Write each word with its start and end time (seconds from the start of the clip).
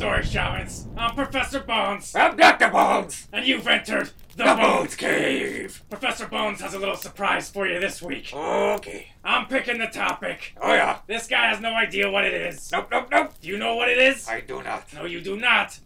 story 0.00 0.24
shamans. 0.24 0.88
I'm 0.96 1.14
Professor 1.14 1.60
Bones, 1.60 2.16
I'm 2.16 2.34
Dr. 2.34 2.70
Bones! 2.70 3.28
and 3.34 3.46
you've 3.46 3.68
entered 3.68 4.10
the, 4.34 4.44
The 4.44 4.54
Bones 4.54 4.58
Bones 4.58 4.96
Cave! 4.96 5.82
Professor 5.90 6.26
Bones 6.26 6.62
has 6.62 6.72
a 6.72 6.78
little 6.78 6.96
surprise 6.96 7.50
for 7.50 7.66
you 7.66 7.78
this 7.78 8.00
week. 8.00 8.32
Okay. 8.32 9.08
I'm 9.22 9.44
picking 9.46 9.76
the 9.76 9.88
topic. 9.88 10.56
Oh 10.58 10.72
yeah. 10.72 11.00
This 11.06 11.26
guy 11.26 11.48
has 11.50 11.60
no 11.60 11.74
idea 11.74 12.10
what 12.10 12.24
it 12.24 12.32
is. 12.32 12.72
Nope, 12.72 12.88
nope, 12.90 13.08
nope. 13.10 13.34
Do 13.42 13.48
you 13.48 13.58
know 13.58 13.74
what 13.74 13.90
it 13.90 13.98
is? 13.98 14.26
I 14.26 14.40
do 14.40 14.62
not. 14.62 14.90
No, 14.94 15.04
you 15.04 15.20
do 15.20 15.36
not. 15.36 15.78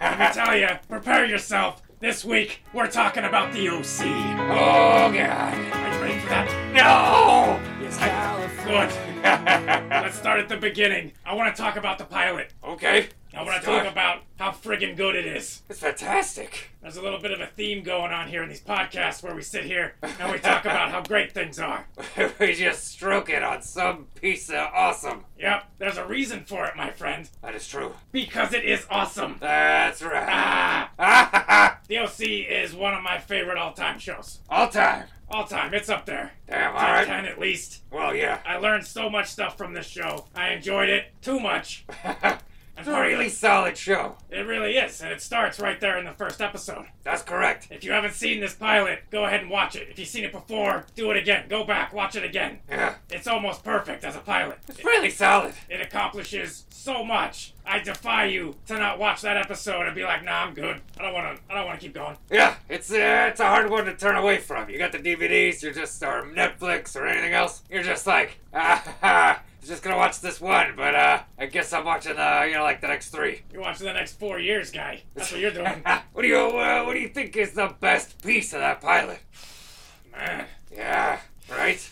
Let 0.00 0.18
me 0.18 0.26
tell 0.32 0.56
you, 0.56 0.68
prepare 0.88 1.24
yourself. 1.24 1.82
This 2.00 2.24
week, 2.24 2.64
we're 2.74 2.90
talking 2.90 3.22
about 3.22 3.52
the 3.52 3.68
OC. 3.68 4.06
Oh 4.50 5.12
god. 5.12 5.54
Are 5.54 5.94
you 5.94 6.02
ready 6.02 6.18
for 6.18 6.28
that? 6.30 6.74
No! 6.74 7.60
Yes, 7.80 7.96
I 8.00 8.42
Good. 8.64 9.22
Let's 9.22 10.18
start 10.18 10.40
at 10.40 10.48
the 10.48 10.56
beginning. 10.56 11.12
I 11.24 11.34
want 11.34 11.54
to 11.54 11.62
talk 11.62 11.76
about 11.76 11.98
the 11.98 12.04
pilot. 12.04 12.52
okay. 12.64 13.08
I 13.34 13.42
want 13.44 13.62
to 13.62 13.66
talk 13.66 13.86
about 13.90 14.22
how 14.38 14.50
friggin' 14.50 14.94
good 14.96 15.14
it 15.14 15.24
is. 15.24 15.62
It's 15.70 15.78
fantastic. 15.78 16.70
There's 16.82 16.98
a 16.98 17.02
little 17.02 17.18
bit 17.18 17.30
of 17.30 17.40
a 17.40 17.46
theme 17.46 17.82
going 17.82 18.12
on 18.12 18.28
here 18.28 18.42
in 18.42 18.48
these 18.48 18.60
podcasts 18.60 19.22
where 19.22 19.34
we 19.34 19.40
sit 19.40 19.64
here 19.64 19.94
and 20.02 20.30
we 20.30 20.38
talk 20.38 20.64
about 20.66 20.90
how 20.90 21.00
great 21.00 21.32
things 21.32 21.58
are. 21.58 21.86
we 22.40 22.54
just 22.54 22.88
stroke 22.88 23.30
it 23.30 23.42
on 23.42 23.62
some 23.62 24.06
piece 24.20 24.50
of 24.50 24.68
awesome. 24.74 25.24
Yep, 25.38 25.64
there's 25.78 25.96
a 25.96 26.06
reason 26.06 26.44
for 26.44 26.66
it, 26.66 26.76
my 26.76 26.90
friend. 26.90 27.30
That 27.40 27.54
is 27.54 27.66
true. 27.66 27.94
Because 28.10 28.52
it 28.52 28.64
is 28.64 28.86
awesome. 28.90 29.36
That's 29.40 30.02
right. 30.02 30.28
Ah, 30.28 31.78
the 31.88 31.98
OC 31.98 32.20
is 32.20 32.74
one 32.74 32.92
of 32.92 33.02
my 33.02 33.18
favorite 33.18 33.56
all-time 33.56 33.98
shows. 33.98 34.40
All 34.50 34.68
time. 34.68 35.06
All 35.30 35.46
time, 35.46 35.72
it's 35.72 35.88
up 35.88 36.04
there. 36.04 36.32
Damn, 36.46 36.72
Top 36.74 36.82
alright. 36.82 37.06
10 37.06 37.24
at 37.24 37.40
least. 37.40 37.82
Well, 37.90 38.14
yeah. 38.14 38.40
I 38.44 38.58
learned 38.58 38.86
so 38.86 39.08
much 39.08 39.28
stuff 39.28 39.56
from 39.56 39.72
this 39.72 39.86
show. 39.86 40.26
I 40.34 40.50
enjoyed 40.50 40.90
it 40.90 41.06
too 41.22 41.40
much. 41.40 41.86
it's 42.88 42.96
a 42.96 43.00
really 43.00 43.28
solid 43.28 43.76
show. 43.76 44.16
It 44.30 44.46
really 44.46 44.76
is, 44.76 45.00
and 45.00 45.12
it 45.12 45.20
starts 45.20 45.60
right 45.60 45.80
there 45.80 45.98
in 45.98 46.04
the 46.04 46.12
first 46.12 46.40
episode. 46.40 46.86
That's 47.02 47.22
correct. 47.22 47.68
If 47.70 47.84
you 47.84 47.92
haven't 47.92 48.14
seen 48.14 48.40
this 48.40 48.54
pilot, 48.54 49.04
go 49.10 49.24
ahead 49.24 49.40
and 49.40 49.50
watch 49.50 49.76
it. 49.76 49.88
If 49.90 49.98
you've 49.98 50.08
seen 50.08 50.24
it 50.24 50.32
before, 50.32 50.86
do 50.94 51.10
it 51.10 51.16
again. 51.16 51.46
Go 51.48 51.64
back, 51.64 51.92
watch 51.92 52.16
it 52.16 52.24
again. 52.24 52.58
Yeah. 52.68 52.94
It's 53.10 53.26
almost 53.26 53.64
perfect 53.64 54.04
as 54.04 54.16
a 54.16 54.20
pilot. 54.20 54.58
It's 54.68 54.84
really 54.84 55.10
solid. 55.10 55.54
It 55.68 55.80
accomplishes 55.80 56.64
so 56.70 57.04
much. 57.04 57.54
I 57.64 57.78
defy 57.78 58.24
you 58.24 58.56
to 58.66 58.78
not 58.78 58.98
watch 58.98 59.22
that 59.22 59.36
episode 59.36 59.86
and 59.86 59.94
be 59.94 60.02
like, 60.02 60.24
"Nah, 60.24 60.44
I'm 60.44 60.54
good. 60.54 60.80
I 60.98 61.02
don't 61.02 61.14
want 61.14 61.36
to. 61.36 61.42
I 61.48 61.56
don't 61.56 61.66
want 61.66 61.78
to 61.78 61.86
keep 61.86 61.94
going." 61.94 62.16
Yeah, 62.30 62.56
it's 62.68 62.90
uh, 62.90 63.28
it's 63.30 63.40
a 63.40 63.46
hard 63.46 63.70
one 63.70 63.84
to 63.84 63.94
turn 63.94 64.16
away 64.16 64.38
from. 64.38 64.68
You 64.68 64.78
got 64.78 64.90
the 64.92 64.98
DVDs, 64.98 65.62
you're 65.62 65.72
just 65.72 66.02
or 66.02 66.24
Netflix 66.24 66.96
or 66.96 67.06
anything 67.06 67.34
else. 67.34 67.62
You're 67.70 67.84
just 67.84 68.06
like, 68.06 68.40
ah, 68.54 68.82
ha, 68.84 68.96
ha, 69.00 69.42
I'm 69.62 69.68
just 69.68 69.82
gonna 69.84 69.96
watch 69.96 70.20
this 70.20 70.40
one, 70.40 70.74
but 70.76 70.94
uh, 70.96 71.20
I 71.38 71.46
guess 71.46 71.72
I'm 71.72 71.84
watching 71.84 72.18
uh, 72.18 72.44
you 72.46 72.54
know, 72.54 72.64
like 72.64 72.80
the 72.80 72.88
next 72.88 73.10
three. 73.10 73.42
You're 73.52 73.62
watching 73.62 73.86
the 73.86 73.92
next 73.92 74.18
four 74.18 74.40
years, 74.40 74.72
guy. 74.72 75.02
That's 75.14 75.30
what 75.30 75.40
you're 75.40 75.52
doing, 75.52 75.84
what 76.12 76.22
do 76.22 76.28
you 76.28 76.36
uh, 76.36 76.82
what 76.82 76.94
do 76.94 76.98
you 76.98 77.08
think 77.08 77.36
is 77.36 77.52
the 77.52 77.72
best 77.78 78.20
piece 78.22 78.52
of 78.52 78.58
that 78.58 78.80
pilot? 78.80 79.20
man. 80.12 80.46
Yeah, 80.74 81.20
right. 81.48 81.88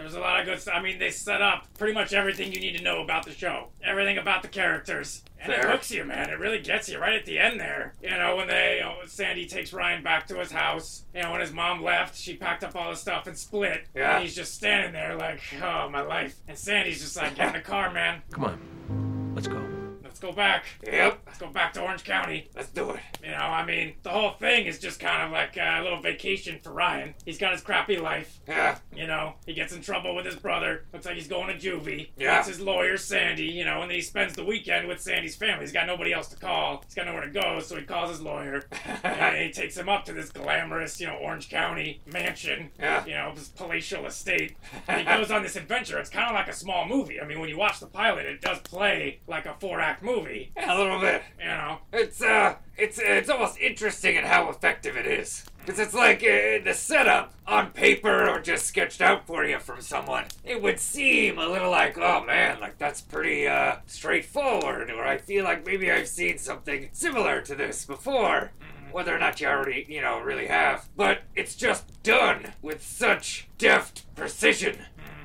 There's 0.00 0.14
a 0.14 0.20
lot 0.20 0.40
of 0.40 0.46
good 0.46 0.60
stuff. 0.60 0.74
I 0.76 0.82
mean, 0.82 0.98
they 0.98 1.10
set 1.10 1.42
up 1.42 1.66
pretty 1.78 1.94
much 1.94 2.12
everything 2.12 2.52
you 2.52 2.60
need 2.60 2.76
to 2.76 2.82
know 2.82 3.02
about 3.02 3.24
the 3.24 3.32
show, 3.32 3.68
everything 3.84 4.18
about 4.18 4.42
the 4.42 4.48
characters, 4.48 5.22
and 5.40 5.52
it 5.52 5.64
hooks 5.64 5.90
you, 5.90 6.04
man. 6.04 6.30
It 6.30 6.38
really 6.38 6.60
gets 6.60 6.88
you 6.88 6.98
right 6.98 7.14
at 7.14 7.24
the 7.24 7.38
end 7.38 7.60
there. 7.60 7.94
You 8.02 8.10
know, 8.10 8.36
when 8.36 8.48
they, 8.48 8.76
you 8.78 8.84
know, 8.84 8.96
Sandy 9.06 9.46
takes 9.46 9.72
Ryan 9.72 10.02
back 10.02 10.26
to 10.28 10.36
his 10.38 10.52
house. 10.52 11.04
You 11.14 11.22
know, 11.22 11.32
when 11.32 11.40
his 11.40 11.52
mom 11.52 11.82
left, 11.82 12.16
she 12.16 12.36
packed 12.36 12.64
up 12.64 12.76
all 12.76 12.90
his 12.90 13.00
stuff 13.00 13.26
and 13.26 13.36
split. 13.36 13.86
Yeah. 13.94 14.16
And 14.16 14.24
he's 14.24 14.34
just 14.34 14.54
standing 14.54 14.92
there 14.92 15.16
like, 15.16 15.40
oh, 15.62 15.88
my 15.88 16.02
life. 16.02 16.36
And 16.48 16.58
Sandy's 16.58 17.00
just 17.00 17.16
like, 17.16 17.36
get 17.36 17.48
in 17.48 17.52
the 17.54 17.60
car, 17.60 17.90
man. 17.92 18.22
Come 18.30 18.44
on. 18.44 19.32
Let's 19.34 19.48
go. 19.48 19.79
Let's 20.20 20.34
go 20.34 20.36
back. 20.36 20.64
Yep, 20.84 21.20
Let's 21.26 21.38
go 21.38 21.46
back 21.46 21.72
to 21.72 21.80
Orange 21.80 22.04
County. 22.04 22.50
let's 22.54 22.68
do 22.68 22.90
it. 22.90 23.00
You 23.24 23.30
know, 23.30 23.38
I 23.38 23.64
mean, 23.64 23.94
the 24.02 24.10
whole 24.10 24.32
thing 24.32 24.66
is 24.66 24.78
just 24.78 25.00
kind 25.00 25.22
of 25.22 25.30
like 25.32 25.56
a 25.56 25.80
little 25.82 26.02
vacation 26.02 26.58
for 26.62 26.72
Ryan. 26.74 27.14
He's 27.24 27.38
got 27.38 27.52
his 27.52 27.62
crappy 27.62 27.96
life. 27.96 28.38
Yeah, 28.46 28.76
You 28.94 29.06
know, 29.06 29.34
he 29.46 29.54
gets 29.54 29.72
in 29.72 29.80
trouble 29.80 30.14
with 30.14 30.26
his 30.26 30.36
brother. 30.36 30.84
Looks 30.92 31.06
like 31.06 31.14
he's 31.14 31.26
going 31.26 31.46
to 31.46 31.54
juvie. 31.54 32.10
Yeah. 32.18 32.36
Meets 32.36 32.48
his 32.48 32.60
lawyer, 32.60 32.98
Sandy, 32.98 33.44
you 33.44 33.64
know, 33.64 33.80
and 33.80 33.90
then 33.90 33.96
he 33.96 34.02
spends 34.02 34.34
the 34.34 34.44
weekend 34.44 34.88
with 34.88 35.00
Sandy's 35.00 35.36
family. 35.36 35.60
He's 35.62 35.72
got 35.72 35.86
nobody 35.86 36.12
else 36.12 36.28
to 36.28 36.36
call. 36.36 36.82
He's 36.84 36.94
got 36.94 37.06
nowhere 37.06 37.24
to 37.24 37.30
go, 37.30 37.60
so 37.60 37.76
he 37.76 37.82
calls 37.84 38.10
his 38.10 38.20
lawyer. 38.20 38.62
and 39.02 39.36
he 39.38 39.50
takes 39.50 39.74
him 39.74 39.88
up 39.88 40.04
to 40.04 40.12
this 40.12 40.28
glamorous, 40.30 41.00
you 41.00 41.06
know, 41.06 41.14
Orange 41.16 41.48
County 41.48 42.02
mansion. 42.12 42.70
Yeah. 42.78 43.06
You 43.06 43.14
know, 43.14 43.32
this 43.34 43.48
palatial 43.48 44.04
estate. 44.04 44.54
And 44.86 45.00
he 45.00 45.06
goes 45.06 45.30
on 45.30 45.42
this 45.42 45.56
adventure. 45.56 45.98
It's 45.98 46.10
kind 46.10 46.28
of 46.28 46.34
like 46.34 46.48
a 46.48 46.52
small 46.54 46.86
movie. 46.86 47.20
I 47.20 47.26
mean, 47.26 47.40
when 47.40 47.48
you 47.48 47.56
watch 47.56 47.80
the 47.80 47.86
pilot, 47.86 48.26
it 48.26 48.42
does 48.42 48.58
play 48.58 49.20
like 49.26 49.46
a 49.46 49.54
four 49.60 49.80
act 49.80 50.02
movie. 50.02 50.09
Yeah, 50.56 50.76
a 50.76 50.78
little 50.78 51.00
bit. 51.00 51.22
You 51.38 51.46
know, 51.46 51.78
It's 51.92 52.22
uh, 52.22 52.56
it's 52.76 52.98
it's 52.98 53.28
almost 53.30 53.58
interesting 53.58 54.16
in 54.16 54.24
how 54.24 54.50
effective 54.50 54.96
it 54.96 55.06
is. 55.06 55.44
Cause 55.66 55.78
it's 55.78 55.94
like 55.94 56.22
uh, 56.22 56.64
the 56.64 56.72
setup 56.72 57.34
on 57.46 57.70
paper 57.70 58.28
or 58.28 58.40
just 58.40 58.66
sketched 58.66 59.00
out 59.02 59.26
for 59.26 59.44
you 59.44 59.58
from 59.58 59.82
someone. 59.82 60.24
It 60.42 60.60
would 60.62 60.80
seem 60.80 61.38
a 61.38 61.46
little 61.46 61.70
like, 61.70 61.98
oh 61.98 62.24
man, 62.24 62.60
like 62.60 62.78
that's 62.78 63.00
pretty 63.00 63.46
uh 63.46 63.76
straightforward. 63.86 64.90
Or 64.90 65.04
I 65.04 65.18
feel 65.18 65.44
like 65.44 65.66
maybe 65.66 65.90
I've 65.90 66.08
seen 66.08 66.38
something 66.38 66.88
similar 66.92 67.40
to 67.42 67.54
this 67.54 67.84
before. 67.84 68.52
Whether 68.90 69.14
or 69.14 69.20
not 69.20 69.40
you 69.40 69.46
already, 69.46 69.86
you 69.88 70.00
know, 70.00 70.18
really 70.18 70.48
have. 70.48 70.88
But 70.96 71.22
it's 71.36 71.54
just 71.54 72.02
done 72.02 72.54
with 72.60 72.82
such 72.82 73.48
deft 73.58 74.12
precision 74.16 74.78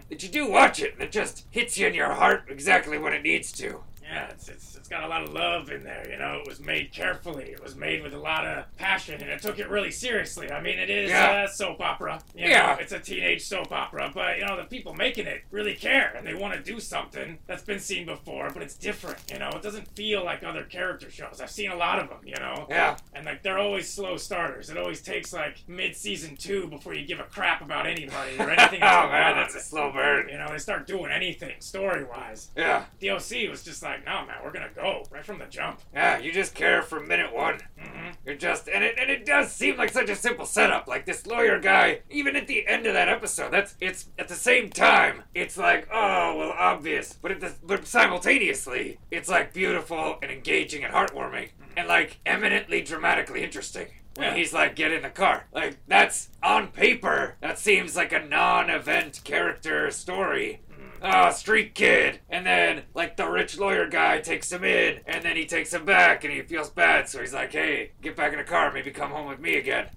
that 0.09 0.22
you 0.22 0.29
do 0.29 0.47
watch 0.50 0.79
it 0.79 0.94
and 0.94 1.02
it 1.02 1.12
just 1.12 1.46
hits 1.50 1.78
you 1.78 1.88
in 1.88 1.94
your 1.94 2.13
heart 2.13 2.46
exactly 2.47 2.97
when 2.97 3.13
it 3.13 3.23
needs 3.23 3.52
to. 3.53 3.84
Yeah, 4.07 4.29
it's, 4.29 4.49
it's, 4.49 4.75
it's 4.75 4.88
got 4.88 5.03
a 5.03 5.07
lot 5.07 5.23
of 5.23 5.33
love 5.33 5.69
in 5.71 5.83
there, 5.83 6.07
you 6.09 6.17
know. 6.17 6.39
It 6.39 6.47
was 6.47 6.59
made 6.59 6.91
carefully. 6.93 7.45
It 7.45 7.63
was 7.63 7.75
made 7.75 8.03
with 8.03 8.13
a 8.13 8.19
lot 8.19 8.45
of 8.45 8.66
passion, 8.77 9.19
and 9.19 9.29
it 9.31 9.41
took 9.41 9.57
it 9.57 9.67
really 9.67 9.89
seriously. 9.89 10.51
I 10.51 10.61
mean, 10.61 10.77
it 10.77 10.89
is 10.91 11.09
Yeah. 11.09 11.45
a 11.45 11.47
soap 11.47 11.81
opera. 11.81 12.21
You 12.35 12.47
Yeah. 12.47 12.77
It's 12.79 12.91
a 12.91 12.99
teenage 12.99 13.41
soap 13.43 13.71
opera, 13.71 14.11
but, 14.13 14.38
you 14.38 14.45
know, 14.45 14.57
the 14.57 14.66
people 14.66 14.93
making 14.93 15.25
it 15.25 15.43
really 15.49 15.73
care, 15.73 16.13
and 16.16 16.25
they 16.25 16.35
want 16.35 16.53
to 16.53 16.61
do 16.61 16.79
something 16.79 17.39
that's 17.47 17.63
been 17.63 17.79
seen 17.79 18.05
before, 18.05 18.51
but 18.53 18.61
it's 18.61 18.75
different, 18.75 19.17
you 19.31 19.39
know. 19.39 19.49
It 19.49 19.63
doesn't 19.63 19.88
feel 19.95 20.23
like 20.23 20.43
other 20.43 20.63
character 20.63 21.09
shows. 21.09 21.41
I've 21.41 21.49
seen 21.49 21.72
a 21.72 21.75
lot 21.75 21.97
of 21.99 22.09
them, 22.09 22.19
you 22.25 22.35
know. 22.35 22.67
Yeah. 22.69 22.97
And, 23.16 23.25
like, 23.25 23.41
they're 23.41 23.57
always 23.57 23.89
slow 23.89 24.17
starters. 24.17 24.69
It 24.69 24.77
always 24.77 25.01
takes, 25.01 25.33
like, 25.33 25.67
mid-season 25.67 26.35
two 26.37 26.67
before 26.67 26.93
you 26.93 27.07
give 27.07 27.19
a 27.19 27.23
crap 27.23 27.61
about 27.61 27.87
anybody 27.87 28.37
or 28.37 28.51
anything 28.51 28.79
oh 28.83 29.07
man, 29.09 29.35
that's 29.35 29.55
a 29.55 29.59
slow 29.61 29.91
burn. 29.91 30.29
You 30.29 30.37
know, 30.37 30.49
they 30.51 30.57
start 30.59 30.85
doing 30.85 31.11
anything 31.11 31.55
story-wise. 31.59 32.49
Yeah. 32.55 32.85
The 32.99 33.09
OC 33.11 33.49
was 33.49 33.63
just 33.63 33.81
like, 33.81 33.94
no, 34.06 34.25
man, 34.25 34.38
we're 34.44 34.51
gonna 34.51 34.69
go 34.75 35.03
right 35.11 35.23
from 35.25 35.39
the 35.39 35.45
jump. 35.45 35.79
Yeah, 35.94 36.17
you 36.19 36.31
just 36.31 36.56
care 36.56 36.81
from 36.81 37.07
minute 37.07 37.33
one. 37.33 37.59
hmm 37.79 38.09
You're 38.25 38.35
just 38.35 38.67
and 38.67 38.83
it 38.83 38.95
and 39.00 39.09
it 39.09 39.25
does 39.25 39.51
seem 39.51 39.78
like 39.78 39.91
such 39.91 40.09
a 40.09 40.16
simple 40.16 40.45
setup. 40.45 40.88
Like 40.88 41.06
this 41.06 41.25
lawyer 41.28 41.59
guy, 41.59 42.01
even 42.09 42.35
at 42.35 42.47
the 42.47 42.67
end 42.67 42.85
of 42.88 42.94
that 42.94 43.09
episode, 43.09 43.51
that's 43.51 43.75
it's 43.79 44.09
at 44.19 44.28
the 44.28 44.35
same 44.35 44.69
time, 44.69 45.23
it's 45.34 45.57
like, 45.57 45.88
oh 45.94 46.35
well 46.38 46.53
obvious. 46.57 47.13
But 47.22 47.31
at 47.31 47.39
the 47.41 47.53
but 47.63 47.85
simultaneously, 47.88 49.00
it's 49.11 49.29
like 49.29 49.53
beautiful 49.53 50.17
and 50.22 50.31
engaging 50.31 50.84
and 50.84 50.94
heartwarming. 50.94 51.50
And 51.78 51.88
like 51.88 52.19
eminently 52.25 52.81
dramatically 52.81 53.44
interesting. 53.44 53.88
When 54.16 54.28
Yeah. 54.29 54.35
he's 54.35 54.53
like, 54.53 54.75
get 54.78 54.94
in 54.94 55.01
the 55.01 55.09
car. 55.09 55.45
Like, 55.51 55.75
that's 55.89 56.29
on 56.41 56.69
paper, 56.69 57.35
that 57.41 57.59
seems 57.59 57.97
like 57.97 58.13
a 58.13 58.19
non 58.19 58.69
event 58.69 59.19
character 59.25 59.91
story. 59.91 60.61
Ah, 61.01 61.29
street 61.29 61.75
kid. 61.75 62.19
And 62.29 62.45
then, 62.45 62.83
like, 62.94 63.17
the 63.17 63.28
rich 63.29 63.57
lawyer 63.57 63.88
guy 63.88 64.19
takes 64.22 64.51
him 64.51 64.63
in, 64.63 65.00
and 65.06 65.23
then 65.23 65.35
he 65.35 65.45
takes 65.45 65.73
him 65.73 65.85
back, 65.85 66.23
and 66.23 66.33
he 66.33 66.41
feels 66.41 66.69
bad, 66.69 67.07
so 67.07 67.19
he's 67.22 67.33
like, 67.33 67.51
hey, 67.51 67.91
get 68.01 68.16
back 68.16 68.31
in 68.31 68.38
the 68.39 68.44
car, 68.44 68.72
maybe 68.72 68.91
come 68.91 69.11
home 69.11 69.28
with 69.28 69.39
me 69.39 69.55
again. 69.57 69.88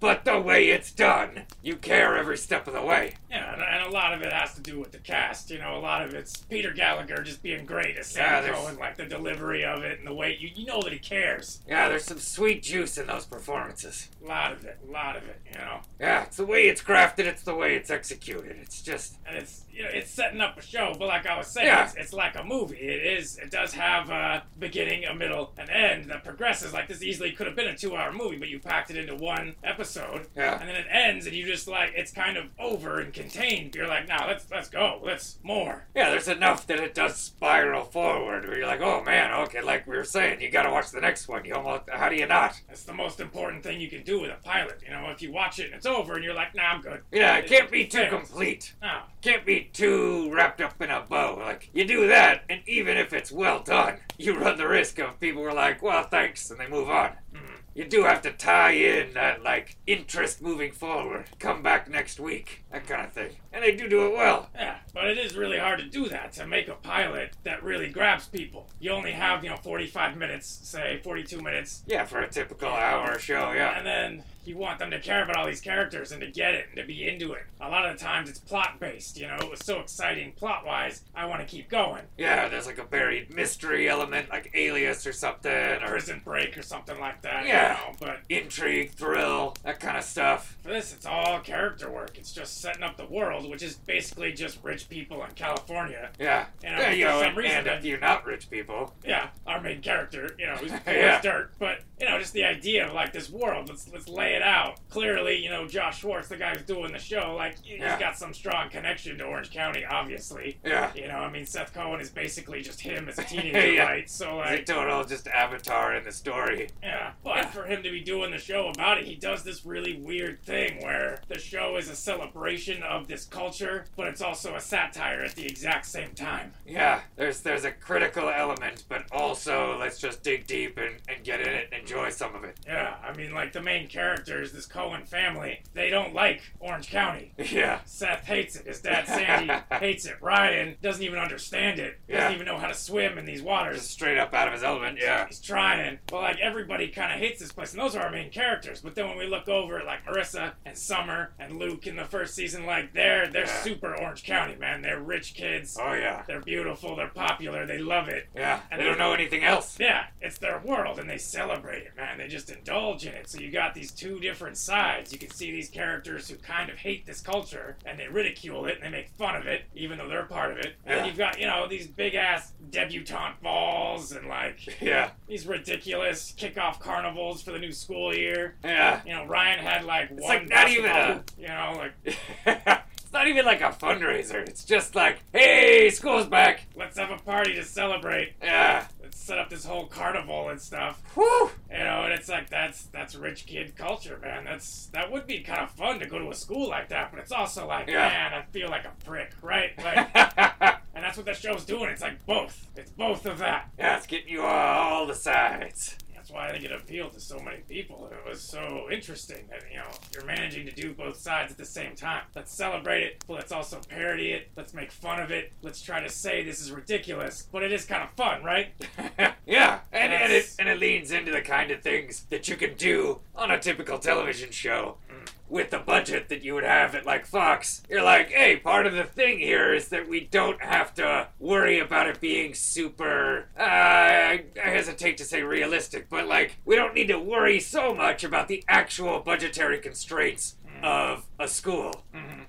But 0.00 0.24
the 0.24 0.40
way 0.40 0.70
it's 0.70 0.90
done, 0.90 1.42
you 1.62 1.76
care 1.76 2.16
every 2.18 2.36
step 2.36 2.66
of 2.66 2.74
the 2.74 2.82
way. 2.82 3.14
Yeah, 3.30 3.52
and, 3.52 3.62
and 3.62 3.86
a 3.86 3.90
lot 3.90 4.12
of 4.12 4.20
it 4.22 4.32
has 4.32 4.52
to 4.54 4.60
do 4.60 4.80
with 4.80 4.90
the 4.90 4.98
cast. 4.98 5.48
You 5.48 5.58
know, 5.60 5.76
a 5.76 5.78
lot 5.78 6.02
of 6.02 6.12
it's 6.12 6.38
Peter 6.38 6.72
Gallagher 6.72 7.22
just 7.22 7.40
being 7.40 7.64
great 7.66 7.96
as 7.96 8.16
Yeah, 8.16 8.40
there's- 8.40 8.58
Cohen, 8.58 8.78
like 8.78 8.96
the 8.96 9.04
delivery 9.06 9.64
of 9.64 9.84
it 9.84 10.00
and 10.00 10.08
the 10.08 10.12
way 10.12 10.36
you 10.40 10.50
you 10.56 10.66
know 10.66 10.82
that 10.82 10.92
he 10.92 10.98
cares. 10.98 11.60
Yeah, 11.68 11.88
there's 11.88 12.04
some 12.04 12.18
sweet 12.18 12.64
juice 12.64 12.98
in 12.98 13.06
those 13.06 13.26
performances. 13.26 14.08
A 14.24 14.28
lot 14.28 14.50
of 14.50 14.64
it, 14.64 14.76
a 14.88 14.90
lot 14.90 15.14
of 15.16 15.22
it. 15.28 15.40
You 15.52 15.58
know, 15.60 15.80
Yeah, 16.00 16.24
it's 16.24 16.36
the 16.36 16.46
way 16.46 16.62
it's 16.62 16.82
crafted, 16.82 17.26
it's 17.26 17.44
the 17.44 17.54
way 17.54 17.76
it's 17.76 17.88
executed. 17.90 18.56
It's 18.60 18.82
just, 18.82 19.18
and 19.24 19.36
it's 19.36 19.62
you 19.72 19.84
know 19.84 19.88
it's 19.92 20.10
setting 20.10 20.40
up 20.40 20.51
a 20.58 20.62
show, 20.62 20.94
but 20.98 21.08
like 21.08 21.26
I 21.26 21.36
was 21.36 21.46
saying, 21.46 21.66
Yeah. 21.66 21.84
it's, 21.84 21.94
it's 21.96 22.12
like 22.12 22.36
a 22.36 22.44
movie. 22.44 22.76
It 22.76 23.06
is. 23.18 23.38
It 23.38 23.50
does 23.50 23.72
have 23.74 24.10
a 24.10 24.42
beginning, 24.58 25.04
a 25.04 25.14
middle, 25.14 25.52
an 25.58 25.70
end 25.70 26.10
that 26.10 26.24
progresses. 26.24 26.72
Like 26.72 26.88
this 26.88 27.02
easily 27.02 27.32
could 27.32 27.46
have 27.46 27.56
been 27.56 27.68
a 27.68 27.76
two-hour 27.76 28.12
movie, 28.12 28.36
but 28.36 28.48
you 28.48 28.58
packed 28.58 28.90
it 28.90 28.96
into 28.96 29.14
one 29.14 29.54
episode. 29.64 30.26
Yeah. 30.36 30.58
And 30.60 30.68
then 30.68 30.76
it 30.76 30.86
ends, 30.90 31.26
and 31.26 31.34
you 31.34 31.46
just 31.46 31.68
like 31.68 31.92
it's 31.96 32.12
kind 32.12 32.36
of 32.36 32.46
over 32.58 33.00
and 33.00 33.12
contained. 33.12 33.74
You're 33.74 33.88
like, 33.88 34.08
nah, 34.08 34.26
let's 34.26 34.50
let's 34.50 34.68
go, 34.68 35.00
let's 35.04 35.38
more. 35.42 35.86
yeah, 35.94 36.10
there's 36.10 36.28
enough 36.28 36.66
that 36.66 36.80
it 36.80 36.94
does 36.94 37.16
spiral 37.16 37.84
forward 37.84 38.44
where 38.46 38.58
you're 38.58 38.66
like, 38.66 38.80
oh 38.80 39.02
man, 39.04 39.32
okay, 39.44 39.60
like 39.62 39.86
we 39.86 39.96
were 39.96 40.04
saying, 40.04 40.40
you 40.40 40.50
gotta 40.50 40.70
watch 40.70 40.90
the 40.90 41.00
next 41.00 41.28
one. 41.28 41.44
You 41.44 41.54
almost, 41.54 41.82
how 41.90 42.08
do 42.08 42.16
you 42.16 42.26
not? 42.26 42.60
That's 42.68 42.84
the 42.84 42.92
most 42.94 43.20
important 43.20 43.62
thing 43.62 43.80
you 43.80 43.88
can 43.88 44.02
do 44.02 44.20
with 44.20 44.30
a 44.30 44.36
pilot. 44.42 44.80
You 44.84 44.90
know, 44.92 45.10
if 45.10 45.22
you 45.22 45.32
watch 45.32 45.58
it 45.58 45.66
and 45.66 45.74
it's 45.74 45.86
over 45.86 46.14
and 46.14 46.24
you're 46.24 46.34
like, 46.34 46.54
nah, 46.54 46.62
I'm 46.64 46.80
good. 46.80 47.00
Yeah, 47.12 47.36
it 47.36 47.46
can't 47.46 47.70
be 47.70 47.86
too 47.86 47.98
fails. 47.98 48.10
complete. 48.10 48.74
No. 48.82 49.00
Can't 49.22 49.46
be 49.46 49.70
too 49.72 50.32
wrapped 50.34 50.60
up 50.60 50.82
in 50.82 50.90
a 50.90 51.00
bow. 51.00 51.36
Like, 51.38 51.70
you 51.72 51.86
do 51.86 52.08
that, 52.08 52.42
and 52.50 52.60
even 52.66 52.96
if 52.96 53.12
it's 53.12 53.30
well 53.30 53.60
done, 53.60 53.98
you 54.18 54.36
run 54.36 54.58
the 54.58 54.66
risk 54.66 54.98
of 54.98 55.20
people 55.20 55.44
are 55.44 55.54
like, 55.54 55.80
well, 55.80 56.02
thanks, 56.02 56.50
and 56.50 56.58
they 56.58 56.66
move 56.66 56.90
on. 56.90 57.10
Mm-hmm. 57.32 57.54
You 57.74 57.84
do 57.84 58.02
have 58.02 58.20
to 58.22 58.32
tie 58.32 58.72
in 58.72 59.14
that, 59.14 59.44
like, 59.44 59.76
interest 59.86 60.42
moving 60.42 60.72
forward. 60.72 61.26
Come 61.38 61.62
back 61.62 61.88
next 61.88 62.18
week. 62.18 62.64
That 62.72 62.86
kind 62.86 63.06
of 63.06 63.12
thing. 63.12 63.36
And 63.52 63.62
they 63.62 63.76
do 63.76 63.88
do 63.88 64.06
it 64.06 64.12
well. 64.12 64.50
Yeah, 64.56 64.78
but 64.94 65.04
it 65.06 65.18
is 65.18 65.36
really 65.36 65.58
hard 65.58 65.78
to 65.80 65.86
do 65.86 66.08
that, 66.08 66.32
to 66.34 66.46
make 66.46 66.68
a 66.68 66.74
pilot 66.74 67.36
that 67.44 67.62
really 67.62 67.88
grabs 67.88 68.26
people. 68.26 68.68
You 68.80 68.90
only 68.90 69.12
have, 69.12 69.42
you 69.44 69.50
know, 69.50 69.56
45 69.56 70.16
minutes, 70.16 70.46
say 70.62 71.00
42 71.02 71.40
minutes, 71.40 71.82
Yeah, 71.86 72.04
for 72.04 72.20
a 72.20 72.28
typical 72.28 72.68
hour 72.70 73.18
show, 73.18 73.52
yeah. 73.52 73.76
and 73.76 73.86
then 73.86 74.24
you 74.44 74.56
want 74.56 74.80
them 74.80 74.90
to 74.90 74.98
care 74.98 75.22
about 75.22 75.36
all 75.36 75.46
these 75.46 75.60
characters 75.60 76.10
and 76.10 76.20
to 76.20 76.26
get 76.26 76.52
it 76.52 76.66
and 76.68 76.76
to 76.76 76.84
be 76.84 77.06
into 77.08 77.32
it. 77.32 77.44
A 77.60 77.68
lot 77.68 77.88
of 77.88 77.96
the 77.96 78.04
times 78.04 78.28
it's 78.28 78.40
plot 78.40 78.80
based, 78.80 79.16
you 79.16 79.28
know, 79.28 79.36
it 79.36 79.48
was 79.48 79.60
so 79.64 79.78
exciting 79.78 80.32
plot 80.32 80.66
wise, 80.66 81.02
I 81.14 81.26
want 81.26 81.40
to 81.42 81.46
keep 81.46 81.68
going. 81.68 82.02
Yeah, 82.18 82.48
there's 82.48 82.66
like 82.66 82.78
a 82.78 82.84
buried 82.84 83.32
mystery 83.32 83.88
element, 83.88 84.30
like 84.30 84.50
Alias 84.54 85.06
or 85.06 85.12
something, 85.12 85.52
or 85.52 85.86
Prison 85.86 86.20
Break 86.24 86.58
or 86.58 86.62
something 86.62 86.98
like 86.98 87.22
that, 87.22 87.46
Yeah. 87.46 87.78
you 87.86 87.92
know, 87.92 87.96
but 88.00 88.18
intrigue, 88.28 88.90
thrill, 88.90 89.54
that 89.62 89.78
kind 89.78 89.96
of 89.96 90.02
stuff. 90.02 90.56
for 90.62 90.70
this, 90.70 90.92
it's 90.92 91.06
all 91.06 91.38
character 91.38 91.88
work. 91.90 92.18
It's 92.18 92.32
just 92.32 92.60
setting 92.60 92.82
up 92.82 92.96
the 92.96 93.06
world, 93.06 93.48
which 93.48 93.62
is 93.62 93.74
basically 93.76 94.32
just 94.32 94.58
rich 94.64 94.81
people 94.88 95.22
in 95.24 95.30
California. 95.32 96.10
Yeah. 96.18 96.46
And 96.64 96.78
yeah, 96.78 96.90
for 96.90 96.94
you 96.96 97.04
know, 97.04 97.18
some 97.20 97.28
and, 97.28 97.36
reason 97.36 97.58
and 97.58 97.66
a 97.68 97.80
few 97.80 97.98
not 97.98 98.24
rich 98.26 98.50
people. 98.50 98.94
yeah, 99.06 99.28
our 99.46 99.60
main 99.60 99.80
character, 99.82 100.34
you 100.38 100.46
know, 100.46 100.54
who's 100.56 100.70
poor 100.84 100.94
Yeah. 100.94 101.20
dirt. 101.20 101.52
But 101.58 101.80
you 102.00 102.08
know, 102.08 102.18
just 102.18 102.32
the 102.32 102.44
idea 102.44 102.86
of 102.86 102.92
like 102.94 103.12
this 103.12 103.30
world. 103.30 103.68
Let's 103.68 103.88
let's 103.92 104.08
lay 104.08 104.34
it 104.34 104.42
out. 104.42 104.78
Clearly, 104.88 105.36
you 105.36 105.50
know, 105.50 105.66
Josh 105.66 106.00
Schwartz, 106.00 106.28
the 106.28 106.36
guy 106.36 106.52
who's 106.54 106.62
doing 106.66 106.92
the 106.92 106.98
show, 106.98 107.34
like 107.36 107.56
he's 107.62 107.78
Yeah. 107.80 107.98
got 107.98 108.16
some 108.18 108.34
strong 108.34 108.70
connection 108.70 109.18
to 109.18 109.24
Orange 109.24 109.50
County, 109.50 109.84
obviously. 109.84 110.58
Yeah. 110.64 110.90
You 110.94 111.08
know, 111.08 111.18
I 111.18 111.30
mean, 111.30 111.46
Seth 111.46 111.72
Cohen 111.72 112.00
is 112.00 112.10
basically 112.10 112.62
just 112.62 112.80
him 112.80 113.08
as 113.08 113.18
a 113.18 113.24
teenager, 113.32 113.72
Yeah. 113.72 113.84
right? 113.84 114.10
So 114.10 114.26
He's 114.26 114.50
a 114.50 114.54
like, 114.56 114.66
total 114.66 115.00
um, 115.00 115.08
just 115.08 115.26
avatar 115.28 115.94
in 115.94 116.04
the 116.04 116.12
story. 116.12 116.68
yeah. 116.82 117.12
But 117.22 117.46
for 117.46 117.64
him 117.64 117.82
to 117.82 117.90
be 117.90 118.00
doing 118.00 118.30
the 118.30 118.38
show 118.38 118.68
about 118.68 118.98
it, 118.98 119.04
he 119.04 119.14
does 119.14 119.44
this 119.44 119.64
really 119.64 119.96
weird 119.96 120.42
thing 120.42 120.80
where 120.82 121.20
the 121.28 121.38
show 121.72 121.78
is 121.78 121.88
a 121.88 121.96
celebration 121.96 122.82
of 122.82 123.08
this 123.08 123.24
culture, 123.24 123.84
but 123.96 124.06
it's 124.06 124.20
also 124.20 124.54
a 124.54 124.60
satire 124.60 125.22
at 125.22 125.34
the 125.34 125.46
exact 125.46 125.86
same 125.86 126.10
time. 126.14 126.52
Yeah, 126.66 127.00
there's 127.16 127.40
there's 127.40 127.64
a 127.64 127.70
critical 127.72 128.28
element, 128.28 128.84
but 128.88 129.04
also 129.12 129.76
let's 129.78 129.98
just 129.98 130.22
dig 130.22 130.46
deep 130.46 130.78
and, 130.78 130.96
and 131.08 131.24
get 131.24 131.40
in 131.40 131.48
it 131.48 131.68
and 131.72 131.80
enjoy 131.82 132.10
some 132.10 132.34
of 132.34 132.44
it. 132.44 132.56
Yeah, 132.66 132.94
I 133.02 133.16
mean, 133.16 133.32
like 133.32 133.52
the 133.52 133.62
main 133.62 133.88
characters, 133.88 134.52
this 134.52 134.66
Cohen 134.66 135.04
family, 135.04 135.60
they 135.74 135.90
don't 135.90 136.14
like 136.14 136.42
Orange 136.60 136.88
County. 136.88 137.32
Yeah. 137.38 137.80
Seth 137.84 138.24
hates 138.24 138.56
it. 138.56 138.66
His 138.66 138.80
dad 138.80 139.06
Sandy 139.06 139.52
hates 139.78 140.06
it. 140.06 140.16
Ryan 140.20 140.76
doesn't 140.82 141.02
even 141.02 141.18
understand 141.18 141.78
it. 141.78 141.98
Doesn't 142.08 142.34
even 142.34 142.46
know 142.46 142.58
how 142.58 142.68
to 142.68 142.74
swim 142.74 143.18
in 143.18 143.24
these 143.24 143.38
Just 143.38 143.46
waters. 143.46 143.82
straight 143.82 144.18
up 144.18 144.32
out 144.34 144.48
of 144.48 144.54
his 144.54 144.62
element, 144.62 144.98
yeah. 145.00 145.26
He's 145.26 145.40
trying, 145.40 145.98
but 146.06 146.22
like 146.22 146.38
everybody 146.40 146.88
kind 146.88 147.12
of 147.12 147.18
hates 147.18 147.40
this 147.40 147.52
place, 147.52 147.72
and 147.72 147.80
those 147.80 147.96
are 147.96 148.02
our 148.02 148.10
main 148.10 148.30
characters. 148.30 148.80
But 148.80 148.94
then 148.94 149.08
when 149.08 149.18
we 149.18 149.26
look 149.26 149.48
over 149.48 149.78
at 149.78 149.86
like 149.86 150.04
Marissa 150.04 150.52
and 150.64 150.76
Summer 150.76 151.32
and 151.38 151.58
Luke 151.72 151.86
in 151.86 151.96
the 151.96 152.04
first 152.04 152.34
season, 152.34 152.66
like 152.66 152.92
they're 152.92 153.26
they're 153.28 153.46
Yeah. 153.46 153.62
super 153.62 153.94
Orange 153.96 154.24
County 154.24 154.56
man. 154.56 154.82
They're 154.82 155.00
rich 155.00 155.34
kids. 155.34 155.78
Oh 155.80 155.94
yeah. 155.94 156.22
They're 156.26 156.40
beautiful. 156.40 156.96
They're 156.96 157.08
popular. 157.08 157.64
They 157.66 157.78
love 157.78 158.08
it. 158.08 158.28
Yeah. 158.36 158.60
And 158.70 158.78
they 158.80 158.84
don't 158.84 158.98
know 158.98 159.12
anything 159.14 159.42
else. 159.42 159.78
Yeah, 159.80 160.04
it's 160.20 160.38
their 160.38 160.60
world 160.60 160.98
and 160.98 161.08
they 161.08 161.16
celebrate 161.18 161.82
it, 161.84 161.96
man. 161.96 162.18
They 162.18 162.28
just 162.28 162.50
indulge 162.50 163.06
in 163.06 163.14
it. 163.14 163.28
So 163.28 163.40
you 163.40 163.50
got 163.50 163.74
these 163.74 163.90
two 163.90 164.20
different 164.20 164.56
sides. 164.58 165.12
You 165.12 165.18
can 165.18 165.30
see 165.30 165.50
these 165.50 165.70
characters 165.70 166.28
who 166.28 166.36
kind 166.36 166.68
of 166.70 166.76
hate 166.76 167.06
this 167.06 167.20
culture 167.22 167.76
and 167.86 167.98
they 167.98 168.08
ridicule 168.08 168.66
it 168.66 168.78
and 168.82 168.84
they 168.92 168.98
make 168.98 169.08
fun 169.16 169.34
of 169.34 169.46
it, 169.46 169.62
even 169.74 169.96
though 169.98 170.08
they're 170.08 170.24
part 170.26 170.52
of 170.52 170.58
it. 170.58 170.74
And 170.84 170.98
Yeah. 171.00 171.06
you've 171.06 171.16
got, 171.18 171.40
you 171.40 171.46
know, 171.46 171.66
these 171.66 171.86
big 171.86 172.14
ass 172.14 172.52
debutante 172.70 173.40
balls 173.42 174.12
and 174.12 174.28
like 174.28 174.58
Yeah. 174.80 175.10
these 175.26 175.46
ridiculous 175.46 176.34
kickoff 176.36 176.80
carnivals 176.80 177.42
for 177.42 177.52
the 177.52 177.58
new 177.58 177.72
school 177.72 178.14
year. 178.14 178.56
Yeah. 178.62 179.00
You 179.06 179.14
know, 179.14 179.24
Ryan 179.24 179.58
had 179.60 179.84
like 179.84 180.10
one 180.10 180.20
like 180.42 180.48
not 180.48 180.68
even 180.68 180.90
a- 180.90 181.22
you 181.38 181.48
know, 181.52 181.74
like 181.78 181.92
it's 182.46 183.12
not 183.12 183.28
even 183.28 183.44
like 183.44 183.60
a 183.60 183.70
fundraiser. 183.70 184.46
It's 184.48 184.64
just 184.64 184.94
like, 184.94 185.22
hey, 185.32 185.90
school's 185.90 186.26
back. 186.26 186.66
let's 186.76 186.98
have 186.98 187.10
a 187.10 187.18
party 187.18 187.54
to 187.54 187.64
celebrate. 187.64 188.34
Yeah. 188.42 188.86
Let's 189.02 189.18
set 189.20 189.38
up 189.38 189.50
this 189.50 189.64
whole 189.64 189.86
carnival 189.86 190.48
and 190.48 190.60
stuff. 190.60 191.02
Whew. 191.14 191.50
You 191.70 191.78
know, 191.78 192.04
and 192.04 192.12
it's 192.12 192.28
like 192.28 192.48
that's 192.50 192.84
that's 192.84 193.14
rich 193.14 193.46
kid 193.46 193.76
culture, 193.76 194.18
man. 194.22 194.44
That's 194.44 194.86
that 194.94 195.10
would 195.12 195.26
be 195.26 195.40
kind 195.40 195.60
of 195.60 195.70
fun 195.70 195.98
to 196.00 196.06
go 196.06 196.18
to 196.18 196.30
a 196.30 196.34
school 196.34 196.68
like 196.68 196.88
that, 196.88 197.10
but 197.10 197.20
it's 197.20 197.32
also 197.32 197.66
like, 197.66 197.88
Yeah. 197.88 198.08
man, 198.08 198.32
I 198.34 198.42
feel 198.52 198.68
like 198.70 198.84
a 198.84 198.92
prick, 199.04 199.32
right? 199.42 199.72
Like, 199.82 200.78
and 200.94 201.02
that's 201.02 201.16
what 201.16 201.24
the 201.26 201.32
show's 201.34 201.64
doing. 201.64 201.88
It's 201.88 202.02
like 202.02 202.24
both. 202.26 202.68
It's 202.76 202.90
both 202.90 203.24
of 203.26 203.38
that. 203.38 203.70
yeah, 203.78 203.96
it's 203.96 204.06
getting 204.06 204.28
you 204.28 204.42
all 204.42 205.06
the 205.06 205.14
sides. 205.14 205.96
Why 206.32 206.48
I 206.48 206.52
think 206.52 206.64
it 206.64 206.72
appealed 206.72 207.12
to 207.12 207.20
so 207.20 207.38
many 207.38 207.58
people. 207.68 208.10
It 208.10 208.28
was 208.28 208.40
so 208.40 208.88
interesting 208.90 209.44
that 209.50 209.64
you 209.70 209.76
know 209.76 209.88
you're 210.14 210.24
managing 210.24 210.64
to 210.66 210.72
do 210.72 210.94
both 210.94 211.18
sides 211.18 211.52
at 211.52 211.58
the 211.58 211.64
same 211.66 211.94
time. 211.94 212.22
Let's 212.34 212.52
celebrate 212.52 213.02
it, 213.02 213.24
but 213.26 213.34
let's 213.34 213.52
also 213.52 213.80
parody 213.86 214.32
it. 214.32 214.48
Let's 214.56 214.72
make 214.72 214.90
fun 214.90 215.20
of 215.20 215.30
it. 215.30 215.52
Let's 215.60 215.82
try 215.82 216.00
to 216.00 216.08
say 216.08 216.42
this 216.42 216.60
is 216.60 216.72
ridiculous, 216.72 217.46
but 217.52 217.62
it 217.62 217.70
is 217.70 217.84
kind 217.84 218.02
of 218.02 218.10
fun, 218.12 218.42
right? 218.42 218.68
yeah, 219.46 219.80
and, 219.92 220.12
and 220.12 220.32
it 220.32 220.54
and 220.58 220.68
it 220.68 220.78
leans 220.78 221.10
into 221.10 221.32
the 221.32 221.42
kind 221.42 221.70
of 221.70 221.82
things 221.82 222.26
that 222.30 222.48
you 222.48 222.56
can 222.56 222.74
do 222.76 223.20
on 223.36 223.50
a 223.50 223.58
typical 223.60 223.98
television 223.98 224.50
show. 224.50 224.96
Mm. 225.10 225.28
With 225.52 225.68
the 225.68 225.80
budget 225.80 226.30
that 226.30 226.42
you 226.42 226.54
would 226.54 226.64
have 226.64 226.94
at 226.94 227.04
like 227.04 227.26
Fox, 227.26 227.82
you're 227.90 228.02
like, 228.02 228.30
hey, 228.30 228.56
part 228.56 228.86
of 228.86 228.94
the 228.94 229.04
thing 229.04 229.38
here 229.38 229.74
is 229.74 229.88
that 229.88 230.08
we 230.08 230.18
don't 230.18 230.62
have 230.62 230.94
to 230.94 231.28
worry 231.38 231.78
about 231.78 232.08
it 232.08 232.22
being 232.22 232.54
super. 232.54 233.50
Uh, 233.54 233.62
I, 233.62 234.44
I 234.56 234.68
hesitate 234.70 235.18
to 235.18 235.26
say 235.26 235.42
realistic, 235.42 236.08
but 236.08 236.26
like, 236.26 236.56
we 236.64 236.74
don't 236.74 236.94
need 236.94 237.08
to 237.08 237.18
worry 237.18 237.60
so 237.60 237.94
much 237.94 238.24
about 238.24 238.48
the 238.48 238.64
actual 238.66 239.20
budgetary 239.20 239.78
constraints 239.78 240.56
of 240.82 241.24
a 241.38 241.48
school 241.48 242.04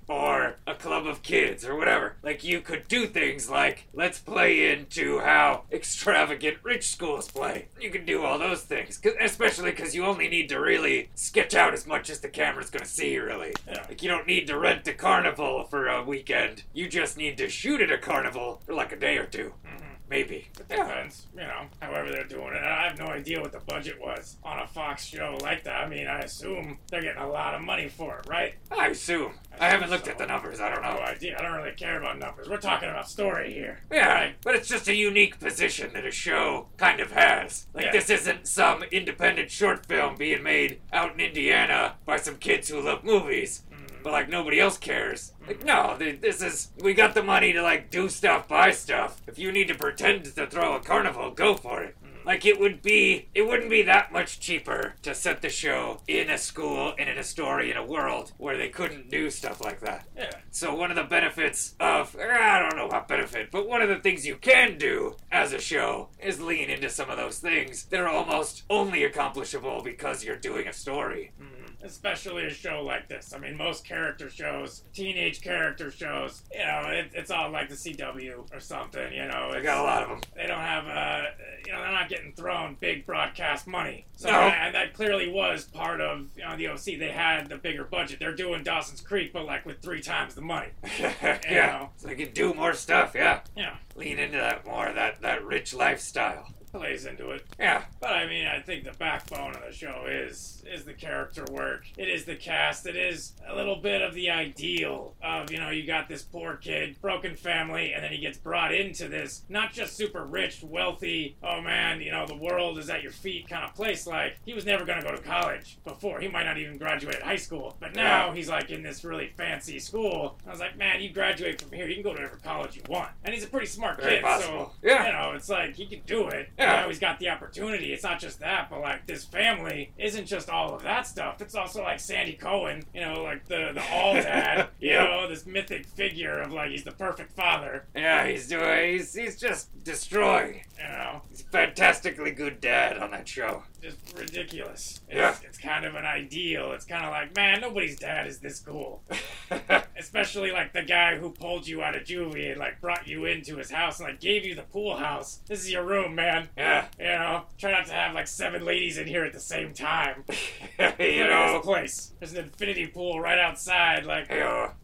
or 0.08 0.56
a 0.68 0.74
club 0.76 1.08
of 1.08 1.22
kids 1.24 1.66
or 1.66 1.76
whatever. 1.76 2.16
Like 2.24 2.44
you 2.44 2.60
could 2.62 2.88
do 2.88 3.08
things 3.08 3.50
like 3.50 3.88
let's 3.94 4.20
play 4.20 4.72
into 4.72 5.20
how 5.20 5.64
extravagant 5.72 6.58
rich 6.64 6.88
schools 6.88 7.30
play. 7.32 7.68
You 7.80 7.90
can 7.90 8.06
do 8.06 8.24
all 8.26 8.38
those 8.40 8.62
things, 8.64 8.98
'Cause- 8.98 9.14
especially 9.20 9.72
because 9.72 9.96
you 9.96 10.06
only 10.06 10.28
need 10.28 10.50
to 10.50 10.60
really 10.60 11.10
sketch 11.16 11.54
out 11.56 11.74
as 11.74 11.86
much 11.88 12.10
as 12.10 12.20
the 12.20 12.30
camera's 12.30 12.70
gonna 12.70 12.86
see. 12.86 13.18
Really, 13.18 13.54
Yeah. 13.68 13.86
like 13.88 14.02
you 14.04 14.10
don't 14.10 14.28
need 14.28 14.48
to 14.48 14.58
rent 14.58 14.88
a 14.88 14.94
carnival 14.94 15.64
for 15.66 15.88
a 15.88 16.04
weekend. 16.04 16.64
You 16.74 16.88
just 16.90 17.18
need 17.18 17.38
to 17.38 17.50
shoot 17.50 17.82
at 17.82 17.92
a 17.92 17.98
carnival 17.98 18.62
for 18.66 18.74
like 18.74 18.92
a 18.92 18.96
day 18.98 19.18
or 19.18 19.26
2 19.26 19.54
mm-hmm. 19.66 19.93
Maybe. 20.14 20.48
It 20.60 20.70
depends, 20.70 21.26
you 21.34 21.42
know, 21.42 21.66
however 21.82 22.12
they're 22.12 22.24
doing 22.28 22.54
it. 22.54 22.64
I 22.64 22.88
have 22.88 23.00
no 23.00 23.08
idea 23.08 23.42
what 23.42 23.52
the 23.52 23.60
budget 23.62 24.00
was 24.00 24.38
on 24.44 24.60
a 24.60 24.68
Fox 24.68 25.06
show 25.06 25.38
like 25.42 25.64
that. 25.64 25.84
I 25.84 25.90
mean, 25.90 26.08
I 26.08 26.20
assume 26.20 26.78
they're 26.92 27.02
getting 27.02 27.22
a 27.22 27.28
lot 27.28 27.56
of 27.56 27.62
money 27.62 27.90
for 27.90 28.20
it, 28.20 28.28
right? 28.30 28.54
I 28.72 28.88
assume. 28.90 29.34
I 29.60 29.70
haven't 29.70 29.90
looked 29.90 30.08
at 30.08 30.18
the 30.20 30.28
numbers. 30.28 30.60
I 30.60 30.70
don't 30.70 30.84
No 30.84 30.94
know. 30.96 31.00
idea. 31.02 31.36
I 31.38 31.42
don't 31.42 31.54
really 31.54 31.76
care 31.76 32.00
about 32.00 32.20
numbers. 32.20 32.48
We're 32.48 32.58
talking 32.58 32.90
about 32.90 33.10
story 33.10 33.54
here. 33.54 33.80
Yeah, 33.92 34.14
Right. 34.14 34.36
but 34.44 34.56
it's 34.56 34.68
just 34.68 34.88
a 34.88 34.96
unique 34.96 35.40
position 35.40 35.94
that 35.94 36.06
a 36.06 36.12
show 36.12 36.68
kind 36.78 37.00
of 37.00 37.12
has. 37.12 37.68
Like, 37.74 37.86
Yeah. 37.86 37.92
this 37.92 38.10
isn't 38.12 38.48
some 38.48 38.84
independent 38.84 39.50
short 39.50 39.86
film 39.88 40.16
being 40.16 40.44
made 40.44 40.80
out 40.92 41.14
in 41.14 41.20
Indiana 41.20 41.96
by 42.06 42.18
some 42.18 42.38
kids 42.38 42.70
who 42.70 42.82
love 42.82 43.04
movies. 43.04 43.64
But, 44.04 44.14
like, 44.14 44.30
nobody 44.30 44.60
else 44.60 44.78
cares. 44.78 45.34
Like, 45.48 45.64
no, 45.64 45.98
this 45.98 46.42
is. 46.42 46.72
We 46.82 46.94
got 46.94 47.14
the 47.14 47.24
money 47.24 47.54
to, 47.54 47.62
like, 47.62 47.90
do 47.90 48.10
stuff, 48.10 48.48
buy 48.48 48.72
stuff. 48.72 49.22
If 49.28 49.40
you 49.40 49.52
need 49.52 49.70
to 49.70 49.76
pretend 49.76 50.26
to 50.26 50.48
throw 50.48 50.76
a 50.76 50.80
carnival, 50.80 51.32
go 51.32 51.56
for 51.56 51.82
it. 51.84 51.96
Mm. 52.04 52.26
Like, 52.26 52.46
it 52.46 52.60
would 52.60 52.82
be. 52.82 53.30
It 53.34 53.44
wouldn't 53.44 53.70
be 53.70 53.82
that 53.84 54.12
much 54.12 54.40
cheaper 54.40 54.96
to 55.02 55.16
set 55.16 55.42
the 55.42 55.50
show 55.50 56.02
in 56.08 56.30
a 56.30 56.38
school 56.38 56.94
and 56.98 57.10
in 57.10 57.18
a 57.18 57.24
story 57.24 57.72
in 57.72 57.78
a 57.78 57.86
world 57.86 58.34
where 58.38 58.58
they 58.58 58.70
couldn't 58.70 59.10
do 59.10 59.30
stuff 59.30 59.62
like 59.62 59.80
that. 59.82 60.06
Yeah. 60.18 60.32
So 60.52 60.76
one 60.76 60.92
of 60.92 60.98
the 60.98 61.04
benefits 61.04 61.76
of 61.80 62.16
I 62.20 62.60
don't 62.60 62.78
know 62.78 62.88
what 62.88 63.08
benefit, 63.08 63.52
but 63.52 63.68
one 63.68 63.82
of 63.82 63.90
the 63.90 64.00
things 64.00 64.26
you 64.26 64.36
can 64.36 64.78
do 64.78 65.16
as 65.32 65.54
a 65.54 65.60
show 65.60 66.10
is 66.20 66.40
lean 66.42 66.70
into 66.70 66.90
some 66.90 67.10
of 67.10 67.18
those 67.18 67.40
things 67.40 67.86
that 67.86 68.00
are 68.00 68.08
almost 68.08 68.64
only 68.70 69.04
accomplishable 69.04 69.82
because 69.82 70.24
you're 70.24 70.36
doing 70.36 70.68
a 70.68 70.74
story. 70.74 71.32
Mm. 71.42 71.63
Especially 71.84 72.46
a 72.46 72.50
show 72.50 72.82
like 72.84 73.08
this. 73.10 73.34
I 73.36 73.40
mean, 73.40 73.58
most 73.58 73.86
character 73.86 74.30
shows, 74.30 74.84
teenage 74.94 75.42
character 75.42 75.92
shows, 75.92 76.44
you 76.52 76.60
know, 76.60 76.88
it, 76.90 77.12
it's 77.14 77.30
all 77.30 77.50
like 77.52 77.68
the 77.70 77.76
CW 77.76 78.54
or 78.54 78.60
something, 78.60 79.12
you 79.14 79.26
know. 79.28 79.52
they 79.54 79.62
got 79.62 79.80
a 79.80 79.84
lot 79.84 80.04
of 80.04 80.10
them. 80.10 80.22
they 80.36 80.48
don't 80.48 80.60
have, 80.60 80.88
uh, 80.88 81.24
you 81.66 81.72
know, 81.74 81.82
they're 81.82 81.92
not 81.92 82.08
getting 82.10 82.32
thrown 82.34 82.78
big 82.80 83.06
broadcast 83.06 83.68
money. 83.68 84.06
So, 84.16 84.32
No. 84.32 84.40
and 84.40 84.74
that 84.76 84.94
clearly 84.94 85.30
was 85.32 85.66
part 85.66 86.00
of, 86.00 86.28
you 86.38 86.44
know, 86.44 86.56
the 86.56 86.68
OC. 86.70 86.98
They 86.98 87.12
had 87.12 87.50
the 87.50 87.58
bigger 87.58 87.84
budget. 87.84 88.20
They're 88.20 88.36
doing 88.36 88.64
Dawson's 88.64 89.02
Creek, 89.02 89.34
but 89.34 89.46
like 89.46 89.66
with 89.66 89.82
three 89.82 90.02
times 90.02 90.36
the 90.36 90.42
money. 90.42 90.70
yeah, 91.00 91.88
so 91.98 92.08
they 92.08 92.16
can 92.16 92.32
do 92.34 92.54
more 92.54 92.74
stuff. 92.74 93.12
Yeah, 93.16 93.42
Yeah, 93.56 93.76
lean 93.96 94.20
into 94.20 94.38
that 94.38 94.66
more 94.66 94.92
that 94.94 95.22
that 95.22 95.44
rich 95.46 95.74
lifestyle. 95.74 96.48
plays 96.72 97.06
into 97.06 97.30
it. 97.32 97.46
Yeah, 97.60 97.84
But 98.00 98.12
I 98.14 98.28
mean, 98.28 98.48
I 98.48 98.60
think 98.60 98.84
the 98.84 98.94
backbone 98.94 99.56
of 99.56 99.62
the 99.68 99.72
show 99.74 100.06
is 100.10 100.63
is 100.68 100.84
the 100.86 100.94
character 100.94 101.46
work. 101.52 101.86
It 101.98 102.10
is 102.10 102.26
the 102.26 102.36
cast. 102.36 102.86
It 102.86 102.96
is 102.96 103.34
a 103.48 103.56
little 103.56 103.76
bit 103.78 104.02
of 104.02 104.14
the 104.14 104.30
ideal 104.30 105.16
of 105.24 105.52
you 105.52 105.58
know 105.60 105.70
you 105.70 105.86
got 105.86 106.08
this 106.10 106.22
poor 106.22 106.56
kid, 106.56 107.00
broken 107.02 107.36
family, 107.36 107.94
and 107.94 108.04
then 108.04 108.12
he 108.12 108.18
gets 108.20 108.38
brought 108.38 108.74
into 108.74 109.08
this 109.08 109.44
not 109.50 109.74
just 109.74 109.96
super 109.96 110.24
rich, 110.26 110.64
wealthy. 110.64 111.36
Oh 111.44 111.62
man, 111.62 112.02
you 112.02 112.12
know 112.12 112.26
the 112.26 112.36
world 112.36 112.78
is 112.78 112.90
at 112.90 113.04
your 113.04 113.12
feet 113.12 113.48
kind 113.50 113.64
of 113.64 113.74
place. 113.76 114.06
Like 114.08 114.38
he 114.46 114.54
was 114.54 114.66
never 114.66 114.86
gonna 114.86 115.04
go 115.04 115.12
to 115.16 115.22
college 115.22 115.78
before. 115.84 116.20
He 116.20 116.28
might 116.28 116.44
not 116.46 116.58
even 116.58 116.78
graduate 116.78 117.22
high 117.22 117.36
school. 117.36 117.76
But 117.80 117.96
now 117.96 118.32
he's 118.32 118.50
like 118.50 118.70
in 118.70 118.84
this 118.84 119.04
really 119.04 119.32
fancy 119.38 119.80
school. 119.80 120.38
I 120.48 120.52
was 120.52 120.60
like, 120.60 120.78
man, 120.78 121.02
you 121.02 121.10
graduate 121.12 121.62
from 121.62 121.72
here, 121.72 121.88
you 121.88 121.96
can 121.96 122.04
go 122.04 122.14
to 122.14 122.22
whatever 122.22 122.40
college 122.44 122.76
you 122.76 122.82
want. 122.90 123.10
And 123.24 123.34
he's 123.34 123.44
a 123.44 123.48
pretty 123.48 123.68
smart 123.68 124.00
Very 124.02 124.16
kid, 124.16 124.24
possible. 124.24 124.74
so 124.82 124.88
Yeah. 124.88 125.06
you 125.08 125.14
know 125.14 125.32
it's 125.36 125.50
like 125.50 125.76
he 125.76 125.86
can 125.86 126.02
do 126.06 126.28
it. 126.28 126.50
Yeah. 126.58 126.76
You 126.78 126.82
know, 126.84 126.88
he's 126.90 127.00
got 127.00 127.20
the 127.20 127.30
opportunity. 127.30 127.94
It's 127.94 128.04
not 128.04 128.20
just 128.20 128.40
that, 128.40 128.70
but 128.70 128.82
like 128.82 129.06
this 129.08 129.24
family 129.24 129.92
isn't 129.98 130.26
just 130.26 130.50
all 130.54 130.76
of 130.76 130.84
that 130.84 131.08
stuff. 131.08 131.42
It's 131.42 131.56
also 131.56 131.82
like 131.84 132.00
Sandy 132.00 132.34
Cohen, 132.34 132.84
you 132.94 133.02
know, 133.02 133.24
like 133.24 133.46
the 133.48 133.72
the 133.74 133.84
all 133.92 134.14
dad, 134.14 134.70
you 134.80 134.92
Yep. 134.92 135.10
know, 135.10 135.28
this 135.28 135.46
mythic 135.46 135.86
figure 135.86 136.40
of 136.42 136.52
like 136.54 136.72
he's 136.72 136.84
the 136.84 136.92
perfect 136.92 137.34
father, 137.36 137.86
Yeah, 137.96 138.28
he's 138.28 138.48
doing. 138.48 138.94
He's 138.94 139.14
he's 139.14 139.40
just 139.40 139.70
destroying. 139.84 140.64
you 140.78 140.84
know, 140.88 141.22
He's 141.30 141.42
a 141.42 141.46
fantastically 141.46 142.32
good 142.32 142.62
dad 142.62 142.98
on 142.98 143.12
that 143.12 143.28
show. 143.28 143.64
just 143.82 143.98
ridiculous. 144.18 145.02
It's, 145.10 145.16
Yeah. 145.18 145.36
it's 145.44 145.58
kind 145.58 145.86
of 145.86 145.96
an 145.96 146.06
ideal. 146.06 146.72
It's 146.74 146.86
kind 146.86 147.04
of 147.04 147.12
like, 147.12 147.36
man, 147.36 147.62
nobody's 147.62 147.98
dad 148.00 148.28
is 148.28 148.40
this 148.40 148.60
cool. 148.60 149.04
Especially 149.98 150.52
like 150.52 150.74
the 150.74 150.84
guy 150.84 151.18
who 151.18 151.30
pulled 151.30 151.68
you 151.68 151.82
out 151.82 151.96
of 151.96 152.04
juvie 152.04 152.52
and 152.52 152.60
like 152.60 152.82
brought 152.82 153.08
you 153.08 153.26
into 153.26 153.58
his 153.58 153.72
house 153.72 154.00
and 154.00 154.10
like 154.10 154.20
gave 154.20 154.46
you 154.46 154.56
the 154.56 154.64
pool 154.64 154.98
house. 154.98 155.40
This 155.48 155.62
is 155.62 155.72
your 155.72 155.84
room, 155.84 156.16
man. 156.16 156.50
yeah, 156.58 156.88
You 156.98 157.06
know, 157.06 157.44
try 157.58 157.72
not 157.72 157.86
to 157.88 157.94
have 157.94 158.14
like 158.14 158.28
seven 158.28 158.66
ladies 158.66 158.98
in 158.98 159.08
here 159.08 159.24
at 159.24 159.34
the 159.34 159.40
same 159.40 159.74
time. 159.74 160.24
you 160.80 161.24
know. 161.28 161.54
this 161.54 161.66
place. 161.66 162.12
There's 162.20 162.34
an 162.34 162.46
infinity 162.46 162.88
pool 162.88 163.20
right 163.20 163.40
outside. 163.40 164.06
Like, 164.06 164.28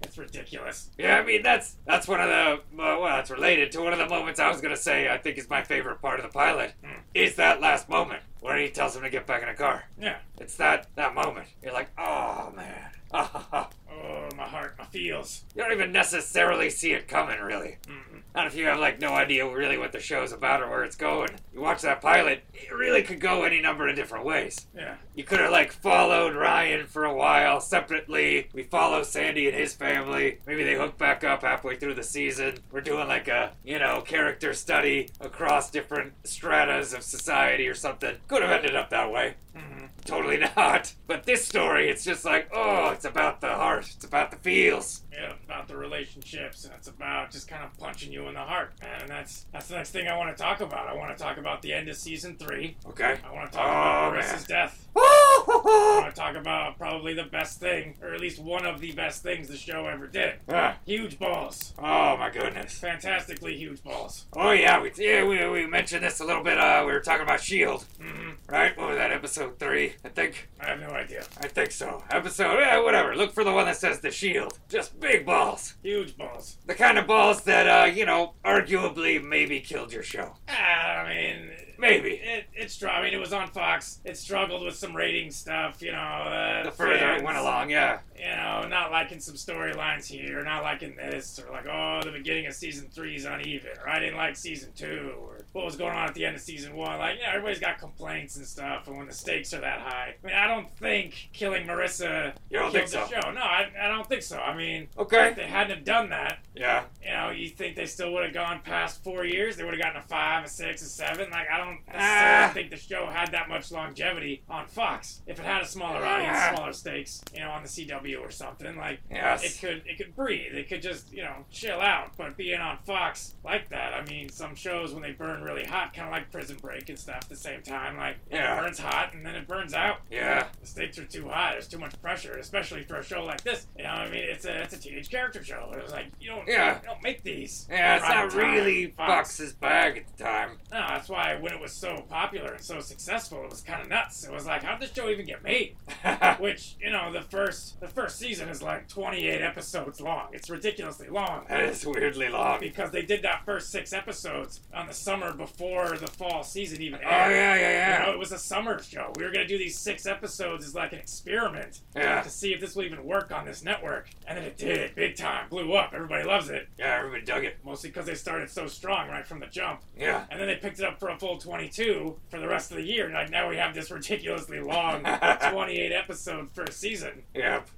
it's 0.02 0.18
ridiculous. 0.18 0.90
Yeah, 0.98 1.18
I 1.18 1.26
mean 1.26 1.42
that's 1.44 1.76
that's 1.86 2.08
one 2.08 2.22
of 2.22 2.28
the 2.28 2.34
uh, 2.34 2.60
well, 2.76 3.06
that's 3.06 3.32
related 3.32 3.72
to 3.74 3.82
one 3.82 3.94
of 3.94 4.00
the 4.00 4.08
moments 4.08 4.40
I 4.40 4.50
was 4.50 4.62
gonna 4.62 4.78
say 4.78 5.10
I 5.10 5.18
think 5.18 5.38
is 5.38 5.50
my 5.50 5.64
favorite 5.64 6.02
part 6.02 6.20
of 6.20 6.26
the 6.26 6.32
pilot. 6.32 6.74
Hmm. 6.84 7.02
Is 7.14 7.36
that 7.36 7.62
last 7.62 7.90
moment 7.90 8.22
where 8.42 8.58
he 8.58 8.70
tells 8.70 8.96
him 8.96 9.04
to 9.04 9.10
get 9.10 9.26
back 9.28 9.42
in 9.42 9.48
the 9.48 9.54
car? 9.54 9.86
Yeah. 10.00 10.18
It's 10.40 10.56
that 10.56 10.88
that 10.96 11.16
moment. 11.16 11.48
You're 11.62 11.74
like, 11.74 11.90
oh 11.98 12.52
man, 12.56 12.92
Oh, 14.02 14.30
my 14.38 14.44
heart, 14.44 14.76
my 14.80 14.86
feels. 14.86 15.44
you 15.54 15.62
don't 15.62 15.74
even 15.74 15.92
necessarily 15.92 16.70
see 16.70 16.94
it 16.94 17.08
coming, 17.10 17.40
really. 17.42 17.78
Mm. 17.88 18.22
Not 18.34 18.48
if 18.48 18.56
you 18.56 18.66
have 18.68 18.80
like 18.80 19.02
no 19.02 19.14
idea 19.14 19.46
really 19.52 19.78
what 19.78 19.92
the 19.92 20.00
show's 20.00 20.32
about 20.32 20.62
or 20.62 20.70
where 20.70 20.84
it's 20.86 20.96
going. 20.96 21.32
You 21.54 21.60
watch 21.62 21.82
that 21.82 22.00
pilot, 22.02 22.44
it 22.54 22.72
really 22.72 23.02
could 23.02 23.20
go 23.20 23.44
any 23.44 23.60
number 23.60 23.90
of 23.90 23.96
different 23.96 24.24
ways. 24.24 24.68
Yeah. 24.74 24.96
You 25.16 25.24
could 25.26 25.40
have 25.40 25.52
like 25.52 25.74
followed 25.74 26.36
Ryan 26.36 26.86
for 26.86 27.04
a 27.04 27.14
while 27.14 27.60
separately. 27.60 28.48
We 28.54 28.64
follow 28.64 29.04
Sandy 29.04 29.48
and 29.48 29.58
his 29.58 29.74
family. 29.74 30.40
Maybe 30.46 30.64
they 30.64 30.76
hook 30.76 30.98
back 30.98 31.24
up 31.24 31.42
halfway 31.42 31.76
through 31.76 31.96
the 31.96 32.04
season. 32.04 32.60
We're 32.72 32.82
doing 32.82 33.08
like 33.08 33.28
a, 33.28 33.52
you 33.66 33.80
know, 33.80 34.02
character 34.02 34.54
study 34.54 35.10
across 35.20 35.72
different 35.72 36.14
stratas 36.24 36.94
of 36.94 37.04
society 37.04 37.68
or 37.68 37.76
something. 37.76 38.16
Could 38.30 38.44
have 38.44 38.52
ended 38.52 38.76
up 38.76 38.92
that 38.92 39.12
way. 39.12 39.34
hmm 39.54 39.86
Totally 40.06 40.38
not. 40.56 40.94
But 41.08 41.26
this 41.26 41.46
story, 41.46 41.90
it's 41.90 42.04
just 42.04 42.26
like, 42.26 42.50
oh, 42.54 42.90
it's 42.90 43.06
about 43.06 43.42
the 43.42 43.50
heart. 43.50 43.90
It's 43.96 44.06
about 44.06 44.32
the 44.32 44.38
feels. 44.38 45.02
Yeah, 45.12 45.34
about 45.46 45.68
the 45.68 45.76
relationships, 45.76 46.66
and 46.66 46.74
it's 46.76 46.88
about 46.88 47.32
just 47.32 47.48
kind 47.48 47.64
of 47.64 47.76
punching 47.80 48.12
you 48.12 48.28
in 48.28 48.36
the 48.36 48.40
heart, 48.42 48.74
man. 48.82 49.02
And 49.02 49.10
that's 49.10 49.46
that's 49.52 49.68
the 49.68 49.76
next 49.76 49.90
thing 49.92 50.08
I 50.08 50.16
want 50.18 50.36
to 50.36 50.42
talk 50.42 50.62
about. 50.62 50.88
I 50.88 50.94
want 50.96 51.18
to 51.18 51.22
talk 51.22 51.38
about 51.38 51.62
the 51.62 51.74
end 51.74 51.90
of 51.90 51.96
season 51.98 52.38
three. 52.38 52.78
Okay. 52.88 53.18
I 53.28 53.34
want 53.34 53.52
to 53.52 53.58
talk 53.58 53.68
Oh, 53.68 53.72
about. 53.72 54.14
Marissa's 54.14 54.46
death. 54.46 54.88
I 54.96 56.00
want 56.04 56.14
to 56.16 56.20
talk 56.22 56.36
about 56.36 56.78
probably 56.78 57.14
the 57.14 57.24
best 57.24 57.60
thing, 57.60 57.96
or 58.02 58.14
at 58.14 58.22
least 58.22 58.40
one 58.40 58.66
of 58.66 58.80
the 58.80 58.92
best 58.92 59.24
things 59.24 59.48
the 59.48 59.58
show 59.58 59.88
ever 59.88 60.08
did. 60.08 60.36
Ah, 60.50 60.78
Huge 60.86 61.18
balls. 61.18 61.74
oh 61.80 62.18
my 62.18 62.30
goodness. 62.30 62.78
Fantastically 62.78 63.58
huge 63.58 63.84
balls. 63.84 64.26
Oh 64.34 64.52
yeah, 64.52 64.82
we 64.82 64.92
yeah 64.98 65.24
we, 65.26 65.46
we 65.50 65.66
mentioned 65.68 66.04
this 66.04 66.20
a 66.20 66.26
little 66.26 66.44
bit. 66.44 66.58
Uh, 66.58 66.84
we 66.86 66.92
were 66.92 67.00
talking 67.00 67.24
about 67.24 67.42
Shield, 67.42 67.86
mm-hmm. 68.00 68.32
right? 68.48 68.78
What 68.78 68.90
was 68.90 68.98
that? 68.98 69.12
Episode 69.12 69.58
three, 69.60 69.94
I 70.06 70.10
think. 70.10 70.50
I 70.60 70.70
have 70.70 70.80
no 70.80 70.90
idea. 70.90 71.24
I 71.42 71.48
think 71.48 71.72
so. 71.72 72.04
Episode, 72.12 72.60
yeah, 72.60 72.80
whatever. 72.82 73.16
Look 73.16 73.34
for 73.34 73.44
the 73.44 73.52
one 73.52 73.66
that 73.66 73.78
says 73.78 74.00
the 74.02 74.12
Shield. 74.12 74.60
Just 74.70 74.99
big 75.00 75.26
balls. 75.26 75.76
Huge 75.82 76.18
balls. 76.18 76.58
The 76.66 76.76
kind 76.76 76.98
of 76.98 77.08
balls 77.08 77.42
that, 77.44 77.68
uh, 77.68 77.86
you 77.86 78.06
know, 78.06 78.34
arguably 78.46 79.24
maybe 79.24 79.60
killed 79.60 79.94
your 79.94 80.04
show. 80.04 80.36
Ah, 80.48 80.54
I 81.02 81.10
mean, 81.14 81.52
Maybe. 81.78 82.10
it 82.16 82.46
it 82.54 82.70
struggled. 82.72 83.00
I 83.00 83.04
mean, 83.06 83.14
it 83.14 83.20
was 83.22 83.32
on 83.32 83.48
Fox. 83.50 84.00
It 84.04 84.18
struggled 84.18 84.64
with 84.64 84.76
some 84.76 84.94
rating 84.96 85.32
stuff. 85.32 85.82
You 85.82 85.94
know, 85.94 85.98
uh, 85.98 86.64
The 86.64 86.72
further 86.72 87.14
it 87.14 87.24
went 87.24 87.38
along, 87.38 87.70
yeah. 87.70 88.00
You 88.18 88.26
know, 88.26 88.68
not 88.68 88.92
liking 88.92 89.20
some 89.22 89.36
storylines 89.36 90.06
here, 90.06 90.44
not 90.44 90.62
liking 90.64 90.96
this, 90.98 91.40
or 91.40 91.50
like, 91.52 91.68
oh, 91.68 92.02
the 92.04 92.12
beginning 92.12 92.48
of 92.48 92.54
season 92.54 92.90
three 92.92 93.16
is 93.16 93.24
uneven, 93.26 93.72
or 93.82 93.90
I 93.90 94.00
didn't 94.00 94.18
like 94.18 94.36
season 94.36 94.72
two, 94.76 95.14
or 95.22 95.39
what 95.54 95.66
was 95.66 95.76
going 95.76 95.96
on 95.96 96.08
at 96.08 96.14
the 96.14 96.26
end 96.26 96.36
of 96.36 96.42
season 96.42 96.76
one. 96.76 97.00
Like, 97.00 97.18
yeah, 97.20 97.30
everybody's 97.30 97.60
got 97.60 97.80
complaints 97.80 98.36
and 98.36 98.46
stuff, 98.46 98.88
and 98.88 98.98
when 98.98 99.08
the 99.08 99.14
stakes 99.14 99.54
are 99.54 99.62
that 99.62 99.80
high, 99.80 100.16
I 100.24 100.28
mean, 100.28 100.36
I 100.36 100.48
don't 100.48 100.70
think 100.78 101.30
killing 101.34 101.66
Marissa 101.66 102.34
You 102.50 102.60
don't 102.60 102.72
killed 102.72 102.90
think 102.90 102.92
the 102.92 103.08
so? 103.08 103.22
show. 103.22 103.32
No, 103.32 103.42
I, 103.42 103.70
I 103.82 103.88
don't 103.88 104.08
think 104.08 104.22
so. 104.22 104.38
I 104.40 104.56
mean, 104.56 104.88
okay, 104.98 105.30
if 105.30 105.36
they 105.36 105.48
hadn't 105.48 105.76
have 105.78 105.86
done 105.86 106.10
that, 106.10 106.40
Yeah. 106.56 106.84
you 107.04 107.12
know, 107.12 107.32
you 107.32 107.50
think 107.50 107.76
they 107.76 107.86
still 107.88 108.14
would 108.14 108.24
have 108.26 108.34
gone 108.34 108.60
past 108.64 109.04
four 109.04 109.26
years? 109.26 109.56
They 109.58 109.64
would 109.64 109.74
have 109.74 109.82
gotten 109.82 109.98
a 110.02 110.04
five, 110.06 110.46
a 110.46 110.48
six, 110.50 110.82
a 110.82 110.86
seven. 110.86 111.30
Like, 111.32 111.48
I 111.52 111.58
don't 111.58 111.80
Ah. 111.94 112.52
think 112.54 112.70
the 112.70 112.78
show 112.78 113.08
had 113.08 113.32
that 113.32 113.50
much 113.50 113.72
longevity 113.72 114.44
on 114.50 114.68
Fox. 114.68 115.22
If 115.26 115.40
it 115.40 115.46
had 115.46 115.62
a 115.62 115.66
smaller 115.66 116.02
Ah. 116.04 116.16
audience, 116.16 116.56
smaller 116.58 116.74
stakes, 116.74 117.24
you 117.34 117.40
know, 117.42 117.50
on 117.52 117.64
the 117.64 117.70
CW 117.70 118.20
or 118.22 118.30
something, 118.32 118.76
like 118.78 119.00
Yes. 119.10 119.44
it 119.44 119.60
could 119.66 119.84
it 119.88 119.98
could 119.98 120.16
breathe. 120.16 120.54
It 120.56 120.70
could 120.70 120.82
just 120.82 121.12
you 121.12 121.24
know 121.24 121.46
chill 121.52 121.82
out. 121.82 122.16
But 122.18 122.38
being 122.38 122.60
on 122.60 122.78
Fox 122.86 123.36
like 123.44 123.70
that, 123.70 123.94
I 123.94 124.04
mean, 124.06 124.30
some 124.30 124.56
shows 124.56 124.94
when 124.94 125.02
they 125.02 125.12
burn 125.12 125.39
really 125.44 125.66
hot, 125.66 125.94
kind 125.94 126.08
of 126.08 126.12
like 126.14 126.32
Prison 126.32 126.58
Break 126.62 126.90
and 126.90 126.98
stuff. 126.98 127.20
At 127.24 127.30
the 127.30 127.36
same 127.36 127.62
time, 127.62 127.98
like 127.98 128.18
Yeah. 128.32 128.58
it 128.58 128.62
burns 128.62 128.80
hot 128.80 129.14
and 129.14 129.26
then 129.26 129.36
it 129.36 129.48
burns 129.48 129.74
out. 129.74 129.98
Yeah. 130.12 130.48
The 130.62 130.68
stakes 130.68 130.98
are 131.00 131.06
too 131.06 131.28
high. 131.30 131.52
There's 131.54 131.68
too 131.68 131.80
much 131.80 132.00
pressure, 132.02 132.34
especially 132.38 132.84
for 132.84 132.98
a 132.98 133.04
show 133.04 133.24
like 133.24 133.42
this. 133.42 133.68
You 133.78 133.84
know, 133.84 133.90
what 133.94 134.00
I 134.02 134.10
mean, 134.10 134.24
it's 134.24 134.46
a 134.46 134.62
it's 134.62 134.74
a 134.74 134.80
teenage 134.80 135.10
character 135.10 135.44
show. 135.44 135.72
It 135.76 135.82
was 135.84 135.92
like 135.92 136.08
you 136.20 136.30
don't 136.30 136.48
Yeah. 136.48 136.80
you 136.82 136.88
don't 136.88 137.04
make 137.04 137.24
these. 137.24 137.68
Yeah, 137.70 137.98
it's 137.98 138.08
not 138.08 138.30
time 138.32 138.38
really 138.40 138.88
Fox. 138.88 139.10
Fox's 139.12 139.54
bag 139.54 139.98
at 139.98 140.18
the 140.18 140.24
time. 140.24 140.60
No, 140.72 140.80
that's 140.88 141.10
why 141.10 141.36
when 141.36 141.54
it 141.54 141.60
was 141.60 141.74
so 141.74 142.06
popular 142.10 142.54
and 142.54 142.64
so 142.64 142.80
successful, 142.80 143.44
it 143.44 143.50
was 143.50 143.62
kind 143.62 143.82
of 143.82 143.90
nuts. 143.90 144.24
It 144.24 144.32
was 144.32 144.46
like, 144.46 144.64
how'd 144.64 144.80
this 144.80 144.94
show 144.94 145.10
even 145.10 145.26
get 145.26 145.44
made? 145.44 145.76
Which 146.40 146.76
you 146.80 146.90
know, 146.92 147.12
the 147.12 147.22
first 147.22 147.80
the 147.80 147.88
first 147.88 148.18
season 148.18 148.50
is 148.50 148.62
like 148.62 148.88
28 148.88 149.42
episodes 149.42 150.00
long. 150.02 150.28
It's 150.34 150.50
ridiculously 150.50 151.08
long. 151.10 151.46
that 151.50 151.62
is 151.62 151.86
weirdly 151.86 152.30
long. 152.30 152.60
because 152.60 152.92
they 152.92 153.02
did 153.02 153.22
that 153.24 153.46
first 153.46 153.72
six 153.72 153.94
episodes 153.94 154.62
on 154.74 154.88
the 154.88 154.94
summer 154.94 155.29
before 155.34 155.98
the 155.98 156.08
fall 156.08 156.44
season 156.44 156.82
even 156.82 157.00
Aired. 157.00 157.08
Oh, 157.08 157.16
aired. 157.16 157.32
yeah, 157.32 157.56
yeah, 157.56 157.94
You 157.94 158.00
know, 158.00 158.08
yeah. 158.10 158.14
it 158.14 158.20
was 158.20 158.32
a 158.32 158.38
summer 158.38 158.82
show. 158.82 159.12
We 159.16 159.24
were 159.24 159.32
gonna 159.32 159.48
do 159.48 159.58
these 159.58 159.78
six 159.78 160.06
episodes 160.06 160.66
as 160.66 160.76
like 160.76 160.94
an 160.94 161.00
experiment 161.00 161.82
Yeah. 161.96 162.22
to 162.22 162.30
see 162.30 162.54
if 162.54 162.60
this 162.62 162.76
will 162.76 162.84
even 162.84 163.04
work 163.04 163.32
on 163.32 163.46
this 163.46 163.64
network, 163.64 164.10
and 164.28 164.38
then 164.38 164.46
it 164.46 164.58
did, 164.58 164.96
big 164.96 165.16
time, 165.16 165.48
blew 165.50 165.74
up. 165.74 165.92
Everybody 165.94 166.24
loves 166.24 166.50
it, 166.50 166.68
Yeah, 166.78 166.98
everybody 166.98 167.24
dug 167.24 167.44
it. 167.44 167.58
mostly 167.64 167.90
because 167.90 168.06
they 168.06 168.16
started 168.16 168.50
so 168.50 168.68
strong 168.68 169.10
right 169.10 169.26
from 169.28 169.40
the 169.40 169.48
jump, 169.48 169.82
Yeah. 169.98 170.26
and 170.32 170.40
then 170.40 170.48
they 170.48 170.56
picked 170.56 170.80
it 170.80 170.86
up 170.86 171.00
for 171.00 171.10
a 171.10 171.18
full 171.18 171.38
22 171.38 172.20
for 172.30 172.40
the 172.40 172.48
rest 172.48 172.72
of 172.72 172.78
the 172.78 172.84
year. 172.84 173.06
And 173.06 173.14
like 173.14 173.30
now 173.30 173.50
we 173.50 173.58
have 173.58 173.74
this 173.74 173.92
ridiculously 173.92 174.60
long 174.60 175.04
28 175.52 175.92
episode 175.92 176.52
first 176.52 176.80
season, 176.80 177.24
Yep. 177.34 177.70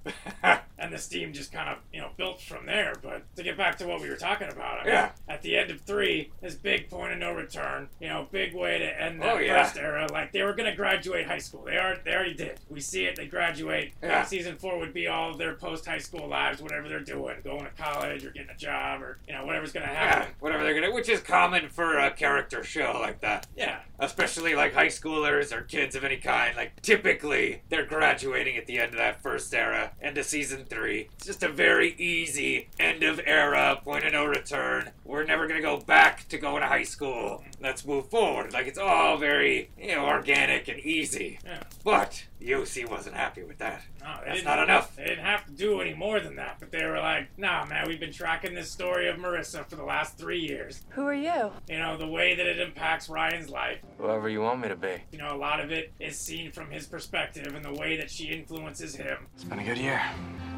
and 0.81 0.91
the 0.91 0.97
steam 0.97 1.31
just 1.31 1.51
kind 1.53 1.69
of 1.69 1.77
you 1.93 2.01
know 2.01 2.09
built 2.17 2.41
from 2.41 2.65
there. 2.65 2.93
But 3.01 3.23
to 3.35 3.43
get 3.43 3.55
back 3.57 3.77
to 3.77 3.87
what 3.87 4.01
we 4.01 4.09
were 4.09 4.15
talking 4.17 4.49
about, 4.49 4.81
I 4.81 4.83
mean, 4.83 4.93
Yeah. 4.93 5.11
at 5.29 5.41
the 5.43 5.55
end 5.57 5.71
of 5.71 5.79
three, 5.81 6.31
this 6.41 6.55
big 6.55 6.89
point 6.89 7.13
of 7.13 7.19
no 7.19 7.31
return, 7.33 7.87
you 7.99 8.07
know, 8.09 8.27
big 8.31 8.53
way 8.55 8.79
to 8.79 9.01
end 9.01 9.21
that 9.21 9.35
Oh, 9.35 9.37
yeah. 9.39 9.63
first 9.63 9.77
era. 9.77 10.07
Like 10.11 10.31
they 10.31 10.41
were 10.43 10.53
gonna 10.53 10.75
graduate 10.75 11.27
high 11.27 11.37
school. 11.37 11.63
They 11.63 11.77
are 11.77 11.97
they 12.03 12.13
already 12.13 12.33
did. 12.33 12.59
We 12.69 12.81
see 12.81 13.05
it. 13.05 13.15
They 13.15 13.27
graduate. 13.27 13.93
Yeah. 14.01 14.23
Season 14.25 14.57
four 14.57 14.77
would 14.79 14.93
be 14.93 15.07
all 15.07 15.31
of 15.31 15.37
their 15.37 15.53
post 15.55 15.85
high 15.85 15.99
school 15.99 16.27
lives, 16.27 16.61
whatever 16.61 16.89
they're 16.89 16.99
doing, 16.99 17.37
going 17.43 17.65
to 17.65 17.71
college 17.81 18.25
or 18.25 18.31
getting 18.31 18.49
a 18.49 18.57
job 18.57 19.01
or 19.01 19.19
you 19.27 19.33
know 19.33 19.45
whatever's 19.45 19.71
gonna 19.71 19.85
yeah. 19.85 19.93
happen. 20.15 20.33
Whatever 20.39 20.63
they're 20.63 20.73
gonna, 20.73 20.91
which 20.93 21.09
is 21.09 21.19
common 21.21 21.69
for 21.69 21.97
a 21.99 22.11
character 22.11 22.63
show 22.63 22.97
like 22.99 23.21
that. 23.21 23.45
Yeah. 23.55 23.79
especially 23.99 24.55
like 24.55 24.73
high 24.73 24.87
schoolers 24.87 25.55
or 25.55 25.61
kids 25.61 25.95
of 25.95 26.03
any 26.03 26.17
kind. 26.17 26.55
Like 26.57 26.81
typically 26.81 27.61
they're 27.69 27.85
graduating 27.85 28.57
at 28.57 28.65
the 28.65 28.79
end 28.79 28.93
of 28.93 28.97
that 28.97 29.21
first 29.21 29.53
era, 29.53 29.91
end 30.01 30.17
of 30.17 30.25
season 30.25 30.65
three. 30.71 31.09
It's 31.15 31.25
just 31.25 31.43
a 31.43 31.49
very 31.49 31.93
easy 31.97 32.69
end 32.79 33.03
of 33.03 33.19
era, 33.25 33.79
point 33.83 34.05
of 34.05 34.13
no 34.13 34.25
return. 34.25 34.91
We're 35.05 35.21
we're 35.21 35.27
never 35.27 35.47
gonna 35.47 35.61
go 35.61 35.77
back 35.77 36.27
to 36.29 36.39
going 36.39 36.63
to 36.63 36.67
high 36.67 36.83
school. 36.83 37.43
Let's 37.61 37.85
move 37.85 38.09
forward. 38.09 38.53
Like 38.53 38.65
it's 38.65 38.79
all 38.79 39.17
very, 39.17 39.69
you 39.79 39.95
know, 39.95 40.07
organic 40.07 40.67
and 40.67 40.79
easy. 40.79 41.37
Yeah. 41.45 41.61
But 41.83 42.25
the 42.39 42.55
OC 42.55 42.89
wasn't 42.89 43.15
happy 43.15 43.43
with 43.43 43.59
that. 43.59 43.83
No, 44.01 44.15
That's 44.25 44.43
not 44.43 44.57
enough. 44.57 44.95
They 44.95 45.03
didn't 45.03 45.25
have 45.25 45.45
to 45.45 45.51
do 45.51 45.79
any 45.79 45.93
more 45.93 46.19
than 46.19 46.37
that, 46.37 46.57
but 46.59 46.71
they 46.71 46.83
were 46.83 46.97
like, 46.97 47.27
nah, 47.37 47.65
man, 47.65 47.87
we've 47.87 47.99
been 47.99 48.11
tracking 48.11 48.55
this 48.55 48.71
story 48.71 49.07
of 49.09 49.17
Marissa 49.17 49.63
for 49.69 49.75
the 49.75 49.83
last 49.83 50.17
three 50.17 50.39
years. 50.39 50.81
Who 50.89 51.05
are 51.05 51.13
you? 51.13 51.51
You 51.69 51.77
know, 51.77 51.97
the 51.97 52.07
way 52.07 52.33
that 52.33 52.47
it 52.47 52.59
impacts 52.59 53.09
Ryan's 53.09 53.49
life. 53.49 53.77
Whoever 53.99 54.27
you 54.27 54.41
want 54.41 54.61
me 54.61 54.69
to 54.69 54.75
be. 54.75 55.03
You 55.11 55.19
know, 55.19 55.35
a 55.35 55.37
lot 55.37 55.59
of 55.59 55.71
it 55.71 55.93
is 55.99 56.17
seen 56.17 56.51
from 56.51 56.71
his 56.71 56.87
perspective 56.87 57.53
and 57.53 57.63
the 57.63 57.73
way 57.73 57.95
that 57.97 58.09
she 58.09 58.25
influences 58.25 58.95
him. 58.95 59.27
It's 59.35 59.43
been 59.43 59.59
a 59.59 59.63
good 59.63 59.77
year. 59.77 60.01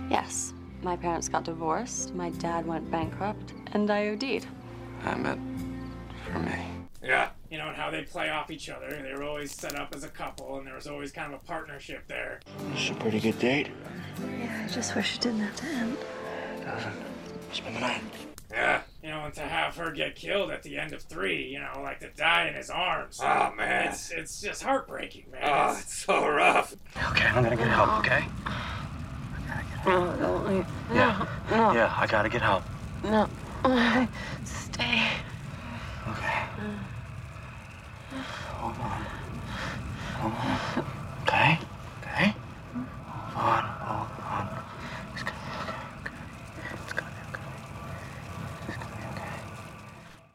Yes. 0.10 0.53
My 0.81 0.95
parents 0.98 1.29
got 1.29 1.45
divorced, 1.45 2.13
my 2.13 2.29
dad 2.31 2.65
went 2.65 2.89
bankrupt, 2.91 3.53
and 3.72 3.89
I 3.89 4.10
OD'd. 4.10 4.45
I 5.05 5.15
meant 5.15 5.39
for 6.31 6.39
me. 6.39 6.55
Yeah. 7.01 7.29
You 7.50 7.57
know, 7.57 7.67
and 7.67 7.77
how 7.77 7.89
they 7.89 8.01
play 8.03 8.29
off 8.29 8.50
each 8.51 8.69
other. 8.69 8.89
They 8.89 9.13
were 9.13 9.24
always 9.24 9.51
set 9.53 9.75
up 9.75 9.93
as 9.95 10.03
a 10.03 10.07
couple, 10.10 10.57
and 10.57 10.65
there 10.67 10.74
was 10.75 10.88
always 10.88 11.12
kind 11.12 11.33
of 11.33 11.41
a 11.41 11.45
partnership 11.45 12.07
there. 12.07 12.39
It's 12.74 12.89
a 12.89 12.93
pretty 12.95 13.19
good 13.19 13.38
date. 13.39 13.69
Yeah, 14.39 14.63
I 14.65 14.72
just 14.72 14.95
wish 14.95 15.15
it 15.15 15.22
didn't 15.22 15.41
have 15.41 15.55
to 15.57 15.65
end. 15.67 15.98
Doesn't. 16.65 16.93
Spend 17.53 17.75
the 17.75 17.79
night. 17.81 18.01
Yeah. 18.51 18.81
You 19.03 19.10
know, 19.10 19.25
and 19.25 19.33
to 19.36 19.41
have 19.41 19.75
her 19.77 19.91
get 19.91 20.15
killed 20.15 20.51
at 20.51 20.63
the 20.63 20.77
end 20.77 20.93
of 20.93 21.01
three, 21.03 21.45
you 21.48 21.60
know, 21.60 21.81
like 21.81 22.00
to 22.01 22.10
die 22.10 22.48
in 22.48 22.55
his 22.55 22.69
arms. 22.69 23.19
Oh 23.22 23.53
man. 23.55 23.88
It's 23.89 24.12
it's 24.12 24.41
just 24.41 24.63
heartbreaking, 24.63 25.25
man. 25.31 25.41
Oh, 25.43 25.48
It's- 25.72 25.81
it's 25.83 25.93
so 26.05 26.27
rough. 26.27 26.75
Okay, 27.12 27.25
I'm 27.27 27.43
gonna 27.43 27.55
get 27.55 27.67
help, 27.67 28.00
okay? 28.00 28.25
Oh, 29.85 29.89
no, 30.05 30.17
don't 30.17 30.47
leave. 30.47 30.65
Yeah. 30.93 31.25
No, 31.51 31.73
Yeah, 31.73 31.93
I 31.97 32.07
gotta 32.07 32.29
get 32.29 32.41
help. 32.41 32.63
no. 33.03 33.27
Stay. 34.45 35.01
Okay. 36.09 36.43
Hold 38.59 38.75
on. 38.79 39.05
Hold 40.19 40.33
on. 40.33 40.85
Okay? 41.23 41.59
Okay? 42.01 42.33
Hold 43.33 43.53
on. 43.53 43.63
Hold 43.63 44.09
on. 44.31 44.63
It's 45.13 45.23
gonna 45.23 45.37
be 45.39 45.51
okay. 45.63 45.75
okay? 46.01 46.73
It's 46.83 46.93
gonna 46.93 47.11
be 47.11 47.21
okay. 47.31 47.47
It's 48.67 48.77
gonna 48.77 48.95
be 48.95 49.21
okay. 49.21 49.29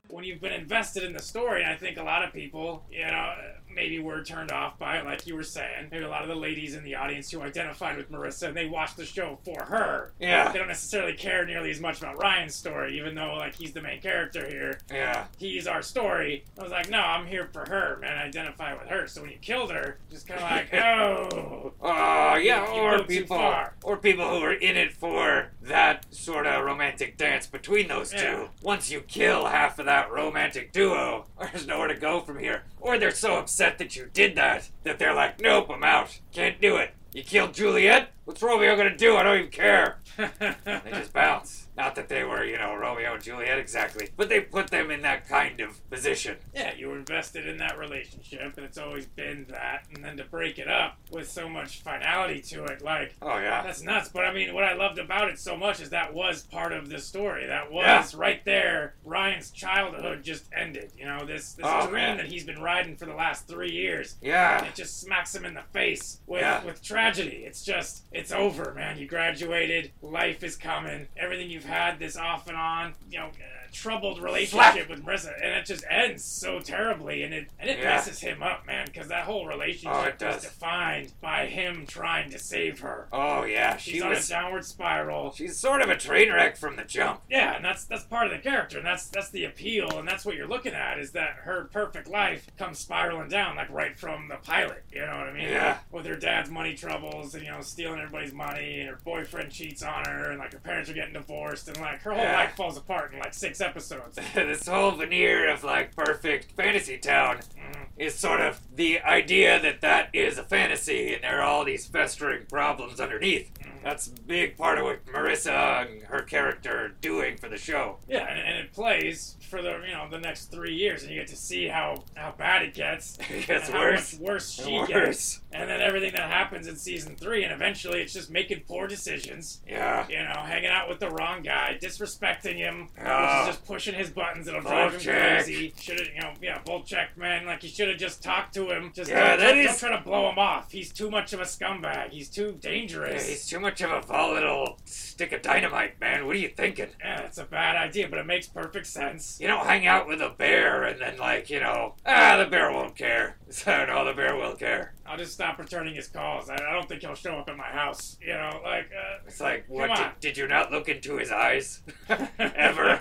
when 0.08 0.24
you've 0.24 0.40
been 0.40 0.52
invested 0.52 1.04
in 1.04 1.12
the 1.12 1.22
story, 1.22 1.64
I 1.64 1.76
think 1.76 1.96
a 1.98 2.02
lot 2.02 2.22
of 2.24 2.32
people, 2.32 2.84
you 2.90 3.06
know, 3.06 3.32
maybe 3.78 4.00
were 4.00 4.22
turned 4.24 4.50
off 4.50 4.76
by 4.76 4.96
it, 4.98 5.04
like 5.04 5.24
you 5.26 5.36
were 5.36 5.44
saying. 5.44 5.86
Maybe 5.92 6.04
a 6.04 6.08
lot 6.08 6.22
of 6.22 6.28
the 6.28 6.34
ladies 6.34 6.74
in 6.74 6.82
the 6.82 6.96
audience 6.96 7.30
who 7.30 7.40
identified 7.42 7.96
with 7.96 8.10
Marissa 8.10 8.48
and 8.48 8.56
they 8.56 8.66
watched 8.66 8.96
the 8.96 9.04
show 9.04 9.38
for 9.44 9.62
her. 9.62 10.12
Yeah. 10.18 10.50
They 10.50 10.58
don't 10.58 10.66
necessarily 10.66 11.12
care 11.12 11.46
nearly 11.46 11.70
as 11.70 11.78
much 11.80 11.98
about 12.00 12.18
Ryan's 12.20 12.56
story, 12.56 12.98
even 12.98 13.14
though 13.14 13.34
like 13.34 13.54
he's 13.54 13.72
the 13.72 13.80
main 13.80 14.00
character 14.00 14.44
here. 14.48 14.80
Yeah. 14.90 15.26
He's 15.38 15.68
our 15.68 15.82
story. 15.82 16.44
I 16.58 16.62
was 16.64 16.72
like, 16.72 16.90
no, 16.90 16.98
I'm 16.98 17.26
here 17.26 17.48
for 17.52 17.64
her, 17.68 17.98
man. 18.00 18.18
I 18.18 18.24
identify 18.24 18.72
with 18.76 18.88
her. 18.88 19.06
So 19.06 19.20
when 19.22 19.30
you 19.30 19.38
killed 19.40 19.70
her, 19.70 19.98
just 20.10 20.26
kind 20.26 20.40
of 20.40 20.50
like, 20.50 20.74
oh, 20.82 21.72
Oh, 21.80 22.36
yeah, 22.36 22.74
You 22.74 22.80
or 22.80 22.98
go 22.98 23.04
people, 23.04 23.54
or 23.84 23.96
people 23.96 24.28
who 24.28 24.42
are 24.44 24.52
in 24.54 24.76
it 24.76 24.92
for 24.92 25.50
that 25.62 26.04
sort 26.12 26.46
of 26.46 26.64
romantic 26.64 27.16
dance 27.16 27.46
between 27.46 27.86
those 27.86 28.12
Yeah. 28.12 28.20
two. 28.36 28.48
Once 28.62 28.90
you 28.90 29.02
kill 29.02 29.46
half 29.46 29.78
of 29.78 29.86
that 29.86 30.10
romantic 30.10 30.72
duo, 30.72 31.26
there's 31.40 31.66
nowhere 31.66 31.88
to 31.88 31.94
go 31.94 32.20
from 32.20 32.38
here. 32.40 32.64
Or 32.80 32.98
they're 32.98 33.10
so 33.10 33.38
upset 33.68 33.78
that 33.78 33.96
you 33.96 34.08
did 34.12 34.34
that 34.36 34.70
that 34.84 34.98
they're 34.98 35.14
like, 35.14 35.40
nope, 35.40 35.70
I'm 35.70 35.84
out. 35.84 36.18
Can't 36.32 36.60
do 36.60 36.76
it. 36.76 36.94
You 37.12 37.22
killed 37.22 37.54
Juliet? 37.54 38.10
What's 38.24 38.42
Romeo 38.42 38.76
gonna 38.76 38.96
do? 38.96 39.16
I 39.16 39.22
don't 39.22 39.38
even 39.38 39.50
care. 39.50 39.98
They 40.18 40.90
just 40.90 41.12
bounce. 41.12 41.67
Not 41.78 41.94
that 41.94 42.08
they 42.08 42.24
were, 42.24 42.44
you 42.44 42.58
know, 42.58 42.74
Romeo 42.74 43.14
and 43.14 43.22
Juliet 43.22 43.56
exactly, 43.58 44.08
but 44.16 44.28
they 44.28 44.40
put 44.40 44.66
them 44.68 44.90
in 44.90 45.00
that 45.02 45.28
kind 45.28 45.60
of 45.60 45.88
position. 45.90 46.36
yeah, 46.54 46.74
you 46.74 46.88
were 46.88 46.96
invested 46.98 47.46
in 47.46 47.56
that 47.58 47.78
relationship, 47.78 48.54
and 48.56 48.66
it's 48.66 48.76
always 48.78 49.06
been 49.06 49.46
that. 49.50 49.84
And 49.94 50.04
then 50.04 50.16
to 50.16 50.24
break 50.24 50.58
it 50.58 50.68
up 50.68 50.98
with 51.12 51.30
so 51.30 51.48
much 51.48 51.80
finality 51.82 52.40
to 52.42 52.64
it, 52.64 52.82
like, 52.82 53.14
Oh 53.22 53.38
yeah. 53.38 53.62
That's 53.62 53.82
nuts. 53.82 54.08
But 54.08 54.24
I 54.24 54.32
mean, 54.34 54.52
what 54.54 54.64
I 54.64 54.74
loved 54.74 54.98
about 54.98 55.28
it 55.30 55.38
so 55.38 55.56
much 55.56 55.80
is 55.80 55.90
that 55.90 56.12
was 56.12 56.42
part 56.42 56.72
of 56.72 56.88
the 56.88 56.98
story. 56.98 57.46
That 57.46 57.70
was 57.70 58.12
Yeah. 58.14 58.20
right 58.20 58.44
there. 58.44 58.94
Ryan's 59.04 59.50
childhood 59.52 60.24
just 60.24 60.46
ended. 60.52 60.90
You 60.98 61.06
know, 61.06 61.24
this 61.24 61.52
this 61.54 61.64
Oh, 61.68 61.82
dream 61.82 61.94
man. 61.94 62.16
that 62.16 62.26
he's 62.26 62.44
been 62.44 62.60
riding 62.60 62.96
for 62.96 63.06
the 63.06 63.14
last 63.14 63.46
three 63.46 63.70
years. 63.70 64.16
Yeah. 64.20 64.64
It 64.64 64.74
just 64.74 65.00
smacks 65.00 65.34
him 65.34 65.44
in 65.44 65.54
the 65.54 65.62
face 65.72 66.20
with 66.26 66.40
Yeah. 66.40 66.64
with 66.64 66.82
tragedy. 66.82 67.44
It's 67.46 67.64
just 67.64 68.02
it's 68.10 68.32
over, 68.32 68.74
man. 68.74 68.98
You 68.98 69.06
graduated. 69.06 69.92
Life 70.02 70.42
is 70.42 70.56
coming. 70.56 71.06
Everything 71.16 71.50
you've 71.50 71.64
had 71.68 71.98
this 71.98 72.16
off 72.16 72.48
and 72.48 72.56
on, 72.56 72.94
you 73.10 73.18
know. 73.18 73.30
Troubled 73.72 74.20
relationship 74.20 74.88
with 74.88 75.04
Marissa, 75.04 75.32
and 75.42 75.52
it 75.54 75.66
just 75.66 75.84
ends 75.90 76.24
so 76.24 76.58
terribly, 76.60 77.22
and 77.22 77.32
it 77.34 77.48
and 77.58 77.68
it 77.70 77.78
Yeah. 77.78 77.84
messes 77.84 78.20
him 78.20 78.42
up, 78.42 78.66
man, 78.66 78.86
because 78.86 79.08
that 79.08 79.24
whole 79.24 79.46
relationship 79.46 79.90
Oh, 79.94 80.02
it 80.04 80.18
does. 80.18 80.42
defined 80.42 81.12
by 81.20 81.46
him 81.46 81.86
trying 81.86 82.30
to 82.30 82.38
save 82.38 82.80
her. 82.80 83.08
Oh 83.12 83.44
yeah. 83.44 83.76
She's 83.76 83.94
She 83.94 84.00
on 84.02 84.10
was. 84.10 84.26
a 84.26 84.32
downward 84.32 84.64
spiral. 84.64 85.32
She's 85.32 85.56
sort 85.58 85.82
of 85.82 85.88
a 85.90 85.96
train 85.96 86.32
wreck 86.32 86.56
from 86.56 86.76
the 86.76 86.84
jump. 86.84 87.22
Yeah, 87.28 87.54
and 87.56 87.64
that's 87.64 87.84
that's 87.84 88.04
part 88.04 88.26
of 88.26 88.32
the 88.32 88.38
character, 88.38 88.78
and 88.78 88.86
that's 88.86 89.08
that's 89.08 89.30
the 89.30 89.44
appeal, 89.44 89.98
and 89.98 90.08
that's 90.08 90.24
what 90.24 90.34
you're 90.34 90.48
looking 90.48 90.72
at 90.74 90.98
is 90.98 91.12
that 91.12 91.36
her 91.44 91.68
perfect 91.72 92.08
life 92.08 92.46
comes 92.58 92.78
spiraling 92.78 93.28
down, 93.28 93.56
like 93.56 93.70
right 93.70 93.98
from 93.98 94.28
the 94.28 94.36
pilot. 94.36 94.84
You 94.92 95.00
know 95.06 95.18
what 95.18 95.28
I 95.28 95.32
mean? 95.32 95.48
Yeah. 95.48 95.78
With 95.90 96.06
her 96.06 96.16
dad's 96.16 96.50
money 96.50 96.74
troubles, 96.74 97.34
and 97.34 97.44
you 97.44 97.50
know 97.50 97.60
stealing 97.60 98.00
everybody's 98.00 98.32
money, 98.34 98.80
and 98.80 98.88
her 98.90 98.98
boyfriend 99.04 99.52
cheats 99.52 99.82
on 99.82 100.04
her, 100.06 100.30
and 100.30 100.38
like 100.38 100.52
her 100.52 100.58
parents 100.58 100.90
are 100.90 100.94
getting 100.94 101.12
divorced, 101.14 101.68
and 101.68 101.76
like 101.80 102.02
her 102.02 102.12
whole 102.12 102.22
Yeah. 102.22 102.36
life 102.36 102.56
falls 102.56 102.76
apart 102.76 103.12
in 103.12 103.18
like 103.20 103.34
six 103.34 103.60
episodes. 103.68 104.18
this 104.34 104.66
whole 104.66 104.92
veneer 104.92 105.48
of 105.52 105.62
like 105.64 105.94
perfect 105.94 106.52
fantasy 106.52 106.98
town 106.98 107.38
Mhm. 107.58 107.86
is 107.98 108.14
sort 108.14 108.40
of 108.40 108.60
the 108.74 109.00
idea 109.00 109.60
that 109.60 109.80
that 109.82 110.08
is 110.14 110.38
a 110.38 110.42
fantasy 110.44 111.14
and 111.14 111.22
there 111.24 111.38
are 111.40 111.42
all 111.42 111.64
these 111.64 111.86
festering 111.86 112.46
problems 112.46 113.00
underneath. 113.00 113.50
That's 113.84 114.08
a 114.08 114.12
big 114.26 114.56
part 114.56 114.78
of 114.78 114.84
what 114.84 115.06
Marissa 115.06 115.86
and 115.86 116.02
her 116.02 116.20
character 116.22 116.86
are 116.86 116.88
doing 116.88 117.36
for 117.36 117.48
the 117.48 117.56
show. 117.56 117.98
Yeah, 118.08 118.26
and, 118.28 118.38
and 118.38 118.58
it 118.58 118.72
plays 118.72 119.36
for 119.48 119.62
the 119.62 119.80
you 119.86 119.94
know 119.94 120.08
the 120.10 120.18
next 120.18 120.46
three 120.50 120.74
years, 120.74 121.02
and 121.04 121.12
you 121.12 121.20
get 121.20 121.28
to 121.28 121.36
see 121.36 121.68
how 121.68 122.02
how 122.16 122.34
bad 122.36 122.62
it 122.62 122.74
gets. 122.74 123.18
It 123.30 123.46
gets 123.46 123.70
worse 123.70 124.14
much 124.14 124.20
worse 124.20 124.50
she 124.52 124.72
worse. 124.78 124.88
gets, 124.88 125.40
and 125.52 125.70
then 125.70 125.80
everything 125.80 126.10
that 126.12 126.28
happens 126.28 126.66
in 126.66 126.76
season 126.76 127.14
three, 127.16 127.44
and 127.44 127.52
eventually 127.52 128.02
it's 128.02 128.12
just 128.12 128.30
making 128.30 128.62
poor 128.66 128.88
decisions. 128.88 129.60
Yeah. 129.66 130.06
You 130.08 130.18
know, 130.24 130.40
hanging 130.42 130.70
out 130.70 130.88
with 130.88 130.98
the 130.98 131.10
wrong 131.10 131.42
guy, 131.42 131.78
disrespecting 131.80 132.56
him, 132.56 132.88
Ah. 133.00 133.46
Just 133.48 133.64
pushing 133.64 133.94
his 133.94 134.10
buttons. 134.10 134.46
It'll 134.48 134.60
drive 134.60 134.94
him 134.94 135.00
Volchok. 135.00 135.34
crazy. 135.36 135.74
Should 135.80 135.98
have, 136.00 136.08
you 136.14 136.20
know, 136.20 136.32
yeah, 136.40 136.78
check, 136.84 137.16
man. 137.18 137.46
Like 137.46 137.62
you 137.62 137.68
should 137.68 137.88
have 137.88 137.98
just 137.98 138.22
talked 138.22 138.54
to 138.54 138.70
him. 138.70 138.92
Just 138.94 139.10
Yeah, 139.10 139.30
don't, 139.30 139.40
that 139.40 139.48
don't, 139.50 139.58
is- 139.58 139.66
don't 139.66 139.90
try 139.90 139.96
to 139.98 140.04
blow 140.04 140.30
him 140.30 140.38
off. 140.38 140.70
He's 140.72 140.92
too 140.92 141.10
much 141.10 141.32
of 141.32 141.40
a 141.40 141.44
scumbag. 141.44 142.10
He's 142.10 142.28
too 142.28 142.58
Yeah, 142.62 142.70
dangerous. 142.70 143.28
he's 143.28 143.46
too 143.46 143.60
much 143.60 143.80
of 143.80 143.90
a 143.90 144.00
volatile 144.00 144.78
stick 144.84 145.32
of 145.32 145.42
dynamite, 145.42 146.00
man. 146.00 146.26
What 146.26 146.36
are 146.36 146.38
you 146.38 146.48
thinking? 146.48 146.88
yeah, 147.00 147.20
it's 147.22 147.38
a 147.38 147.44
bad 147.44 147.76
idea, 147.76 148.08
but 148.08 148.18
it 148.18 148.26
makes 148.26 148.46
perfect 148.46 148.86
sense. 148.86 149.38
You 149.40 149.48
don't 149.48 149.66
hang 149.66 149.86
out 149.86 150.06
with 150.06 150.20
a 150.20 150.30
bear 150.30 150.84
and 150.84 151.00
then, 151.00 151.18
like, 151.18 151.50
you 151.50 151.60
know, 151.60 151.94
ah, 152.06 152.36
the 152.36 152.46
bear 152.46 152.70
won't 152.72 152.96
care. 152.96 153.36
So, 153.50 153.86
no, 153.86 154.04
the 154.04 154.12
bear 154.12 154.36
will 154.36 154.54
care. 154.56 154.92
I'll 155.06 155.16
just 155.16 155.32
stop 155.32 155.58
returning 155.58 155.94
his 155.94 156.06
calls. 156.06 156.50
I, 156.50 156.54
I 156.56 156.72
don't 156.74 156.86
think 156.86 157.00
he'll 157.00 157.14
show 157.14 157.36
up 157.38 157.48
at 157.48 157.56
my 157.56 157.64
house. 157.64 158.18
You 158.20 158.34
know, 158.34 158.60
like, 158.62 158.90
uh, 158.94 159.20
It's 159.26 159.40
like, 159.40 159.64
what? 159.68 159.88
Come 159.88 159.96
Did, 159.96 160.04
on. 160.06 160.12
did 160.20 160.36
you 160.36 160.46
not 160.48 160.70
look 160.70 160.88
into 160.90 161.16
his 161.16 161.30
eyes? 161.32 161.82
Ever? 162.38 163.00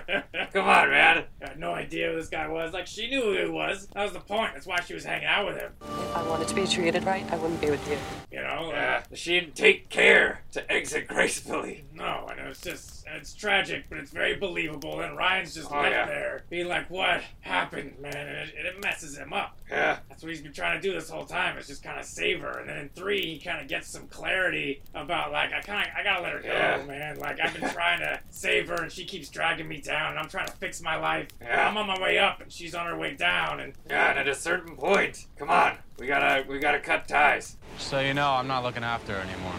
Come 0.54 0.64
on, 0.64 0.88
man. 0.90 1.24
I 1.44 1.48
had 1.48 1.58
no 1.60 1.72
idea 1.74 2.08
who 2.10 2.16
this 2.16 2.28
guy 2.30 2.48
was. 2.48 2.72
Like, 2.72 2.86
she 2.86 3.10
knew 3.10 3.20
who 3.22 3.44
he 3.44 3.50
was. 3.50 3.88
That 3.88 4.04
was 4.04 4.12
the 4.14 4.20
point. 4.20 4.52
That's 4.54 4.66
why 4.66 4.80
she 4.80 4.94
was 4.94 5.04
hanging 5.04 5.26
out 5.26 5.46
with 5.46 5.58
him. 5.58 5.72
If 5.82 6.16
I 6.16 6.22
wanted 6.26 6.48
to 6.48 6.54
be 6.54 6.66
treated 6.66 7.04
right, 7.04 7.30
I 7.30 7.36
wouldn't 7.36 7.60
be 7.60 7.68
with 7.70 7.86
you. 7.90 7.98
You 8.32 8.42
know? 8.42 8.64
Like, 8.68 8.74
Yeah, 8.74 9.02
she 9.14 9.38
didn't 9.38 9.54
take 9.54 9.90
care 9.90 10.40
to 10.52 10.72
exit 10.72 11.08
gracefully. 11.08 11.84
No, 11.92 12.26
and 12.30 12.40
it's 12.48 12.62
just, 12.62 13.04
it's 13.06 13.34
tragic, 13.34 13.84
but 13.90 13.98
it's 13.98 14.10
very 14.12 14.36
believable. 14.36 15.00
And 15.00 15.14
Ryan's 15.14 15.54
just 15.54 15.70
Oh, 15.70 15.76
left 15.76 15.90
yeah. 15.90 16.06
there 16.06 16.44
being 16.48 16.68
like, 16.68 16.88
what 16.90 17.20
happened, 17.40 17.96
man? 18.00 18.16
And 18.16 18.28
it, 18.48 18.54
and 18.56 18.66
it 18.66 18.82
messes 18.82 19.18
him 19.18 19.34
up. 19.34 19.58
Yeah, 19.70 19.98
That's 20.08 20.22
what 20.22 20.30
he's 20.30 20.37
been 20.42 20.52
trying 20.52 20.80
to 20.80 20.86
do 20.88 20.94
this 20.94 21.08
whole 21.10 21.24
time. 21.24 21.56
Is 21.58 21.66
just 21.66 21.82
kind 21.82 21.98
of 21.98 22.04
save 22.04 22.40
her, 22.40 22.58
and 22.58 22.68
then 22.68 22.78
in 22.78 22.88
three 22.90 23.20
he 23.34 23.38
kind 23.38 23.60
of 23.60 23.68
gets 23.68 23.88
some 23.88 24.06
clarity 24.08 24.82
about 24.94 25.32
like 25.32 25.52
I 25.52 25.60
kind 25.60 25.86
of 25.88 25.94
I 25.98 26.02
gotta 26.02 26.22
let 26.22 26.32
her 26.32 26.40
go, 26.40 26.48
Yeah. 26.48 26.82
man. 26.86 27.18
Like 27.18 27.38
I've 27.40 27.58
been 27.58 27.68
trying 27.72 28.00
to 28.00 28.20
save 28.30 28.68
her, 28.68 28.76
and 28.82 28.90
she 28.92 29.04
keeps 29.04 29.28
dragging 29.28 29.68
me 29.68 29.80
down, 29.80 30.10
and 30.10 30.18
I'm 30.18 30.28
trying 30.28 30.46
to 30.46 30.52
fix 30.54 30.80
my 30.82 30.96
life. 30.96 31.28
Yeah. 31.40 31.68
I'm 31.68 31.76
on 31.76 31.86
my 31.86 32.00
way 32.00 32.18
up, 32.18 32.40
and 32.40 32.50
she's 32.52 32.74
on 32.74 32.86
her 32.86 32.96
way 32.98 33.14
down, 33.14 33.60
and 33.60 33.72
yeah, 33.88 34.10
and 34.10 34.18
at 34.18 34.28
a 34.28 34.34
certain 34.34 34.76
point, 34.76 35.26
come 35.38 35.50
on, 35.50 35.76
we 35.98 36.06
gotta, 36.06 36.44
we 36.48 36.58
gotta 36.58 36.80
cut 36.80 37.08
ties. 37.08 37.56
So 37.78 38.00
you 38.00 38.14
know 38.14 38.30
I'm 38.30 38.46
not 38.48 38.62
looking 38.64 38.84
after 38.84 39.14
her 39.14 39.20
anymore. 39.20 39.54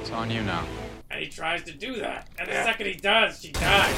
It's 0.00 0.10
on 0.10 0.30
you 0.30 0.42
now. 0.42 0.66
And 1.12 1.20
he 1.22 1.28
tries 1.28 1.62
to 1.64 1.72
do 1.72 2.00
that, 2.00 2.26
and 2.38 2.48
the 2.48 2.52
second 2.64 2.86
he 2.86 2.94
does, 2.94 3.40
she 3.42 3.52
dies. 3.52 3.94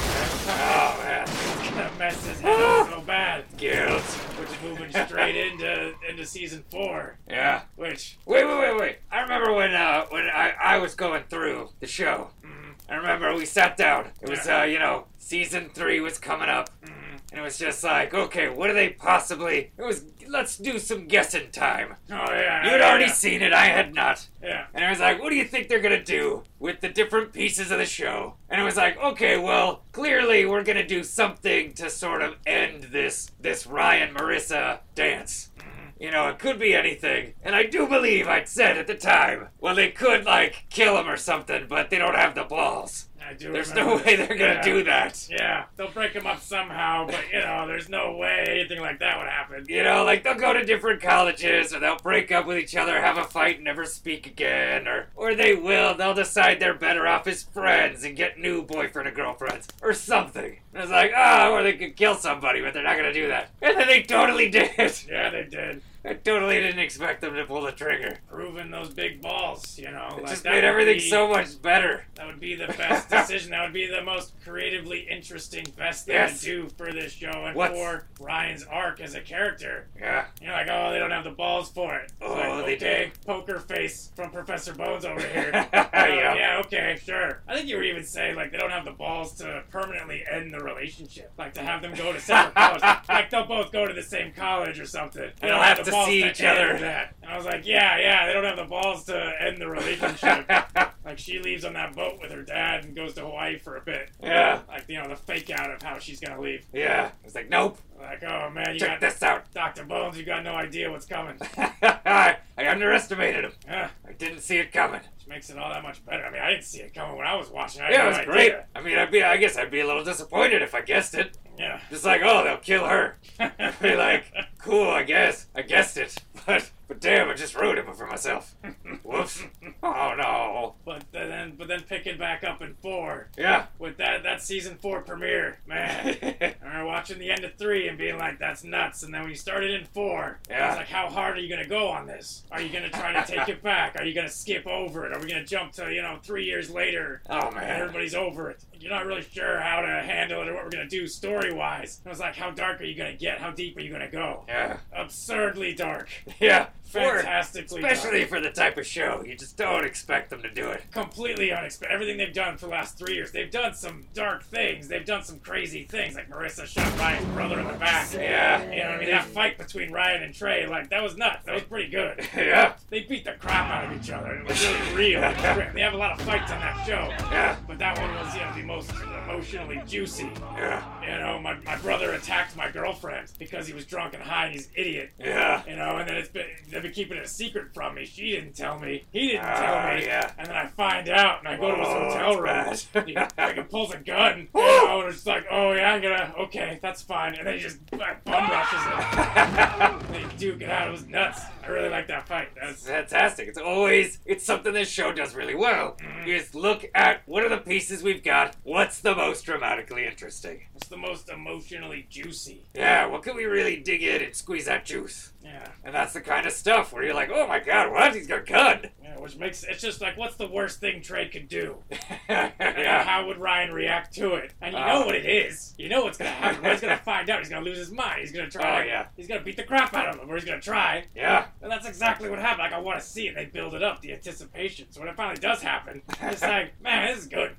Oh 0.46 1.00
man, 1.02 1.26
gonna 1.74 1.90
mess 1.98 2.26
his 2.26 2.40
head 2.40 2.60
up 2.60 2.90
so 2.90 3.00
bad, 3.00 3.44
guilt. 3.56 4.02
which 4.02 4.48
is 4.50 4.56
moving 4.62 4.92
straight 5.06 5.36
into 5.36 5.94
into 6.08 6.26
season 6.26 6.64
four, 6.70 7.16
Yeah. 7.28 7.62
which 7.76 8.18
Wait, 8.26 8.44
wait, 8.44 8.58
wait, 8.58 8.76
wait. 8.80 8.96
I 9.10 9.20
remember 9.20 9.52
when, 9.52 9.74
uh, 9.74 10.06
when 10.10 10.24
I, 10.24 10.52
I 10.60 10.78
was 10.78 10.94
going 10.94 11.22
through 11.30 11.70
the 11.80 11.86
show. 11.86 12.30
mm, 12.44 12.74
I 12.88 12.96
remember 12.96 13.34
we 13.34 13.46
sat 13.46 13.76
down. 13.76 14.10
It 14.20 14.28
was, 14.28 14.46
uh, 14.48 14.62
you 14.68 14.78
know, 14.78 15.04
season 15.18 15.70
three 15.72 16.00
was 16.00 16.18
coming 16.18 16.48
up. 16.48 16.68
mm, 16.84 16.90
And 17.34 17.40
it 17.40 17.44
was 17.44 17.58
just 17.58 17.82
like, 17.82 18.14
okay, 18.14 18.48
what 18.48 18.68
do 18.68 18.74
they 18.74 18.90
possibly? 18.90 19.72
It 19.76 19.82
was 19.82 20.04
let's 20.28 20.56
do 20.56 20.78
some 20.78 21.08
guessing 21.08 21.50
time. 21.50 21.96
Oh 22.08 22.14
yeah. 22.30 22.64
You'd 22.64 22.78
yeah, 22.78 22.88
already 22.88 23.06
yeah. 23.06 23.12
seen 23.12 23.42
it, 23.42 23.52
I 23.52 23.66
had 23.66 23.92
not. 23.92 24.28
Yeah. 24.40 24.66
And 24.72 24.84
I 24.84 24.90
was 24.90 25.00
like, 25.00 25.20
what 25.20 25.30
do 25.30 25.34
you 25.34 25.44
think 25.44 25.66
they're 25.66 25.80
gonna 25.80 26.04
do 26.04 26.44
with 26.60 26.80
the 26.80 26.88
different 26.88 27.32
pieces 27.32 27.72
of 27.72 27.78
the 27.78 27.86
show? 27.86 28.34
And 28.48 28.60
it 28.60 28.64
was 28.64 28.76
like, 28.76 28.96
okay, 28.98 29.36
well, 29.36 29.82
clearly 29.90 30.46
we're 30.46 30.62
gonna 30.62 30.86
do 30.86 31.02
something 31.02 31.72
to 31.72 31.90
sort 31.90 32.22
of 32.22 32.36
end 32.46 32.84
this 32.92 33.32
this 33.40 33.66
Ryan 33.66 34.14
Marissa 34.14 34.78
dance. 34.94 35.50
Mm-hmm. 35.58 36.02
You 36.04 36.12
know, 36.12 36.28
it 36.28 36.38
could 36.38 36.60
be 36.60 36.72
anything. 36.72 37.34
And 37.42 37.56
I 37.56 37.64
do 37.64 37.88
believe 37.88 38.28
I'd 38.28 38.48
said 38.48 38.78
at 38.78 38.86
the 38.86 38.94
time, 38.94 39.48
well, 39.60 39.74
they 39.74 39.90
could, 39.90 40.24
like, 40.24 40.66
kill 40.68 40.98
him 40.98 41.08
or 41.08 41.16
something, 41.16 41.66
but 41.68 41.88
they 41.88 41.98
don't 41.98 42.16
have 42.16 42.34
the 42.34 42.42
balls. 42.44 43.08
I 43.28 43.32
do 43.34 43.52
There's 43.52 43.70
remember 43.70 43.96
no 43.98 44.04
way 44.04 44.16
they're 44.16 44.36
gonna 44.36 44.54
Yeah. 44.54 44.62
do 44.62 44.82
that. 44.84 45.26
Yeah, 45.30 45.64
they'll 45.76 45.90
break 45.90 46.12
him 46.12 46.26
up 46.26 46.40
somehow, 46.40 47.06
but 47.06 47.20
you 47.32 47.40
know, 47.40 47.66
there's 47.66 47.88
no 47.88 48.16
way 48.16 48.44
anything 48.48 48.80
like 48.80 48.98
that 49.00 49.18
would 49.18 49.28
happen. 49.28 49.64
You 49.68 49.82
know, 49.82 50.04
like 50.04 50.22
they'll 50.24 50.34
go 50.34 50.52
to 50.52 50.64
different 50.64 51.00
colleges 51.00 51.74
or 51.74 51.80
they'll 51.80 51.96
break 51.96 52.30
up 52.32 52.46
with 52.46 52.58
each 52.58 52.76
other, 52.76 53.00
have 53.00 53.18
a 53.18 53.24
fight, 53.24 53.56
and 53.56 53.64
never 53.64 53.84
speak 53.86 54.26
again, 54.26 54.86
or 54.86 55.08
or 55.16 55.34
they 55.34 55.54
will, 55.54 55.94
they'll 55.94 56.14
decide 56.14 56.60
they're 56.60 56.74
better 56.74 57.06
off 57.06 57.26
as 57.26 57.42
friends 57.42 58.04
and 58.04 58.16
get 58.16 58.38
new 58.38 58.62
boyfriend 58.62 59.08
or 59.08 59.12
girlfriends 59.12 59.68
or 59.82 59.92
something. 59.92 60.58
And 60.74 60.82
it's 60.82 60.92
like, 60.92 61.12
oh, 61.16 61.52
or 61.54 61.62
they 61.62 61.74
could 61.74 61.96
kill 61.96 62.14
somebody, 62.16 62.60
but 62.60 62.74
they're 62.74 62.82
not 62.82 62.96
gonna 62.96 63.12
do 63.12 63.28
that. 63.28 63.50
And 63.62 63.76
then 63.78 63.86
they 63.86 64.02
totally 64.02 64.48
did. 64.50 64.70
Yeah, 65.08 65.30
they 65.30 65.44
did. 65.44 65.82
I 66.06 66.14
totally 66.14 66.60
didn't 66.60 66.80
expect 66.80 67.20
them 67.22 67.34
to 67.34 67.44
pull 67.46 67.62
the 67.62 67.72
trigger. 67.72 68.18
Proving 68.28 68.70
those 68.70 68.90
big 68.90 69.22
balls, 69.22 69.78
you 69.78 69.90
know. 69.90 70.08
It 70.18 70.22
like, 70.22 70.26
just 70.32 70.44
made 70.44 70.62
everything 70.64 70.96
be- 70.98 71.08
so 71.08 71.28
much 71.28 71.60
better. 71.62 72.04
That 72.16 72.26
would 72.26 72.40
be 72.40 72.54
the 72.54 72.66
best 72.78 73.08
decision. 73.08 73.52
That 73.52 73.62
would 73.64 73.72
be 73.72 73.86
the 73.86 74.02
most 74.02 74.32
creatively 74.44 75.06
interesting, 75.10 75.64
best 75.76 76.04
thing 76.06 76.14
Yes. 76.16 76.40
to 76.40 76.46
do 76.46 76.68
for 76.76 76.92
this 76.92 77.12
show 77.12 77.30
and 77.30 77.56
What's- 77.56 77.74
for 77.74 78.06
Ryan's 78.20 78.64
arc 78.64 79.00
as 79.00 79.14
a 79.14 79.20
character. 79.22 79.86
Yeah. 79.98 80.26
You're 80.42 80.52
like, 80.52 80.68
oh, 80.70 80.90
they 80.92 80.98
don't 80.98 81.10
have 81.10 81.24
the 81.24 81.30
balls 81.30 81.70
for 81.70 81.94
it. 81.96 82.04
It's 82.04 82.12
Oh, 82.20 82.34
like, 82.34 82.66
they 82.66 82.76
okay, 82.76 83.12
poker 83.26 83.58
face 83.58 84.10
from 84.14 84.30
Professor 84.30 84.74
Bones 84.74 85.04
over 85.04 85.20
here. 85.20 85.52
Uh, 85.94 86.06
Yeah. 86.08 86.34
yeah, 86.34 86.62
okay, 86.64 86.98
sure. 87.02 87.40
I 87.48 87.54
think 87.54 87.68
you 87.68 87.76
were 87.76 87.82
even 87.82 88.04
saying 88.04 88.36
like 88.36 88.50
they 88.52 88.58
don't 88.58 88.70
have 88.70 88.84
the 88.84 88.90
balls 88.90 89.32
to 89.36 89.62
permanently 89.70 90.22
end 90.30 90.52
the 90.52 90.58
relationship, 90.60 91.32
like 91.38 91.54
to 91.54 91.62
have 91.62 91.80
them 91.82 91.94
go 91.94 92.12
to 92.12 92.20
separate 92.20 92.54
colleges. 92.82 93.08
Like 93.08 93.30
they'll 93.30 93.46
both 93.46 93.72
go 93.72 93.86
to 93.86 93.94
the 93.94 94.02
same 94.02 94.32
college 94.32 94.78
or 94.78 94.84
something. 94.86 95.30
They 95.40 95.48
don't 95.48 95.62
have 95.62 95.84
the 95.84 95.93
to 95.94 96.06
see 96.06 96.24
each 96.24 96.42
other. 96.42 96.78
That. 96.78 97.14
And 97.22 97.30
I 97.32 97.36
was 97.36 97.46
like, 97.46 97.66
yeah, 97.66 97.98
yeah, 97.98 98.26
they 98.26 98.32
don't 98.32 98.44
have 98.44 98.56
the 98.56 98.64
balls 98.64 99.04
to 99.04 99.32
end 99.40 99.58
the 99.58 99.68
relationship. 99.68 100.50
like 101.04 101.18
she 101.18 101.38
leaves 101.40 101.64
on 101.64 101.74
that 101.74 101.94
boat 101.94 102.18
with 102.20 102.30
her 102.30 102.42
dad 102.42 102.84
and 102.84 102.94
goes 102.94 103.14
to 103.14 103.22
Hawaii 103.22 103.58
for 103.58 103.76
a 103.76 103.80
bit. 103.80 104.10
Yeah. 104.22 104.60
Like 104.68 104.84
you 104.88 105.00
know 105.00 105.08
the 105.08 105.16
fake 105.16 105.50
out 105.50 105.70
of 105.70 105.82
how 105.82 105.98
she's 105.98 106.20
gonna 106.20 106.40
leave. 106.40 106.66
yeah. 106.72 107.10
It's 107.24 107.34
like, 107.34 107.48
nope. 107.48 107.78
Like 108.04 108.22
oh 108.24 108.50
man, 108.50 108.74
you 108.74 108.80
Check 108.80 108.88
got 108.88 109.00
this 109.00 109.22
out. 109.22 109.52
Dr. 109.54 109.84
Bones, 109.84 110.16
you 110.18 110.24
got 110.24 110.44
no 110.44 110.54
idea 110.54 110.90
what's 110.90 111.06
coming. 111.06 111.36
I 111.58 112.36
underestimated 112.68 113.44
him. 113.44 113.52
Yeah. 113.66 113.90
I 114.06 114.12
didn't 114.12 114.40
see 114.40 114.58
it 114.58 114.72
coming. 114.72 115.00
Which 115.16 115.26
makes 115.26 115.50
it 115.50 115.58
all 115.58 115.70
that 115.70 115.82
much 115.82 116.04
better. 116.04 116.24
I 116.24 116.30
mean, 116.30 116.40
I 116.42 116.50
didn't 116.50 116.64
see 116.64 116.80
it 116.80 116.94
coming 116.94 117.16
when 117.16 117.26
I 117.26 117.34
was 117.34 117.48
watching. 117.50 117.82
I 117.82 117.90
Yeah, 117.90 118.04
it 118.04 118.08
was 118.08 118.16
idea. 118.18 118.32
great. 118.32 118.54
I 118.76 118.80
mean, 118.80 118.98
I'd 118.98 119.10
be, 119.10 119.22
I 119.22 119.36
guess 119.36 119.56
I'd 119.56 119.70
be 119.70 119.80
a 119.80 119.86
little 119.86 120.04
disappointed 120.04 120.62
if 120.62 120.74
I 120.74 120.82
guessed 120.82 121.14
it. 121.14 121.36
Yeah. 121.58 121.80
Just 121.90 122.04
like, 122.04 122.20
oh, 122.24 122.44
they'll 122.44 122.56
kill 122.58 122.84
her. 122.86 123.16
I'd 123.40 123.78
be 123.80 123.96
like, 123.96 124.32
cool, 124.58 124.88
I 124.90 125.02
guess. 125.02 125.46
I 125.54 125.62
guessed 125.62 125.96
it. 125.96 126.14
But, 126.46 126.70
but 126.88 127.00
damn, 127.00 127.30
I 127.30 127.32
just 127.34 127.54
ruined 127.56 127.78
it 127.78 127.96
for 127.96 128.06
myself. 128.06 128.54
Whoops. 129.02 129.42
Oh, 129.82 130.14
no. 130.14 130.74
but 130.84 131.02
then, 131.10 131.54
but 131.56 131.68
then 131.68 131.80
picking 131.88 132.18
back 132.18 132.44
up 132.44 132.60
in 132.60 132.74
four 132.82 133.28
Yeah. 133.38 133.64
with 133.78 133.96
that 133.96 134.24
that 134.24 134.42
season 134.42 134.76
four 134.76 135.00
premiere, 135.00 135.60
man. 135.66 136.18
I 136.22 136.54
remember 136.62 136.84
watching 136.84 137.18
the 137.18 137.30
end 137.30 137.42
of 137.44 137.54
three 137.54 137.88
and 137.94 137.98
being 137.98 138.18
like, 138.18 138.38
"That's 138.38 138.64
nuts." 138.64 139.02
And 139.02 139.14
then 139.14 139.28
you 139.28 139.36
started 139.36 139.70
in 139.70 139.84
four, 139.86 140.40
I 140.50 140.68
was 140.68 140.76
like, 140.76 140.88
"How 140.88 141.08
hard 141.08 141.36
are 141.36 141.40
you 141.40 141.48
gonna 141.48 141.66
go 141.66 141.88
on 141.88 142.06
this? 142.06 142.42
Are 142.50 142.60
you 142.60 142.68
gonna 142.70 142.90
try 142.90 143.12
to 143.12 143.24
take 143.24 143.48
it 143.48 143.62
back? 143.62 143.96
Are 143.96 144.04
you 144.04 144.14
gonna 144.14 144.28
skip 144.28 144.66
over 144.66 145.06
it? 145.06 145.12
Are 145.12 145.20
we 145.20 145.28
gonna 145.28 145.44
jump 145.44 145.72
to 145.74 145.92
you 145.92 146.02
know 146.02 146.18
three 146.22 146.44
years 146.44 146.70
later 146.70 147.22
oh, 147.30 147.50
man. 147.52 147.80
everybody's 147.80 148.14
over 148.14 148.50
it? 148.50 148.62
You're 148.84 148.92
not 148.92 149.06
really 149.06 149.22
sure 149.22 149.58
how 149.60 149.80
to 149.80 149.86
handle 149.88 150.42
it 150.42 150.48
or 150.48 150.54
what 150.54 150.64
we're 150.64 150.70
gonna 150.70 150.86
do 150.86 151.06
story 151.06 151.52
wise." 151.54 152.02
I 152.04 152.10
was 152.10 152.20
like, 152.20 152.36
"How 152.36 152.50
dark 152.50 152.80
are 152.82 152.84
you 152.84 152.94
gonna 152.94 153.14
get? 153.14 153.38
How 153.38 153.50
deep 153.50 153.76
are 153.78 153.80
you 153.80 153.90
gonna 153.90 154.10
go?" 154.10 154.44
Yeah. 154.46 154.76
Absurdly 154.94 155.72
dark, 155.74 156.10
Yeah. 156.40 156.66
Fantastically, 156.84 157.82
especially 157.82 158.18
dark. 158.20 158.28
for 158.30 158.40
the 158.40 158.50
type 158.50 158.76
of 158.78 158.86
show. 158.86 159.22
You 159.26 159.34
just 159.36 159.56
don't 159.56 159.84
expect 159.84 160.30
them 160.30 160.42
to 160.42 160.50
do 160.50 160.68
it. 160.68 160.82
completely 160.92 161.50
unexpected. 161.52 161.92
Everything 161.92 162.16
they've 162.18 162.32
done 162.32 162.56
for 162.56 162.66
the 162.66 162.72
last 162.72 162.98
three 162.98 163.14
years, 163.14 163.32
they've 163.32 163.50
done 163.50 163.74
some 163.74 164.04
dark 164.14 164.44
things. 164.44 164.86
They've 164.88 165.04
done 165.04 165.24
some 165.24 165.38
crazy 165.40 165.84
things, 165.84 166.14
like 166.14 166.28
Marissa 166.30 166.66
shot 166.66 166.96
Ryan's 166.98 167.26
brother 167.34 167.58
in 167.58 167.66
the 167.66 167.72
back. 167.74 168.12
Yeah. 168.12 168.62
You 168.70 168.76
know 168.82 168.84
what 168.90 168.94
I 168.96 168.98
mean? 169.00 169.10
That 169.10 169.24
fight 169.24 169.58
between 169.58 169.90
Ryan 169.92 170.22
and 170.22 170.34
Trey, 170.34 170.66
like, 170.66 170.90
that 170.90 171.02
was 171.02 171.16
nuts. 171.16 171.44
That 171.46 171.54
was 171.54 171.64
pretty 171.64 171.88
good. 171.90 172.20
Yeah. 172.44 172.74
They 172.90 173.00
beat 173.00 173.24
the 173.24 173.32
crap 173.32 173.68
out 173.70 173.90
of 173.90 174.00
each 174.00 174.10
other. 174.10 174.32
It 174.34 174.46
was 174.46 174.62
really 174.66 174.94
real. 174.94 175.22
It 175.24 175.36
was 175.36 175.44
great. 175.54 175.72
They 175.72 175.80
have 175.80 175.94
a 175.94 175.96
lot 175.96 176.12
of 176.12 176.20
fights 176.26 176.52
on 176.52 176.60
that 176.60 176.84
show. 176.86 177.08
Yeah. 177.32 177.56
But 177.66 177.78
that 177.78 177.98
one 177.98 178.12
was, 178.14 178.34
you 178.34 178.40
know, 178.42 178.52
the 178.54 178.62
most 178.62 178.73
emotionally 178.80 179.82
juicy. 179.86 180.30
Yeah. 180.56 180.82
You 181.02 181.18
know, 181.18 181.38
my, 181.38 181.54
my 181.64 181.76
brother 181.76 182.12
attacked 182.12 182.56
my 182.56 182.70
girlfriend 182.70 183.28
because 183.38 183.66
he 183.66 183.72
was 183.74 183.84
drunk 183.84 184.14
and 184.14 184.22
high 184.22 184.46
and 184.46 184.54
he's 184.54 184.66
an 184.66 184.72
idiot. 184.76 185.10
Yeah. 185.18 185.62
You 185.68 185.76
know, 185.76 185.96
and 185.96 186.08
then 186.08 186.16
it's 186.16 186.28
been 186.28 186.46
they've 186.70 186.82
been 186.82 186.92
keeping 186.92 187.16
it 187.18 187.24
a 187.24 187.28
secret 187.28 187.72
from 187.74 187.94
me. 187.94 188.04
She 188.06 188.30
didn't 188.32 188.54
tell 188.56 188.78
me. 188.78 189.04
He 189.12 189.28
didn't 189.28 189.44
Ah, 189.44 189.60
tell 189.60 189.94
me. 189.96 190.04
yeah. 190.06 190.32
And 190.38 190.46
then 190.48 190.56
I 190.56 190.66
find 190.68 191.08
out, 191.08 191.40
and 191.40 191.48
I 191.48 191.56
go 191.56 191.70
to 191.70 191.76
his 191.76 191.88
Oh, 191.88 192.10
hotel 192.10 192.40
room. 192.40 193.06
he 193.06 193.14
like 193.14 193.70
pulls 193.70 193.92
a 193.92 193.98
gun. 193.98 194.48
You 194.54 194.60
know, 194.60 195.00
and 195.02 195.14
it's 195.14 195.26
like, 195.26 195.46
oh 195.50 195.72
yeah, 195.72 195.92
I'm 195.94 196.02
gonna. 196.02 196.34
Okay, 196.44 196.78
that's 196.82 197.02
fine. 197.02 197.34
And 197.34 197.46
then 197.46 197.54
he 197.54 197.60
just 197.60 197.78
like, 197.92 198.24
bum 198.24 198.48
rushes 198.50 198.80
him. 198.82 199.18
and 199.38 200.14
they 200.14 200.36
duke 200.36 200.60
it 200.62 200.70
out. 200.70 200.88
It 200.88 200.92
was 200.92 201.06
nuts. 201.06 201.40
I 201.62 201.68
really 201.68 201.88
like 201.88 202.08
that 202.08 202.28
fight. 202.28 202.48
That's 202.60 202.86
fantastic. 202.86 203.48
It's 203.48 203.58
always 203.58 204.18
it's 204.26 204.44
something 204.44 204.72
this 204.72 204.88
show 204.88 205.12
does 205.12 205.34
really 205.34 205.54
well. 205.54 205.96
You 206.26 206.38
just 206.38 206.54
look 206.54 206.84
at 206.94 207.22
what 207.26 207.42
are 207.44 207.48
the 207.48 207.58
pieces 207.58 208.02
we've 208.02 208.22
got. 208.22 208.54
What's 208.64 209.00
the 209.00 209.14
most 209.14 209.44
dramatically 209.44 210.06
interesting? 210.06 210.62
it's 210.74 210.88
the 210.88 210.96
most 210.96 211.28
emotionally 211.30 212.06
juicy. 212.10 212.64
Yeah, 212.74 213.06
what 213.06 213.22
can 213.22 213.36
we 213.36 213.44
really 213.44 213.76
dig 213.76 214.02
in 214.02 214.22
and 214.22 214.34
squeeze 214.34 214.64
that 214.64 214.84
juice? 214.84 215.32
Yeah. 215.42 215.68
And 215.84 215.94
that's 215.94 216.14
the 216.14 216.20
kind 216.22 216.46
of 216.46 216.52
stuff 216.52 216.92
where 216.92 217.02
you're 217.04 217.14
like, 217.14 217.30
oh 217.32 217.46
my 217.46 217.60
god, 217.60 217.92
what? 217.92 218.14
He's 218.14 218.26
got 218.26 218.40
a 218.40 218.42
gun. 218.42 218.86
Yeah, 219.02 219.18
which 219.18 219.36
makes 219.36 219.62
it's 219.64 219.82
just 219.82 220.00
like, 220.00 220.16
what's 220.16 220.36
the 220.36 220.48
worst 220.48 220.80
thing 220.80 221.02
Trey 221.02 221.28
could 221.28 221.48
do? 221.48 221.76
yeah. 222.28 223.04
How 223.04 223.26
would 223.26 223.36
Ryan 223.38 223.72
react 223.72 224.14
to 224.14 224.34
it? 224.34 224.52
And 224.62 224.72
you 224.72 224.78
Uh, 224.80 224.86
know 224.86 225.06
what 225.06 225.14
it 225.14 225.26
is. 225.26 225.74
You 225.78 225.88
know 225.90 226.02
what's 226.04 226.16
gonna 226.16 226.30
happen. 226.30 226.64
He's 226.64 226.80
gonna 226.80 226.96
find 227.04 227.28
out. 227.28 227.40
He's 227.40 227.50
gonna 227.50 227.64
lose 227.64 227.78
his 227.78 227.90
mind. 227.90 228.20
He's 228.22 228.32
gonna 228.32 228.48
try. 228.50 228.82
Oh, 228.82 228.86
yeah. 228.86 229.06
He's 229.16 229.28
gonna 229.28 229.42
beat 229.42 229.56
the 229.56 229.62
crap 229.62 229.92
out 229.94 230.08
of 230.08 230.20
him, 230.20 230.30
or 230.30 230.34
he's 230.36 230.44
gonna 230.46 230.60
try. 230.60 231.04
Yeah. 231.14 231.46
And 231.62 231.70
that's 231.70 231.86
exactly 231.86 232.30
what 232.30 232.38
happened. 232.38 232.60
Like 232.60 232.72
I 232.72 232.78
want 232.78 232.98
to 233.00 233.06
see 233.06 233.28
it. 233.28 233.34
They 233.34 233.44
build 233.44 233.74
it 233.74 233.82
up, 233.82 234.00
the 234.00 234.12
anticipation. 234.14 234.86
So 234.90 235.00
when 235.00 235.08
it 235.10 235.16
finally 235.16 235.38
does 235.40 235.60
happen, 235.60 236.00
it's 236.22 236.42
like, 236.42 236.80
man, 236.82 237.08
this 237.08 237.18
is 237.18 237.26
good. 237.26 237.54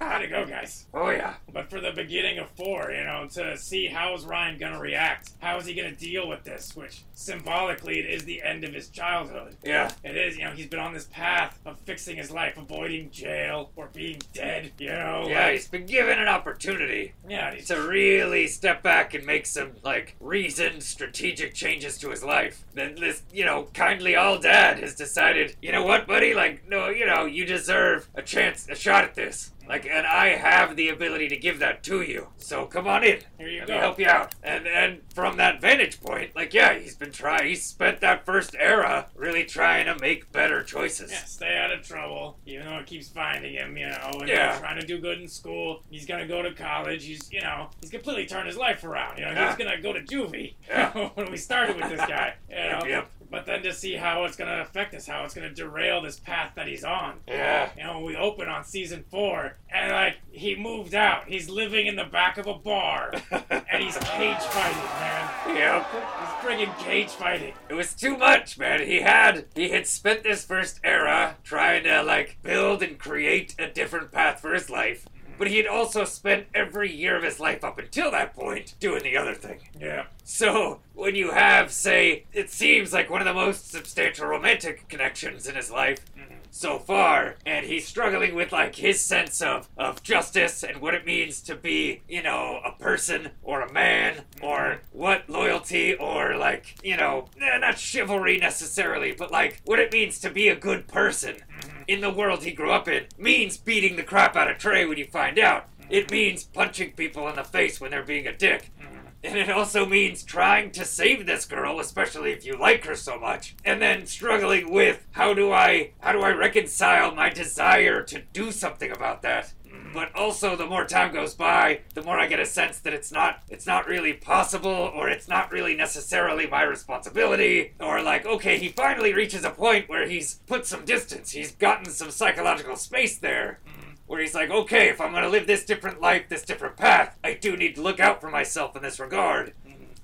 Way 0.00 0.22
to 0.22 0.28
go, 0.28 0.46
guys. 0.46 0.86
Oh 0.94 1.10
yeah. 1.10 1.34
But 1.52 1.70
for 1.70 1.80
the 1.80 1.90
beginning 1.90 2.38
of 2.38 2.50
four, 2.50 2.90
you 2.90 3.04
know, 3.04 3.26
to 3.32 3.56
see 3.56 3.86
how 3.86 4.14
is 4.14 4.24
Ryan 4.24 4.58
gonna 4.58 4.78
react? 4.78 5.30
How 5.40 5.56
is 5.58 5.66
he 5.66 5.74
gonna 5.74 5.94
deal 5.94 6.28
with 6.28 6.44
this? 6.44 6.74
Which 6.76 7.02
symbolically, 7.14 7.98
it 7.98 8.06
is 8.10 8.24
the 8.24 8.42
end 8.42 8.64
of 8.64 8.72
his 8.72 8.88
childhood. 8.88 9.56
Yeah. 9.64 9.90
It 10.04 10.16
is, 10.16 10.36
you 10.38 10.44
know, 10.44 10.52
he's 10.52 10.66
been 10.68 10.78
on 10.80 10.94
this 10.94 11.04
path 11.04 11.58
of 11.66 11.78
fixing 11.80 12.16
his 12.16 12.30
life, 12.30 12.56
avoiding 12.56 13.10
jail 13.10 13.70
or 13.76 13.88
being 13.92 14.20
dead, 14.32 14.72
you 14.78 14.88
know? 14.88 15.26
Yeah, 15.28 15.44
like- 15.46 15.52
he's 15.54 15.68
been 15.68 15.86
given 15.86 16.18
an 16.18 16.28
opportunity 16.28 17.12
yeah, 17.28 17.50
to 17.66 17.80
really 17.80 18.46
step 18.46 18.82
back 18.82 19.14
and 19.14 19.24
make 19.26 19.46
some 19.46 19.72
like 19.82 20.14
reasoned 20.20 20.82
strategic 20.82 21.54
changes 21.54 21.98
to 21.98 22.10
his 22.10 22.22
life. 22.22 22.64
Then 22.74 22.94
this, 22.96 23.22
you 23.32 23.44
know, 23.44 23.68
kindly 23.74 24.14
all 24.16 24.38
dad 24.38 24.78
has 24.80 24.94
decided, 24.94 25.56
you 25.60 25.72
know 25.72 25.84
what, 25.84 26.06
buddy? 26.06 26.34
Like, 26.34 26.68
no, 26.68 26.88
you 26.88 27.06
know, 27.06 27.24
you 27.24 27.44
deserve 27.44 28.08
a 28.14 28.22
chance, 28.22 28.68
a 28.68 28.74
shot 28.74 29.04
at 29.04 29.14
this. 29.14 29.52
Like, 29.68 29.86
and 29.86 30.06
I 30.06 30.28
have 30.36 30.76
the 30.76 30.88
ability 30.88 31.28
to 31.28 31.36
give 31.36 31.58
that 31.58 31.82
to 31.84 32.00
you. 32.02 32.28
So 32.38 32.66
come 32.66 32.86
on 32.86 33.02
in. 33.04 33.20
Here 33.38 33.48
you 33.48 33.58
Let 33.60 33.68
go. 33.68 33.74
me 33.74 33.78
help 33.80 33.98
you 34.00 34.06
out. 34.06 34.34
And 34.42 34.66
and 34.66 35.00
from 35.14 35.36
that 35.38 35.60
vantage 35.60 36.00
point, 36.00 36.34
like, 36.36 36.54
yeah, 36.54 36.78
he's 36.78 36.94
been 36.94 37.10
trying. 37.12 37.48
He 37.48 37.54
spent 37.56 38.00
that 38.00 38.24
first 38.24 38.54
era 38.58 39.06
really 39.14 39.44
trying 39.44 39.86
to 39.86 39.98
make 40.00 40.30
better 40.32 40.62
choices. 40.62 41.10
Yeah, 41.10 41.24
stay 41.24 41.56
out 41.58 41.72
of 41.72 41.82
trouble, 41.86 42.38
even 42.46 42.66
though 42.66 42.78
it 42.78 42.86
keeps 42.86 43.08
finding 43.08 43.54
him, 43.54 43.76
you 43.76 43.86
know, 43.88 44.10
and 44.20 44.28
Yeah. 44.28 44.52
he's 44.52 44.60
trying 44.60 44.80
to 44.80 44.86
do 44.86 44.98
good 44.98 45.20
in 45.20 45.28
school. 45.28 45.82
He's 45.90 46.06
gonna 46.06 46.26
go 46.26 46.42
to 46.42 46.52
college. 46.52 47.04
He's, 47.04 47.30
you 47.32 47.40
know, 47.40 47.70
he's 47.80 47.90
completely 47.90 48.26
turned 48.26 48.46
his 48.46 48.56
life 48.56 48.84
around. 48.84 49.18
You 49.18 49.24
know, 49.26 49.32
Yeah. 49.32 49.48
he's 49.48 49.56
gonna 49.56 49.80
go 49.80 49.92
to 49.92 50.00
juvie. 50.00 50.54
Yeah. 50.68 50.90
when 51.14 51.30
we 51.30 51.36
started 51.36 51.76
with 51.76 51.88
this 51.90 52.00
guy, 52.06 52.34
you 52.48 52.56
know. 52.56 52.80
Yep. 52.86 53.10
But 53.30 53.46
then 53.46 53.62
to 53.62 53.72
see 53.72 53.94
how 53.94 54.24
it's 54.24 54.36
gonna 54.36 54.60
affect 54.60 54.94
us, 54.94 55.06
how 55.06 55.24
it's 55.24 55.34
gonna 55.34 55.52
derail 55.52 56.02
this 56.02 56.18
path 56.18 56.52
that 56.56 56.66
he's 56.66 56.84
on. 56.84 57.20
Yeah. 57.26 57.70
You 57.76 57.84
know, 57.84 58.00
we 58.00 58.16
open 58.16 58.48
on 58.48 58.64
season 58.64 59.04
four, 59.10 59.56
and 59.70 59.92
like 59.92 60.16
he 60.32 60.54
moved 60.56 60.94
out. 60.94 61.24
He's 61.26 61.48
living 61.48 61.86
in 61.86 61.96
the 61.96 62.04
back 62.04 62.38
of 62.38 62.46
a 62.46 62.54
bar, 62.54 63.12
and 63.50 63.82
he's 63.82 63.96
cage 63.98 64.38
fighting, 64.38 64.84
man. 65.00 65.56
Yep. 65.56 65.86
He's 65.92 66.28
friggin' 66.44 66.78
cage 66.78 67.10
fighting. 67.10 67.52
It 67.68 67.74
was 67.74 67.94
too 67.94 68.16
much, 68.16 68.58
man. 68.58 68.86
He 68.86 69.00
had 69.00 69.46
he 69.54 69.70
had 69.70 69.86
spent 69.86 70.22
this 70.22 70.44
first 70.44 70.80
era 70.84 71.36
trying 71.42 71.84
to 71.84 72.02
like 72.02 72.38
build 72.42 72.82
and 72.82 72.98
create 72.98 73.54
a 73.58 73.68
different 73.68 74.12
path 74.12 74.40
for 74.40 74.54
his 74.54 74.70
life. 74.70 75.06
But 75.38 75.48
he 75.48 75.56
had 75.56 75.66
also 75.66 76.04
spent 76.04 76.46
every 76.54 76.92
year 76.92 77.16
of 77.16 77.22
his 77.22 77.40
life 77.40 77.64
up 77.64 77.78
until 77.78 78.10
that 78.10 78.34
point 78.34 78.74
doing 78.80 79.02
the 79.02 79.16
other 79.16 79.34
thing. 79.34 79.60
Yeah. 79.78 80.06
So, 80.24 80.80
when 80.94 81.14
you 81.14 81.30
have, 81.30 81.70
say, 81.70 82.24
it 82.32 82.50
seems 82.50 82.92
like 82.92 83.10
one 83.10 83.20
of 83.20 83.26
the 83.26 83.34
most 83.34 83.70
substantial 83.70 84.26
romantic 84.26 84.88
connections 84.88 85.46
in 85.46 85.54
his 85.54 85.70
life 85.70 85.98
mm-hmm. 86.18 86.34
so 86.50 86.78
far, 86.78 87.36
and 87.46 87.64
he's 87.64 87.86
struggling 87.86 88.34
with, 88.34 88.50
like, 88.50 88.74
his 88.74 89.00
sense 89.00 89.40
of, 89.40 89.68
of 89.76 90.02
justice 90.02 90.64
and 90.64 90.80
what 90.80 90.94
it 90.94 91.06
means 91.06 91.40
to 91.42 91.54
be, 91.54 92.02
you 92.08 92.22
know, 92.22 92.60
a 92.64 92.72
person 92.72 93.30
or 93.42 93.60
a 93.60 93.72
man, 93.72 94.22
or 94.42 94.58
mm-hmm. 94.58 94.98
what 94.98 95.30
loyalty 95.30 95.94
or, 95.94 96.36
like, 96.36 96.74
you 96.82 96.96
know, 96.96 97.28
eh, 97.40 97.58
not 97.58 97.78
chivalry 97.78 98.38
necessarily, 98.38 99.12
but, 99.12 99.30
like, 99.30 99.60
what 99.64 99.78
it 99.78 99.92
means 99.92 100.18
to 100.18 100.30
be 100.30 100.48
a 100.48 100.56
good 100.56 100.88
person 100.88 101.34
mm-hmm. 101.34 101.55
In 101.88 102.00
the 102.00 102.10
world 102.10 102.44
he 102.44 102.52
grew 102.52 102.70
up 102.70 102.88
in 102.88 103.06
means 103.16 103.56
beating 103.56 103.96
the 103.96 104.02
crap 104.02 104.36
out 104.36 104.50
of 104.50 104.58
Trey 104.58 104.84
when 104.84 104.98
you 104.98 105.06
find 105.06 105.38
out. 105.38 105.68
It 105.88 106.06
mm-hmm. 106.06 106.14
means 106.14 106.44
punching 106.44 106.92
people 106.92 107.28
in 107.28 107.36
the 107.36 107.44
face 107.44 107.80
when 107.80 107.90
they're 107.90 108.02
being 108.02 108.26
a 108.26 108.36
dick. 108.36 108.70
Mm-hmm. 108.80 108.96
And 109.24 109.38
it 109.38 109.50
also 109.50 109.86
means 109.86 110.22
trying 110.22 110.70
to 110.72 110.84
save 110.84 111.26
this 111.26 111.46
girl, 111.46 111.80
especially 111.80 112.30
if 112.32 112.44
you 112.44 112.56
like 112.56 112.84
her 112.84 112.94
so 112.94 113.18
much, 113.18 113.56
and 113.64 113.82
then 113.82 114.06
struggling 114.06 114.72
with 114.72 115.06
how 115.12 115.34
do 115.34 115.52
I 115.52 115.92
how 116.00 116.12
do 116.12 116.22
I 116.22 116.30
reconcile 116.30 117.14
my 117.14 117.28
desire 117.30 118.02
to 118.04 118.22
do 118.32 118.52
something 118.52 118.90
about 118.90 119.22
that? 119.22 119.52
But 119.92 120.14
also 120.14 120.56
the 120.56 120.66
more 120.66 120.84
time 120.84 121.12
goes 121.12 121.34
by, 121.34 121.80
the 121.94 122.02
more 122.02 122.18
I 122.18 122.26
get 122.26 122.40
a 122.40 122.46
sense 122.46 122.78
that 122.80 122.92
it's 122.92 123.12
not 123.12 123.42
it's 123.48 123.66
not 123.66 123.86
really 123.86 124.12
possible 124.12 124.70
or 124.70 125.08
it's 125.08 125.28
not 125.28 125.50
really 125.50 125.74
necessarily 125.74 126.46
my 126.46 126.62
responsibility 126.62 127.74
or 127.80 128.02
like 128.02 128.26
okay, 128.26 128.58
he 128.58 128.68
finally 128.68 129.12
reaches 129.12 129.44
a 129.44 129.50
point 129.50 129.88
where 129.88 130.08
he's 130.08 130.40
put 130.46 130.66
some 130.66 130.84
distance. 130.84 131.32
He's 131.32 131.52
gotten 131.52 131.90
some 131.90 132.10
psychological 132.10 132.76
space 132.76 133.18
there 133.18 133.60
where 134.06 134.20
he's 134.20 134.34
like, 134.34 134.50
okay, 134.50 134.88
if 134.88 135.00
I'm 135.00 135.12
gonna 135.12 135.28
live 135.28 135.46
this 135.46 135.64
different 135.64 136.00
life, 136.00 136.28
this 136.28 136.44
different 136.44 136.76
path, 136.76 137.18
I 137.24 137.34
do 137.34 137.56
need 137.56 137.74
to 137.74 137.82
look 137.82 138.00
out 138.00 138.20
for 138.20 138.30
myself 138.30 138.76
in 138.76 138.82
this 138.82 139.00
regard. 139.00 139.52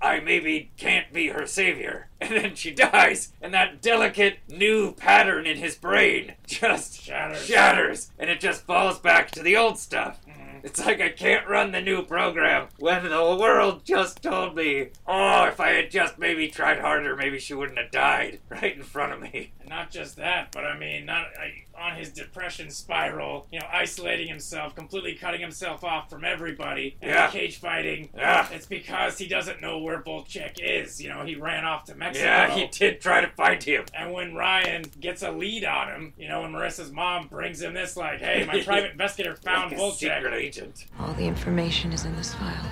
I 0.02 0.18
maybe 0.20 0.70
can't 0.76 1.12
be 1.12 1.28
her 1.28 1.46
savior. 1.46 2.08
And 2.22 2.36
then 2.36 2.54
she 2.54 2.70
dies, 2.70 3.32
and 3.42 3.52
that 3.52 3.82
delicate 3.82 4.38
new 4.48 4.92
pattern 4.92 5.44
in 5.44 5.56
his 5.56 5.74
brain 5.74 6.34
just 6.46 7.02
Shatters. 7.02 7.44
shatters, 7.44 8.12
and 8.16 8.30
it 8.30 8.38
just 8.38 8.62
falls 8.64 9.00
back 9.00 9.32
to 9.32 9.42
the 9.42 9.56
old 9.56 9.76
stuff. 9.76 10.20
It's 10.62 10.85
like 10.85 11.01
I 11.01 11.09
can't 11.11 11.48
run 11.48 11.72
the 11.72 11.81
new 11.81 12.03
program 12.03 12.68
when 12.79 13.05
the 13.05 13.37
world 13.37 13.85
just 13.85 14.22
told 14.22 14.55
me, 14.57 14.88
oh, 15.07 15.44
if 15.44 15.59
I 15.61 15.70
had 15.70 15.90
just 15.90 16.18
maybe 16.18 16.48
tried 16.48 16.79
harder, 16.81 17.16
maybe 17.16 17.38
she 17.38 17.55
wouldn't 17.55 17.79
have 17.79 17.90
died 17.90 18.40
right 18.48 18.77
in 18.77 18.83
front 18.83 19.12
of 19.12 19.20
me. 19.20 19.53
And 19.61 19.68
not 19.68 19.90
just 19.90 20.16
that, 20.16 20.53
but 20.53 20.64
I 20.64 20.79
mean, 20.79 21.07
not 21.07 21.27
I, 21.38 21.64
on 21.81 21.96
his 21.96 22.11
depression 22.11 22.70
spiral, 22.70 23.46
you 23.51 23.59
know, 23.59 23.66
isolating 23.72 24.29
himself, 24.29 24.75
completely 24.75 25.14
cutting 25.14 25.40
himself 25.40 25.83
off 25.83 26.09
from 26.11 26.25
everybody, 26.25 26.96
and 27.03 27.11
Yeah. 27.11 27.29
cage 27.29 27.59
fighting. 27.59 28.09
Yeah. 28.16 28.46
It's 28.53 28.66
because 28.66 29.18
he 29.18 29.27
doesn't 29.27 29.61
know 29.61 29.79
where 29.79 30.01
Volchok 30.01 30.59
is. 30.61 31.01
You 31.03 31.09
know, 31.09 31.25
he 31.25 31.35
ran 31.35 31.64
off 31.64 31.85
to 31.85 31.94
Mexico. 31.94 32.27
Yeah, 32.27 32.55
he 32.55 32.66
did 32.68 33.01
try 33.01 33.20
to 33.20 33.29
find 33.29 33.62
him. 33.62 33.85
And 33.94 34.12
when 34.12 34.35
Ryan 34.35 34.85
gets 35.01 35.22
a 35.22 35.33
lead 35.33 35.64
on 35.64 35.88
him, 35.88 36.12
you 36.16 36.29
know, 36.29 36.42
when 36.42 36.53
Marissa's 36.53 36.92
mom 36.92 37.27
brings 37.29 37.61
him 37.62 37.75
this, 37.75 37.96
like, 37.96 38.20
hey, 38.20 38.44
my 38.46 38.61
private 38.64 38.92
investigator 38.92 39.35
found 39.37 39.72
Like 39.72 39.81
Volchok. 39.81 40.51
Agent. 40.52 40.84
All 41.00 41.14
the 41.14 41.26
information 41.26 41.92
is 41.92 42.04
in 42.04 42.14
this 42.16 42.34
file. 42.34 42.70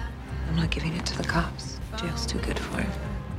I'm 0.48 0.56
not 0.56 0.70
giving 0.70 0.94
it 0.96 1.06
to 1.06 1.16
the 1.16 1.24
cops. 1.24 1.80
Jail's 1.96 2.26
too 2.26 2.38
good 2.40 2.58
for 2.58 2.80
it. 2.80 2.86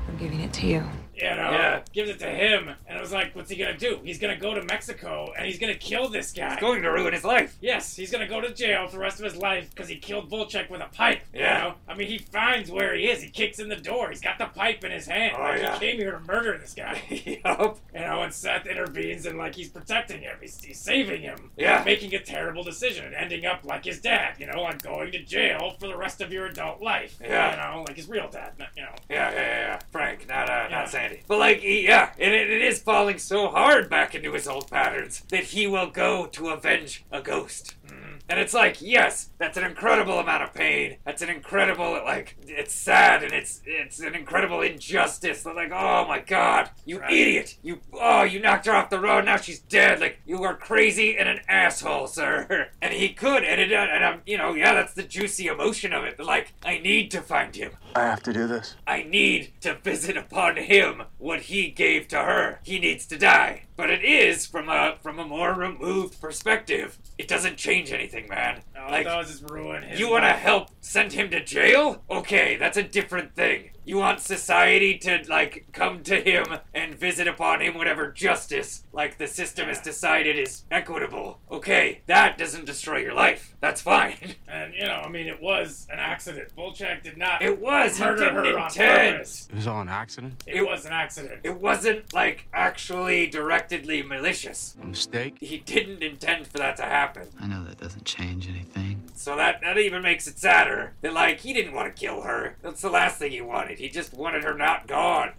I'm 0.07 0.17
giving 0.17 0.39
it 0.39 0.51
to 0.53 0.65
you. 0.65 0.83
You 1.21 1.29
know, 1.29 1.51
Yeah. 1.51 1.81
gives 1.93 2.09
it 2.09 2.19
to 2.19 2.29
him. 2.29 2.69
And 2.87 2.97
I 2.97 3.01
was 3.01 3.11
like, 3.11 3.35
what's 3.35 3.49
he 3.49 3.55
gonna 3.55 3.77
do? 3.77 3.99
He's 4.03 4.19
gonna 4.19 4.37
go 4.37 4.53
to 4.53 4.63
Mexico 4.63 5.31
and 5.37 5.45
he's 5.45 5.59
gonna 5.59 5.75
kill 5.75 6.09
this 6.09 6.31
guy. 6.31 6.53
It's 6.53 6.61
going 6.61 6.81
to 6.81 6.89
ruin 6.91 7.13
his 7.13 7.23
life. 7.23 7.57
Yes, 7.61 7.95
he's 7.95 8.11
gonna 8.11 8.27
go 8.27 8.41
to 8.41 8.51
jail 8.53 8.87
for 8.87 8.93
the 8.93 8.99
rest 8.99 9.19
of 9.19 9.25
his 9.25 9.35
life 9.35 9.69
because 9.69 9.87
he 9.87 9.97
killed 9.97 10.29
Volchok 10.31 10.69
with 10.69 10.81
a 10.81 10.85
pipe. 10.93 11.21
you 11.33 11.41
know? 11.41 11.75
I 11.87 11.93
mean, 11.95 12.07
he 12.07 12.17
finds 12.17 12.69
where 12.71 12.95
he 12.95 13.07
is. 13.07 13.21
He 13.21 13.29
kicks 13.29 13.59
in 13.59 13.69
the 13.69 13.75
door. 13.75 14.09
He's 14.09 14.21
got 14.21 14.37
the 14.37 14.45
pipe 14.47 14.83
in 14.83 14.91
his 14.91 15.05
hand. 15.07 15.35
Oh, 15.37 15.41
like, 15.41 15.61
yeah. 15.61 15.73
He 15.79 15.79
came 15.87 15.97
here 15.97 16.11
to 16.11 16.19
murder 16.21 16.57
this 16.57 16.73
guy. 16.73 17.01
You 17.93 17.99
know, 18.07 18.21
and 18.23 18.33
Seth 18.33 18.65
intervenes 18.67 19.25
and, 19.25 19.37
like, 19.37 19.53
he's 19.55 19.69
protecting 19.69 20.21
him. 20.21 20.35
He's, 20.41 20.61
he's 20.63 20.79
saving 20.79 21.21
him. 21.21 21.51
Yeah. 21.57 21.83
Making 21.85 22.15
a 22.15 22.19
terrible 22.19 22.63
decision 22.63 23.05
and 23.05 23.13
ending 23.13 23.45
up 23.45 23.65
like 23.65 23.83
his 23.85 23.99
dad, 23.99 24.35
you 24.39 24.47
know, 24.47 24.61
like 24.61 24.81
going 24.81 25.11
to 25.11 25.19
jail 25.23 25.75
for 25.79 25.87
the 25.87 25.97
rest 25.97 26.21
of 26.21 26.31
your 26.31 26.45
adult 26.45 26.81
life. 26.81 27.19
Yeah. 27.21 27.51
You 27.51 27.57
know, 27.77 27.83
like 27.87 27.97
his 27.97 28.07
real 28.07 28.29
dad, 28.29 28.53
you 28.75 28.83
know. 28.83 28.95
Yeah, 29.09 29.31
yeah, 29.31 29.35
yeah, 29.35 29.57
yeah. 29.59 29.79
Frank, 29.91 30.27
not 30.27 30.49
uh, 30.49 30.67
Yeah. 30.69 30.77
not 30.77 30.89
Sandy. 31.11 31.23
But 31.27 31.39
like, 31.39 31.61
yeah, 31.63 32.11
and 32.19 32.33
it, 32.33 32.49
it 32.49 32.61
is 32.61 32.81
falling 32.81 33.19
so 33.19 33.49
hard 33.49 33.89
back 33.89 34.15
into 34.15 34.33
his 34.33 34.47
old 34.47 34.69
patterns 34.69 35.21
that 35.29 35.45
he 35.45 35.67
will 35.67 35.89
go 35.89 36.25
to 36.27 36.49
avenge 36.49 37.03
a 37.11 37.21
ghost. 37.21 37.75
Hmm. 37.87 38.10
And 38.31 38.39
it's 38.39 38.53
like, 38.53 38.81
yes, 38.81 39.27
that's 39.39 39.57
an 39.57 39.65
incredible 39.65 40.17
amount 40.17 40.41
of 40.43 40.53
pain. 40.53 40.95
That's 41.05 41.21
an 41.21 41.27
incredible, 41.29 41.91
like, 42.05 42.37
it's 42.47 42.73
sad 42.73 43.23
and 43.23 43.33
it's 43.33 43.59
it's 43.65 43.99
an 43.99 44.15
incredible 44.15 44.61
injustice. 44.61 45.43
They're 45.43 45.53
like, 45.53 45.73
oh 45.73 46.05
my 46.07 46.19
god, 46.19 46.69
you 46.85 46.99
Right. 46.99 47.11
idiot! 47.11 47.57
You, 47.61 47.79
oh, 47.93 48.23
you 48.23 48.39
knocked 48.39 48.67
her 48.67 48.71
off 48.73 48.89
the 48.89 49.01
road. 49.01 49.25
Now 49.25 49.35
she's 49.35 49.59
dead. 49.59 49.99
Like, 49.99 50.19
you 50.25 50.43
are 50.43 50.55
crazy 50.55 51.17
and 51.17 51.27
an 51.27 51.41
asshole, 51.49 52.07
sir. 52.19 52.69
And 52.81 52.93
he 52.93 53.09
could, 53.09 53.43
and 53.43 53.59
it, 53.59 53.73
and 53.73 54.05
I'm, 54.05 54.21
you 54.25 54.37
know, 54.37 54.53
yeah, 54.53 54.75
that's 54.75 54.93
the 54.93 55.03
juicy 55.03 55.47
emotion 55.47 55.91
of 55.91 56.05
it. 56.05 56.15
But 56.15 56.25
like, 56.25 56.53
I 56.63 56.77
need 56.77 57.11
to 57.11 57.21
find 57.21 57.53
him. 57.53 57.73
I 57.95 58.03
have 58.03 58.23
to 58.23 58.31
do 58.31 58.47
this. 58.47 58.75
I 58.87 59.03
need 59.03 59.51
to 59.59 59.73
visit 59.73 60.15
upon 60.15 60.55
him 60.55 61.03
what 61.17 61.41
he 61.41 61.69
gave 61.69 62.07
to 62.09 62.19
her. 62.19 62.61
He 62.63 62.79
needs 62.79 63.05
to 63.07 63.17
die. 63.17 63.63
But 63.81 63.89
it 63.89 64.03
is 64.03 64.45
from 64.45 64.69
a 64.69 64.97
from 65.01 65.17
a 65.17 65.25
more 65.25 65.55
removed 65.55 66.21
perspective. 66.21 66.99
It 67.17 67.27
doesn't 67.27 67.57
change 67.57 67.91
anything, 67.91 68.27
man. 68.29 68.61
All 68.79 68.91
like 68.91 69.07
it 69.07 69.09
does 69.09 69.31
is 69.31 69.41
ruin 69.41 69.83
you 69.97 70.07
want 70.07 70.23
to 70.23 70.33
help 70.33 70.69
send 70.81 71.13
him 71.13 71.31
to 71.31 71.43
jail? 71.43 72.03
Okay, 72.07 72.57
that's 72.57 72.77
a 72.77 72.83
different 72.83 73.33
thing. 73.33 73.71
You 73.83 73.97
want 73.97 74.19
society 74.19 74.97
to 74.99 75.23
like 75.27 75.65
come 75.73 76.03
to 76.03 76.21
him 76.21 76.45
and 76.73 76.93
visit 76.95 77.27
upon 77.27 77.61
him 77.61 77.75
whatever 77.77 78.11
justice 78.11 78.83
like 78.93 79.17
the 79.17 79.27
system 79.27 79.67
has 79.67 79.79
decided 79.81 80.37
is 80.37 80.63
equitable. 80.69 81.39
Okay, 81.51 82.01
that 82.05 82.37
doesn't 82.37 82.65
destroy 82.65 82.99
your 82.99 83.13
life. 83.13 83.55
That's 83.59 83.81
fine. 83.81 84.15
And, 84.51 84.73
you 84.73 84.83
know, 84.85 84.95
I 85.05 85.07
mean, 85.07 85.27
it 85.27 85.41
was 85.41 85.87
an 85.89 85.97
accident. 85.99 86.53
Volchok 86.57 87.03
did 87.03 87.17
not 87.17 87.41
It 87.41 87.61
was 87.61 87.97
he 87.97 88.03
murder 88.03 88.25
didn't 88.25 88.35
her 88.35 88.59
on 88.59 88.67
intend. 88.67 89.13
purpose. 89.15 89.47
It 89.49 89.55
was 89.55 89.65
all 89.67 89.79
an 89.79 89.87
accident? 89.87 90.43
It, 90.45 90.61
was 90.67 90.85
an 90.85 90.91
accident. 90.91 91.39
It 91.45 91.57
wasn't 91.61 92.13
like 92.13 92.47
actually 92.53 93.29
directedly 93.29 94.05
malicious. 94.05 94.75
A 94.81 94.85
mistake? 94.85 95.37
He 95.39 95.59
didn't 95.59 96.03
intend 96.03 96.47
for 96.47 96.57
that 96.57 96.75
to 96.77 96.83
happen. 96.83 97.29
I 97.39 97.47
know 97.47 97.63
that 97.63 97.77
doesn't 97.79 98.03
change 98.03 98.49
anything. 98.49 99.00
So 99.21 99.35
that 99.35 99.61
that 99.61 99.77
even 99.77 100.01
makes 100.01 100.25
it 100.25 100.39
sadder. 100.39 100.93
That 101.01 101.13
like 101.13 101.41
he 101.41 101.53
didn't 101.53 101.73
want 101.75 101.95
to 101.95 101.99
kill 101.99 102.21
her. 102.23 102.55
That's 102.63 102.81
the 102.81 102.89
last 102.89 103.19
thing 103.19 103.31
he 103.31 103.41
wanted. 103.41 103.77
He 103.77 103.87
just 103.87 104.15
wanted 104.15 104.43
her 104.43 104.57
not 104.57 104.87
gone. 104.87 105.33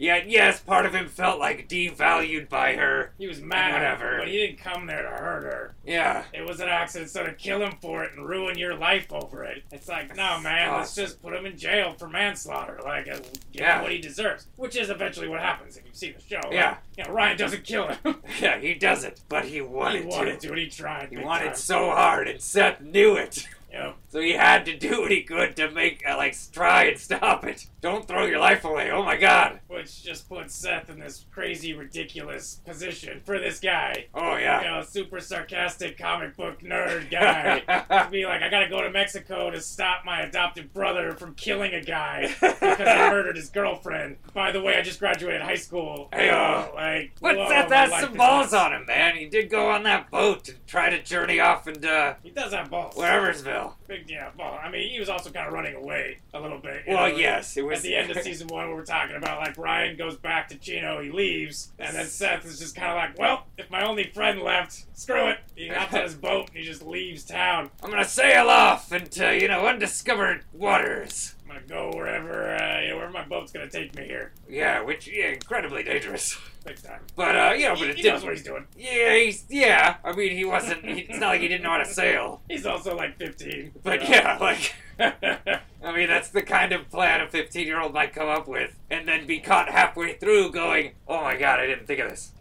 Yet 0.00 0.30
yes, 0.30 0.60
part 0.60 0.86
of 0.86 0.94
him 0.94 1.08
felt 1.08 1.38
like 1.38 1.68
devalued 1.68 2.48
by 2.48 2.72
her. 2.74 3.12
He 3.18 3.26
was 3.26 3.42
mad, 3.42 3.74
Whatever. 3.74 4.16
but 4.18 4.28
he 4.28 4.38
didn't 4.38 4.58
come 4.58 4.86
there 4.86 5.02
to 5.02 5.08
hurt 5.10 5.42
her. 5.44 5.74
Yeah. 5.84 6.24
It 6.32 6.46
was 6.48 6.60
an 6.60 6.70
accident, 6.70 7.10
so 7.10 7.22
to 7.24 7.34
kill 7.34 7.60
him 7.60 7.74
for 7.82 8.02
it 8.04 8.12
and 8.16 8.26
ruin 8.26 8.56
your 8.56 8.74
life 8.74 9.12
over 9.12 9.44
it, 9.44 9.62
it's 9.70 9.88
like, 9.88 10.16
no, 10.16 10.40
man, 10.40 10.72
let's 10.72 10.94
just 10.94 11.20
put 11.20 11.34
him 11.34 11.44
in 11.44 11.58
jail 11.58 11.92
for 11.98 12.08
manslaughter, 12.08 12.80
like, 12.82 13.08
uh, 13.08 13.16
give 13.52 13.60
Yeah. 13.60 13.76
him 13.76 13.82
what 13.82 13.92
he 13.92 13.98
deserves, 13.98 14.46
which 14.56 14.74
is 14.74 14.88
eventually 14.88 15.28
what 15.28 15.40
happens 15.40 15.76
if 15.76 15.84
you 15.84 15.90
see 15.92 16.12
the 16.12 16.20
show. 16.22 16.40
Like, 16.44 16.52
Yeah. 16.54 16.76
you 16.96 17.04
know, 17.04 17.10
Ryan 17.10 17.36
doesn't 17.36 17.64
kill 17.64 17.88
him. 17.88 17.98
Yeah, 18.40 18.58
he 18.58 18.72
doesn't. 18.72 19.20
But 19.28 19.44
he 19.44 19.50
he 19.56 19.60
wanted, 19.60 20.06
wanted 20.06 20.40
to. 20.40 20.46
to, 20.46 20.52
and 20.54 20.62
he 20.62 20.68
tried. 20.70 21.10
He 21.10 21.16
big 21.16 21.24
wanted 21.26 21.46
time. 21.48 21.56
so 21.56 21.90
hard, 21.90 22.26
and 22.26 22.40
Seth 22.40 22.80
knew 22.80 23.16
it. 23.16 23.46
Yep. 23.70 23.96
So 24.08 24.20
he 24.20 24.32
had 24.32 24.64
to 24.64 24.76
do 24.76 25.02
what 25.02 25.10
he 25.10 25.22
could 25.22 25.54
to 25.56 25.70
make, 25.70 26.02
uh, 26.08 26.16
like, 26.16 26.34
try 26.52 26.84
and 26.84 26.98
stop 26.98 27.44
it. 27.44 27.66
Don't 27.80 28.06
throw 28.06 28.26
your 28.26 28.38
life 28.38 28.64
away. 28.64 28.90
Oh 28.90 29.02
my 29.02 29.16
god. 29.16 29.60
Which 29.68 30.02
just 30.02 30.28
puts 30.28 30.54
Seth 30.54 30.90
in 30.90 30.98
this 31.00 31.24
crazy, 31.30 31.72
ridiculous 31.72 32.60
position 32.66 33.20
for 33.24 33.38
this 33.38 33.58
guy. 33.58 34.06
Oh 34.14 34.36
yeah. 34.36 34.60
You 34.62 34.68
know, 34.68 34.82
super 34.82 35.18
sarcastic 35.20 35.96
comic 35.98 36.36
book 36.36 36.60
nerd 36.60 37.10
guy. 37.10 37.60
to 37.60 38.08
be 38.10 38.26
like, 38.26 38.42
I 38.42 38.50
gotta 38.50 38.68
go 38.68 38.82
to 38.82 38.90
Mexico 38.90 39.50
to 39.50 39.60
stop 39.60 40.04
my 40.04 40.20
adopted 40.20 40.72
brother 40.74 41.12
from 41.12 41.34
killing 41.34 41.72
a 41.72 41.82
guy 41.82 42.28
because 42.40 42.58
he 42.60 42.84
murdered 43.10 43.36
his 43.36 43.48
girlfriend. 43.48 44.16
By 44.34 44.52
the 44.52 44.60
way, 44.60 44.76
I 44.76 44.82
just 44.82 44.98
graduated 45.00 45.40
high 45.42 45.54
school. 45.56 46.08
Hey, 46.12 46.28
uh, 46.28 46.68
like, 46.74 47.12
But 47.20 47.36
whoa, 47.36 47.48
Seth 47.48 47.70
has 47.72 48.00
some 48.02 48.14
balls 48.14 48.52
on 48.52 48.72
him, 48.74 48.84
man. 48.86 49.16
He 49.16 49.26
did 49.26 49.48
go 49.48 49.70
on 49.70 49.84
that 49.84 50.10
boat 50.10 50.48
and 50.50 50.66
try 50.66 50.90
to 50.90 51.02
journey 51.02 51.40
off 51.40 51.66
into 51.66 52.16
He 52.22 52.30
does 52.30 52.52
have 52.52 52.70
balls. 52.70 52.94
whereversville. 52.94 53.74
Big, 53.88 54.08
yeah, 54.08 54.30
ball. 54.36 54.58
I 54.62 54.70
mean, 54.70 54.90
he 54.90 55.00
was 55.00 55.08
also 55.08 55.30
kind 55.30 55.46
of 55.48 55.52
running 55.52 55.74
away 55.74 56.18
a 56.34 56.40
little 56.40 56.58
bit. 56.58 56.84
Well, 56.86 57.08
know, 57.08 57.16
yes, 57.16 57.56
it 57.56 57.64
At 57.70 57.82
the 57.82 57.94
end 57.96 58.10
of 58.10 58.22
season 58.22 58.48
one, 58.48 58.68
we 58.68 58.74
were 58.74 58.84
talking 58.84 59.16
about 59.16 59.38
like 59.40 59.56
Ryan 59.58 59.96
goes 59.96 60.16
back 60.16 60.48
to 60.48 60.56
Chino, 60.56 61.00
he 61.00 61.10
leaves, 61.10 61.72
and 61.78 61.96
then 61.96 62.06
Seth 62.06 62.44
is 62.44 62.58
just 62.58 62.74
kind 62.74 62.90
of 62.90 62.96
like, 62.96 63.18
well, 63.18 63.46
if 63.58 63.70
my 63.70 63.84
only 63.86 64.04
friend 64.04 64.40
left, 64.42 64.84
screw 64.98 65.28
it. 65.28 65.38
He 65.54 65.68
hops 65.68 65.94
on 65.94 66.02
his 66.02 66.14
boat 66.16 66.48
and 66.48 66.58
he 66.58 66.64
just 66.64 66.82
leaves 66.82 67.24
town. 67.24 67.70
I'm 67.82 67.90
gonna 67.90 68.04
sail 68.04 68.48
off 68.48 68.92
into, 68.92 69.38
you 69.38 69.48
know, 69.48 69.66
undiscovered 69.66 70.44
waters. 70.52 71.34
I'm 71.48 71.56
gonna 71.56 71.66
go 71.66 71.96
wherever, 71.96 72.54
uh, 72.54 72.80
you 72.80 72.88
know, 72.90 72.96
wherever 72.96 73.12
my 73.12 73.24
boat's 73.24 73.50
gonna 73.52 73.68
take 73.68 73.94
me 73.96 74.04
here. 74.04 74.32
Yeah, 74.48 74.82
which 74.82 75.08
yeah, 75.08 75.28
incredibly 75.28 75.82
dangerous. 75.82 76.38
Big 76.64 76.80
time. 76.80 77.00
But 77.16 77.36
uh, 77.36 77.54
you 77.56 77.66
know, 77.66 77.74
He, 77.74 77.80
but 77.80 77.90
it 77.90 77.96
he 77.96 78.02
knows 78.08 78.22
what 78.22 78.34
he's 78.34 78.44
doing. 78.44 78.66
Yeah, 78.76 79.16
he's 79.16 79.44
yeah. 79.48 79.96
I 80.04 80.12
mean, 80.12 80.36
he 80.36 80.44
wasn't. 80.44 80.84
He, 80.84 81.00
it's 81.00 81.18
not 81.18 81.28
like 81.28 81.40
he 81.40 81.48
didn't 81.48 81.62
know 81.62 81.70
how 81.70 81.78
to 81.78 81.86
sail. 81.86 82.42
He's 82.48 82.66
also 82.66 82.94
like 82.94 83.16
15. 83.18 83.72
But 83.82 84.00
so- 84.02 84.06
yeah, 84.08 84.36
like 84.40 84.74
I 85.82 85.96
mean, 85.96 86.08
that's 86.08 86.28
the 86.28 86.42
kind 86.42 86.72
of 86.72 86.90
plan 86.90 87.20
a 87.22 87.28
15 87.28 87.66
year 87.66 87.80
old 87.80 87.94
might 87.94 88.12
come 88.12 88.28
up 88.28 88.46
with, 88.46 88.76
and 88.90 89.08
then 89.08 89.26
be 89.26 89.40
caught 89.40 89.68
halfway 89.70 90.14
through 90.14 90.50
going, 90.52 90.92
"Oh 91.08 91.22
my 91.22 91.36
god, 91.36 91.58
I 91.60 91.66
didn't 91.66 91.86
think 91.86 92.00
of 92.00 92.10
this. 92.10 92.32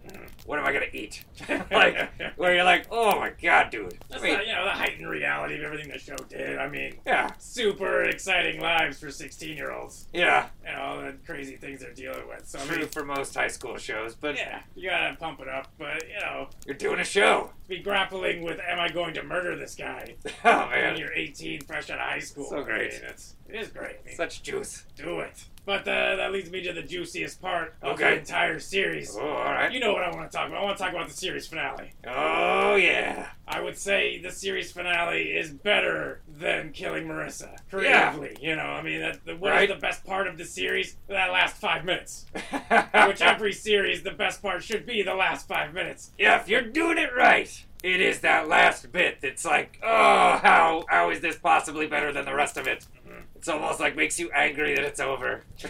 What 0.45 0.57
am 0.57 0.65
I 0.65 0.73
gonna 0.73 0.85
eat?" 0.91 1.23
like, 1.71 2.09
where 2.35 2.55
you're 2.55 2.63
like, 2.63 2.87
"Oh 2.91 3.17
my 3.19 3.31
god, 3.41 3.69
dude." 3.69 3.93
I 3.93 3.97
That's 4.09 4.23
mean, 4.23 4.33
not, 4.33 4.47
you 4.47 4.53
know, 4.53 4.65
the 4.65 4.71
heightened 4.71 5.07
reality 5.07 5.55
of 5.55 5.61
everything 5.63 5.89
the 5.91 5.99
show 5.99 6.15
did. 6.27 6.57
I 6.57 6.67
mean, 6.67 6.95
yeah, 7.05 7.31
super 7.37 8.03
exciting 8.05 8.59
lives 8.59 8.99
for 8.99 9.11
16 9.11 9.55
year 9.55 9.71
olds. 9.71 10.07
yeah, 10.11 10.47
And 10.65 10.75
all 10.75 10.99
the 10.99 11.13
crazy 11.25 11.55
things 11.55 11.81
they're 11.81 11.93
dealing 11.93 12.27
with. 12.27 12.47
So, 12.47 12.59
I 12.59 12.63
true 12.65 12.77
mean, 12.79 12.87
for 12.87 13.05
most 13.05 13.35
high 13.35 13.47
school 13.47 13.77
shows, 13.77 14.15
but 14.15 14.35
yeah, 14.35 14.61
you 14.75 14.89
gotta 14.89 15.15
pump 15.17 15.39
it 15.39 15.47
up. 15.47 15.67
But, 15.77 16.03
you 16.09 16.19
know, 16.19 16.49
you're 16.65 16.75
doing 16.75 16.99
a 16.99 17.05
show. 17.05 17.51
be 17.67 17.79
grappling 17.79 18.41
with, 18.41 18.59
am 18.67 18.79
I 18.79 18.89
going 18.89 19.13
to 19.13 19.23
murder 19.23 19.55
this 19.55 19.75
guy? 19.75 20.15
Oh 20.43 20.61
When 20.61 20.69
man, 20.71 20.97
you're 20.97 21.13
18, 21.13 21.61
fresh 21.61 21.89
out 21.91 21.99
of 21.99 22.05
high 22.05 22.19
school. 22.19 22.48
So 22.49 22.63
great. 22.63 22.91
I 22.91 22.95
mean, 22.95 23.01
it's, 23.09 23.35
it 23.47 23.55
is 23.55 23.67
great. 23.69 23.97
I 24.03 24.07
mean, 24.07 24.15
such 24.15 24.43
juice. 24.43 24.85
do 24.95 25.19
it. 25.19 25.45
But 25.65 25.81
uh, 25.88 26.15
that 26.15 26.31
leads 26.31 26.49
me 26.49 26.63
to 26.63 26.73
the 26.73 26.81
juiciest 26.81 27.39
part 27.41 27.75
of 27.83 27.93
Okay. 27.93 28.15
the 28.15 28.19
entire 28.21 28.57
series. 28.59 29.15
Oh, 29.15 29.21
all 29.21 29.51
right. 29.51 29.71
You 29.71 29.79
know 29.79 29.93
what 29.93 30.03
I 30.03 30.09
want 30.09 30.31
to 30.31 30.35
talk 30.35 30.47
about. 30.47 30.62
I 30.62 30.63
want 30.63 30.77
to 30.77 30.83
talk 30.83 30.93
about 30.93 31.07
the 31.07 31.13
series 31.13 31.45
finale. 31.47 31.93
Oh 32.07 32.75
yeah. 32.75 33.27
I 33.47 33.62
would 33.62 33.77
say 33.77 34.19
the 34.19 34.31
series 34.31 34.71
finale 34.71 35.23
is 35.25 35.51
better 35.51 36.21
than 36.27 36.71
killing 36.71 37.07
Marissa 37.07 37.51
Yeah. 37.51 37.57
creatively. 38.13 38.38
You 38.41 38.55
know, 38.55 38.63
I 38.63 38.81
mean, 38.81 38.99
that, 39.01 39.23
the, 39.25 39.35
what 39.35 39.51
is 39.51 39.55
Right. 39.57 39.69
the 39.69 39.75
best 39.75 40.03
part 40.05 40.27
of 40.27 40.39
the 40.39 40.45
series? 40.45 40.97
That 41.07 41.31
last 41.31 41.57
five 41.57 41.85
minutes. 41.85 42.25
Which 43.07 43.21
every 43.21 43.53
series, 43.53 44.01
the 44.01 44.12
best 44.12 44.41
part 44.41 44.63
should 44.63 44.88
be 44.88 45.03
the 45.03 45.13
last 45.15 45.47
five 45.47 45.73
minutes. 45.75 46.12
Yeah, 46.17 46.39
if 46.41 46.47
you're 46.47 46.62
doing 46.63 46.97
it 46.97 47.09
right, 47.15 47.63
it 47.83 48.01
is 48.01 48.19
that 48.21 48.47
last 48.47 48.91
bit 48.91 49.19
that's 49.21 49.45
like, 49.45 49.79
oh, 49.83 50.39
how 50.41 50.83
how 50.89 51.09
is 51.09 51.21
this 51.21 51.37
possibly 51.37 51.87
better 51.87 52.11
than 52.11 52.25
the 52.25 52.33
rest 52.35 52.57
of 52.57 52.67
it? 52.67 52.85
It's 53.39 53.47
almost 53.47 53.80
like 53.80 53.95
makes 53.95 54.19
you 54.19 54.30
angry 54.32 54.75
that 54.75 54.84
it's 54.84 54.99
over. 54.99 55.43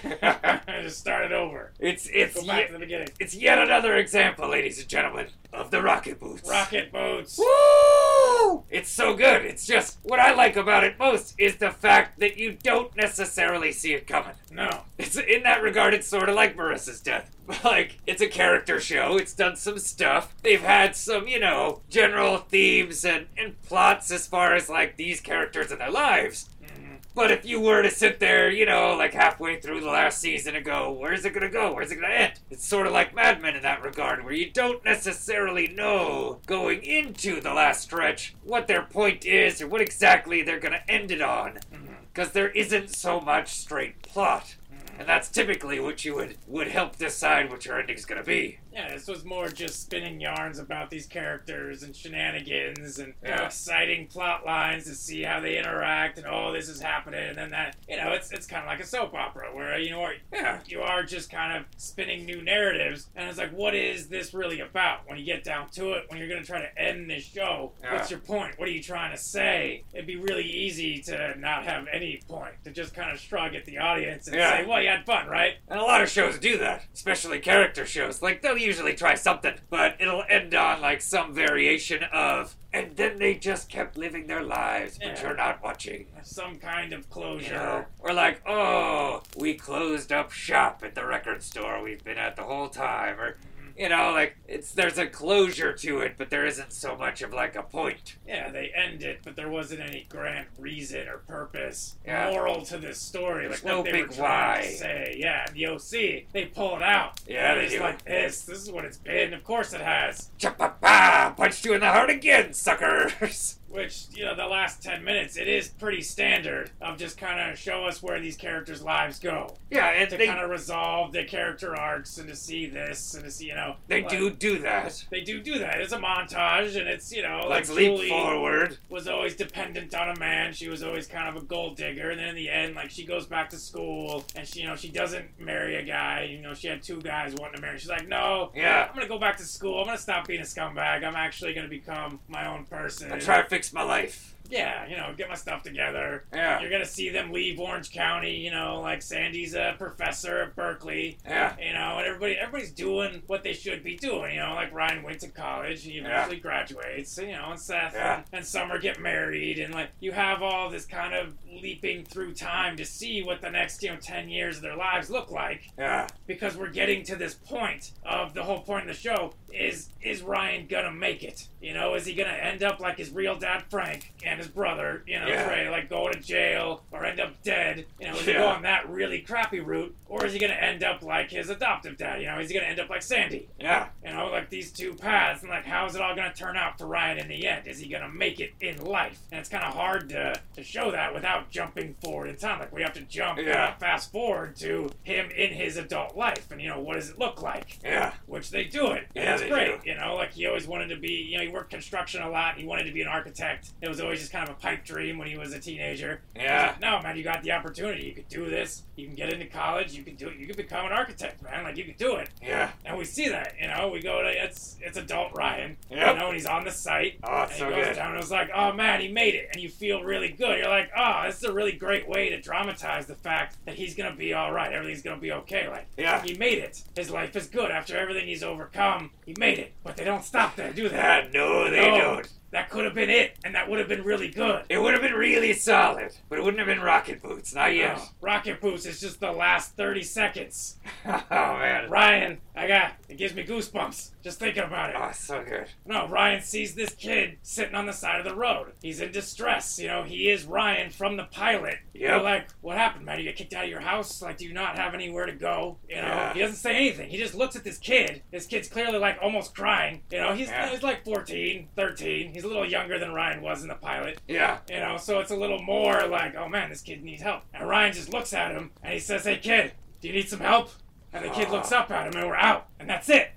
Just 0.81 0.97
start 0.97 1.25
it 1.25 1.31
over. 1.31 1.71
it's 1.79 2.09
it's 2.11 2.33
Go 2.33 2.47
back 2.47 2.65
to 2.65 2.73
the 2.73 2.79
beginning. 2.79 3.09
it's 3.19 3.35
yet 3.35 3.59
another 3.59 3.95
example, 3.97 4.49
ladies 4.49 4.79
and 4.79 4.87
gentlemen, 4.89 5.27
of 5.53 5.69
the 5.69 5.79
rocket 5.79 6.19
boots. 6.19 6.49
Rocket 6.49 6.91
boats. 6.91 7.37
Woo! 7.37 8.63
It's 8.71 8.89
so 8.89 9.13
good. 9.15 9.45
It's 9.45 9.67
just 9.67 9.99
what 10.01 10.19
I 10.19 10.33
like 10.33 10.55
about 10.55 10.83
it 10.83 10.97
most 10.97 11.35
is 11.37 11.57
the 11.57 11.69
fact 11.69 12.19
that 12.21 12.37
you 12.37 12.57
don't 12.63 12.95
necessarily 12.97 13.71
see 13.71 13.93
it 13.93 14.07
coming. 14.07 14.33
No. 14.51 14.85
It's 14.97 15.15
in 15.15 15.43
that 15.43 15.61
regard, 15.61 15.93
it's 15.93 16.07
sort 16.07 16.27
of 16.27 16.33
like 16.35 16.57
Marissa's 16.57 17.01
death. 17.01 17.29
Like, 17.63 17.97
it's 18.05 18.21
a 18.21 18.27
character 18.27 18.79
show. 18.79 19.17
It's 19.17 19.33
done 19.33 19.55
some 19.55 19.79
stuff. 19.79 20.35
They've 20.43 20.61
had 20.61 20.95
some, 20.95 21.27
you 21.27 21.39
know, 21.39 21.81
general 21.89 22.37
themes 22.37 23.03
and, 23.03 23.25
and 23.37 23.59
plots 23.63 24.11
as 24.11 24.27
far 24.27 24.53
as 24.55 24.69
like 24.69 24.97
these 24.97 25.19
characters 25.19 25.71
and 25.71 25.81
their 25.81 25.89
lives. 25.89 26.47
Mm-hmm. 26.63 26.88
But 27.15 27.31
if 27.31 27.45
you 27.45 27.59
were 27.59 27.81
to 27.81 27.91
sit 27.91 28.19
there, 28.19 28.49
you 28.49 28.65
know, 28.65 28.95
like 28.95 29.13
halfway 29.13 29.59
through 29.59 29.81
the 29.81 29.87
last 29.87 30.19
season 30.19 30.55
and 30.55 30.63
go, 30.63 30.91
where's 30.91 31.25
it 31.25 31.33
gonna 31.33 31.49
go? 31.49 31.73
Where's 31.73 31.91
it 31.91 31.95
gonna 31.95 32.13
end? 32.13 32.33
It's 32.49 32.65
sort 32.65 32.87
of 32.87 32.93
like 32.93 33.15
Mad 33.15 33.41
Men 33.41 33.55
in 33.55 33.63
that 33.63 33.83
regard, 33.83 34.23
where 34.23 34.33
you 34.33 34.49
don't 34.49 34.83
necessarily 34.85 35.67
know 35.67 36.39
going 36.45 36.83
into 36.83 37.41
the 37.41 37.53
last 37.53 37.81
stretch 37.81 38.35
what 38.43 38.67
their 38.67 38.83
point 38.83 39.25
is 39.25 39.61
or 39.61 39.67
what 39.67 39.81
exactly 39.81 40.41
they're 40.41 40.59
gonna 40.59 40.83
end 40.87 41.11
it 41.11 41.21
on. 41.21 41.59
Mm-hmm. 41.73 41.93
Because 42.13 42.31
there 42.31 42.49
isn't 42.49 42.95
so 42.95 43.19
much 43.19 43.49
straight 43.49 44.01
plot. 44.01 44.55
And 44.97 45.07
that's 45.07 45.29
typically 45.29 45.79
what 45.79 46.03
you 46.03 46.15
would, 46.15 46.35
would 46.45 46.67
help 46.67 46.97
decide 46.97 47.49
what 47.49 47.65
your 47.65 47.79
ending's 47.79 48.03
gonna 48.03 48.23
be. 48.23 48.59
Yeah, 48.73 48.89
this 48.93 49.07
was 49.07 49.25
more 49.25 49.49
just 49.49 49.81
spinning 49.81 50.19
yarns 50.21 50.59
about 50.59 50.89
these 50.89 51.05
characters 51.07 51.83
and 51.83 51.95
shenanigans 51.95 52.99
and 52.99 53.13
you 53.23 53.29
know, 53.29 53.43
exciting 53.45 54.07
plot 54.07 54.45
lines 54.45 54.85
to 54.85 54.93
see 54.95 55.23
how 55.23 55.39
they 55.39 55.57
interact 55.57 56.17
and 56.17 56.27
oh, 56.27 56.51
this 56.53 56.69
is 56.69 56.79
happening 56.81 57.21
and 57.29 57.37
then 57.37 57.49
that. 57.51 57.75
You 57.87 57.97
know, 57.97 58.11
it's 58.11 58.31
it's 58.31 58.45
kind 58.47 58.63
of 58.63 58.67
like 58.67 58.79
a 58.79 58.85
soap 58.85 59.13
opera 59.13 59.53
where 59.55 59.77
you 59.79 59.91
know 59.91 60.09
Yeah. 60.31 60.59
you 60.67 60.81
are 60.81 61.03
just 61.03 61.31
kind 61.31 61.57
of 61.57 61.65
spinning 61.77 62.25
new 62.25 62.41
narratives 62.41 63.09
and 63.15 63.27
it's 63.27 63.37
like, 63.37 63.51
what 63.51 63.73
is 63.75 64.07
this 64.07 64.33
really 64.33 64.59
about? 64.59 65.07
When 65.07 65.17
you 65.17 65.25
get 65.25 65.43
down 65.43 65.69
to 65.71 65.93
it, 65.93 66.05
when 66.09 66.19
you're 66.19 66.29
gonna 66.29 66.43
try 66.43 66.61
to 66.61 66.79
end 66.81 67.09
this 67.09 67.23
show, 67.23 67.73
what's 67.89 68.11
your 68.11 68.19
point? 68.19 68.57
What 68.59 68.67
are 68.67 68.71
you 68.71 68.83
trying 68.83 69.11
to 69.11 69.17
say? 69.21 69.83
It'd 69.93 70.05
be 70.07 70.15
really 70.17 70.45
easy 70.45 71.01
to 71.03 71.37
not 71.39 71.63
have 71.63 71.87
any 71.91 72.21
point 72.27 72.53
to 72.65 72.71
just 72.71 72.93
kind 72.93 73.11
of 73.11 73.19
shrug 73.19 73.55
at 73.55 73.65
the 73.65 73.77
audience 73.79 74.27
and 74.27 74.35
Yeah. 74.35 74.57
say, 74.59 74.65
well, 74.65 74.81
you 74.81 74.89
had 74.89 75.05
fun, 75.05 75.27
right? 75.27 75.55
And 75.67 75.79
a 75.79 75.83
lot 75.83 76.01
of 76.01 76.09
shows 76.09 76.37
do 76.37 76.57
that, 76.59 76.85
especially 76.93 77.39
character 77.39 77.85
shows. 77.85 78.21
Like, 78.21 78.41
they'll 78.41 78.57
usually 78.59 78.93
try 78.93 79.15
something, 79.15 79.55
but 79.69 79.95
it'll 79.99 80.23
end 80.29 80.53
on, 80.53 80.81
like, 80.81 81.01
some 81.01 81.33
variation 81.33 82.03
of, 82.13 82.55
and 82.73 82.95
then 82.95 83.17
they 83.17 83.35
just 83.35 83.69
kept 83.69 83.97
living 83.97 84.27
their 84.27 84.43
lives, 84.43 84.97
but 84.97 85.07
Yeah. 85.07 85.21
you're 85.23 85.35
not 85.35 85.63
watching. 85.63 86.05
Some 86.23 86.57
kind 86.59 86.93
of 86.93 86.99
You 87.01 87.05
closure. 87.09 87.53
know? 87.55 87.85
Or 87.99 88.13
like, 88.13 88.41
oh, 88.47 89.23
we 89.35 89.55
closed 89.55 90.11
up 90.11 90.31
shop 90.31 90.83
at 90.85 90.95
the 90.95 91.05
record 91.05 91.41
store 91.43 91.81
we've 91.81 92.03
been 92.03 92.17
at 92.17 92.35
the 92.35 92.43
whole 92.43 92.69
time. 92.69 93.19
Or, 93.19 93.37
you 93.79 93.87
know, 93.89 94.11
like, 94.11 94.35
it's 94.47 94.73
there's 94.73 94.97
a 94.97 95.07
closure 95.07 95.71
to 95.73 95.99
it, 96.01 96.15
but 96.17 96.29
there 96.29 96.45
isn't 96.45 96.73
so 96.73 96.97
much 96.97 97.21
of, 97.21 97.31
like, 97.33 97.55
a 97.55 97.63
point. 97.63 98.17
Yeah, 98.27 98.51
they 98.51 98.71
end 98.75 99.01
it, 99.03 99.19
but 99.23 99.35
there 99.37 99.49
wasn't 99.49 99.79
any 99.79 100.05
grand 100.09 100.47
reason 100.57 101.07
or 101.07 101.19
purpose, 101.19 101.95
Yeah. 102.05 102.29
moral 102.31 102.61
to 102.65 102.77
this 102.77 102.99
story. 102.99 103.47
There's 103.47 103.63
like 103.63 103.71
no 103.71 103.77
what 103.77 103.85
they 103.85 103.91
big 103.93 104.07
were 104.09 104.15
trying 104.15 104.59
why. 104.59 104.65
to 104.65 104.73
say. 104.77 105.15
Yeah, 105.17 105.45
the 105.53 105.67
OC, 105.67 106.27
they 106.33 106.45
pull 106.53 106.75
it 106.75 106.83
out. 106.83 107.21
Yeah, 107.25 107.55
they 107.55 107.63
it's 107.65 107.73
do. 107.73 107.79
like 107.79 108.03
this. 108.03 108.41
This 108.43 108.59
is 108.61 108.69
what 108.71 108.83
it's 108.83 108.97
been. 108.97 109.33
Of 109.33 109.43
course 109.45 109.71
it 109.73 109.81
has. 109.81 110.29
Cha-pa-pa! 110.37 111.33
Punched 111.37 111.63
you 111.65 111.73
in 111.73 111.79
the 111.79 111.87
heart 111.89 112.09
again, 112.09 112.53
suckers! 112.53 113.58
Which, 113.69 114.05
you 114.13 114.25
know, 114.25 114.35
the 114.35 114.45
last 114.47 114.81
10 114.81 115.03
minutes, 115.03 115.37
it 115.37 115.47
is 115.47 115.67
pretty 115.67 116.01
standard 116.01 116.71
of 116.81 116.97
just 116.97 117.17
kind 117.17 117.51
of 117.51 117.57
show 117.57 117.85
us 117.85 118.01
where 118.01 118.19
these 118.19 118.35
characters' 118.35 118.81
lives 118.81 119.19
go. 119.19 119.55
yeah, 119.69 119.89
and 119.91 120.09
To 120.09 120.17
they, 120.17 120.25
kind 120.25 120.39
of 120.39 120.49
resolve 120.49 121.11
their 121.11 121.25
character 121.25 121.75
arcs 121.75 122.17
and 122.17 122.27
to 122.29 122.35
see 122.35 122.65
this 122.65 123.13
and 123.13 123.23
to 123.25 123.31
see, 123.31 123.45
you 123.45 123.55
know. 123.55 123.75
they 123.87 124.01
like, 124.01 124.09
do 124.09 124.29
do 124.31 124.59
that. 124.59 125.03
They 125.11 125.21
do 125.21 125.39
do 125.41 125.59
that. 125.59 125.81
It's 125.81 125.93
a 125.93 125.99
montage 125.99 126.77
and 126.79 126.87
it's, 126.87 127.11
you 127.13 127.21
know, 127.21 127.45
Let's 127.47 127.69
like 127.69 127.77
leap 127.77 127.87
Julie- 127.97 128.09
forward. 128.09 128.77
was 128.89 129.07
always 129.07 129.35
dependent 129.35 129.93
on 129.93 130.09
a 130.15 130.19
man. 130.19 130.53
She 130.53 130.67
was 130.67 130.81
always 130.83 131.05
kind 131.07 131.29
of 131.29 131.41
a 131.41 131.45
gold 131.45 131.77
digger. 131.77 132.09
And 132.09 132.19
then 132.19 132.29
in 132.29 132.35
the 132.35 132.49
end, 132.49 132.75
like 132.75 132.89
she 132.89 133.05
goes 133.05 133.25
back 133.27 133.49
to 133.51 133.57
school 133.57 134.23
and 134.35 134.47
she, 134.47 134.61
you 134.61 134.67
know, 134.67 134.75
she 134.75 134.89
doesn't 134.89 135.39
marry 135.39 135.75
a 135.75 135.83
guy. 135.83 136.23
You 136.23 136.41
know, 136.41 136.53
she 136.53 136.67
had 136.67 136.81
two 136.81 137.01
guys 137.01 137.35
wanting 137.39 137.57
to 137.57 137.61
marry. 137.61 137.77
She's 137.77 137.89
like, 137.89 138.07
no, 138.07 138.51
Yeah. 138.55 138.87
I'm 138.89 138.95
gonna 138.95 139.07
go 139.07 139.19
back 139.19 139.37
to 139.37 139.43
school. 139.43 139.79
I'm 139.79 139.85
gonna 139.85 139.97
stop 139.99 140.27
being 140.27 140.41
a 140.41 140.43
scumbag. 140.43 141.03
I'm 141.03 141.15
actually 141.15 141.53
gonna 141.53 141.67
become 141.67 142.19
my 142.27 142.47
own 142.47 142.65
person. 142.65 143.11
I 143.11 143.19
try 143.19 143.41
to 143.41 143.47
fix 143.59 143.73
my 143.73 143.83
life. 143.83 144.38
Yeah, 144.49 144.87
you 144.87 144.97
know, 144.97 145.13
get 145.15 145.29
my 145.29 145.35
stuff 145.35 145.63
together. 145.63 146.25
Yeah. 146.33 146.59
You're 146.61 146.71
gonna 146.71 146.85
see 146.85 147.09
them 147.09 147.31
leave 147.31 147.59
Orange 147.59 147.91
County. 147.91 148.37
You 148.37 148.51
know, 148.51 148.81
like 148.81 149.01
Sandy's 149.01 149.53
a 149.53 149.75
professor 149.77 150.39
at 150.43 150.55
Berkeley. 150.55 151.17
Yeah. 151.25 151.55
You 151.59 151.73
know, 151.73 151.97
and 151.99 152.07
everybody 152.07 152.33
everybody's 152.35 152.71
doing 152.71 153.21
what 153.27 153.43
they 153.43 153.53
should 153.53 153.83
be 153.83 153.95
doing. 153.95 154.35
You 154.35 154.41
know, 154.41 154.53
like 154.55 154.73
Ryan 154.73 155.03
went 155.03 155.19
to 155.21 155.27
college, 155.29 155.83
he 155.83 155.99
eventually 155.99 156.37
graduates. 156.37 157.17
You 157.17 157.33
know, 157.33 157.51
and 157.51 157.59
Seth 157.59 157.93
Yeah. 157.93 158.17
and, 158.17 158.25
and 158.33 158.45
Summer 158.45 158.79
get 158.79 158.99
married, 158.99 159.59
and 159.59 159.73
like 159.73 159.89
you 159.99 160.11
have 160.11 160.41
all 160.41 160.69
this 160.69 160.85
kind 160.85 161.13
of 161.13 161.35
leaping 161.51 162.03
through 162.05 162.33
time 162.33 162.75
to 162.77 162.85
see 162.85 163.21
what 163.23 163.41
the 163.41 163.49
next 163.49 163.83
you 163.83 163.89
know 163.91 163.97
ten 164.01 164.29
years 164.29 164.57
of 164.57 164.61
their 164.63 164.75
lives 164.75 165.09
look 165.09 165.29
like 165.31 165.69
Yeah. 165.77 166.07
because 166.27 166.55
we're 166.57 166.69
getting 166.69 167.03
to 167.03 167.15
this 167.15 167.33
point 167.35 167.91
of 168.05 168.33
the 168.33 168.43
whole 168.43 168.61
point 168.61 168.89
of 168.89 168.95
the 168.95 168.99
show 169.01 169.33
is 169.53 169.89
is 170.01 170.21
Ryan 170.21 170.67
gonna 170.67 170.91
make 170.91 171.23
it? 171.23 171.47
You 171.61 171.73
know, 171.73 171.95
is 171.95 172.05
he 172.05 172.13
gonna 172.13 172.29
end 172.31 172.63
up 172.63 172.79
like 172.79 172.97
his 172.97 173.09
real 173.11 173.35
dad 173.37 173.63
Frank 173.69 174.13
and 174.25 174.38
his 174.39 174.47
brother? 174.47 175.03
You 175.05 175.19
know, 175.19 175.27
Yeah. 175.27 175.69
like 175.71 175.89
go 175.89 176.09
to 176.09 176.19
jail 176.19 176.83
or 176.91 177.05
end 177.05 177.19
up 177.19 177.41
dead? 177.43 177.85
You 177.99 178.07
know, 178.07 178.13
is 178.15 178.25
he 178.25 178.31
Yeah. 178.31 178.39
go 178.39 178.47
on 178.47 178.63
that 178.63 178.89
really 178.89 179.19
crappy 179.21 179.59
route, 179.59 179.95
or 180.07 180.25
is 180.25 180.33
he 180.33 180.39
gonna 180.39 180.53
end 180.53 180.83
up 180.83 181.01
like 181.03 181.29
his 181.31 181.49
adoptive 181.49 181.97
dad? 181.97 182.21
You 182.21 182.27
know, 182.27 182.39
is 182.39 182.49
he 182.49 182.55
gonna 182.55 182.67
end 182.67 182.79
up 182.79 182.89
like 182.89 183.01
Sandy? 183.03 183.47
Yeah. 183.59 183.89
You 184.03 184.11
know, 184.11 184.27
like 184.27 184.49
these 184.49 184.71
two 184.71 184.95
paths, 184.95 185.41
and 185.41 185.49
like 185.51 185.65
how 185.65 185.85
is 185.85 185.95
it 185.95 186.01
all 186.01 186.15
gonna 186.15 186.33
turn 186.33 186.57
out 186.57 186.77
for 186.77 186.87
Ryan 186.87 187.19
in 187.19 187.27
the 187.27 187.47
end? 187.47 187.67
Is 187.67 187.79
he 187.79 187.87
gonna 187.89 188.09
make 188.09 188.39
it 188.39 188.53
in 188.61 188.83
life? 188.83 189.19
And 189.31 189.39
it's 189.39 189.49
kind 189.49 189.63
of 189.63 189.73
hard 189.73 190.09
to 190.09 190.33
to 190.55 190.63
show 190.63 190.91
that 190.91 191.13
without 191.13 191.49
jumping 191.51 191.93
forward 192.03 192.29
in 192.29 192.35
time. 192.37 192.59
Like 192.59 192.71
we 192.73 192.81
have 192.81 192.93
to 192.93 193.01
jump, 193.01 193.39
Yeah. 193.39 193.65
uh, 193.65 193.73
fast 193.79 194.11
forward 194.11 194.55
to 194.57 194.89
him 195.03 195.29
in 195.31 195.53
his 195.53 195.77
adult 195.77 196.15
life, 196.15 196.49
and 196.51 196.61
you 196.61 196.69
know 196.69 196.79
what 196.79 196.95
does 196.95 197.09
it 197.11 197.19
look 197.19 197.41
like? 197.41 197.77
Yeah. 197.83 198.13
which 198.25 198.51
they 198.51 198.63
do 198.63 198.91
it. 198.91 199.07
And 199.15 199.23
Yeah, 199.25 199.33
it's 199.35 199.43
great. 199.43 199.81
do. 199.83 199.89
You 199.89 199.95
know, 199.95 200.15
like 200.15 200.31
he 200.33 200.45
always 200.47 200.67
wanted 200.67 200.89
to 200.89 200.95
be, 200.95 201.11
you 201.13 201.37
know, 201.37 201.43
he 201.43 201.49
worked 201.49 201.69
construction 201.71 202.21
a 202.21 202.29
lot. 202.29 202.55
He 202.57 202.65
wanted 202.65 202.83
to 202.85 202.91
be 202.91 203.01
an 203.01 203.07
architect. 203.07 203.69
It 203.81 203.87
was 203.89 203.99
always 203.99 204.19
his 204.19 204.28
just 204.29 204.31
kind 204.31 204.47
of 204.49 204.55
a 204.55 204.59
pipe 204.59 204.85
dream 204.85 205.17
when 205.17 205.27
he 205.27 205.37
was 205.37 205.53
a 205.53 205.59
teenager. 205.59 206.21
Yeah. 206.35 206.75
No, 206.81 207.01
man, 207.01 207.17
you 207.17 207.23
got 207.23 207.41
the 207.43 207.51
opportunity. 207.51 208.03
You 208.05 208.13
could 208.13 208.27
do 208.27 208.49
this. 208.49 208.83
You 208.95 209.05
can 209.07 209.15
get 209.15 209.31
into 209.33 209.45
college. 209.45 209.93
You 209.93 210.03
can 210.03 210.15
do 210.15 210.27
it. 210.29 210.37
You 210.37 210.45
can 210.45 210.55
become 210.55 210.85
an 210.85 210.91
architect, 210.91 211.41
man. 211.43 211.63
Like 211.63 211.77
you 211.77 211.85
could 211.85 211.97
do 211.97 212.15
it. 212.17 212.29
Yeah. 212.41 212.71
And 212.85 212.97
we 212.97 213.05
see 213.05 213.29
that, 213.29 213.55
you 213.59 213.67
know. 213.67 213.89
We 213.89 214.01
go 214.01 214.21
to 214.21 214.29
it's 214.29 214.77
it's 214.81 214.97
adult 214.97 215.35
Ryan, 215.35 215.77
Yep. 215.89 216.13
you 216.15 216.19
know, 216.19 216.27
and 216.27 216.35
he's 216.35 216.45
on 216.45 216.63
the 216.63 216.71
site. 216.71 217.19
Oh, 217.23 217.43
it's 217.43 217.51
and 217.53 217.59
so 217.59 217.69
he 217.69 217.75
goes 217.75 217.85
good. 217.87 217.95
down 217.95 218.11
and 218.13 218.21
it's 218.21 218.31
like, 218.31 218.49
oh 218.53 218.73
man, 218.73 219.01
he 219.01 219.07
made 219.07 219.35
it, 219.35 219.49
and 219.53 219.61
you 219.61 219.69
feel 219.69 220.03
really 220.03 220.29
good. 220.29 220.59
You're 220.59 220.69
like, 220.69 220.91
oh, 220.95 221.23
this 221.25 221.37
is 221.37 221.43
a 221.43 221.53
really 221.53 221.71
great 221.73 222.07
way 222.07 222.29
to 222.29 222.39
dramatize 222.41 223.07
the 223.07 223.15
fact 223.15 223.57
that 223.65 223.75
he's 223.75 223.95
gonna 223.95 224.15
be 224.15 224.33
all 224.33 224.51
right. 224.51 224.71
Everything's 224.71 225.01
gonna 225.01 225.19
be 225.21 225.31
okay. 225.31 225.67
Like, 225.69 225.87
Yeah. 225.97 226.21
he 226.21 226.35
made 226.35 226.59
it. 226.59 226.83
His 226.95 227.09
life 227.09 227.35
is 227.35 227.47
good 227.47 227.71
after 227.71 227.97
everything 227.97 228.27
he's 228.27 228.43
overcome. 228.43 229.11
He 229.25 229.33
made 229.39 229.59
it, 229.59 229.73
but 229.83 229.95
they 229.97 230.03
don't 230.03 230.23
stop 230.23 230.55
there, 230.55 230.71
do 230.73 230.89
they? 230.89 230.99
Ah, 230.99 231.21
no, 231.33 231.69
they 231.69 231.89
No. 231.89 231.97
don't. 231.97 232.29
That 232.51 232.69
could 232.69 232.85
have 232.85 232.95
been 232.95 233.09
it, 233.11 233.37
and 233.43 233.53
that 233.53 233.69
would 233.69 233.77
have 233.79 233.87
been 233.87 234.03
really 234.03 234.29
good. 234.29 234.63
It 234.69 234.79
would 234.79 234.93
have 234.93 235.03
been 235.03 235.13
really 235.13 235.53
solid, 235.53 236.11
but 236.29 236.39
it 236.39 236.41
wouldn't 236.43 236.57
have 236.59 236.67
been 236.67 236.83
rocket 236.83 237.21
boots. 237.21 237.53
Not 237.53 237.75
yet. 237.75 237.97
Oh, 237.99 238.09
Rocket 238.21 238.59
Boots 238.59 238.85
is 238.87 238.99
just 238.99 239.19
the 239.19 239.31
last 239.31 239.75
30 239.75 240.01
seconds. 240.03 240.77
oh 241.05 241.19
man. 241.29 241.89
Ryan, 241.89 242.39
I 242.59 242.67
got 242.67 242.93
it 243.07 243.17
gives 243.17 243.33
me 243.33 243.43
goosebumps 243.45 244.11
just 244.21 244.37
thinking 244.39 244.63
about 244.63 244.89
it. 244.89 244.95
Oh, 244.99 245.11
so 245.13 245.43
good. 245.43 245.67
No, 245.85 246.07
Ryan 246.07 246.41
sees 246.41 246.75
this 246.75 246.93
kid 246.93 247.37
sitting 247.41 247.73
on 247.73 247.85
the 247.85 247.93
side 247.93 248.19
of 248.19 248.25
the 248.25 248.35
road. 248.35 248.73
He's 248.81 248.99
in 248.99 249.11
distress. 249.13 249.79
You 249.79 249.87
know, 249.87 250.03
he 250.03 250.29
is 250.29 250.43
Ryan 250.45 250.89
from 250.89 251.15
the 251.15 251.23
pilot. 251.23 251.77
You're 251.93 252.21
like, 252.21 252.49
what 252.61 252.77
happened, 252.77 253.05
man? 253.05 253.17
You 253.17 253.23
get 253.23 253.37
kicked 253.37 253.53
out 253.53 253.63
of 253.63 253.69
your 253.69 253.79
house? 253.79 254.21
Like, 254.21 254.37
do 254.37 254.45
you 254.45 254.53
not 254.53 254.77
have 254.77 254.93
anywhere 254.93 255.25
to 255.25 255.31
go? 255.31 255.77
You 255.87 255.95
know, 255.97 256.01
Yeah. 256.01 256.33
he 256.33 256.39
doesn't 256.41 256.57
say 256.57 256.75
anything. 256.75 257.09
He 257.09 257.17
just 257.17 257.33
looks 257.33 257.55
at 257.55 257.63
this 257.63 257.77
kid. 257.77 258.23
This 258.31 258.45
kid's 258.45 258.67
clearly 258.67 258.99
like 258.99 259.17
almost 259.21 259.55
crying. 259.55 260.01
You 260.11 260.19
know, 260.19 260.33
he's, 260.33 260.49
Yeah. 260.49 260.69
he's 260.69 260.83
like 260.83 261.05
14, 261.05 261.69
13. 261.75 262.33
He's 262.33 262.43
a 262.43 262.47
little 262.47 262.69
younger 262.69 262.99
than 262.99 263.13
Ryan 263.13 263.41
was 263.41 263.61
in 263.61 263.69
the 263.69 263.75
pilot. 263.75 264.19
Yeah. 264.27 264.59
You 264.69 264.79
know, 264.79 264.97
so 264.97 265.19
it's 265.19 265.31
a 265.31 265.35
little 265.37 265.61
more 265.61 266.07
like, 266.07 266.35
oh 266.35 266.49
man, 266.49 266.69
this 266.69 266.81
kid 266.81 267.03
needs 267.03 267.21
help. 267.21 267.43
And 267.53 267.67
Ryan 267.67 267.93
just 267.93 268.11
looks 268.11 268.33
at 268.33 268.51
him 268.51 268.71
and 268.83 268.93
he 268.93 268.99
says, 268.99 269.23
hey 269.23 269.37
kid, 269.37 269.71
do 270.01 270.07
you 270.09 270.13
need 270.13 270.27
some 270.29 270.39
help? 270.41 270.71
And 271.13 271.25
the 271.25 271.29
kid 271.29 271.49
looks 271.49 271.71
up 271.71 271.89
at 271.91 272.07
him 272.07 272.13
and 272.19 272.27
we're 272.29 272.35
out. 272.35 272.67
And 272.79 272.89
that's 272.89 273.09
it. 273.09 273.31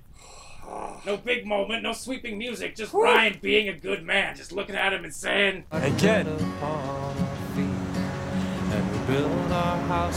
No 1.04 1.16
big 1.22 1.44
moment, 1.46 1.82
no 1.82 1.92
sweeping 1.92 2.38
music, 2.38 2.76
just 2.76 2.94
Ryan 2.94 3.38
being 3.42 3.68
a 3.68 3.74
good 3.76 4.02
man, 4.04 4.36
just 4.36 4.52
looking 4.52 4.74
at 4.76 4.92
him 4.92 5.04
and 5.04 5.12
saying, 5.14 5.64
Hey, 5.72 5.92
kid. 5.98 6.26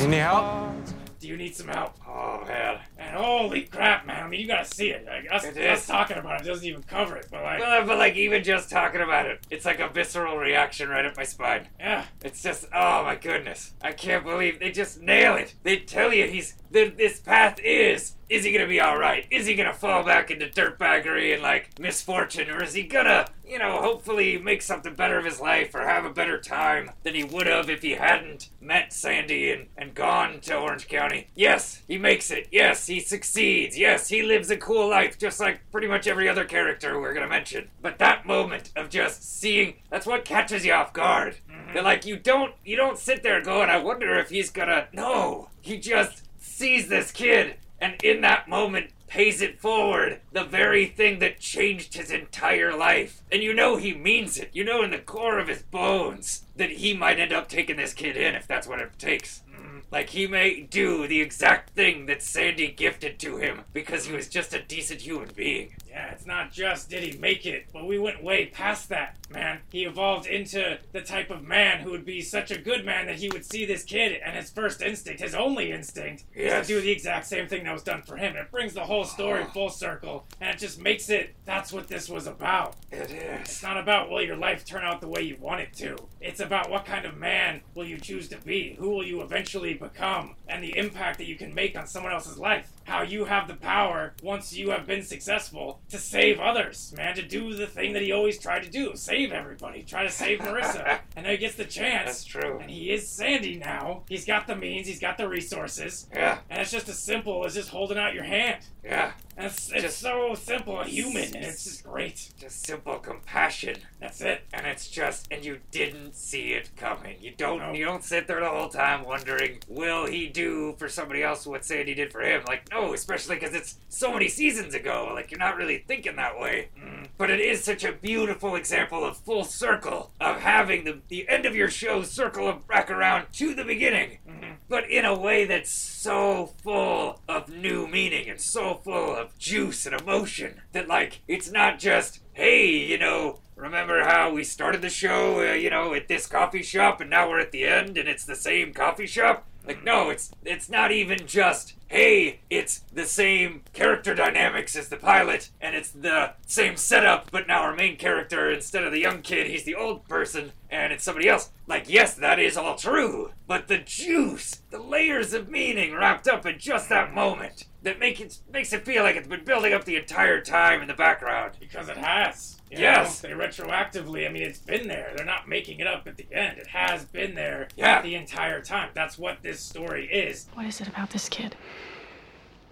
You 0.01 0.07
need 0.07 0.17
help? 0.17 0.75
Do 1.19 1.27
you 1.29 1.37
need 1.37 1.55
some 1.55 1.69
help? 1.69 1.95
Oh 2.07 2.43
man. 2.47 2.79
And 2.99 3.17
holy 3.17 3.63
crap, 3.63 4.05
man, 4.05 4.23
I 4.23 4.27
mean, 4.27 4.39
you 4.41 4.47
gotta 4.47 4.65
see 4.65 4.91
it. 4.91 5.05
Like, 5.05 5.25
us, 5.31 5.43
It 5.43 5.57
us 5.57 5.87
talking 5.87 6.17
about 6.17 6.41
it 6.41 6.43
doesn't 6.45 6.65
even 6.65 6.83
cover 6.83 7.17
it, 7.17 7.27
but 7.31 7.41
like, 7.41 7.59
Well, 7.59 7.85
but 7.87 7.97
like 7.97 8.15
even 8.15 8.43
just 8.43 8.69
talking 8.69 9.01
about 9.01 9.25
it, 9.25 9.39
it's 9.49 9.65
like 9.65 9.79
a 9.79 9.87
visceral 9.89 10.37
reaction 10.37 10.89
right 10.89 11.05
up 11.05 11.17
my 11.17 11.23
spine. 11.23 11.67
yeah. 11.79 12.05
It's 12.23 12.43
just, 12.43 12.65
oh 12.73 13.03
my 13.03 13.15
goodness. 13.15 13.73
I 13.81 13.91
can't 13.93 14.23
believe 14.23 14.59
they 14.59 14.71
just 14.71 15.01
nail 15.01 15.35
it. 15.35 15.55
They 15.63 15.77
tell 15.77 16.13
you 16.13 16.27
he's, 16.27 16.55
that 16.75 16.97
this 16.97 17.19
path 17.19 17.59
is, 17.63 18.15
is 18.27 18.43
he 18.43 18.51
gonna 18.51 18.67
be 18.67 18.81
alright? 18.81 19.27
Is 19.31 19.45
he 19.45 19.55
gonna 19.55 19.73
fall 19.73 20.03
back 20.03 20.29
into 20.29 20.47
dirtbaggery 20.47 21.33
and 21.33 21.41
like 21.41 21.79
misfortune? 21.79 22.49
Or 22.49 22.63
is 22.63 22.73
he 22.73 22.83
gonna, 22.83 23.27
you 23.47 23.59
know, 23.59 23.79
hopefully 23.79 24.37
make 24.37 24.61
something 24.61 24.93
better 24.93 25.17
of 25.17 25.25
his 25.25 25.39
life 25.39 25.73
or 25.73 25.81
have 25.81 26.05
a 26.05 26.09
better 26.09 26.39
time 26.39 26.91
than 27.03 27.15
he 27.15 27.23
would 27.23 27.47
have 27.47 27.69
if 27.69 27.81
he 27.81 27.91
hadn't 27.91 28.49
met 28.59 28.91
Sandy 28.91 29.51
and, 29.51 29.67
and 29.77 29.95
gone 29.95 30.39
to 30.41 30.57
Orange 30.57 30.87
County? 30.87 31.27
Yes, 31.35 31.83
he 31.87 31.97
makes 31.97 32.29
it. 32.29 32.47
Yes, 32.51 32.87
he 32.87 32.99
succeeds. 32.99 33.77
Yes, 33.77 34.09
he 34.09 34.21
lives 34.21 34.49
a 34.49 34.57
cool 34.57 34.89
life 34.89 35.17
just 35.17 35.39
like 35.39 35.61
pretty 35.71 35.87
much 35.87 36.07
every 36.07 36.27
other 36.27 36.45
character 36.45 36.99
we're 36.99 37.13
gonna 37.13 37.27
mention. 37.27 37.69
But 37.81 37.99
that 37.99 38.25
moment 38.25 38.71
of 38.75 38.89
just 38.89 39.39
seeing, 39.39 39.75
that's 39.89 40.07
what 40.07 40.25
catches 40.25 40.65
you 40.65 40.73
off 40.73 40.93
guard. 40.93 41.37
Mm-hmm. 41.49 41.73
They're 41.73 41.83
like, 41.83 42.05
you 42.05 42.17
don't, 42.17 42.53
you 42.65 42.75
don't 42.75 42.97
sit 42.97 43.23
there 43.23 43.41
going, 43.41 43.69
I 43.69 43.77
wonder 43.77 44.17
if 44.17 44.29
he's 44.29 44.49
gonna, 44.49 44.87
no. 44.91 45.49
He 45.61 45.79
just 45.79 46.24
sees 46.55 46.87
this 46.87 47.11
kid 47.11 47.55
and 47.81 48.01
in 48.01 48.21
that 48.21 48.47
moment 48.47 48.89
pays 49.07 49.41
it 49.41 49.59
forward. 49.59 50.21
The 50.31 50.45
very 50.45 50.85
thing 50.85 51.19
that 51.19 51.39
changed 51.39 51.93
his 51.93 52.09
entire 52.09 52.75
life. 52.75 53.21
And 53.29 53.43
you 53.43 53.53
know 53.53 53.75
he 53.75 53.93
means 53.93 54.37
it. 54.37 54.51
You 54.53 54.63
know 54.63 54.81
in 54.81 54.91
the 54.91 54.97
core 54.97 55.37
of 55.37 55.49
his 55.49 55.63
bones 55.63 56.43
that 56.55 56.71
he 56.71 56.93
might 56.93 57.19
end 57.19 57.33
up 57.33 57.49
taking 57.49 57.75
this 57.75 57.93
kid 57.93 58.15
in 58.15 58.35
if 58.35 58.47
that's 58.47 58.67
what 58.67 58.79
it 58.79 58.97
takes. 58.97 59.43
Like 59.91 60.09
he 60.09 60.27
may 60.27 60.61
do 60.61 61.07
the 61.07 61.21
exact 61.21 61.71
thing 61.71 62.05
that 62.07 62.21
Sandy 62.21 62.67
gifted 62.67 63.19
to 63.19 63.37
him 63.37 63.61
because 63.71 64.05
he 64.05 64.13
was 64.13 64.27
just 64.27 64.53
a 64.53 64.61
decent 64.61 65.01
human 65.01 65.29
being. 65.35 65.75
Yeah, 65.95 66.11
it's 66.11 66.25
not 66.25 66.51
just 66.51 66.89
did 66.89 67.03
he 67.03 67.17
make 67.17 67.45
it, 67.45 67.67
but 67.71 67.87
we 67.87 67.97
went 67.97 68.21
way 68.21 68.47
past 68.47 68.89
that, 68.89 69.15
man. 69.29 69.61
He 69.71 69.85
evolved 69.85 70.27
into 70.27 70.77
the 70.91 70.99
type 70.99 71.29
of 71.31 71.41
man 71.41 71.79
who 71.79 71.91
would 71.91 72.03
be 72.03 72.21
such 72.21 72.51
a 72.51 72.59
good 72.59 72.83
man 72.83 73.05
that 73.05 73.15
he 73.15 73.29
would 73.29 73.45
see 73.45 73.63
this 73.63 73.83
kid, 73.83 74.19
and 74.23 74.35
his 74.35 74.49
first 74.49 74.81
instinct, 74.81 75.21
his 75.21 75.33
only 75.33 75.71
instinct, 75.71 76.25
Yes. 76.35 76.63
is 76.63 76.67
to 76.67 76.73
do 76.73 76.81
the 76.81 76.91
exact 76.91 77.27
same 77.27 77.47
thing 77.47 77.63
that 77.63 77.71
was 77.71 77.81
done 77.81 78.01
for 78.01 78.17
him. 78.17 78.35
It 78.35 78.51
brings 78.51 78.73
the 78.73 78.83
whole 78.83 79.05
story 79.05 79.43
oh. 79.47 79.51
full 79.53 79.69
circle, 79.69 80.25
and 80.41 80.49
it 80.49 80.59
just 80.59 80.81
makes 80.81 81.09
it 81.09 81.33
that's 81.45 81.71
what 81.71 81.87
this 81.87 82.09
was 82.09 82.27
about. 82.27 82.75
It 82.91 83.11
is. 83.11 83.39
It's 83.41 83.63
not 83.63 83.77
about 83.77 84.09
will 84.09 84.21
your 84.21 84.35
life 84.35 84.65
turn 84.65 84.83
out 84.83 84.99
the 84.99 85.07
way 85.07 85.21
you 85.21 85.37
want 85.39 85.61
it 85.61 85.71
to. 85.77 85.95
It's 86.19 86.41
about 86.41 86.69
what 86.69 86.85
kind 86.85 87.05
of 87.05 87.15
man 87.15 87.61
will 87.73 87.85
you 87.85 87.97
choose 87.97 88.27
to 88.29 88.37
be? 88.39 88.75
Who 88.79 88.89
will 88.89 89.05
you 89.05 89.21
eventually 89.21 89.75
become? 89.75 90.35
And 90.49 90.61
the 90.61 90.77
impact 90.77 91.19
that 91.19 91.27
you 91.27 91.37
can 91.37 91.53
make 91.53 91.77
on 91.77 91.87
someone 91.87 92.11
else's 92.11 92.37
life. 92.37 92.69
How 92.85 93.01
you 93.01 93.25
have 93.25 93.47
the 93.47 93.55
power, 93.55 94.13
once 94.21 94.53
you 94.53 94.69
have 94.69 94.85
been 94.85 95.03
successful, 95.03 95.81
to 95.89 95.97
save 95.97 96.39
others, 96.39 96.93
man, 96.95 97.15
to 97.15 97.23
do 97.23 97.53
the 97.53 97.65
thing 97.67 97.93
that 97.93 98.03
he 98.03 98.11
always 98.11 98.37
tried 98.37 98.63
to 98.63 98.69
do. 98.69 98.95
Save 98.95 99.31
everybody. 99.31 99.81
Try 99.81 100.03
to 100.03 100.11
save 100.11 100.39
Marissa. 100.39 100.99
and 101.15 101.25
now 101.25 101.31
he 101.31 101.37
gets 101.37 101.55
the 101.55 101.65
chance. 101.65 102.05
That's 102.05 102.23
true. 102.25 102.59
And 102.59 102.69
he 102.69 102.91
is 102.91 103.09
Sandy 103.09 103.57
now. 103.57 104.03
He's 104.07 104.25
got 104.25 104.45
the 104.45 104.55
means, 104.55 104.87
he's 104.87 104.99
got 104.99 105.17
the 105.17 105.27
resources. 105.27 106.07
Yeah, 106.13 106.39
And 106.49 106.61
it's 106.61 106.71
just 106.71 106.87
as 106.87 106.99
simple 106.99 107.43
as 107.45 107.55
just 107.55 107.69
holding 107.69 107.97
out 107.97 108.13
your 108.13 108.23
hand. 108.23 108.63
Yeah. 108.85 109.11
And 109.37 109.47
it's, 109.47 109.67
Just- 109.67 109.99
so 109.99 110.33
simple 110.35 110.79
and 110.79 110.89
human, 110.89 111.23
and 111.35 111.43
it's 111.43 111.65
just 111.65 111.83
great. 111.83 112.29
Just 112.39 112.65
simple 112.65 112.99
compassion. 112.99 113.75
That's 113.99 114.21
it. 114.21 114.43
and 114.53 114.65
it's 114.65 114.87
just 114.87 115.27
and 115.31 115.43
you 115.43 115.59
didn't 115.71 116.15
see 116.15 116.53
it 116.53 116.69
coming 116.77 117.17
you 117.19 117.31
don't 117.35 117.57
No. 117.59 117.73
you 117.73 117.83
don't 117.83 118.03
sit 118.03 118.27
there 118.27 118.39
the 118.39 118.47
whole 118.49 118.69
time 118.69 119.03
wondering 119.03 119.59
will 119.67 120.05
he 120.05 120.27
do 120.27 120.75
for 120.77 120.87
somebody 120.87 121.23
else 121.23 121.45
what 121.47 121.65
sandy 121.65 121.95
did 121.95 122.11
for 122.11 122.21
him 122.21 122.43
like 122.47 122.69
no 122.71 122.93
especially 122.93 123.35
because 123.35 123.55
it's 123.55 123.77
so 123.89 124.13
many 124.13 124.27
seasons 124.29 124.75
ago 124.75 125.09
like 125.13 125.31
you're 125.31 125.39
not 125.39 125.57
really 125.57 125.79
thinking 125.87 126.15
that 126.17 126.39
way 126.39 126.69
Mm. 126.79 127.07
but 127.17 127.29
it 127.31 127.39
is 127.39 127.63
such 127.63 127.83
a 127.83 127.91
beautiful 127.93 128.55
example 128.55 129.03
of 129.03 129.17
full 129.17 129.43
circle 129.43 130.11
of 130.21 130.39
having 130.41 130.83
the, 130.83 130.99
the 131.09 131.27
end 131.27 131.45
of 131.47 131.55
your 131.55 131.69
show 131.69 132.03
circle 132.03 132.47
of 132.47 132.67
back 132.67 132.91
around 132.91 133.25
to 133.33 133.55
the 133.55 133.63
beginning 133.65 134.19
Mhm. 134.29 134.54
But 134.67 134.89
in 134.89 135.05
a 135.05 135.17
way 135.17 135.45
that's 135.45 135.69
so 135.69 136.53
full 136.63 137.19
of 137.27 137.49
new 137.49 137.87
meaning 137.87 138.29
and 138.29 138.41
so 138.41 138.75
full 138.75 139.15
of 139.15 139.37
juice 139.37 139.85
and 139.85 139.99
emotion 139.99 140.61
that 140.71 140.87
like 140.87 141.21
it's 141.27 141.51
not 141.51 141.79
just 141.79 142.19
hey 142.33 142.67
you 142.67 142.97
know 142.97 143.39
remember 143.55 144.03
how 144.03 144.31
we 144.31 144.43
started 144.43 144.81
the 144.81 144.89
show 144.89 145.39
uh, 145.39 145.53
you 145.53 145.69
know 145.69 145.93
at 145.93 146.07
this 146.07 146.27
coffee 146.27 146.63
shop 146.63 146.99
and 146.99 147.09
now 147.09 147.29
we're 147.29 147.39
at 147.39 147.51
the 147.51 147.65
end 147.65 147.97
and 147.97 148.09
it's 148.09 148.25
the 148.25 148.35
same 148.35 148.73
coffee 148.73 149.07
shop 149.07 149.47
like 149.67 149.83
no 149.83 150.09
it's 150.09 150.31
it's 150.43 150.69
not 150.69 150.91
even 150.91 151.25
just 151.25 151.73
hey 151.87 152.39
it's 152.49 152.79
the 152.93 153.05
same 153.05 153.61
character 153.73 154.13
dynamics 154.13 154.75
as 154.75 154.89
the 154.89 154.97
pilot 154.97 155.49
and 155.61 155.75
it's 155.75 155.91
the 155.91 156.33
same 156.45 156.75
setup 156.75 157.29
but 157.31 157.47
now 157.47 157.61
our 157.61 157.75
main 157.75 157.95
character 157.95 158.51
instead 158.51 158.83
of 158.83 158.91
the 158.91 158.99
young 158.99 159.21
kid 159.21 159.47
he's 159.47 159.63
the 159.63 159.75
old 159.75 160.07
person 160.07 160.51
and 160.69 160.91
it's 160.91 161.03
somebody 161.03 161.27
else 161.27 161.51
like 161.67 161.85
yes 161.87 162.13
that 162.15 162.39
is 162.39 162.57
all 162.57 162.75
true 162.75 163.31
but 163.47 163.67
the 163.67 163.77
juice 163.77 164.61
the 164.71 164.79
layers 164.79 165.33
of 165.33 165.49
meaning 165.49 165.93
wrapped 165.93 166.27
up 166.27 166.45
in 166.45 166.57
just 166.59 166.89
that 166.89 167.13
moment 167.13 167.65
that 167.83 167.99
make 167.99 168.19
it 168.19 168.39
makes 168.51 168.73
it 168.73 168.83
feel 168.83 169.03
like 169.03 169.15
it's 169.15 169.27
been 169.27 169.45
building 169.45 169.73
up 169.73 169.85
the 169.85 169.95
entire 169.95 170.41
time 170.41 170.81
in 170.81 170.87
the 170.87 170.93
background 170.93 171.53
Because 171.59 171.87
it 171.87 171.97
has. 171.97 172.54
You 172.75 172.83
Yes. 172.83 173.23
know? 173.23 173.29
They 173.29 173.35
retroactively, 173.35 174.25
I 174.27 174.31
mean, 174.31 174.43
it's 174.43 174.59
been 174.59 174.87
there. 174.87 175.13
They're 175.15 175.25
not 175.25 175.47
making 175.47 175.79
it 175.79 175.87
up 175.87 176.07
at 176.07 176.17
the 176.17 176.27
end. 176.31 176.57
It 176.57 176.67
has 176.67 177.05
been 177.05 177.35
there 177.35 177.67
Yeah. 177.75 178.01
the 178.01 178.15
entire 178.15 178.61
time. 178.61 178.89
That's 178.93 179.17
what 179.17 179.41
this 179.41 179.59
story 179.61 180.07
is. 180.11 180.47
What 180.53 180.65
is 180.65 180.81
it 180.81 180.87
about 180.87 181.09
this 181.11 181.29
kid? 181.29 181.55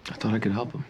I 0.09 0.13
thought 0.15 0.33
I 0.33 0.39
could 0.39 0.51
help 0.51 0.71
him. 0.73 0.85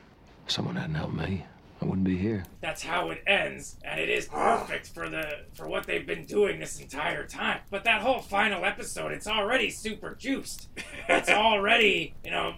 If 0.46 0.52
someone 0.52 0.76
hadn't 0.76 0.96
helped 0.96 1.14
me, 1.16 1.46
I 1.82 1.86
wouldn't 1.86 2.06
be 2.06 2.18
here. 2.18 2.46
That's 2.62 2.82
how 2.84 3.10
it 3.12 3.22
ends, 3.28 3.78
and 3.84 4.00
it 4.00 4.10
is 4.10 4.26
perfect 4.28 4.88
for 4.88 5.10
the 5.10 5.40
for 5.54 5.68
what 5.68 5.86
they've 5.86 6.06
been 6.06 6.26
doing 6.26 6.60
this 6.60 6.80
entire 6.80 7.26
time. 7.28 7.60
But 7.70 7.84
that 7.84 8.02
whole 8.02 8.20
final 8.22 8.64
episode, 8.66 9.12
it's 9.12 9.28
already 9.28 9.70
super 9.70 10.16
juiced. 10.16 10.70
It's 11.10 11.30
already, 11.44 12.16
you 12.24 12.32
know, 12.32 12.50
an 12.50 12.56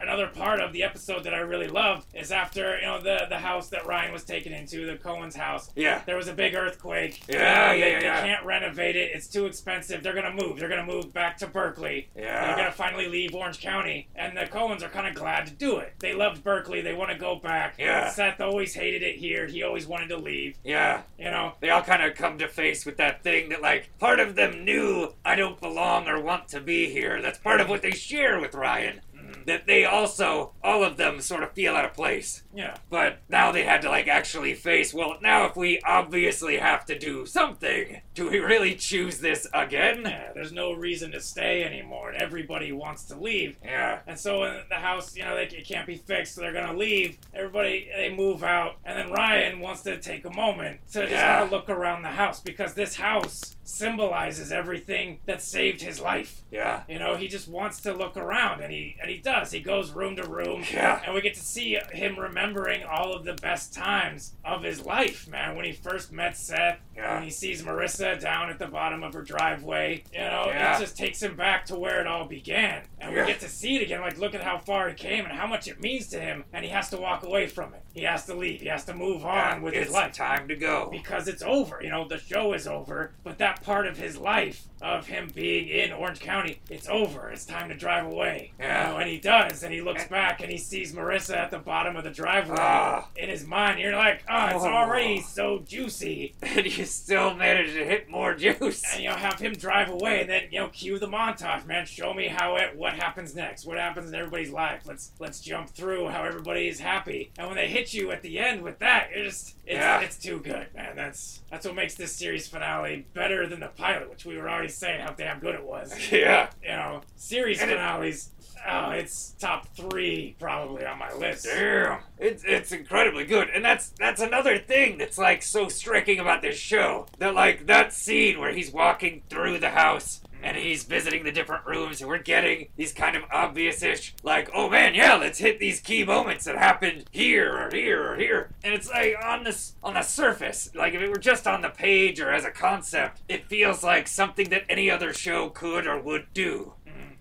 another 0.00 0.26
part 0.28 0.60
of 0.60 0.72
the 0.72 0.82
episode 0.82 1.24
that 1.24 1.34
I 1.34 1.38
really 1.38 1.68
loved 1.68 2.06
is 2.14 2.32
after 2.32 2.76
you 2.78 2.86
know 2.86 3.00
the 3.00 3.26
the 3.28 3.38
house 3.38 3.68
that 3.70 3.86
Ryan 3.86 4.12
was 4.12 4.24
taken 4.24 4.52
into, 4.52 4.86
the 4.86 4.96
Cohen's 4.96 5.36
house. 5.36 5.70
Yeah. 5.76 6.02
There 6.06 6.16
was 6.16 6.28
a 6.28 6.34
big 6.34 6.54
earthquake. 6.54 7.22
Yeah, 7.28 7.72
They- 7.72 7.78
yeah, 7.80 7.86
yeah, 7.86 7.98
They 8.00 8.04
yeah. 8.06 8.20
can't 8.22 8.44
renovate 8.46 8.96
it. 8.96 9.12
It's 9.14 9.26
too 9.28 9.46
expensive. 9.46 10.02
They're 10.02 10.14
gonna 10.14 10.32
move. 10.32 10.58
They're 10.58 10.68
gonna 10.68 10.84
move 10.86 11.12
back 11.12 11.38
to 11.38 11.46
Berkeley. 11.46 12.08
Yeah. 12.16 12.46
They're 12.46 12.56
gonna 12.56 12.72
finally 12.72 13.08
leave 13.08 13.34
Orange 13.34 13.60
County, 13.60 14.08
and 14.14 14.36
the 14.36 14.42
Cohens 14.46 14.82
are 14.82 14.88
kind 14.88 15.06
of 15.06 15.14
glad 15.14 15.46
to 15.46 15.52
do 15.52 15.78
it. 15.78 15.94
They 16.00 16.12
loved 16.14 16.42
Berkeley. 16.44 16.80
They 16.80 16.94
want 16.94 17.10
to 17.10 17.16
go 17.18 17.36
back. 17.36 17.74
Yeah. 17.78 18.10
Seth 18.10 18.40
always 18.40 18.74
hated 18.74 19.02
it 19.02 19.16
here. 19.16 19.46
He 19.46 19.62
always 19.62 19.86
wanted 19.86 20.08
to 20.08 20.16
leave. 20.16 20.56
Yeah. 20.64 21.02
You 21.18 21.26
know. 21.30 21.54
They 21.60 21.70
all 21.70 21.82
kind 21.82 22.02
of 22.02 22.14
come 22.14 22.38
to 22.38 22.48
face 22.48 22.84
with 22.86 22.96
that 22.98 23.22
thing 23.22 23.48
that, 23.50 23.62
like, 23.62 23.90
part 23.98 24.20
of 24.20 24.34
them 24.34 24.64
knew 24.64 25.14
I 25.24 25.34
don't 25.34 25.60
belong 25.60 26.08
or 26.08 26.20
want 26.20 26.48
to 26.48 26.60
be 26.60 26.90
here. 26.90 27.20
That's 27.22 27.38
part 27.38 27.60
of 27.60 27.68
what 27.68 27.82
they 27.82 27.90
share 27.92 28.40
with 28.40 28.54
Ryan. 28.54 29.00
That 29.46 29.66
they 29.66 29.84
also, 29.84 30.52
all 30.62 30.84
of 30.84 30.96
them, 30.96 31.20
sort 31.20 31.42
of 31.42 31.52
feel 31.52 31.74
out 31.74 31.84
of 31.84 31.94
place. 31.94 32.43
Yeah. 32.54 32.76
But 32.88 33.18
now 33.28 33.50
they 33.52 33.64
had 33.64 33.82
to, 33.82 33.88
like, 33.88 34.06
actually 34.08 34.54
face, 34.54 34.94
well, 34.94 35.16
now 35.20 35.46
if 35.46 35.56
we 35.56 35.80
obviously 35.84 36.56
have 36.58 36.84
to 36.86 36.98
do 36.98 37.26
something, 37.26 38.00
do 38.14 38.30
we 38.30 38.38
really 38.38 38.74
choose 38.76 39.18
this 39.18 39.46
again? 39.52 40.02
Yeah, 40.04 40.30
there's 40.34 40.52
no 40.52 40.72
reason 40.72 41.10
to 41.12 41.20
stay 41.20 41.64
anymore, 41.64 42.10
and 42.10 42.22
everybody 42.22 42.70
wants 42.72 43.04
to 43.04 43.16
leave. 43.16 43.56
Yeah. 43.64 44.00
And 44.06 44.18
so 44.18 44.44
in 44.44 44.62
the 44.68 44.76
house, 44.76 45.16
you 45.16 45.24
know, 45.24 45.34
they, 45.34 45.44
it 45.44 45.66
can't 45.66 45.86
be 45.86 45.96
fixed, 45.96 46.34
so 46.36 46.40
they're 46.42 46.52
gonna 46.52 46.76
leave. 46.78 47.18
Everybody, 47.34 47.88
they 47.94 48.14
move 48.14 48.44
out, 48.44 48.76
and 48.84 48.96
then 48.98 49.10
Ryan 49.10 49.58
wants 49.60 49.82
to 49.82 49.98
take 49.98 50.24
a 50.24 50.30
moment 50.30 50.80
to 50.92 51.00
just 51.00 51.12
Yeah. 51.12 51.34
kind 51.40 51.44
of 51.46 51.50
look 51.52 51.68
around 51.68 52.02
the 52.02 52.08
house 52.08 52.40
because 52.40 52.74
this 52.74 52.96
house 52.96 53.56
symbolizes 53.64 54.52
everything 54.52 55.18
that 55.26 55.42
saved 55.42 55.80
his 55.80 56.00
life. 56.00 56.42
Yeah. 56.50 56.82
You 56.88 56.98
know, 56.98 57.16
he 57.16 57.28
just 57.28 57.48
wants 57.48 57.80
to 57.82 57.92
look 57.92 58.16
around, 58.16 58.60
and 58.62 58.72
he 58.72 58.96
and 59.00 59.10
he 59.10 59.18
does. 59.18 59.50
He 59.50 59.60
goes 59.60 59.90
room 59.90 60.16
to 60.16 60.22
room, 60.28 60.64
Yeah. 60.72 61.00
and 61.04 61.14
we 61.14 61.20
get 61.20 61.34
to 61.34 61.40
see 61.40 61.76
him 61.92 62.18
remembering 62.44 62.84
all 62.84 63.14
of 63.14 63.24
the 63.24 63.32
best 63.34 63.72
times 63.72 64.34
of 64.44 64.62
his 64.62 64.84
life, 64.84 65.26
man. 65.28 65.56
When 65.56 65.64
he 65.64 65.72
first 65.72 66.12
met 66.12 66.36
Seth, 66.36 66.78
Yeah. 66.94 67.14
when 67.14 67.22
he 67.24 67.30
sees 67.30 67.62
Marissa 67.62 68.20
down 68.20 68.50
at 68.50 68.58
the 68.58 68.66
bottom 68.66 69.02
of 69.02 69.14
her 69.14 69.22
driveway, 69.22 70.04
you 70.12 70.20
know, 70.20 70.44
Yeah. 70.48 70.76
it 70.76 70.80
just 70.80 70.96
takes 70.96 71.22
him 71.22 71.36
back 71.36 71.64
to 71.66 71.74
where 71.76 72.00
it 72.00 72.06
all 72.06 72.26
began, 72.26 72.82
and 73.00 73.12
Yeah. 73.14 73.22
we 73.22 73.26
get 73.32 73.40
to 73.40 73.48
see 73.48 73.76
it 73.76 73.82
again. 73.82 74.00
Like, 74.02 74.18
look 74.18 74.34
at 74.34 74.42
how 74.42 74.58
far 74.58 74.88
he 74.90 74.94
came 74.94 75.24
and 75.24 75.34
how 75.36 75.46
much 75.46 75.66
it 75.68 75.80
means 75.80 76.06
to 76.08 76.20
him, 76.20 76.44
and 76.52 76.64
he 76.64 76.70
has 76.70 76.90
to 76.90 76.96
walk 76.98 77.22
away 77.24 77.46
from 77.46 77.72
it. 77.74 77.82
He 77.94 78.02
has 78.02 78.26
to 78.26 78.34
leave. 78.34 78.60
He 78.60 78.68
has 78.68 78.84
to 78.84 78.94
move 78.94 79.24
on 79.24 79.62
with 79.62 79.74
his 79.74 79.90
life 79.90 80.12
time 80.12 80.46
to 80.48 80.56
go. 80.56 80.88
because 80.90 81.26
it's 81.28 81.42
over. 81.42 81.80
You 81.82 81.90
know, 81.90 82.06
the 82.06 82.18
show 82.18 82.52
is 82.52 82.66
over, 82.66 83.14
but 83.24 83.38
that 83.38 83.62
part 83.62 83.86
of 83.86 83.96
his 83.96 84.16
life 84.16 84.62
of 84.84 85.06
him 85.06 85.30
being 85.34 85.68
in 85.68 85.92
Orange 85.92 86.20
County, 86.20 86.60
it's 86.70 86.88
over. 86.88 87.30
It's 87.30 87.46
time 87.46 87.68
to 87.70 87.74
drive 87.74 88.06
away. 88.06 88.52
Yeah. 88.60 88.90
Know, 88.90 88.98
and 88.98 89.08
he 89.08 89.18
does, 89.18 89.62
and 89.62 89.72
he 89.72 89.80
looks 89.80 90.06
back 90.08 90.40
and 90.42 90.50
he 90.50 90.58
sees 90.58 90.92
Marissa 90.94 91.36
at 91.36 91.50
the 91.50 91.58
bottom 91.58 91.96
of 91.96 92.04
the 92.04 92.10
driveway. 92.10 92.56
Ah. 92.58 93.08
In 93.16 93.28
his 93.30 93.46
mind, 93.46 93.80
you're 93.80 93.96
like, 93.96 94.22
oh, 94.28 94.46
it's 94.46 94.64
Oh. 94.64 94.68
already 94.68 95.20
so 95.22 95.60
juicy. 95.66 96.34
And 96.42 96.66
you 96.66 96.84
still 96.84 97.34
manage 97.34 97.72
to 97.72 97.84
hit 97.84 98.08
more 98.10 98.34
juice. 98.34 98.82
And 98.92 99.02
you 99.02 99.08
know, 99.08 99.16
have 99.16 99.40
him 99.40 99.54
drive 99.54 99.88
away, 99.88 100.20
and 100.20 100.28
then 100.30 100.42
you 100.50 100.60
know, 100.60 100.68
cue 100.68 100.98
the 100.98 101.08
montage, 101.08 101.66
man. 101.66 101.86
Show 101.86 102.12
me 102.14 102.28
how 102.28 102.56
it, 102.56 102.76
what 102.76 102.92
happens 102.94 103.34
next, 103.34 103.64
what 103.66 103.78
happens 103.78 104.08
in 104.08 104.14
everybody's 104.14 104.50
life. 104.50 104.82
Let's 104.86 105.12
let's 105.18 105.40
jump 105.40 105.70
through 105.70 106.08
how 106.08 106.22
everybody 106.24 106.68
is 106.68 106.78
happy. 106.78 107.32
And 107.38 107.46
when 107.48 107.56
they 107.56 107.68
hit 107.68 107.92
you 107.94 108.10
at 108.12 108.22
the 108.22 108.38
end 108.38 108.62
with 108.62 108.78
that, 108.80 109.08
you're 109.14 109.24
just 109.24 109.56
it's, 109.66 109.74
Yeah. 109.76 110.00
it's 110.00 110.16
too 110.18 110.38
good, 110.40 110.68
man. 110.74 110.94
That's 110.94 111.40
that's 111.50 111.66
what 111.66 111.74
makes 111.74 111.94
this 111.94 112.12
series 112.14 112.46
finale 112.46 113.06
better 113.14 113.46
than 113.46 113.60
the 113.60 113.68
pilot, 113.68 114.10
which 114.10 114.24
we 114.24 114.36
were 114.36 114.48
already 114.48 114.68
saying 114.74 115.00
how 115.00 115.12
damn 115.12 115.40
good 115.40 115.54
it 115.54 115.64
was. 115.64 115.94
Yeah. 116.12 116.50
You 116.62 116.68
know, 116.70 117.00
series 117.16 117.60
And 117.60 117.70
it- 117.70 117.74
finales. 117.74 118.30
Oh, 118.66 118.92
it's 118.92 119.32
top 119.38 119.66
three 119.76 120.36
probably 120.40 120.86
on 120.86 120.98
my 120.98 121.12
list. 121.12 121.44
Damn, 121.44 121.98
it's 122.18 122.42
it's 122.46 122.72
incredibly 122.72 123.26
good, 123.26 123.50
and 123.50 123.62
that's 123.62 123.90
that's 123.98 124.22
another 124.22 124.58
thing 124.58 124.96
that's 124.96 125.18
like 125.18 125.42
so 125.42 125.68
striking 125.68 126.18
about 126.18 126.40
this 126.40 126.56
show. 126.56 127.04
That 127.18 127.34
like 127.34 127.66
that 127.66 127.92
scene 127.92 128.40
where 128.40 128.54
he's 128.54 128.72
walking 128.72 129.20
through 129.28 129.58
the 129.58 129.68
house 129.68 130.22
and 130.44 130.56
he's 130.56 130.84
visiting 130.84 131.24
the 131.24 131.32
different 131.32 131.66
rooms, 131.66 132.00
and 132.00 132.08
we're 132.08 132.18
getting 132.18 132.68
these 132.76 132.92
kind 132.92 133.16
of 133.16 133.24
obvious-ish, 133.32 134.14
like, 134.22 134.50
oh 134.54 134.68
man, 134.68 134.94
yeah, 134.94 135.16
let's 135.16 135.38
hit 135.38 135.58
these 135.58 135.80
key 135.80 136.04
moments 136.04 136.44
that 136.44 136.56
happened 136.56 137.06
here 137.10 137.52
or 137.56 137.70
here 137.72 138.12
or 138.12 138.16
here, 138.16 138.50
and 138.62 138.74
it's 138.74 138.90
like 138.90 139.16
on 139.24 139.42
this 139.42 139.74
on 139.82 139.94
the 139.94 140.02
surface, 140.02 140.70
like 140.74 140.94
if 140.94 141.00
it 141.00 141.08
were 141.08 141.16
just 141.16 141.46
on 141.46 141.62
the 141.62 141.70
page 141.70 142.20
or 142.20 142.30
as 142.30 142.44
a 142.44 142.50
concept, 142.50 143.22
it 143.28 143.48
feels 143.48 143.82
like 143.82 144.06
something 144.06 144.50
that 144.50 144.64
any 144.68 144.90
other 144.90 145.12
show 145.12 145.48
could 145.48 145.86
or 145.86 146.00
would 146.00 146.26
do. 146.34 146.74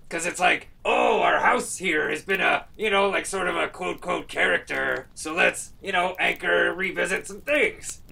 Because 0.09 0.27
it's 0.27 0.39
like, 0.39 0.67
oh, 0.85 1.21
our 1.21 1.39
house 1.39 1.77
here 1.77 2.11
has 2.11 2.21
been 2.21 2.41
a, 2.41 2.65
you 2.77 2.91
know, 2.91 3.09
like 3.09 3.25
sort 3.25 3.47
of 3.47 3.55
a 3.55 3.67
quote, 3.67 3.99
quote 3.99 4.27
character. 4.27 5.07
So 5.15 5.33
let's, 5.33 5.73
you 5.81 5.91
know, 5.91 6.15
anchor, 6.19 6.71
revisit 6.71 7.25
some 7.25 7.41
things. 7.41 8.02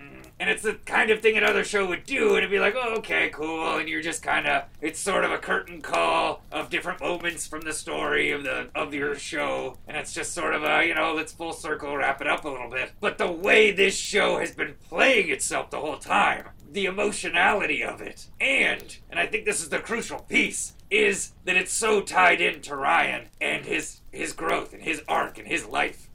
And 0.41 0.49
it's 0.49 0.63
the 0.63 0.73
kind 0.73 1.11
of 1.11 1.21
thing 1.21 1.37
another 1.37 1.63
show 1.63 1.85
would 1.85 2.03
do, 2.03 2.29
and 2.29 2.39
it'd 2.39 2.49
be 2.49 2.57
like, 2.57 2.73
oh, 2.75 2.95
okay, 2.95 3.29
cool. 3.29 3.77
And 3.77 3.87
you're 3.87 4.01
just 4.01 4.23
kind 4.23 4.47
of, 4.47 4.63
it's 4.81 4.99
sort 4.99 5.23
of 5.23 5.29
a 5.29 5.37
curtain 5.37 5.83
call 5.83 6.41
of 6.51 6.71
different 6.71 6.99
moments 6.99 7.45
from 7.45 7.61
the 7.61 7.71
story 7.73 8.31
of 8.31 8.43
the 8.43 8.69
of 8.73 8.91
your 8.91 9.13
show, 9.13 9.77
and 9.87 9.95
it's 9.95 10.15
just 10.15 10.33
sort 10.33 10.55
of 10.55 10.63
a, 10.63 10.83
you 10.83 10.95
know, 10.95 11.13
let's 11.13 11.31
full 11.31 11.53
circle 11.53 11.95
wrap 11.95 12.21
it 12.21 12.27
up 12.27 12.43
a 12.43 12.49
little 12.49 12.71
bit. 12.71 12.91
But 12.99 13.19
the 13.19 13.31
way 13.31 13.71
this 13.71 13.95
show 13.95 14.39
has 14.39 14.51
been 14.51 14.73
playing 14.89 15.29
itself 15.29 15.69
the 15.69 15.79
whole 15.79 15.99
time, 15.99 16.47
the 16.71 16.85
emotionality 16.85 17.83
of 17.83 18.01
it, 18.01 18.25
and, 18.39 18.97
and 19.11 19.19
I 19.19 19.27
think 19.27 19.45
this 19.45 19.61
is 19.61 19.69
the 19.69 19.77
crucial 19.77 20.21
piece, 20.21 20.73
is 20.89 21.33
that 21.45 21.55
it's 21.55 21.71
so 21.71 22.01
tied 22.01 22.41
into 22.41 22.75
Ryan 22.75 23.27
and 23.39 23.65
his 23.65 24.01
his 24.11 24.33
growth 24.33 24.73
and 24.73 24.81
his 24.81 25.03
arc 25.07 25.37
and 25.37 25.47
his 25.47 25.67
life. 25.67 26.09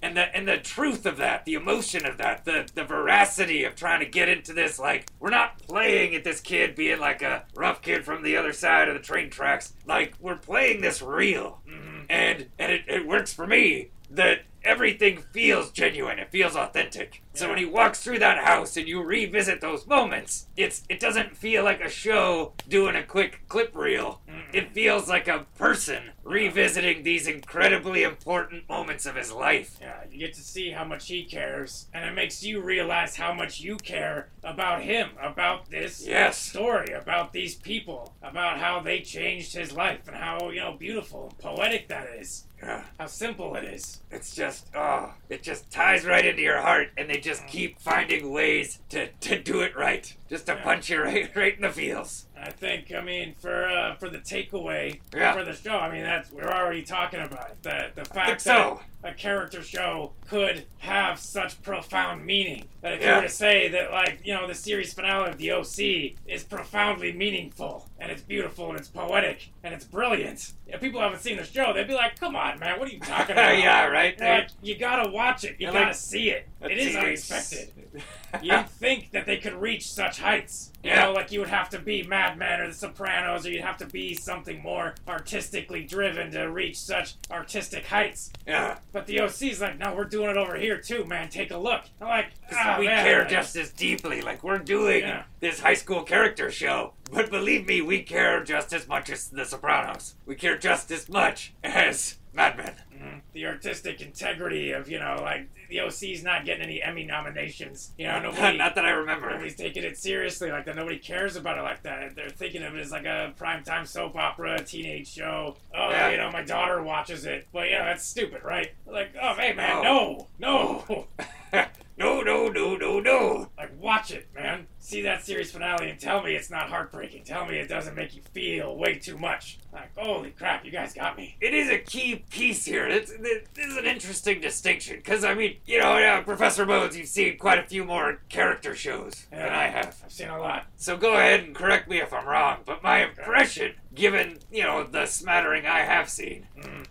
And 0.00 0.16
the 0.16 0.34
and 0.34 0.46
the 0.46 0.58
truth 0.58 1.06
of 1.06 1.16
that, 1.16 1.44
the 1.44 1.54
emotion 1.54 2.06
of 2.06 2.18
that, 2.18 2.44
the 2.44 2.68
the 2.72 2.84
veracity 2.84 3.64
of 3.64 3.74
trying 3.74 4.00
to 4.00 4.06
get 4.06 4.28
into 4.28 4.52
this, 4.52 4.78
like 4.78 5.10
we're 5.18 5.30
not 5.30 5.58
playing 5.58 6.14
at 6.14 6.22
this 6.22 6.40
kid 6.40 6.76
being 6.76 7.00
like 7.00 7.20
a 7.20 7.44
rough 7.54 7.82
kid 7.82 8.04
from 8.04 8.22
the 8.22 8.36
other 8.36 8.52
side 8.52 8.88
of 8.88 8.94
the 8.94 9.00
train 9.00 9.28
tracks. 9.28 9.72
Like 9.86 10.14
we're 10.20 10.36
playing 10.36 10.82
this 10.82 11.02
real, 11.02 11.60
mm-hmm. 11.68 12.02
and 12.08 12.46
and 12.58 12.72
it, 12.72 12.84
it 12.86 13.06
works 13.06 13.32
for 13.32 13.46
me 13.46 13.90
that 14.10 14.42
everything 14.62 15.18
feels 15.32 15.70
genuine. 15.70 16.18
It 16.18 16.30
feels 16.30 16.54
authentic. 16.54 17.22
So 17.38 17.48
when 17.48 17.58
he 17.58 17.66
walks 17.66 18.00
through 18.00 18.18
that 18.18 18.38
house 18.38 18.76
and 18.76 18.88
you 18.88 19.00
revisit 19.00 19.60
those 19.60 19.86
moments, 19.86 20.48
it's 20.56 20.82
it 20.88 20.98
doesn't 20.98 21.36
feel 21.36 21.62
like 21.62 21.80
a 21.80 21.88
show 21.88 22.52
doing 22.68 22.96
a 22.96 23.04
quick 23.04 23.42
clip 23.46 23.76
reel. 23.76 24.20
It 24.52 24.72
feels 24.72 25.08
like 25.08 25.28
a 25.28 25.46
person 25.56 26.10
revisiting 26.24 27.04
these 27.04 27.28
incredibly 27.28 28.02
important 28.02 28.68
moments 28.68 29.06
of 29.06 29.14
his 29.14 29.30
life. 29.32 29.78
Yeah, 29.80 30.00
you 30.10 30.18
get 30.18 30.34
to 30.34 30.40
see 30.40 30.70
how 30.70 30.84
much 30.84 31.06
he 31.06 31.22
cares, 31.24 31.86
and 31.94 32.04
it 32.04 32.14
makes 32.14 32.42
you 32.42 32.60
realize 32.60 33.14
how 33.14 33.32
much 33.32 33.60
you 33.60 33.76
care 33.76 34.30
about 34.42 34.82
him, 34.82 35.10
about 35.22 35.70
this 35.70 36.04
Yes. 36.04 36.38
story, 36.38 36.92
about 36.92 37.32
these 37.32 37.54
people, 37.54 38.14
about 38.20 38.58
how 38.58 38.80
they 38.80 39.00
changed 39.00 39.54
his 39.54 39.72
life, 39.72 40.08
and 40.08 40.16
how 40.16 40.50
you 40.50 40.58
know 40.60 40.72
beautiful 40.72 41.28
and 41.28 41.38
poetic 41.38 41.86
that 41.88 42.08
is. 42.18 42.46
Yeah. 42.62 42.82
How 42.98 43.06
simple 43.06 43.54
it 43.54 43.62
is. 43.62 44.00
It's 44.10 44.34
just, 44.34 44.66
oh, 44.74 45.12
it 45.28 45.44
just 45.44 45.70
ties 45.70 46.04
right 46.04 46.24
into 46.26 46.42
your 46.42 46.60
heart, 46.60 46.88
and 46.96 47.08
they 47.08 47.18
just 47.20 47.27
keep 47.46 47.80
finding 47.80 48.30
ways 48.32 48.78
to, 48.90 49.08
to 49.08 49.40
do 49.42 49.60
it 49.60 49.76
right. 49.76 50.14
Just 50.28 50.46
to 50.46 50.54
Yeah. 50.54 50.62
punch 50.62 50.90
you 50.90 51.02
right, 51.02 51.30
right 51.36 51.54
in 51.56 51.62
the 51.62 51.70
feels. 51.70 52.26
I 52.40 52.50
think, 52.50 52.92
I 52.94 53.00
mean, 53.02 53.34
for 53.38 53.66
uh, 53.68 53.96
for 53.96 54.08
the 54.08 54.18
takeaway 54.18 55.00
Yeah. 55.14 55.32
for 55.34 55.44
the 55.44 55.54
show, 55.54 55.76
I 55.78 55.90
mean, 55.92 56.02
that's 56.04 56.30
we're 56.30 56.48
already 56.50 56.82
talking 56.82 57.20
about 57.20 57.50
it. 57.50 57.62
The 57.62 57.90
the 57.94 58.04
think 58.04 58.14
fact 58.14 58.40
so. 58.42 58.80
A 59.04 59.12
character 59.12 59.62
show 59.62 60.12
could 60.26 60.64
have 60.78 61.18
such 61.18 61.60
profound 61.62 62.24
meaning 62.26 62.64
that 62.80 62.94
if 62.94 63.02
you 63.04 63.08
were 63.08 63.22
to 63.22 63.28
say 63.28 63.68
that, 63.68 63.90
like, 63.92 64.20
you 64.24 64.34
know, 64.34 64.46
the 64.46 64.54
series 64.54 64.92
finale 64.92 65.30
of 65.30 65.38
the 65.38 65.50
OC 65.52 66.16
is 66.26 66.44
profoundly 66.44 67.12
meaningful 67.12 67.88
and 68.00 68.10
it's 68.12 68.22
beautiful 68.22 68.70
and 68.70 68.78
it's 68.78 68.88
poetic 68.88 69.50
and 69.64 69.72
it's 69.74 69.84
brilliant. 69.84 70.52
If 70.66 70.80
people 70.80 71.00
haven't 71.00 71.20
seen 71.20 71.36
the 71.36 71.44
show, 71.44 71.72
they'd 71.72 71.88
be 71.88 71.94
like, 71.94 72.18
"Come 72.20 72.36
on, 72.36 72.58
man, 72.58 72.78
what 72.78 72.88
are 72.88 72.92
you 72.92 73.00
talking 73.00 73.32
about?" 73.36 73.56
yeah, 73.58 73.86
right? 73.86 74.18
Like, 74.20 74.48
you 74.62 74.76
gotta 74.76 75.10
watch 75.10 75.44
it. 75.44 75.52
You 75.58 75.66
You're 75.66 75.72
gotta 75.72 75.86
like- 75.86 75.94
see 75.94 76.30
it. 76.30 76.46
It 76.60 76.78
is 76.78 76.94
unexpected. 76.96 77.72
You'd 78.42 78.68
think 78.68 79.12
that 79.12 79.24
they 79.26 79.38
could 79.38 79.54
reach 79.54 79.88
such 79.90 80.20
heights. 80.20 80.72
You 80.84 80.90
Yeah. 80.90 81.04
know, 81.04 81.12
like 81.12 81.32
you 81.32 81.40
would 81.40 81.48
have 81.48 81.70
to 81.70 81.78
be 81.78 82.02
Mad 82.02 82.36
Men 82.38 82.60
or 82.60 82.68
The 82.68 82.74
Sopranos, 82.74 83.46
or 83.46 83.50
you'd 83.50 83.62
have 83.64 83.78
to 83.78 83.86
be 83.86 84.14
something 84.14 84.60
more 84.62 84.94
artistically 85.08 85.84
driven 85.84 86.30
to 86.32 86.50
reach 86.50 86.78
such 86.78 87.14
artistic 87.30 87.86
heights. 87.86 88.30
yeah. 88.46 88.78
But 88.92 88.97
the 89.06 89.20
OC's 89.20 89.60
like, 89.60 89.78
no, 89.78 89.94
we're 89.94 90.04
doing 90.04 90.30
it 90.30 90.36
over 90.36 90.56
here 90.56 90.78
too, 90.78 91.04
man. 91.04 91.28
Take 91.28 91.50
a 91.50 91.56
look. 91.58 91.82
I'm 92.00 92.08
like, 92.08 92.26
ah, 92.52 92.76
we 92.78 92.86
man, 92.86 93.04
care 93.04 93.20
like, 93.20 93.28
just 93.30 93.56
as 93.56 93.70
deeply. 93.70 94.20
Like 94.20 94.42
we're 94.44 94.58
doing 94.58 95.00
Yeah. 95.00 95.24
this 95.40 95.60
high 95.60 95.74
school 95.74 96.02
character 96.02 96.50
show. 96.50 96.92
But 97.10 97.30
believe 97.30 97.66
me, 97.66 97.80
we 97.80 98.02
care 98.02 98.44
just 98.44 98.72
as 98.74 98.86
much 98.86 99.08
as 99.08 99.28
The 99.28 99.44
Sopranos. 99.46 100.14
We 100.26 100.34
care 100.34 100.58
just 100.58 100.90
as 100.90 101.08
much 101.08 101.54
as 101.64 102.17
Mad 102.32 102.56
Men. 102.56 102.74
Mhm. 102.98 103.20
the 103.32 103.46
artistic 103.46 104.00
integrity 104.00 104.72
of 104.72 104.88
you 104.88 104.98
know, 104.98 105.18
like 105.22 105.48
the 105.68 105.80
OC's 105.80 106.22
not 106.24 106.44
getting 106.44 106.62
any 106.64 106.82
Emmy 106.82 107.04
nominations. 107.04 107.92
You 107.96 108.06
know, 108.08 108.18
nobody. 108.22 108.58
Not 108.58 108.74
that 108.74 108.84
I 108.84 108.90
remember. 108.90 109.30
Nobody's 109.30 109.54
taking 109.56 109.84
it 109.84 109.96
seriously 109.96 110.50
like 110.50 110.64
that. 110.64 110.74
Nobody 110.76 110.98
cares 110.98 111.36
about 111.36 111.58
it 111.58 111.62
like 111.62 111.82
that. 111.84 112.14
They're 112.16 112.28
thinking 112.30 112.62
of 112.62 112.74
it 112.74 112.80
as 112.80 112.90
like 112.90 113.04
a 113.04 113.32
primetime 113.38 113.86
soap 113.86 114.16
opera, 114.16 114.62
teenage 114.64 115.08
show. 115.12 115.56
Oh, 115.74 115.90
Yeah. 115.90 116.10
you 116.10 116.16
know, 116.16 116.30
my 116.30 116.42
daughter 116.42 116.82
watches 116.82 117.24
it. 117.24 117.46
But 117.52 117.68
you 117.68 117.78
know, 117.78 117.84
that's 117.84 118.04
stupid, 118.04 118.42
right? 118.44 118.72
Like, 118.86 119.12
oh 119.20 119.34
hey 119.34 119.52
man, 119.52 119.86
Oh. 119.86 120.26
no, 120.38 120.84
no. 120.90 121.06
no, 121.98 122.20
no, 122.20 122.48
no, 122.48 122.76
no, 122.76 123.00
no. 123.00 123.48
Like, 123.58 123.72
watch 123.80 124.12
it, 124.12 124.28
man. 124.34 124.68
See 124.78 125.02
that 125.02 125.24
series 125.24 125.50
finale 125.50 125.90
and 125.90 125.98
tell 125.98 126.22
me 126.22 126.34
it's 126.34 126.50
not 126.50 126.70
heartbreaking. 126.70 127.24
Tell 127.24 127.44
me 127.44 127.56
it 127.56 127.68
doesn't 127.68 127.96
make 127.96 128.14
you 128.14 128.22
feel 128.32 128.76
way 128.76 128.94
too 128.94 129.18
much. 129.18 129.58
Like, 129.72 129.90
holy 129.96 130.30
crap, 130.30 130.64
you 130.64 130.70
guys 130.70 130.94
got 130.94 131.16
me. 131.16 131.36
It 131.40 131.52
is 131.52 131.68
a 131.68 131.78
key 131.78 132.24
piece 132.30 132.64
here. 132.64 132.86
It's, 132.86 133.12
this 133.12 133.66
is 133.66 133.76
an 133.76 133.84
interesting 133.84 134.40
distinction 134.40 134.96
because 134.96 135.24
I 135.24 135.34
mean, 135.34 135.56
you 135.66 135.80
know, 135.80 135.98
uh, 135.98 136.22
Professor 136.22 136.64
Bones, 136.64 136.96
you've 136.96 137.08
seen 137.08 137.36
quite 137.36 137.58
a 137.58 137.64
few 137.64 137.84
more 137.84 138.20
character 138.28 138.74
shows 138.74 139.26
than 139.30 139.48
I 139.48 139.64
have. 139.64 140.00
I've 140.04 140.12
seen 140.12 140.28
a 140.28 140.38
lot. 140.38 140.66
So 140.76 140.96
go 140.96 141.14
ahead 141.14 141.40
and 141.40 141.54
correct 141.54 141.88
me 141.88 141.98
if 141.98 142.12
I'm 142.14 142.26
wrong, 142.26 142.58
but 142.64 142.82
my 142.82 143.04
impression, 143.04 143.74
given, 143.98 144.38
you 144.50 144.62
know, 144.62 144.84
the 144.84 145.06
smattering 145.06 145.66
I 145.66 145.80
have 145.80 146.08
seen, 146.08 146.46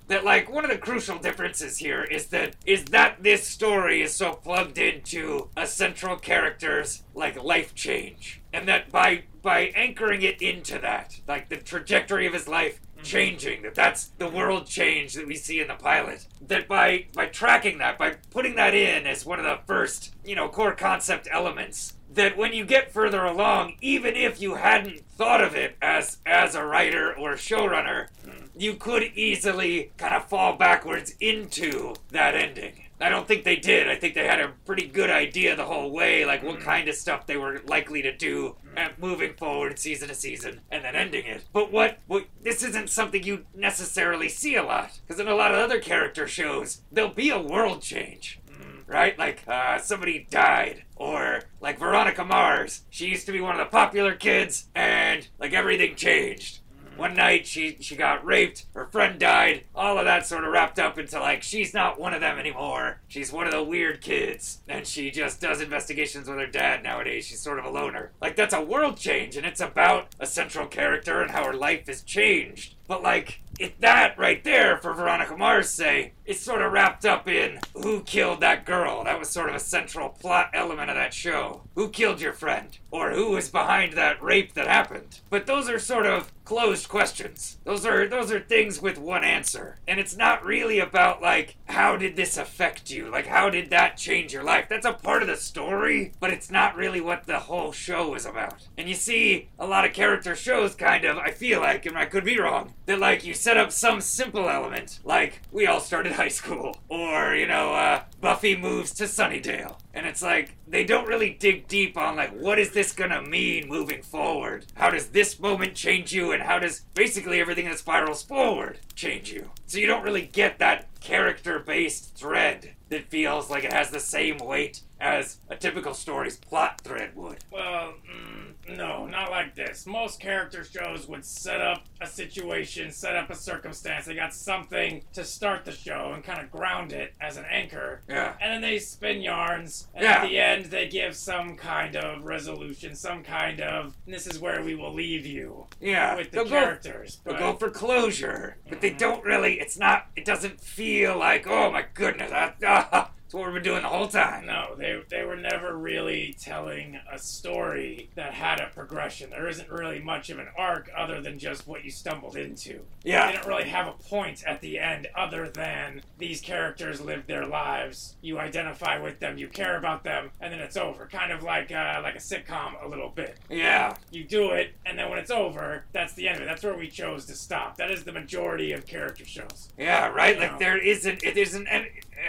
that 0.07 0.23
like 0.23 0.51
one 0.51 0.63
of 0.63 0.71
the 0.71 0.77
crucial 0.77 1.17
differences 1.17 1.77
here 1.77 2.03
is 2.03 2.27
that 2.27 2.55
is 2.65 2.85
that 2.85 3.23
this 3.23 3.47
story 3.47 4.01
is 4.01 4.13
so 4.13 4.33
plugged 4.33 4.77
into 4.77 5.49
a 5.55 5.65
central 5.65 6.17
character's 6.17 7.03
like 7.13 7.41
life 7.41 7.73
change. 7.73 8.41
And 8.53 8.67
that 8.67 8.91
by 8.91 9.23
by 9.41 9.71
anchoring 9.75 10.21
it 10.21 10.41
into 10.41 10.79
that, 10.79 11.19
like 11.27 11.49
the 11.49 11.57
trajectory 11.57 12.27
of 12.27 12.33
his 12.33 12.47
life 12.47 12.79
changing, 13.03 13.61
that 13.61 13.75
that's 13.75 14.07
the 14.17 14.29
world 14.29 14.65
change 14.65 15.13
that 15.13 15.27
we 15.27 15.35
see 15.35 15.59
in 15.59 15.67
the 15.67 15.75
pilot. 15.75 16.27
That 16.41 16.67
by 16.67 17.05
by 17.13 17.27
tracking 17.27 17.77
that, 17.79 17.97
by 17.97 18.15
putting 18.31 18.55
that 18.55 18.73
in 18.73 19.05
as 19.05 19.25
one 19.25 19.39
of 19.39 19.45
the 19.45 19.59
first, 19.65 20.13
you 20.25 20.35
know, 20.35 20.49
core 20.49 20.75
concept 20.75 21.27
elements, 21.31 21.93
that 22.13 22.37
when 22.37 22.53
you 22.53 22.65
get 22.65 22.91
further 22.91 23.23
along, 23.23 23.75
even 23.81 24.15
if 24.15 24.41
you 24.41 24.55
hadn't 24.55 25.05
thought 25.05 25.43
of 25.43 25.55
it 25.55 25.75
as 25.81 26.17
as 26.25 26.55
a 26.55 26.65
writer 26.65 27.13
or 27.13 27.33
showrunner, 27.33 28.07
hmm. 28.23 28.45
you 28.55 28.75
could 28.75 29.03
easily 29.15 29.91
kind 29.97 30.15
of 30.15 30.25
fall 30.25 30.55
backwards 30.55 31.15
into 31.19 31.95
that 32.11 32.35
ending. 32.35 32.83
I 32.99 33.09
don't 33.09 33.27
think 33.27 33.43
they 33.43 33.57
did. 33.57 33.87
I 33.87 33.95
think 33.95 34.15
they 34.15 34.25
had 34.25 34.39
a 34.39 34.53
pretty 34.65 34.87
good 34.87 35.11
idea 35.11 35.55
the 35.55 35.65
whole 35.65 35.91
way, 35.91 36.25
like 36.25 36.43
what 36.43 36.57
hmm. 36.57 36.63
kind 36.63 36.87
of 36.87 36.95
stuff 36.95 37.27
they 37.27 37.37
were 37.37 37.61
likely 37.65 38.01
to 38.01 38.15
do 38.15 38.55
and 38.75 38.93
moving 38.97 39.33
forward 39.33 39.79
season 39.79 40.07
to 40.07 40.15
season 40.15 40.61
and 40.71 40.83
then 40.83 40.95
ending 40.95 41.25
it. 41.25 41.43
But 41.51 41.71
what, 41.71 41.99
what 42.07 42.25
this 42.41 42.63
isn't 42.63 42.89
something 42.89 43.23
you 43.23 43.45
necessarily 43.55 44.29
see 44.29 44.55
a 44.55 44.63
lot 44.63 44.99
because 45.05 45.19
in 45.19 45.27
a 45.27 45.35
lot 45.35 45.51
of 45.51 45.59
other 45.59 45.79
character 45.79 46.27
shows, 46.27 46.81
there'll 46.91 47.11
be 47.11 47.29
a 47.29 47.41
world 47.41 47.81
change 47.81 48.39
right? 48.87 49.17
Like, 49.19 49.43
uh, 49.47 49.77
somebody 49.79 50.27
died. 50.29 50.83
Or, 50.95 51.43
like, 51.61 51.77
Veronica 51.77 52.25
Mars. 52.25 52.81
She 52.89 53.07
used 53.07 53.27
to 53.27 53.31
be 53.31 53.41
one 53.41 53.59
of 53.59 53.59
the 53.59 53.71
popular 53.71 54.15
kids, 54.15 54.67
and, 54.73 55.27
like, 55.39 55.53
everything 55.53 55.95
changed. 55.95 56.59
One 56.95 57.13
night, 57.13 57.45
she, 57.45 57.77
she 57.79 57.95
got 57.95 58.25
raped, 58.25 58.65
her 58.73 58.87
friend 58.87 59.19
died, 59.19 59.65
all 59.75 59.99
of 59.99 60.05
that 60.05 60.25
sort 60.25 60.43
of 60.43 60.51
wrapped 60.51 60.79
up 60.79 60.97
into, 60.97 61.19
like, 61.19 61.43
she's 61.43 61.71
not 61.71 61.99
one 61.99 62.15
of 62.15 62.21
them 62.21 62.39
anymore. 62.39 63.01
She's 63.07 63.31
one 63.31 63.45
of 63.45 63.53
the 63.53 63.61
weird 63.61 64.01
kids, 64.01 64.61
and 64.67 64.87
she 64.87 65.11
just 65.11 65.39
does 65.39 65.61
investigations 65.61 66.27
with 66.27 66.39
her 66.39 66.47
dad 66.47 66.81
nowadays. 66.81 67.27
She's 67.27 67.39
sort 67.39 67.59
of 67.59 67.65
a 67.65 67.69
loner. 67.69 68.13
Like, 68.19 68.35
that's 68.35 68.55
a 68.55 68.61
world 68.61 68.97
change, 68.97 69.37
and 69.37 69.45
it's 69.45 69.61
about 69.61 70.07
a 70.19 70.25
central 70.25 70.65
character 70.65 71.21
and 71.21 71.29
how 71.29 71.45
her 71.45 71.53
life 71.53 71.85
has 71.85 72.01
changed. 72.01 72.73
But, 72.87 73.03
like, 73.03 73.41
it, 73.59 73.81
that 73.81 74.17
right 74.17 74.43
there, 74.43 74.77
for 74.77 74.93
Veronica 74.93 75.35
Mars' 75.35 75.69
say, 75.69 76.13
it's 76.25 76.41
sort 76.41 76.61
of 76.61 76.71
wrapped 76.71 77.05
up 77.05 77.27
in 77.27 77.59
who 77.73 78.01
killed 78.01 78.41
that 78.41 78.65
girl. 78.65 79.03
That 79.03 79.19
was 79.19 79.29
sort 79.29 79.49
of 79.49 79.55
a 79.55 79.59
central 79.59 80.09
plot 80.09 80.51
element 80.53 80.89
of 80.89 80.95
that 80.95 81.13
show. 81.13 81.61
Who 81.75 81.89
killed 81.89 82.21
your 82.21 82.33
friend? 82.33 82.77
Or 82.91 83.11
who 83.11 83.31
was 83.31 83.49
behind 83.49 83.93
that 83.93 84.21
rape 84.21 84.53
that 84.53 84.67
happened? 84.67 85.21
But 85.29 85.47
those 85.47 85.69
are 85.69 85.79
sort 85.79 86.05
of 86.05 86.31
closed 86.43 86.87
questions. 86.87 87.57
Those 87.65 87.85
are 87.85 88.07
those 88.07 88.31
are 88.31 88.39
things 88.39 88.81
with 88.81 88.97
one 88.97 89.23
answer. 89.25 89.79
And 89.87 89.99
it's 89.99 90.15
not 90.15 90.45
really 90.45 90.79
about 90.79 91.21
like 91.21 91.57
how 91.65 91.97
did 91.97 92.15
this 92.15 92.37
affect 92.37 92.89
you? 92.89 93.11
Like 93.11 93.27
how 93.27 93.49
did 93.49 93.69
that 93.69 93.97
change 93.97 94.31
your 94.31 94.43
life? 94.43 94.67
That's 94.69 94.85
a 94.85 94.93
part 94.93 95.21
of 95.21 95.27
the 95.27 95.35
story, 95.35 96.13
but 96.21 96.31
it's 96.31 96.49
not 96.49 96.77
really 96.77 97.01
what 97.01 97.25
the 97.25 97.39
whole 97.39 97.73
show 97.73 98.15
is 98.15 98.25
about. 98.25 98.67
And 98.77 98.87
you 98.87 98.95
see 98.95 99.49
a 99.59 99.67
lot 99.67 99.85
of 99.85 99.93
character 99.93 100.35
shows 100.35 100.73
kind 100.73 101.03
of, 101.03 101.17
I 101.17 101.31
feel 101.31 101.59
like, 101.59 101.85
and 101.85 101.97
I 101.97 102.05
could 102.05 102.23
be 102.23 102.39
wrong, 102.39 102.73
that 102.85 102.99
like 102.99 103.25
you 103.25 103.33
set 103.33 103.57
up 103.57 103.71
some 103.71 103.99
simple 103.99 104.47
element, 104.49 104.99
like 105.03 105.41
we 105.51 105.67
all 105.67 105.79
started 105.79 106.13
high 106.13 106.27
school, 106.29 106.77
or 106.87 107.35
you 107.35 107.47
know, 107.47 107.73
uh, 107.73 108.03
Buffy 108.21 108.55
moves 108.55 108.93
to 108.95 109.03
Sunnydale. 109.03 109.77
And 109.93 110.05
it's 110.05 110.21
like, 110.21 110.55
they 110.67 110.83
don't 110.83 111.07
really 111.07 111.31
dig 111.31 111.67
deep 111.67 111.97
on, 111.97 112.15
like, 112.15 112.31
what 112.31 112.59
is 112.59 112.71
this 112.71 112.91
gonna 112.91 113.21
mean 113.23 113.67
moving 113.67 114.03
forward? 114.03 114.67
How 114.75 114.91
does 114.91 115.07
this 115.07 115.39
moment 115.39 115.73
change 115.73 116.13
you, 116.13 116.31
and 116.31 116.43
how 116.43 116.59
does 116.59 116.81
basically 116.93 117.39
everything 117.39 117.65
that 117.65 117.79
spirals 117.79 118.21
forward 118.21 118.77
change 118.93 119.31
you? 119.31 119.49
So 119.65 119.79
you 119.79 119.87
don't 119.87 120.03
really 120.03 120.21
get 120.21 120.59
that 120.59 120.87
character 120.99 121.57
based 121.59 122.15
thread 122.15 122.75
that 122.89 123.09
feels 123.09 123.49
like 123.49 123.63
it 123.63 123.73
has 123.73 123.89
the 123.89 123.99
same 123.99 124.37
weight 124.37 124.81
as 124.99 125.39
a 125.49 125.55
typical 125.55 125.93
story's 125.93 126.37
plot 126.37 126.81
thread 126.81 127.15
would. 127.15 127.37
Well, 127.51 127.93
mm, 128.09 128.53
no, 128.67 129.05
not 129.05 129.31
like 129.31 129.55
this. 129.55 129.85
Most 129.85 130.19
character 130.19 130.63
shows 130.63 131.07
would 131.07 131.25
set 131.25 131.61
up 131.61 131.83
a 132.01 132.07
situation, 132.07 132.91
set 132.91 133.15
up 133.15 133.29
a 133.29 133.35
circumstance. 133.35 134.05
They 134.05 134.15
got 134.15 134.33
something 134.33 135.03
to 135.13 135.23
start 135.23 135.65
the 135.65 135.71
show 135.71 136.11
and 136.13 136.23
kind 136.23 136.41
of 136.41 136.51
ground 136.51 136.91
it 136.93 137.13
as 137.21 137.37
an 137.37 137.45
anchor. 137.49 138.01
Yeah. 138.07 138.35
And 138.41 138.51
then 138.53 138.61
they 138.61 138.79
spin 138.79 139.21
yarns, 139.21 139.87
and 139.93 140.03
Yeah. 140.03 140.11
at 140.23 140.27
the 140.29 140.37
end 140.39 140.65
they 140.65 140.87
give 140.87 141.15
some 141.15 141.55
kind 141.55 141.95
of 141.95 142.23
resolution, 142.23 142.95
some 142.95 143.23
kind 143.23 143.61
of 143.61 143.95
this 144.05 144.27
is 144.27 144.39
where 144.39 144.61
we 144.61 144.75
will 144.75 144.93
leave 144.93 145.25
you 145.25 145.67
Yeah. 145.79 146.15
with 146.15 146.31
the 146.31 146.35
they'll 146.37 146.43
go- 146.45 146.49
characters. 146.49 147.19
They'll 147.23 147.33
But 147.35 147.39
go 147.39 147.55
for 147.55 147.69
closure, 147.69 148.57
but 148.69 148.81
they 148.81 148.91
don't 148.91 149.23
really. 149.23 149.59
It's 149.59 149.77
not. 149.77 150.07
It 150.15 150.25
doesn't 150.25 150.61
feel 150.61 151.17
like, 151.17 151.47
oh 151.47 151.71
my 151.71 151.85
goodness, 151.93 152.29
that, 152.31 152.57
ah, 152.65 153.11
that's 153.27 153.33
what 153.33 153.45
we've 153.45 153.55
been 153.55 153.63
doing 153.63 153.81
the 153.81 153.89
whole 153.89 154.07
time. 154.07 154.45
no, 154.45 154.73
they 154.77 155.01
they 155.09 155.25
were 155.25 155.35
never 155.35 155.75
really 155.77 156.33
telling 156.39 156.97
a 157.11 157.19
story 157.19 158.09
that 158.15 158.33
had 158.33 158.61
a 158.61 158.67
progression. 158.73 159.29
There 159.29 159.49
isn't 159.49 159.69
really 159.69 159.99
much 159.99 160.29
of 160.29 160.39
an 160.39 160.47
arc 160.57 160.89
other 160.95 161.19
than 161.19 161.37
just 161.37 161.67
what 161.67 161.83
you 161.83 161.91
stumbled 161.91 162.37
into. 162.37 162.79
Yeah. 163.03 163.25
They 163.27 163.33
didn't 163.33 163.47
really 163.47 163.67
have 163.69 163.87
a 163.87 163.91
point 163.91 164.43
at 164.45 164.61
the 164.61 164.79
end 164.79 165.07
other 165.13 165.49
than 165.49 166.03
these 166.17 166.39
characters 166.39 167.01
lived 167.01 167.27
their 167.27 167.45
lives. 167.45 168.15
You 168.21 168.39
identify 168.39 168.97
with 168.97 169.19
them, 169.19 169.37
you 169.37 169.49
care 169.49 169.77
about 169.77 170.05
them, 170.05 170.31
and 170.39 170.53
then 170.53 170.61
it's 170.61 170.77
over. 170.77 171.05
Kind 171.05 171.33
of 171.33 171.43
like 171.43 171.69
uh, 171.69 171.99
like 172.01 172.15
a 172.15 172.19
sitcom 172.19 172.81
a 172.81 172.87
little 172.87 173.09
bit. 173.09 173.37
yeah, 173.49 173.95
You 174.09 174.23
do 174.23 174.51
it, 174.51 174.73
and 174.85 174.97
then 174.97 175.09
when 175.09 175.19
it's 175.19 175.31
over, 175.31 175.83
that's 175.91 176.13
the 176.13 176.29
end 176.29 176.37
of 176.37 176.43
it. 176.43 176.45
That's 176.45 176.63
where 176.63 176.77
we 176.77 176.87
chose 176.87 177.25
to 177.25 177.35
stop. 177.35 177.75
That 177.75 177.91
is 177.91 178.05
the 178.05 178.13
majority 178.13 178.71
of 178.71 178.85
character 178.85 179.25
shows. 179.25 179.67
yeah. 179.77 180.07
Right. 180.07 180.37
Yeah. 180.39 180.51
Like 180.51 180.59
there 180.59 180.77
isn't. 180.77 181.23
It 181.23 181.35
isn't. 181.37 181.67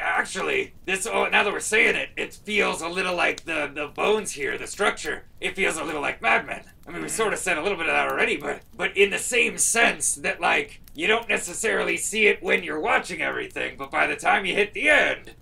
Actually, 0.01 0.75
this. 0.85 1.07
Oh, 1.07 1.29
now 1.29 1.43
that 1.43 1.53
we're 1.53 1.61
saying 1.61 1.97
it, 1.97 2.11
it 2.17 2.35
feels 2.35 2.83
a 2.83 2.89
little 2.89 3.15
like 3.15 3.45
the 3.45 3.71
the 3.73 3.89
bones 3.89 4.33
here, 4.33 4.59
the 4.59 4.67
structure. 4.67 5.25
It 5.41 5.57
feels 5.57 5.77
a 5.77 5.85
little 5.85 6.01
like 6.03 6.21
Mad 6.21 6.47
Men. 6.47 6.65
I 6.87 6.91
mean, 6.91 7.03
we 7.03 7.09
sort 7.09 7.33
of 7.33 7.39
said 7.39 7.59
a 7.59 7.63
little 7.63 7.79
bit 7.79 7.87
of 7.87 7.93
that 7.95 8.09
already, 8.09 8.37
but 8.37 8.63
but 8.77 8.97
in 8.97 9.11
the 9.11 9.19
same 9.19 9.59
sense 9.59 10.15
that 10.17 10.41
like 10.41 10.81
you 10.95 11.07
don't 11.07 11.29
necessarily 11.29 11.97
see 11.97 12.27
it 12.27 12.43
when 12.43 12.65
you're 12.65 12.81
watching 12.81 13.23
everything, 13.23 13.77
but 13.79 13.91
by 13.91 14.07
the 14.07 14.17
time 14.17 14.45
you 14.45 14.55
hit 14.55 14.75
the 14.75 14.89
end, 14.89 15.35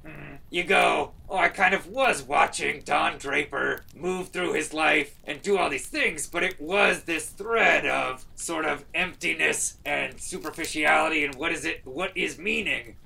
you 0.51 0.64
go, 0.64 1.12
oh, 1.28 1.36
I 1.38 1.49
kind 1.49 1.74
of 1.74 1.88
was 1.88 2.22
watching 2.22 2.82
Don 2.84 3.18
Draper 3.18 3.84
move 3.94 4.28
through 4.28 4.53
his 4.53 4.72
life 4.72 5.18
and 5.24 5.42
do 5.42 5.59
all 5.59 5.68
these 5.68 5.86
things, 5.86 6.26
but 6.26 6.42
it 6.42 6.61
was 6.61 7.03
this 7.03 7.26
thread 7.26 7.86
of 7.86 8.24
sort 8.36 8.64
of 8.64 8.84
emptiness 8.94 9.78
and 9.84 10.20
superficiality 10.20 11.24
and 11.24 11.34
what 11.34 11.53
is 11.53 11.64
it, 11.64 11.80
what 11.84 12.16
is 12.16 12.38
meaning. 12.38 12.97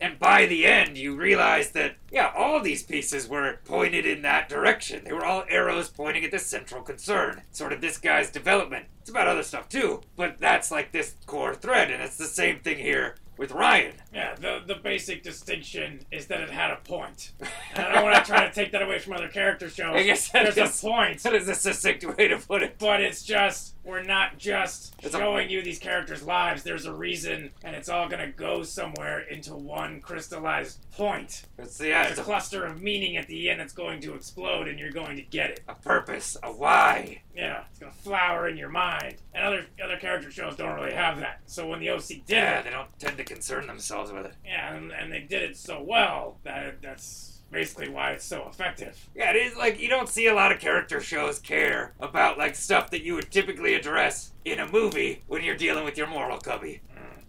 And 0.00 0.18
by 0.18 0.46
the 0.46 0.64
end, 0.64 0.96
you 0.96 1.16
realize 1.16 1.72
that, 1.72 1.96
yeah, 2.10 2.30
all 2.36 2.60
these 2.60 2.84
pieces 2.84 3.26
were 3.28 3.58
pointed 3.64 4.06
in 4.06 4.22
that 4.22 4.48
direction. 4.48 5.02
They 5.04 5.12
were 5.12 5.24
all 5.24 5.44
arrows 5.48 5.88
pointing 5.88 6.24
at 6.24 6.30
the 6.30 6.38
central 6.38 6.82
concern. 6.82 7.42
Sort 7.50 7.72
of 7.72 7.80
this 7.80 7.98
guy's 7.98 8.30
development. 8.30 8.86
It's 9.00 9.10
about 9.10 9.26
other 9.26 9.42
stuff 9.42 9.68
too, 9.68 10.02
but 10.16 10.38
that's 10.38 10.70
like 10.70 10.92
this 10.92 11.16
core 11.26 11.54
thread, 11.54 11.90
and 11.90 12.00
it's 12.02 12.16
the 12.16 12.26
same 12.26 12.60
thing 12.60 12.78
here 12.78 13.16
with 13.38 13.52
Ryan. 13.52 13.94
Yeah, 14.12 14.34
the 14.34 14.60
the 14.66 14.74
basic 14.74 15.22
distinction 15.22 16.00
is 16.12 16.26
that 16.26 16.40
it 16.40 16.50
had 16.50 16.70
a 16.72 16.76
point. 16.76 17.32
And 17.74 17.86
I 17.86 17.92
don't 17.94 18.04
want 18.04 18.16
to 18.24 18.30
try 18.30 18.46
to 18.46 18.52
take 18.52 18.72
that 18.72 18.82
away 18.82 18.98
from 18.98 19.14
other 19.14 19.28
character 19.28 19.68
shows. 19.70 19.94
I 19.96 20.02
guess 20.02 20.28
that 20.30 20.54
there's 20.54 20.70
is- 20.70 20.82
a 20.82 20.86
point. 20.86 21.22
That 21.22 21.34
is 21.34 21.48
a 21.48 21.54
succinct 21.54 22.04
way 22.18 22.28
to 22.28 22.36
put 22.38 22.62
it. 22.62 22.78
But 22.78 23.00
it's 23.00 23.22
just 23.22 23.74
we're 23.88 24.02
not 24.02 24.36
just 24.38 24.94
It's 25.02 25.14
a- 25.14 25.18
showing 25.18 25.48
you 25.48 25.62
these 25.62 25.78
characters' 25.78 26.22
lives. 26.22 26.62
There's 26.62 26.84
a 26.84 26.92
reason, 26.92 27.50
and 27.64 27.74
it's 27.74 27.88
all 27.88 28.06
gonna 28.08 28.30
go 28.30 28.62
somewhere 28.62 29.20
into 29.20 29.54
one 29.54 30.00
crystallized 30.00 30.78
point. 30.92 31.42
It's, 31.58 31.80
yeah, 31.80 32.02
There's 32.02 32.10
it's 32.12 32.18
a 32.18 32.22
a, 32.22 32.24
cluster 32.26 32.64
of 32.66 32.82
meaning 32.82 33.16
at 33.16 33.26
the 33.26 33.48
end 33.48 33.60
that's 33.60 33.72
going 33.72 34.00
to 34.02 34.14
explode, 34.14 34.68
and 34.68 34.78
you're 34.78 34.90
going 34.92 35.16
to 35.16 35.22
get 35.22 35.50
it. 35.50 35.60
a 35.68 35.74
purpose, 35.74 36.36
a 36.42 36.52
why. 36.52 37.22
Yeah, 37.34 37.64
it's 37.70 37.78
gonna 37.78 37.92
flower 37.92 38.48
in 38.48 38.56
your 38.56 38.68
mind. 38.68 39.16
And 39.34 39.44
other 39.44 39.66
other 39.82 39.96
character 39.96 40.30
shows 40.30 40.56
don't 40.56 40.74
really 40.74 40.92
have 40.94 41.18
that. 41.20 41.40
So 41.46 41.66
when 41.66 41.80
the 41.80 41.88
OC 41.90 42.08
did 42.26 42.28
Yeah, 42.28 42.58
it, 42.60 42.64
they 42.64 42.70
don't 42.70 42.98
tend 42.98 43.16
to 43.16 43.24
concern 43.24 43.66
themselves 43.66 44.12
with 44.12 44.26
it. 44.26 44.34
yeah, 44.44 44.74
and, 44.74 44.92
and 44.92 45.10
they 45.12 45.20
did 45.20 45.42
it 45.42 45.56
so 45.56 45.82
well 45.82 46.38
that 46.44 46.82
that's 46.82 47.27
basically 47.50 47.88
why 47.88 48.12
it's 48.12 48.24
so 48.24 48.48
effective. 48.48 49.08
Yeah, 49.14 49.30
it 49.30 49.36
is 49.36 49.56
like 49.56 49.80
you 49.80 49.88
don't 49.88 50.08
see 50.08 50.26
a 50.26 50.34
lot 50.34 50.52
of 50.52 50.60
character 50.60 51.00
shows 51.00 51.38
care 51.38 51.94
about 52.00 52.38
like 52.38 52.54
stuff 52.54 52.90
that 52.90 53.02
you 53.02 53.14
would 53.14 53.30
typically 53.30 53.74
address 53.74 54.32
in 54.44 54.58
a 54.58 54.70
movie 54.70 55.22
when 55.26 55.42
you're 55.42 55.56
dealing 55.56 55.84
with 55.84 55.96
your 55.96 56.06
moral 56.06 56.38
cubby. 56.38 56.82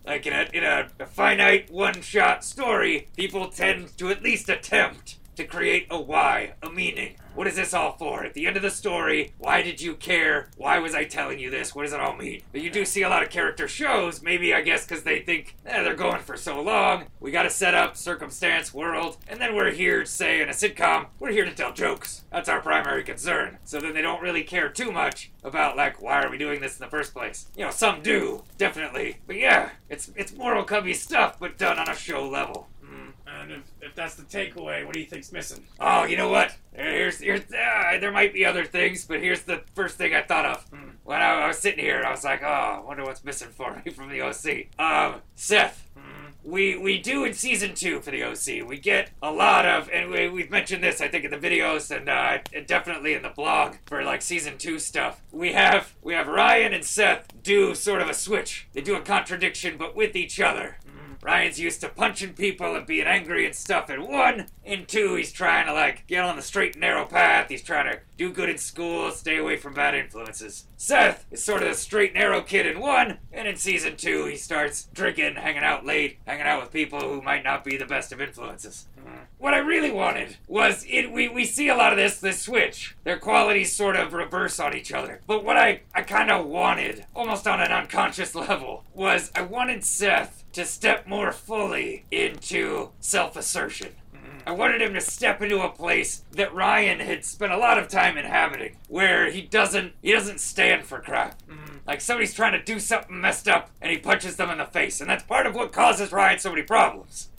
Like 0.06 0.26
in 0.26 0.34
a 0.34 0.48
in 0.54 0.64
a, 0.64 0.90
a 1.00 1.06
finite 1.06 1.70
one-shot 1.70 2.44
story, 2.44 3.10
people 3.16 3.50
tend 3.50 3.98
to 3.98 4.10
at 4.10 4.24
least 4.24 4.50
attempt 4.50 5.18
to 5.36 5.44
create 5.44 5.88
a 5.90 6.00
why, 6.00 6.54
a 6.64 6.70
meaning. 6.70 7.16
What 7.40 7.48
is 7.48 7.56
this 7.56 7.74
all 7.74 7.94
for? 7.94 8.26
At 8.26 8.34
the 8.34 8.48
end 8.48 8.58
of 8.58 8.64
the 8.64 8.70
story, 8.70 9.32
why 9.38 9.62
did 9.62 9.80
you 9.80 9.96
care? 9.96 10.50
Why 10.58 10.78
was 10.80 10.94
I 10.94 11.06
telling 11.06 11.40
you 11.40 11.50
this? 11.50 11.74
What 11.74 11.84
does 11.84 11.94
it 11.94 12.00
all 12.02 12.18
mean? 12.18 12.42
But 12.52 12.60
you 12.60 12.70
do 12.70 12.84
see 12.84 13.02
a 13.02 13.08
lot 13.08 13.24
of 13.24 13.30
character 13.30 13.66
shows, 13.66 14.22
maybe 14.22 14.54
I 14.54 14.60
guess 14.60 14.86
because 14.86 15.04
they 15.04 15.22
think, 15.22 15.56
eh, 15.66 15.82
they're 15.82 15.96
going 15.96 16.20
for 16.20 16.36
so 16.36 16.62
long. 16.62 17.06
We 17.22 17.32
gotta 17.32 17.50
set 17.50 17.74
up 17.74 17.96
circumstance, 17.96 18.74
world, 18.74 19.20
and 19.26 19.40
then 19.40 19.56
we're 19.56 19.72
here, 19.72 20.04
say, 20.04 20.42
in 20.42 20.50
a 20.50 20.52
sitcom, 20.52 21.06
we're 21.18 21.32
here 21.32 21.46
to 21.46 21.56
tell 21.56 21.72
jokes. 21.72 22.26
That's 22.30 22.50
our 22.50 22.60
primary 22.60 23.06
concern. 23.06 23.60
So 23.64 23.80
then 23.80 23.94
they 23.94 24.02
don't 24.02 24.22
really 24.22 24.44
care 24.44 24.68
too 24.68 24.92
much 24.92 25.32
about, 25.42 25.78
like, 25.78 26.02
why 26.02 26.22
are 26.22 26.30
we 26.30 26.38
doing 26.38 26.60
this 26.60 26.78
in 26.78 26.84
the 26.84 26.92
first 26.92 27.14
place? 27.14 27.48
You 27.56 27.64
know, 27.64 27.72
some 27.72 28.02
do, 28.02 28.44
definitely. 28.58 29.20
But 29.26 29.38
yeah, 29.38 29.70
it's, 29.88 30.12
it's 30.18 30.36
Moral 30.36 30.66
Cubby 30.66 30.94
stuff, 30.94 31.40
but 31.40 31.58
done 31.58 31.80
on 31.80 31.88
a 31.88 31.96
show 31.96 32.28
level. 32.28 32.68
Mm, 33.30 33.44
and 33.44 33.52
if, 33.52 33.62
if 33.82 33.96
that's 33.96 34.16
the 34.16 34.24
takeaway, 34.24 34.86
what 34.86 34.94
do 34.94 35.00
you 35.00 35.06
think's 35.06 35.32
missing? 35.32 35.64
Oh, 35.80 36.06
you 36.06 36.18
know 36.18 36.30
what? 36.30 36.56
Here's, 36.74 37.20
here's, 37.20 37.42
uh, 37.42 37.98
there 38.00 38.12
might 38.12 38.34
be 38.34 38.46
other 38.46 38.66
things, 38.66 39.06
but 39.06 39.20
here's 39.20 39.44
the 39.44 39.62
first 39.76 39.98
thing 39.98 40.14
I 40.14 40.22
thought 40.22 40.46
of. 40.46 40.64
Hmm. 40.70 40.90
When 41.04 41.22
I, 41.22 41.42
I 41.42 41.48
was 41.48 41.60
sitting 41.60 41.84
here, 41.84 42.04
I 42.06 42.12
was 42.12 42.24
like, 42.24 42.42
oh, 42.44 42.46
I 42.46 42.80
wonder 42.80 43.04
what's 43.04 43.24
missing 43.24 43.50
for 43.50 43.82
me 43.86 43.92
from 43.92 44.10
the 44.10 44.22
OC. 44.22 44.68
Um, 44.80 45.22
Seth. 45.36 45.88
Hmm. 45.96 46.28
We 46.42 46.78
we 46.78 47.00
do 47.00 47.26
in 47.26 47.34
season 47.34 47.76
two 47.76 48.00
for 48.00 48.12
the 48.12 48.24
OC. 48.24 48.66
We 48.66 48.80
get 48.80 49.12
a 49.22 49.30
lot 49.30 49.66
of, 49.66 49.90
and 49.90 50.10
we, 50.10 50.30
we've 50.30 50.50
mentioned 50.50 50.82
this, 50.82 51.02
I 51.02 51.10
think, 51.10 51.26
in 51.26 51.32
the 51.32 51.38
videos 51.38 51.96
and 51.96 52.08
uh, 52.08 52.38
and 52.56 52.66
definitely 52.66 53.14
in 53.14 53.24
the 53.24 53.30
blog 53.30 53.76
for 53.86 54.04
like 54.04 54.22
season 54.22 54.58
two 54.58 54.80
stuff. 54.80 55.22
We 55.34 55.52
have 55.52 55.96
we 56.02 56.14
have 56.14 56.28
Ryan 56.28 56.74
and 56.74 56.86
Seth 56.86 57.28
do 57.44 57.76
sort 57.76 58.02
of 58.02 58.08
a 58.10 58.14
switch. 58.14 58.70
They 58.72 58.82
do 58.82 58.96
a 58.96 59.02
contradiction, 59.02 59.76
but 59.78 59.98
with 59.98 60.16
each 60.16 60.40
other. 60.40 60.78
Ryan's 61.22 61.60
used 61.60 61.82
to 61.82 61.90
punching 61.90 62.34
people 62.34 62.76
and 62.76 62.86
being 62.86 63.08
angry 63.08 63.46
and 63.46 63.56
stuff 63.56 63.90
in 63.90 64.08
one. 64.08 64.48
and 64.66 64.88
two, 64.88 65.16
he's 65.16 65.32
trying 65.32 65.66
to 65.66 65.74
like 65.74 66.08
get 66.08 66.24
on 66.24 66.36
the 66.36 66.42
straight 66.42 66.74
and 66.74 66.82
narrow 66.82 67.06
path. 67.06 67.50
He's 67.50 67.64
trying 67.64 67.92
to 67.92 68.00
do 68.18 68.32
good 68.32 68.50
in 68.50 68.58
school, 68.58 69.12
stay 69.12 69.38
away 69.38 69.58
from 69.58 69.74
bad 69.74 69.96
influences. 69.96 70.66
Seth 70.78 71.26
is 71.32 71.44
sort 71.44 71.64
of 71.64 71.70
the 71.70 71.76
straight 71.76 72.12
and 72.12 72.20
narrow 72.20 72.42
kid 72.42 72.66
in 72.66 72.80
one, 72.80 73.18
and 73.32 73.48
in 73.48 73.56
season 73.56 73.96
two, 73.98 74.26
he 74.26 74.36
starts 74.36 74.88
drinking, 74.94 75.36
hanging 75.36 75.64
out 75.64 75.86
late, 75.86 76.20
hanging 76.26 76.46
out 76.46 76.62
with 76.62 76.72
people 76.72 77.00
who 77.00 77.22
might 77.22 77.44
not 77.44 77.64
be 77.64 77.78
the 77.78 77.86
best 77.86 78.12
of 78.12 78.22
influences. 78.22 78.88
What 79.38 79.54
I 79.54 79.60
really 79.60 79.92
wanted 79.92 80.36
was 80.48 80.86
it. 80.90 81.12
We, 81.12 81.30
we 81.30 81.46
see 81.46 81.70
a 81.70 81.76
lot 81.76 81.94
of 81.94 81.98
this 81.98 82.20
this 82.20 82.42
switch. 82.42 82.98
Their 83.06 83.18
qualities 83.18 83.74
sort 83.74 83.96
of 83.96 84.12
reverse 84.12 84.60
on 84.60 84.76
each 84.76 84.92
other. 84.92 85.22
But 85.28 85.46
what 85.46 85.56
I 85.56 85.82
I 85.96 86.02
kind 86.02 86.30
of 86.30 86.46
wanted, 86.46 87.06
almost 87.16 87.48
on 87.48 87.62
an 87.62 87.72
unconscious 87.72 88.36
level, 88.50 88.84
was 88.94 89.32
I 89.34 89.44
wanted 89.44 89.86
Seth 89.86 90.44
to 90.52 90.66
step 90.66 91.08
more 91.08 91.32
fully 91.32 92.06
into 92.12 92.90
self-assertion. 93.00 93.94
I 94.46 94.52
wanted 94.52 94.82
him 94.82 94.94
to 94.96 95.02
step 95.02 95.42
into 95.42 95.62
a 95.62 95.70
place 95.70 96.24
that 96.32 96.54
Ryan 96.54 97.00
had 97.00 97.24
spent 97.24 97.52
a 97.52 97.58
lot 97.58 97.78
of 97.78 97.88
time 97.88 98.18
inhabiting, 98.18 98.78
where 98.88 99.30
he 99.30 99.42
doesn't 99.42 99.94
he 100.02 100.12
doesn't 100.12 100.40
stand 100.40 100.86
for 100.86 101.00
crap. 101.00 101.40
Like 101.88 102.02
somebody's 102.02 102.34
trying 102.34 102.54
to 102.54 102.64
do 102.64 102.80
something 102.80 103.22
messed 103.22 103.48
up, 103.48 103.70
and 103.82 103.92
he 103.92 103.98
punches 103.98 104.36
them 104.36 104.50
in 104.50 104.58
the 104.58 104.66
face, 104.66 105.02
and 105.02 105.10
that's 105.10 105.24
part 105.24 105.46
of 105.46 105.56
what 105.56 105.72
causes 105.72 106.12
Ryan 106.12 106.40
so 106.40 106.50
many 106.50 106.64
problems. 106.64 107.30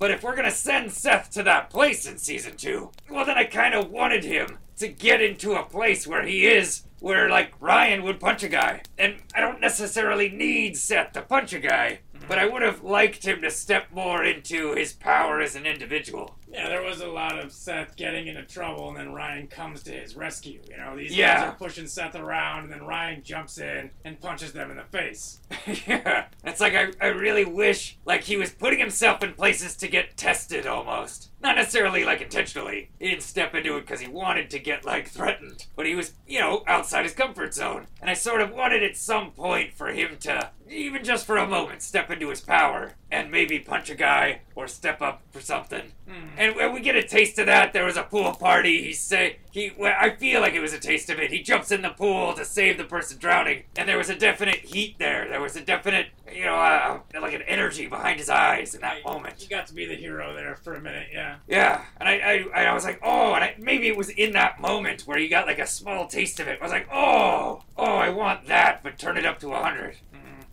But 0.00 0.10
if 0.10 0.22
we're 0.22 0.34
gonna 0.34 0.50
send 0.50 0.92
Seth 0.92 1.30
to 1.32 1.42
that 1.42 1.68
place 1.68 2.06
in 2.06 2.16
season 2.16 2.56
two, 2.56 2.90
well, 3.10 3.26
then 3.26 3.36
I 3.36 3.44
kind 3.44 3.74
of 3.74 3.90
wanted 3.90 4.24
him 4.24 4.58
to 4.78 4.88
get 4.88 5.20
into 5.20 5.52
a 5.52 5.62
place 5.62 6.06
where 6.06 6.24
he 6.24 6.46
is, 6.46 6.84
where 7.00 7.28
like 7.28 7.52
Ryan 7.60 8.02
would 8.04 8.18
punch 8.18 8.42
a 8.42 8.48
guy. 8.48 8.80
And 8.96 9.16
I 9.34 9.40
don't 9.40 9.60
necessarily 9.60 10.30
need 10.30 10.78
Seth 10.78 11.12
to 11.12 11.20
punch 11.20 11.52
a 11.52 11.60
guy, 11.60 12.00
but 12.28 12.38
I 12.38 12.46
would 12.46 12.62
have 12.62 12.82
liked 12.82 13.26
him 13.26 13.42
to 13.42 13.50
step 13.50 13.88
more 13.92 14.24
into 14.24 14.72
his 14.74 14.94
power 14.94 15.38
as 15.42 15.54
an 15.54 15.66
individual. 15.66 16.34
Yeah, 16.52 16.68
there 16.68 16.82
was 16.82 17.00
a 17.00 17.06
lot 17.06 17.38
of 17.38 17.52
Seth 17.52 17.96
getting 17.96 18.26
into 18.26 18.42
trouble, 18.42 18.88
and 18.88 18.96
then 18.96 19.12
Ryan 19.12 19.46
comes 19.46 19.82
to 19.84 19.92
his 19.92 20.16
rescue. 20.16 20.60
You 20.68 20.76
know, 20.78 20.96
these 20.96 21.16
Yeah. 21.16 21.34
guys 21.36 21.48
are 21.50 21.56
pushing 21.56 21.86
Seth 21.86 22.16
around, 22.16 22.64
and 22.64 22.72
then 22.72 22.82
Ryan 22.84 23.22
jumps 23.22 23.58
in 23.58 23.90
and 24.04 24.20
punches 24.20 24.52
them 24.52 24.70
in 24.70 24.76
the 24.76 24.82
face. 24.84 25.38
yeah, 25.86 26.26
it's 26.44 26.60
like 26.60 26.74
I, 26.74 26.88
I 27.00 27.08
really 27.08 27.44
wish 27.44 27.98
like 28.04 28.24
he 28.24 28.36
was 28.36 28.50
putting 28.50 28.80
himself 28.80 29.22
in 29.22 29.34
places 29.34 29.76
to 29.76 29.88
get 29.88 30.16
tested 30.16 30.66
almost. 30.66 31.30
Not 31.40 31.56
necessarily 31.56 32.04
like 32.04 32.20
intentionally. 32.20 32.90
He 32.98 33.08
didn't 33.08 33.22
step 33.22 33.54
into 33.54 33.76
it 33.76 33.82
because 33.82 34.00
he 34.00 34.08
wanted 34.08 34.50
to 34.50 34.58
get 34.58 34.84
like 34.84 35.08
threatened, 35.08 35.66
but 35.76 35.86
he 35.86 35.94
was, 35.94 36.14
you 36.26 36.40
know, 36.40 36.64
outside 36.66 37.04
his 37.04 37.14
comfort 37.14 37.54
zone. 37.54 37.86
And 38.00 38.10
I 38.10 38.14
sort 38.14 38.40
of 38.40 38.50
wanted 38.52 38.82
at 38.82 38.96
some 38.96 39.30
point 39.30 39.72
for 39.74 39.88
him 39.88 40.16
to, 40.20 40.50
even 40.68 41.04
just 41.04 41.26
for 41.26 41.36
a 41.36 41.46
moment, 41.46 41.82
step 41.82 42.10
into 42.10 42.28
his 42.28 42.40
power 42.40 42.92
and 43.12 43.30
maybe 43.30 43.58
punch 43.58 43.90
a 43.90 43.94
guy 43.94 44.40
or 44.54 44.68
step 44.68 45.00
up 45.02 45.22
for 45.30 45.40
something. 45.40 45.92
And 46.36 46.56
when 46.56 46.72
we 46.72 46.80
get 46.80 46.96
a 46.96 47.02
taste 47.02 47.38
of 47.38 47.46
that, 47.46 47.72
there 47.72 47.84
was 47.84 47.96
a 47.96 48.02
pool 48.02 48.32
party. 48.34 48.82
He 48.82 48.92
say 48.92 49.36
he, 49.50 49.72
well, 49.76 49.94
I 49.98 50.10
feel 50.10 50.40
like 50.40 50.54
it 50.54 50.60
was 50.60 50.72
a 50.72 50.78
taste 50.78 51.10
of 51.10 51.18
it. 51.18 51.30
He 51.30 51.42
jumps 51.42 51.70
in 51.70 51.82
the 51.82 51.90
pool 51.90 52.34
to 52.34 52.44
save 52.44 52.78
the 52.78 52.84
person 52.84 53.18
drowning, 53.18 53.64
and 53.76 53.88
there 53.88 53.98
was 53.98 54.10
a 54.10 54.16
definite 54.16 54.56
heat 54.56 54.96
there. 54.98 55.28
There 55.28 55.40
was 55.40 55.56
a 55.56 55.60
definite, 55.60 56.08
you 56.32 56.44
know, 56.44 56.56
uh, 56.56 57.00
like 57.20 57.34
an 57.34 57.42
energy 57.42 57.86
behind 57.86 58.18
his 58.18 58.28
eyes 58.28 58.74
in 58.74 58.80
that 58.80 58.98
You 58.98 59.04
moment. 59.04 59.40
He 59.40 59.48
got 59.48 59.66
to 59.68 59.74
be 59.74 59.86
the 59.86 59.94
hero 59.94 60.34
there 60.34 60.56
for 60.56 60.74
a 60.74 60.80
minute, 60.80 61.08
yeah. 61.12 61.36
Yeah, 61.48 61.84
and 61.98 62.08
I, 62.08 62.46
I, 62.54 62.64
I 62.64 62.74
was 62.74 62.84
like, 62.84 63.00
oh, 63.02 63.34
and 63.34 63.44
I, 63.44 63.54
maybe 63.58 63.88
it 63.88 63.96
was 63.96 64.08
in 64.10 64.32
that 64.32 64.60
moment 64.60 65.02
where 65.02 65.18
you 65.18 65.28
got 65.28 65.46
like 65.46 65.58
a 65.58 65.66
small 65.66 66.06
taste 66.06 66.40
of 66.40 66.48
it. 66.48 66.58
I 66.60 66.64
was 66.64 66.72
like, 66.72 66.88
oh, 66.92 67.62
oh, 67.76 67.96
I 67.96 68.10
want 68.10 68.46
that, 68.46 68.82
but 68.82 68.98
turn 68.98 69.16
it 69.16 69.26
up 69.26 69.38
to 69.40 69.52
a 69.52 69.62
hundred. 69.62 69.96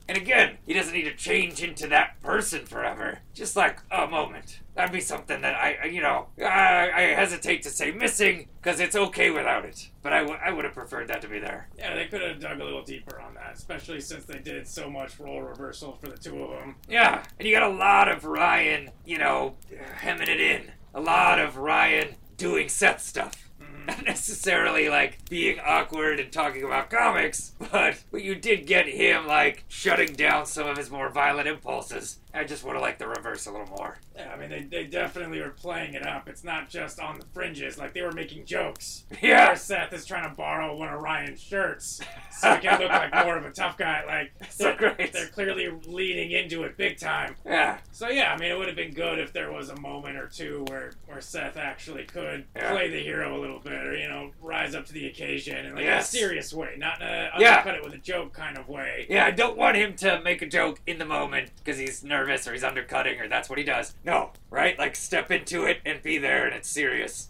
And 0.10 0.18
again, 0.18 0.58
he 0.66 0.74
doesn't 0.74 0.93
need 0.93 1.03
to 1.03 1.14
change 1.16 1.62
into 1.62 1.88
that 1.88 2.22
person 2.22 2.66
forever. 2.66 3.20
Just 3.34 3.55
like 3.55 3.80
a 3.91 4.08
moment. 4.08 4.60
That'd 4.76 4.93
be 4.93 5.01
something 5.01 5.41
that 5.41 5.55
I, 5.55 5.86
you 5.88 6.01
know, 6.01 6.28
I, 6.39 6.91
I 6.95 7.01
hesitate 7.16 7.64
to 7.64 7.70
say 7.70 7.91
missing 7.91 8.47
because 8.62 8.80
it's 8.80 8.95
okay 8.95 9.32
without 9.32 9.66
it. 9.66 9.89
But 10.03 10.14
I, 10.14 10.20
w- 10.20 10.39
I 10.41 10.51
would 10.51 10.66
have 10.66 10.74
preferred 10.76 11.08
that 11.10 11.22
to 11.24 11.28
be 11.28 11.39
there. 11.39 11.68
Yeah, 11.78 11.95
they 11.95 12.05
could 12.05 12.22
have 12.22 12.39
dug 12.39 12.60
a 12.62 12.64
little 12.64 12.84
deeper 12.84 13.20
on 13.20 13.34
that, 13.34 13.53
especially 13.55 13.99
since 13.99 14.26
they 14.26 14.39
did 14.39 14.68
so 14.68 14.89
much 14.89 15.20
role 15.20 15.41
reversal 15.41 15.97
for 15.99 16.08
the 16.08 16.18
two 16.18 16.41
of 16.43 16.51
them. 16.51 16.76
Yeah, 16.88 17.24
and 17.39 17.47
you 17.47 17.53
got 17.53 17.70
a 17.70 17.76
lot 17.76 18.08
of 18.08 18.24
Ryan, 18.24 18.91
you 19.03 19.18
know, 19.18 19.55
hemming 19.97 20.30
it 20.30 20.39
in. 20.39 20.72
A 20.93 21.01
lot 21.01 21.39
of 21.39 21.58
Ryan 21.58 22.16
doing 22.38 22.70
Seth 22.70 23.01
stuff. 23.01 23.46
Not 23.88 24.03
necessarily 24.05 24.89
like 24.89 25.29
being 25.29 25.59
awkward 25.65 26.19
and 26.19 26.31
talking 26.31 26.63
about 26.63 26.89
comics, 26.89 27.53
but, 27.71 28.03
but 28.11 28.21
you 28.21 28.35
did 28.35 28.67
get 28.67 28.88
him 28.88 29.25
like 29.25 29.63
shutting 29.69 30.13
down 30.13 30.45
some 30.45 30.67
of 30.67 30.77
his 30.77 30.91
more 30.91 31.09
violent 31.09 31.47
impulses. 31.47 32.19
I 32.38 32.43
just 32.43 32.63
would 32.63 32.73
have 32.73 32.81
liked 32.81 32.99
the 32.99 33.07
reverse 33.07 33.45
a 33.47 33.51
little 33.51 33.67
more. 33.77 33.97
Yeah, 34.15 34.31
I 34.33 34.38
mean, 34.38 34.49
they, 34.49 34.61
they 34.63 34.85
definitely 34.85 35.39
were 35.41 35.49
playing 35.49 35.93
it 35.95 36.05
up. 36.05 36.27
It's 36.29 36.43
not 36.43 36.69
just 36.69 36.99
on 36.99 37.19
the 37.19 37.25
fringes. 37.33 37.77
Like, 37.77 37.93
they 37.93 38.01
were 38.01 38.11
making 38.11 38.45
jokes. 38.45 39.03
Yeah. 39.21 39.47
Where 39.47 39.55
Seth 39.55 39.91
is 39.93 40.05
trying 40.05 40.29
to 40.29 40.35
borrow 40.35 40.75
one 40.75 40.93
of 40.93 41.01
Ryan's 41.01 41.41
shirts 41.41 41.99
so 42.31 42.53
he 42.53 42.61
can 42.61 42.79
look 42.79 42.89
like 42.91 43.11
more 43.25 43.35
of 43.35 43.45
a 43.45 43.49
tough 43.51 43.77
guy. 43.77 44.03
Like, 44.05 44.31
So 44.51 44.65
they're, 44.79 44.93
great. 44.93 45.11
they're 45.11 45.27
clearly 45.27 45.69
leaning 45.88 46.31
into 46.31 46.63
it 46.63 46.77
big 46.77 46.97
time. 46.99 47.35
Yeah, 47.45 47.79
So, 47.91 48.09
yeah, 48.09 48.31
I 48.31 48.38
mean, 48.38 48.51
it 48.51 48.57
would 48.57 48.67
have 48.67 48.75
been 48.75 48.93
good 48.93 49.17
if 49.19 49.33
there 49.33 49.51
was 49.51 49.69
a 49.69 49.79
moment 49.79 50.17
or 50.17 50.27
two 50.27 50.65
where, 50.69 50.91
where 51.07 51.19
Seth 51.21 51.57
actually 51.57 52.03
could 52.05 52.45
Yeah. 52.55 52.71
play 52.71 52.89
the 52.89 52.99
hero 53.01 53.38
a 53.38 53.39
little 53.41 53.59
bit 53.59 53.73
or, 53.73 53.95
you 53.97 54.07
know, 54.07 54.31
rise 54.41 54.75
up 54.75 54.85
to 54.85 54.93
the 54.93 55.07
occasion 55.07 55.65
in 55.65 55.75
like 55.75 55.83
Yes. 55.85 56.13
a 56.13 56.17
serious 56.17 56.53
way, 56.53 56.75
not 56.77 57.01
in 57.01 57.07
a 57.07 57.31
Yeah. 57.39 57.53
undercut 57.57 57.75
it 57.75 57.83
with 57.83 57.93
a 57.93 57.97
joke 57.97 58.33
kind 58.33 58.57
of 58.57 58.69
way. 58.69 59.07
yeah. 59.09 59.25
I 59.25 59.31
don't 59.31 59.57
want 59.57 59.77
him 59.77 59.95
to 59.97 60.21
make 60.21 60.41
a 60.43 60.47
joke 60.47 60.79
in 60.85 60.99
the 60.99 61.05
moment 61.05 61.51
because 61.57 61.79
he's 61.79 62.03
nervous 62.03 62.26
or 62.30 62.53
he's 62.53 62.63
undercutting 62.63 63.19
or 63.19 63.28
that's 63.28 63.49
what 63.49 63.57
he 63.57 63.63
does. 63.63 63.93
No, 64.03 64.32
right? 64.49 64.78
Like 64.78 64.95
step 64.95 65.32
into 65.32 65.65
it 65.65 65.80
and 65.86 66.01
be 66.01 66.17
there 66.17 66.45
and 66.45 66.55
it's 66.55 66.69
serious. 66.69 67.30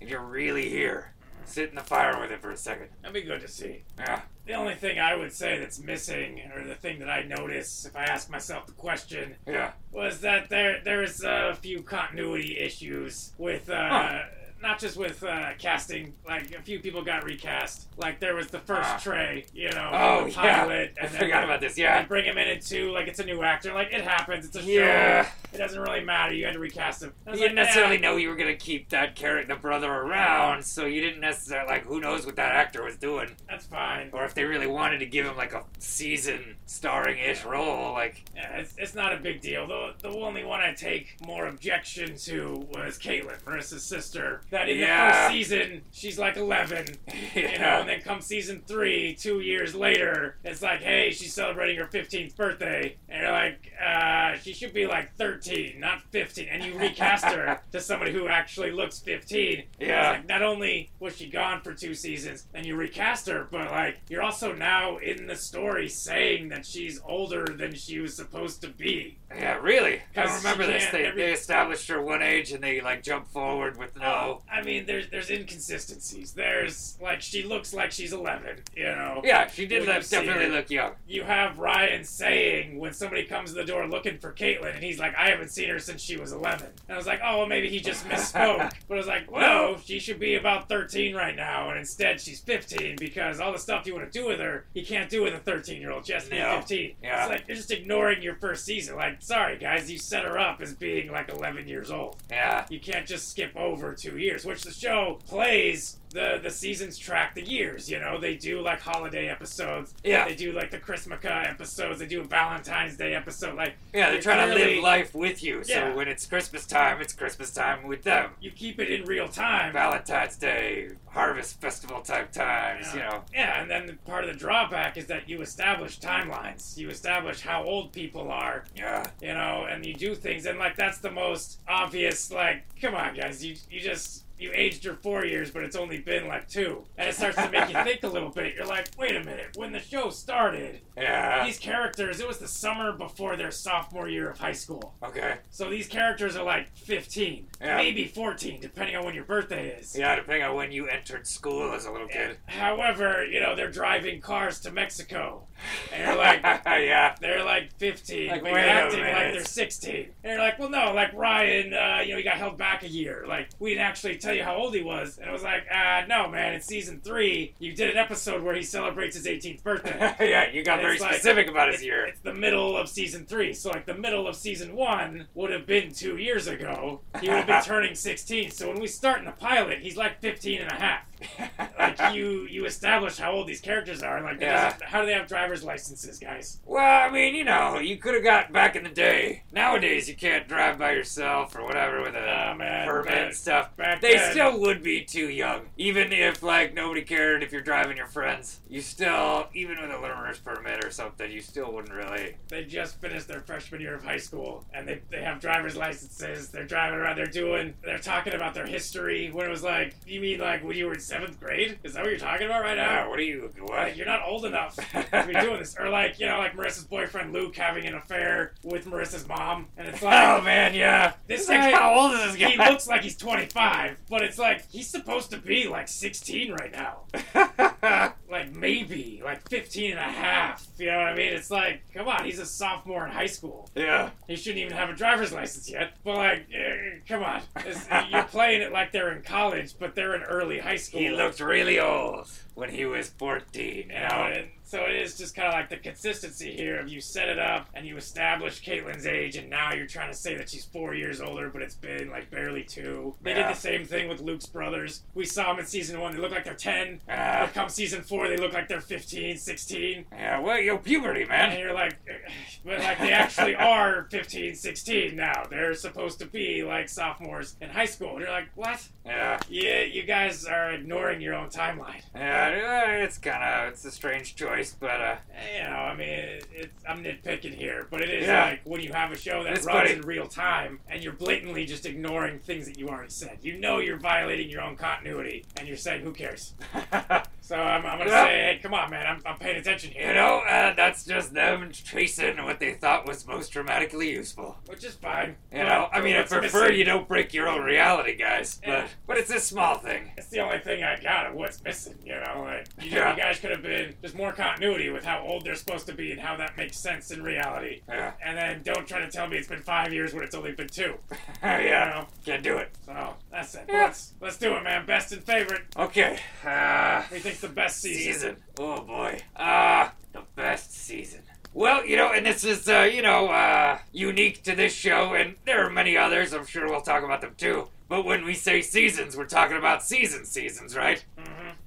And 0.00 0.10
you're 0.10 0.20
really 0.20 0.68
here. 0.68 1.12
Sit 1.44 1.68
in 1.68 1.74
the 1.76 1.82
fire 1.82 2.18
with 2.20 2.30
it 2.30 2.40
for 2.40 2.50
a 2.50 2.56
second. 2.56 2.88
That'd 3.02 3.14
be 3.14 3.22
good 3.22 3.40
to 3.42 3.48
see. 3.48 3.82
Yeah. 3.98 4.22
The 4.46 4.54
only 4.54 4.74
thing 4.74 4.98
I 4.98 5.14
would 5.14 5.32
say 5.32 5.58
that's 5.58 5.78
missing, 5.78 6.40
or 6.54 6.64
the 6.64 6.74
thing 6.74 6.98
that 7.00 7.08
I 7.10 7.22
notice 7.22 7.84
if 7.84 7.94
I 7.94 8.04
ask 8.04 8.28
myself 8.30 8.66
the 8.66 8.72
question, 8.72 9.36
Yeah. 9.46 9.72
was 9.92 10.20
that 10.22 10.48
there 10.48 10.80
there's 10.82 11.22
a 11.22 11.56
few 11.60 11.82
continuity 11.82 12.58
issues 12.58 13.32
with 13.38 13.68
uh 13.70 13.88
Huh. 13.88 14.22
Not 14.62 14.78
just 14.78 14.96
with 14.96 15.22
uh 15.24 15.50
casting 15.58 16.14
like 16.26 16.54
a 16.54 16.62
few 16.62 16.78
people 16.78 17.02
got 17.02 17.24
recast 17.24 17.88
like 17.96 18.20
there 18.20 18.34
was 18.34 18.46
the 18.46 18.60
first 18.60 18.88
Ah. 18.88 18.98
Trey 19.02 19.44
you 19.52 19.70
know 19.70 19.90
Oh, 19.92 20.24
the 20.24 20.30
yeah. 20.30 20.36
pilot 20.60 20.94
I 21.00 21.04
and 21.04 21.12
then 21.12 21.20
forgot 21.20 21.40
they- 21.40 21.44
about 21.44 21.60
this, 21.60 21.76
yeah. 21.76 22.04
bring 22.04 22.24
him 22.24 22.38
in 22.38 22.48
at 22.48 22.62
two 22.62 22.92
like 22.92 23.08
it's 23.08 23.18
a 23.18 23.24
new 23.24 23.42
actor 23.42 23.74
like 23.74 23.92
it 23.92 24.02
happens 24.02 24.46
it's 24.46 24.56
a 24.56 24.62
Yeah. 24.62 25.24
show 25.24 25.30
it 25.54 25.58
doesn't 25.58 25.80
really 25.80 26.02
matter. 26.02 26.32
You 26.32 26.46
had 26.46 26.54
to 26.54 26.58
recast 26.58 27.02
him. 27.02 27.12
You 27.26 27.32
was 27.32 27.40
didn't 27.40 27.56
necessarily 27.56 27.96
"Yeah." 27.96 28.00
know 28.02 28.16
you 28.16 28.30
were 28.30 28.36
gonna 28.36 28.56
keep 28.56 28.88
that 28.88 29.14
character, 29.16 29.54
the 29.54 29.60
brother, 29.60 29.90
around, 29.92 30.64
so 30.64 30.86
you 30.86 31.02
didn't 31.02 31.20
necessarily 31.20 31.68
like. 31.68 31.84
Who 31.84 32.00
knows 32.00 32.24
what 32.24 32.36
that 32.36 32.52
actor 32.52 32.82
was 32.82 32.96
doing, 32.96 33.36
That's 33.50 33.66
fine. 33.66 34.08
or 34.14 34.24
if 34.24 34.32
they 34.32 34.44
really 34.44 34.66
wanted 34.66 35.00
to 35.00 35.06
give 35.06 35.26
him 35.26 35.36
like 35.36 35.52
a 35.52 35.64
season 35.78 36.56
starring-ish 36.64 37.44
role, 37.44 37.92
like. 37.92 38.24
Yeah, 38.34 38.56
it's, 38.60 38.74
it's 38.78 38.94
not 38.94 39.12
a 39.12 39.18
big 39.18 39.42
deal. 39.42 39.66
The, 39.66 39.92
the 40.00 40.08
only 40.08 40.42
one 40.42 40.60
I 40.60 40.72
take 40.72 41.16
more 41.26 41.46
objection 41.46 42.16
to 42.16 42.66
was 42.72 42.98
Kaitlin, 42.98 43.38
Marissa's 43.42 43.82
sister. 43.84 44.40
That 44.52 44.68
in 44.68 44.80
the 44.80 44.86
first 44.86 45.28
season, 45.30 45.80
she's 45.92 46.18
like 46.18 46.36
11. 46.36 46.98
You 47.34 47.58
know, 47.58 47.80
and 47.80 47.88
then 47.88 48.02
come 48.02 48.20
season 48.20 48.62
three, 48.66 49.14
two 49.14 49.40
years 49.40 49.74
later, 49.74 50.36
it's 50.44 50.60
like, 50.60 50.82
hey, 50.82 51.10
she's 51.10 51.32
celebrating 51.32 51.78
her 51.78 51.86
15th 51.86 52.36
birthday. 52.36 52.96
And 53.08 53.22
you're 53.22 53.32
like, 53.32 53.72
uh, 53.82 54.36
she 54.36 54.52
should 54.52 54.74
be 54.74 54.86
like 54.86 55.16
13, 55.16 55.80
not 55.80 56.02
15. 56.10 56.48
And 56.50 56.62
you 56.62 56.78
recast 56.78 57.24
her 57.24 57.62
to 57.72 57.80
somebody 57.80 58.12
who 58.12 58.28
actually 58.28 58.70
looks 58.70 58.98
15. 58.98 59.62
Yeah. 59.80 60.10
It's 60.10 60.18
like, 60.18 60.28
not 60.28 60.42
only 60.42 60.90
was 61.00 61.16
she 61.16 61.30
gone 61.30 61.62
for 61.62 61.72
two 61.72 61.94
seasons, 61.94 62.46
and 62.52 62.66
you 62.66 62.76
recast 62.76 63.26
her, 63.28 63.48
but 63.50 63.70
like, 63.70 64.00
you're 64.10 64.22
also 64.22 64.52
now 64.52 64.98
in 64.98 65.26
the 65.26 65.36
story 65.36 65.88
saying 65.88 66.50
that 66.50 66.66
she's 66.66 67.00
older 67.06 67.46
than 67.46 67.74
she 67.74 68.00
was 68.00 68.14
supposed 68.14 68.60
to 68.60 68.68
be. 68.68 69.16
Yeah, 69.36 69.58
really. 69.58 70.00
I 70.16 70.24
remember 70.36 70.66
this. 70.66 70.86
They, 70.90 71.04
every- 71.06 71.22
they 71.22 71.32
established 71.32 71.88
her 71.88 72.00
one 72.02 72.22
age 72.22 72.52
and 72.52 72.62
they 72.62 72.80
like 72.80 73.02
jump 73.02 73.28
forward 73.28 73.76
with 73.78 73.96
no. 73.96 74.42
I 74.50 74.62
mean, 74.62 74.86
there's 74.86 75.08
there's 75.10 75.30
inconsistencies. 75.30 76.32
There's 76.32 76.98
like 77.00 77.22
she 77.22 77.42
looks 77.42 77.72
like 77.72 77.92
she's 77.92 78.12
11. 78.12 78.62
You 78.76 78.84
know. 78.84 79.20
Yeah, 79.24 79.48
she 79.48 79.66
did 79.66 79.86
look, 79.86 80.08
definitely 80.08 80.48
look 80.48 80.70
young. 80.70 80.92
You 81.06 81.22
have 81.24 81.58
Ryan 81.58 82.04
saying 82.04 82.78
when 82.78 82.92
somebody 82.92 83.24
comes 83.24 83.50
to 83.50 83.56
the 83.56 83.64
door 83.64 83.86
looking 83.86 84.18
for 84.18 84.32
Kaitlin, 84.32 84.74
and 84.74 84.82
he's 84.84 84.98
like, 84.98 85.14
"I 85.16 85.28
haven't 85.30 85.48
seen 85.50 85.68
her 85.68 85.78
since 85.78 86.02
she 86.02 86.16
was 86.16 86.32
11." 86.32 86.66
And 86.88 86.94
I 86.94 86.96
was 86.96 87.06
like, 87.06 87.20
"Oh, 87.24 87.38
well, 87.38 87.46
maybe 87.46 87.68
he 87.68 87.80
just 87.80 88.04
misspoke." 88.08 88.72
but 88.88 88.94
I 88.94 88.98
was 88.98 89.06
like, 89.06 89.30
"No, 89.30 89.76
she 89.84 89.98
should 89.98 90.18
be 90.18 90.34
about 90.34 90.68
13 90.68 91.14
right 91.14 91.34
now, 91.36 91.70
and 91.70 91.78
instead 91.78 92.20
she's 92.20 92.40
15 92.40 92.96
because 92.98 93.40
all 93.40 93.52
the 93.52 93.58
stuff 93.58 93.86
you 93.86 93.94
want 93.94 94.10
to 94.10 94.18
do 94.18 94.26
with 94.26 94.40
her, 94.40 94.66
you 94.74 94.84
can't 94.84 95.08
do 95.10 95.22
with 95.22 95.34
a 95.34 95.38
13 95.38 95.80
year 95.80 95.90
old. 95.92 96.06
She 96.06 96.12
has 96.12 96.24
to 96.24 96.30
be 96.30 96.38
No. 96.38 96.56
15." 96.56 96.94
Yeah. 97.02 97.22
It's 97.22 97.30
like 97.30 97.44
you're 97.48 97.56
just 97.56 97.70
ignoring 97.70 98.22
your 98.22 98.36
first 98.36 98.64
season. 98.64 98.96
Like, 98.96 99.21
sorry 99.22 99.56
guys, 99.56 99.90
you 99.90 99.98
set 99.98 100.24
her 100.24 100.38
up 100.38 100.60
as 100.60 100.74
being 100.74 101.10
like 101.10 101.30
11 101.30 101.68
years 101.68 101.90
old. 101.90 102.16
Yeah. 102.30 102.66
You 102.68 102.80
can't 102.80 103.06
just 103.06 103.30
skip 103.30 103.56
over 103.56 103.94
two 103.94 104.18
years, 104.18 104.44
which 104.44 104.62
the 104.62 104.72
show 104.72 105.20
plays. 105.26 105.98
The, 106.12 106.38
the 106.42 106.50
seasons 106.50 106.98
track 106.98 107.34
the 107.34 107.42
years, 107.42 107.90
you 107.90 107.98
know. 107.98 108.18
They 108.20 108.36
do 108.36 108.60
like 108.60 108.80
holiday 108.80 109.28
episodes. 109.28 109.94
Yeah. 110.04 110.26
They 110.28 110.34
do 110.34 110.52
like 110.52 110.70
the 110.70 110.78
Chrismukkah 110.78 111.48
episodes. 111.48 111.98
They 112.00 112.06
do 112.06 112.20
a 112.20 112.24
Valentine's 112.24 112.96
Day 112.96 113.14
episode. 113.14 113.56
Like 113.56 113.74
Yeah, 113.94 114.10
they're 114.10 114.20
trying 114.20 114.48
to 114.48 114.54
live 114.54 114.82
life 114.82 115.14
with 115.14 115.42
you. 115.42 115.62
Yeah. 115.66 115.90
So 115.90 115.96
when 115.96 116.08
it's 116.08 116.26
Christmas 116.26 116.66
time, 116.66 117.00
it's 117.00 117.12
Christmas 117.12 117.52
time 117.52 117.86
with 117.86 118.02
them. 118.02 118.30
You 118.40 118.50
keep 118.50 118.78
it 118.78 118.90
in 118.90 119.04
real 119.06 119.28
time. 119.28 119.72
Valentine's 119.72 120.36
Day, 120.36 120.90
Harvest 121.08 121.60
Festival 121.60 122.00
type 122.02 122.30
times, 122.32 122.86
Yeah. 122.88 122.94
you 122.94 123.00
know. 123.00 123.22
Yeah, 123.32 123.60
and 123.62 123.70
then 123.70 123.98
part 124.06 124.24
of 124.24 124.30
the 124.32 124.36
drawback 124.38 124.96
is 124.96 125.06
that 125.06 125.28
you 125.28 125.40
establish 125.42 125.98
timelines. 125.98 126.76
You 126.76 126.88
establish 126.90 127.40
how 127.40 127.64
old 127.64 127.92
people 127.92 128.30
are, 128.30 128.64
Yeah. 128.76 129.04
you 129.20 129.32
know, 129.34 129.66
and 129.70 129.84
you 129.86 129.94
do 129.94 130.14
things, 130.14 130.46
and 130.46 130.58
like 130.58 130.76
that's 130.76 130.98
the 130.98 131.10
most 131.10 131.60
obvious. 131.68 132.30
Like, 132.30 132.64
come 132.80 132.94
on, 132.94 133.14
guys, 133.14 133.44
you 133.44 133.56
you 133.70 133.80
just 133.80 134.21
you 134.42 134.50
aged 134.54 134.84
her 134.84 134.94
four 134.94 135.24
years, 135.24 135.50
but 135.50 135.62
it's 135.62 135.76
only 135.76 135.98
been 135.98 136.26
like 136.28 136.48
two, 136.48 136.84
and 136.98 137.08
it 137.08 137.14
starts 137.14 137.36
to 137.36 137.48
make 137.50 137.68
you 137.68 137.82
think 137.84 138.02
a 138.02 138.08
little 138.08 138.30
bit. 138.30 138.54
You're 138.54 138.66
like, 138.66 138.88
wait 138.98 139.14
a 139.16 139.20
minute, 139.24 139.56
when 139.56 139.72
the 139.72 139.80
show 139.80 140.10
started, 140.10 140.80
Yeah. 140.96 141.44
these 141.44 141.58
characters, 141.58 142.20
it 142.20 142.26
was 142.28 142.38
the 142.38 142.48
summer 142.48 142.92
before 142.92 143.36
their 143.36 143.50
sophomore 143.50 144.08
year 144.08 144.28
of 144.30 144.38
high 144.38 144.52
school. 144.52 144.94
Okay. 145.02 145.36
So 145.50 145.70
these 145.70 145.86
characters 145.88 146.36
are 146.36 146.44
like 146.44 146.68
15, 146.76 147.46
Yeah. 147.60 147.76
maybe 147.76 148.06
14, 148.06 148.60
depending 148.60 148.96
on 148.96 149.04
when 149.04 149.14
your 149.14 149.24
birthday 149.24 149.68
is. 149.78 149.96
Yeah, 149.96 150.16
depending 150.16 150.42
on 150.44 150.54
when 150.56 150.72
you 150.72 150.86
entered 150.88 151.26
school 151.26 151.72
as 151.72 151.86
a 151.86 151.92
little 151.92 152.08
kid. 152.08 152.38
However, 152.46 153.24
you 153.24 153.40
know, 153.40 153.54
they're 153.56 153.70
driving 153.70 154.20
cars 154.20 154.60
to 154.60 154.70
Mexico. 154.72 155.44
And 155.92 156.06
you're 156.06 156.16
like, 156.16 156.42
yeah. 156.66 157.14
they're 157.20 157.44
like 157.44 157.72
15, 157.78 158.28
Like, 158.28 158.42
but 158.42 158.52
wait 158.52 158.60
you're 158.62 158.68
a 158.68 158.72
acting 158.72 159.00
like 159.00 159.32
they're 159.34 159.44
16. 159.44 159.94
And 160.24 160.32
you're 160.32 160.38
like, 160.38 160.58
well, 160.58 160.70
no, 160.70 160.92
like 160.92 161.12
Ryan, 161.14 161.72
uh, 161.72 162.00
you 162.04 162.12
know, 162.12 162.16
he 162.16 162.22
got 162.24 162.34
held 162.34 162.58
back 162.58 162.82
a 162.82 162.88
year. 162.88 163.24
Like, 163.28 163.48
we 163.60 163.70
didn't 163.70 163.82
actually 163.86 164.16
tell 164.18 164.31
you 164.32 164.42
how 164.42 164.56
old 164.56 164.74
he 164.74 164.82
was. 164.82 165.18
And 165.18 165.28
it 165.28 165.32
was 165.32 165.42
like, 165.42 165.66
uh, 165.70 166.02
no, 166.08 166.28
man, 166.28 166.54
it's 166.54 166.66
season 166.66 167.00
three, 167.02 167.54
you 167.58 167.72
did 167.74 167.90
an 167.90 167.96
episode 167.96 168.42
where 168.42 168.54
he 168.54 168.62
celebrates 168.62 169.16
his 169.16 169.26
18th 169.26 169.62
birthday. 169.62 170.14
yeah, 170.30 170.50
you 170.50 170.64
got 170.64 170.74
And 170.78 170.82
very 170.82 170.94
it's 170.94 171.02
like- 171.02 171.14
specific 171.14 171.48
about 171.48 171.70
his 171.72 171.82
year. 171.84 172.06
It's 172.06 172.20
the 172.20 172.34
middle 172.34 172.76
of 172.76 172.88
season 172.88 173.26
three. 173.26 173.52
So, 173.52 173.70
like, 173.70 173.86
the 173.86 173.94
middle 173.94 174.26
of 174.26 174.36
season 174.36 174.74
one 174.74 175.26
would 175.34 175.50
have 175.50 175.66
been 175.66 175.92
two 175.92 176.16
years 176.16 176.46
ago. 176.46 177.00
He 177.20 177.28
would 177.28 177.38
have 177.38 177.46
been 177.46 177.62
turning 177.64 177.94
16. 177.94 178.50
So, 178.50 178.68
when 178.68 178.80
we 178.80 178.86
start 178.86 179.18
in 179.20 179.24
the 179.26 179.32
pilot, 179.32 179.80
he's 179.80 179.96
like 179.96 180.20
15 180.20 180.62
and 180.62 180.70
a 180.72 180.74
half. 180.74 181.02
Like, 181.78 182.14
you 182.14 182.46
you 182.48 182.64
establish 182.64 183.18
how 183.18 183.32
old 183.32 183.48
these 183.48 183.60
characters 183.60 184.02
are. 184.04 184.20
Like, 184.22 184.40
Yeah. 184.40 184.76
how 184.84 185.00
do 185.00 185.06
they 185.06 185.12
have 185.14 185.26
driver's 185.26 185.64
licenses, 185.64 186.18
guys? 186.18 186.60
Well, 186.64 186.80
I 187.08 187.10
mean, 187.12 187.34
you 187.34 187.42
know, 187.44 187.80
you 187.80 187.96
could 187.96 188.14
have 188.14 188.22
got 188.22 188.52
back 188.52 188.76
in 188.76 188.84
the 188.84 188.88
day. 188.88 189.42
Nowadays, 189.52 190.08
you 190.08 190.14
can't 190.14 190.46
drive 190.46 190.78
by 190.78 190.92
yourself 190.92 191.56
or 191.56 191.64
whatever 191.64 192.00
with 192.00 192.14
a 192.14 192.20
Ah, 192.24 192.54
man, 192.54 192.86
permit 192.86 193.12
and 193.14 193.34
stuff. 193.34 193.76
back 193.76 194.00
they 194.00 194.14
then- 194.14 194.30
still 194.30 194.60
would 194.60 194.82
be 194.82 195.02
too 195.02 195.28
young. 195.28 195.70
Even 195.76 196.12
if, 196.12 196.40
like, 196.42 196.72
nobody 196.72 197.02
cared 197.02 197.42
if 197.42 197.50
you're 197.52 197.60
driving 197.60 197.96
your 197.96 198.06
friends. 198.06 198.60
You 198.68 198.80
still, 198.80 199.48
even 199.52 199.80
with 199.82 199.90
a 199.90 199.98
learner's 200.00 200.38
permit 200.38 200.84
or 200.84 200.90
something, 200.90 201.30
you 201.30 201.40
still 201.40 201.72
wouldn't 201.72 201.92
really. 201.92 202.36
They 202.48 202.64
just 202.64 203.00
finished 203.00 203.26
their 203.28 203.40
freshman 203.40 203.80
year 203.80 203.94
of 203.94 204.04
high 204.04 204.18
school, 204.18 204.64
and 204.72 204.86
they, 204.86 205.00
they 205.10 205.22
have 205.22 205.40
driver's 205.40 205.76
licenses. 205.76 206.48
They're 206.50 206.64
driving 206.64 206.98
around. 207.00 207.16
They're 207.16 207.26
doing. 207.26 207.74
They're 207.82 207.98
talking 207.98 208.34
about 208.34 208.54
their 208.54 208.66
history. 208.66 209.30
When 209.30 209.46
it 209.46 209.50
was 209.50 209.62
like, 209.64 209.94
you 210.06 210.20
mean 210.20 210.38
like 210.38 210.62
when 210.64 210.76
you 210.76 210.86
were 210.86 210.94
in 210.94 211.00
seventh 211.12 211.38
grade? 211.40 211.78
Is 211.84 211.94
that 211.94 212.02
what 212.02 212.10
you're 212.10 212.18
talking 212.18 212.46
about 212.46 212.62
right 212.62 212.76
now? 212.76 213.08
What 213.10 213.18
are 213.18 213.22
you, 213.22 213.50
what? 213.60 213.96
you're 213.96 214.06
not 214.06 214.20
old 214.26 214.44
enough 214.46 214.76
to 214.92 215.24
be 215.26 215.34
doing 215.34 215.58
this. 215.58 215.76
Or 215.78 215.88
like, 215.90 216.18
you 216.18 216.26
know, 216.26 216.38
like 216.38 216.56
Marissa's 216.56 216.84
boyfriend 216.84 217.32
Luke 217.32 217.54
having 217.56 217.84
an 217.86 217.94
affair 217.94 218.52
with 218.62 218.86
Marissa's 218.86 219.26
mom, 219.28 219.66
and 219.76 219.88
it's 219.88 220.02
like, 220.02 220.12
Oh, 220.28 220.40
man, 220.42 220.74
yeah. 220.74 221.12
This 221.26 221.40
It's 221.40 221.48
like, 221.50 221.74
how 221.74 221.94
old 221.98 222.12
is 222.12 222.20
this 222.32 222.36
guy? 222.36 222.50
he 222.50 222.56
looks 222.58 222.86
like 222.88 223.02
he's 223.02 223.16
25, 223.16 223.96
but 224.08 224.22
it's 224.22 224.38
like 224.38 224.68
he's 224.70 224.88
supposed 224.88 225.30
to 225.32 225.38
be 225.38 225.68
like 225.68 225.88
16 225.88 226.52
right 226.52 226.72
now. 226.72 227.00
Like 228.32 228.54
maybe 228.54 229.20
like 229.22 229.46
15 229.50 229.90
and 229.90 230.00
a 230.00 230.04
half. 230.04 230.66
You 230.78 230.86
know 230.86 230.96
what 230.98 231.08
I 231.08 231.14
mean? 231.14 231.34
It's 231.34 231.50
like, 231.50 231.82
come 231.92 232.08
on, 232.08 232.24
he's 232.24 232.38
a 232.38 232.46
sophomore 232.46 233.04
in 233.04 233.12
high 233.12 233.26
school. 233.26 233.68
yeah. 233.74 234.08
He 234.26 234.36
shouldn't 234.36 234.64
even 234.64 234.72
have 234.74 234.88
a 234.88 234.94
driver's 234.94 235.34
license 235.34 235.68
yet. 235.70 235.92
But 236.02 236.16
like, 236.16 236.46
eh, 236.54 237.00
come 237.06 237.22
on, 237.24 237.42
It's- 237.56 237.86
you're 238.10 238.22
playing 238.24 238.62
it 238.62 238.72
like 238.72 238.90
they're 238.90 239.12
in 239.12 239.20
college, 239.22 239.74
but 239.78 239.94
they're 239.94 240.14
in 240.14 240.22
early 240.22 240.58
high 240.60 240.76
school. 240.76 241.01
He 241.02 241.10
looked 241.10 241.40
really 241.40 241.80
old 241.80 242.30
when 242.54 242.70
he 242.70 242.84
was 242.84 243.08
14, 243.08 243.64
you 243.64 243.82
You 243.82 243.88
know, 243.88 244.06
know? 244.08 244.22
and 244.32 244.48
so 244.72 244.86
it 244.86 244.96
is 244.96 245.18
just 245.18 245.34
kind 245.34 245.48
of 245.48 245.52
like 245.52 245.68
the 245.68 245.76
consistency 245.76 246.50
here 246.56 246.80
of 246.80 246.88
you 246.88 246.98
set 246.98 247.28
it 247.28 247.38
up 247.38 247.68
and 247.74 247.86
you 247.86 247.94
establish 247.98 248.62
Kaitlin's 248.64 249.04
age, 249.04 249.36
and 249.36 249.50
now 249.50 249.74
you're 249.74 249.86
trying 249.86 250.10
to 250.10 250.16
say 250.16 250.34
that 250.34 250.48
she's 250.48 250.64
four 250.64 250.94
years 250.94 251.20
older, 251.20 251.50
but 251.50 251.60
it's 251.60 251.74
been 251.74 252.08
like 252.08 252.30
barely 252.30 252.62
two. 252.64 253.14
They 253.20 253.32
Yeah. 253.32 253.48
did 253.48 253.56
the 253.56 253.60
same 253.60 253.84
thing 253.84 254.08
with 254.08 254.22
Luke's 254.22 254.46
brothers. 254.46 255.02
We 255.12 255.26
saw 255.26 255.48
them 255.48 255.58
in 255.60 255.66
season 255.66 256.00
one; 256.00 256.14
they 256.14 256.20
look 256.22 256.30
like 256.32 256.44
they're 256.44 256.54
ten. 256.54 257.02
Ah. 257.06 257.42
but 257.44 257.52
come 257.52 257.68
season 257.68 258.00
four, 258.02 258.28
they 258.28 258.38
look 258.38 258.54
like 258.54 258.68
they're 258.68 258.80
15, 258.80 259.36
16. 259.36 260.06
Yeah, 260.10 260.38
well, 260.38 260.58
yo, 260.58 260.78
puberty, 260.78 261.20
And 261.22 261.28
man. 261.28 261.58
you're 261.58 261.74
like, 261.74 261.98
but 262.64 262.78
like 262.78 262.98
they 262.98 263.12
actually 263.12 263.54
are 263.74 264.06
15, 264.10 264.54
16 264.54 265.14
now. 265.14 265.44
They're 265.50 265.74
supposed 265.74 266.18
to 266.20 266.26
be 266.26 266.62
like 266.62 266.88
sophomores 266.88 267.56
in 267.60 267.68
high 267.68 267.84
school. 267.84 268.12
And 268.12 268.20
you're 268.20 268.30
like, 268.30 268.48
what? 268.54 268.88
Yeah. 269.04 269.38
Yeah, 269.50 269.82
you 269.82 270.04
guys 270.04 270.46
are 270.46 270.70
ignoring 270.72 271.20
your 271.20 271.34
own 271.34 271.50
timeline. 271.50 272.00
Yeah, 272.14 272.84
uh, 272.86 273.04
it's 273.04 273.18
kind 273.18 273.42
of 273.42 273.72
it's 273.72 273.84
a 273.84 273.90
strange 273.90 274.36
choice, 274.36 274.61
but 274.70 275.00
uh, 275.00 275.16
you 275.56 275.62
know, 275.64 275.70
I 275.76 275.94
mean, 275.96 276.08
it, 276.08 276.46
it's, 276.54 276.84
I'm 276.88 277.02
nitpicking 277.02 277.54
here, 277.54 277.86
but 277.90 278.00
it 278.00 278.10
is 278.10 278.26
Yeah. 278.26 278.44
like 278.44 278.60
when 278.64 278.80
you 278.80 278.92
have 278.92 279.12
a 279.12 279.16
show 279.16 279.42
that 279.44 279.52
It's 279.54 279.66
runs 279.66 279.88
funny. 279.88 279.92
in 279.92 280.02
real 280.02 280.26
time 280.26 280.80
and 280.88 281.02
you're 281.02 281.12
blatantly 281.12 281.64
just 281.66 281.84
ignoring 281.86 282.38
things 282.40 282.66
that 282.66 282.78
you 282.78 282.88
already 282.88 283.10
said. 283.10 283.38
You 283.42 283.58
know 283.58 283.78
you're 283.78 283.98
violating 283.98 284.48
your 284.50 284.62
own 284.62 284.76
continuity, 284.76 285.44
and 285.58 285.66
you're 285.68 285.76
saying, 285.76 286.02
"Who 286.02 286.12
cares?" 286.12 286.54
So 287.52 287.58
I'm, 287.58 287.84
I'm 287.84 287.98
gonna 287.98 288.08
say, 288.08 288.16
"Hey, 288.54 288.60
come 288.62 288.72
on, 288.72 288.88
man, 288.88 289.06
I'm, 289.06 289.20
I'm 289.26 289.36
paying 289.38 289.58
attention 289.58 289.90
here." 289.90 290.08
you 290.08 290.14
know, 290.14 290.38
uh, 290.38 290.72
that's 290.74 291.04
just 291.04 291.34
them 291.34 291.70
chasing 291.70 292.42
what 292.44 292.58
they 292.60 292.72
thought 292.72 293.06
was 293.06 293.26
most 293.26 293.50
dramatically 293.52 294.10
useful. 294.10 294.56
which 294.64 294.82
is 294.84 294.94
fine. 294.94 295.36
You 295.52 295.58
know, 295.64 295.86
I 295.92 296.00
mean, 296.00 296.16
I 296.16 296.22
prefer 296.22 296.62
missing- 296.62 296.78
you 296.78 296.84
don't 296.84 297.06
break 297.06 297.34
your 297.34 297.48
own 297.50 297.60
reality, 297.60 298.16
guys, 298.16 298.58
but 298.64 298.68
Yeah. 298.70 298.86
but 299.06 299.18
it's 299.18 299.30
a 299.30 299.38
small 299.38 299.76
thing. 299.76 300.12
It's 300.16 300.28
the 300.28 300.40
only 300.40 300.60
thing 300.60 300.82
I 300.82 300.98
got 300.98 301.26
of 301.26 301.34
what's 301.34 301.62
missing, 301.62 301.98
you 302.02 302.14
know. 302.14 302.42
Like 302.46 302.68
you, 302.80 302.96
Yeah. 302.96 303.14
you 303.14 303.20
guys 303.20 303.38
could 303.38 303.50
have 303.50 303.60
been 303.62 303.96
just 304.00 304.14
more 304.14 304.32
continuity 304.32 304.88
with 304.88 305.04
how 305.04 305.20
old 305.20 305.44
they're 305.44 305.54
supposed 305.54 305.86
to 305.88 305.92
be 305.94 306.10
and 306.10 306.20
how 306.22 306.36
that 306.38 306.56
makes 306.56 306.78
sense 306.78 307.10
in 307.10 307.22
reality. 307.22 307.82
Yeah, 307.86 308.12
And 308.24 308.34
then 308.38 308.62
don't 308.62 308.88
try 308.88 309.00
to 309.00 309.10
tell 309.10 309.26
me 309.26 309.36
it's 309.36 309.48
been 309.48 309.60
five 309.60 309.92
years 309.92 310.14
when 310.14 310.24
it's 310.24 310.34
only 310.34 310.52
been 310.52 310.68
two. 310.68 310.94
yeah, 311.42 311.58
You 311.60 311.68
know? 312.00 312.06
can't 312.24 312.42
do 312.42 312.56
it. 312.56 312.70
So 312.86 313.14
that's 313.30 313.54
it. 313.56 313.64
Yeah. 313.68 313.82
Let's 313.84 314.14
let's 314.22 314.38
do 314.38 314.54
it, 314.56 314.62
man. 314.64 314.86
Best 314.86 315.12
and 315.12 315.22
favorite. 315.22 315.64
Okay, 315.76 316.18
uh, 316.46 317.02
What 317.02 317.10
do 317.10 317.16
you 317.16 317.20
think's 317.20 317.41
the 317.42 317.48
best 317.48 317.80
season? 317.80 318.12
season. 318.12 318.36
Oh 318.58 318.82
boy, 318.82 319.20
ah, 319.36 319.92
the 320.12 320.22
best 320.34 320.72
season. 320.72 321.20
Well, 321.54 321.84
you 321.84 321.96
know, 321.96 322.10
and 322.12 322.24
this 322.24 322.44
is, 322.44 322.66
uh, 322.66 322.88
you 322.90 323.02
know, 323.02 323.28
uh, 323.28 323.78
unique 323.92 324.42
to 324.44 324.56
this 324.56 324.72
show, 324.72 325.12
and 325.14 325.34
there 325.44 325.66
are 325.66 325.70
many 325.70 325.98
others. 325.98 326.32
I'm 326.32 326.46
sure 326.46 326.66
we'll 326.66 326.80
talk 326.80 327.04
about 327.04 327.20
them 327.20 327.34
too. 327.36 327.68
But 327.88 328.06
when 328.06 328.24
we 328.24 328.32
say 328.32 328.62
seasons, 328.62 329.18
we're 329.18 329.26
talking 329.26 329.58
about 329.58 329.82
season 329.82 330.24
seasons, 330.24 330.74
right? 330.74 331.04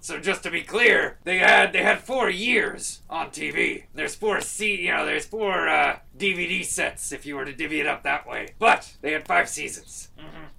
So 0.05 0.19
just 0.19 0.43
to 0.43 0.51
be 0.51 0.61
clear, 0.61 1.17
they 1.23 1.39
had 1.39 1.73
they 1.73 1.81
had 1.81 1.97
four 1.97 2.29
years 2.29 3.01
on 3.09 3.31
TV. 3.31 3.85
There's 3.95 4.13
four 4.13 4.39
C, 4.39 4.85
you 4.85 4.91
know, 4.91 5.03
there's 5.03 5.25
four 5.25 5.67
uh, 5.67 5.97
DVD 6.15 6.63
sets 6.63 7.11
if 7.11 7.25
you 7.25 7.35
were 7.35 7.43
to 7.43 7.55
divvy 7.55 7.79
it 7.79 7.87
up 7.87 8.03
that 8.03 8.27
way. 8.27 8.53
But 8.59 8.93
they 9.01 9.13
had 9.13 9.25
five 9.25 9.49
seasons. 9.49 10.09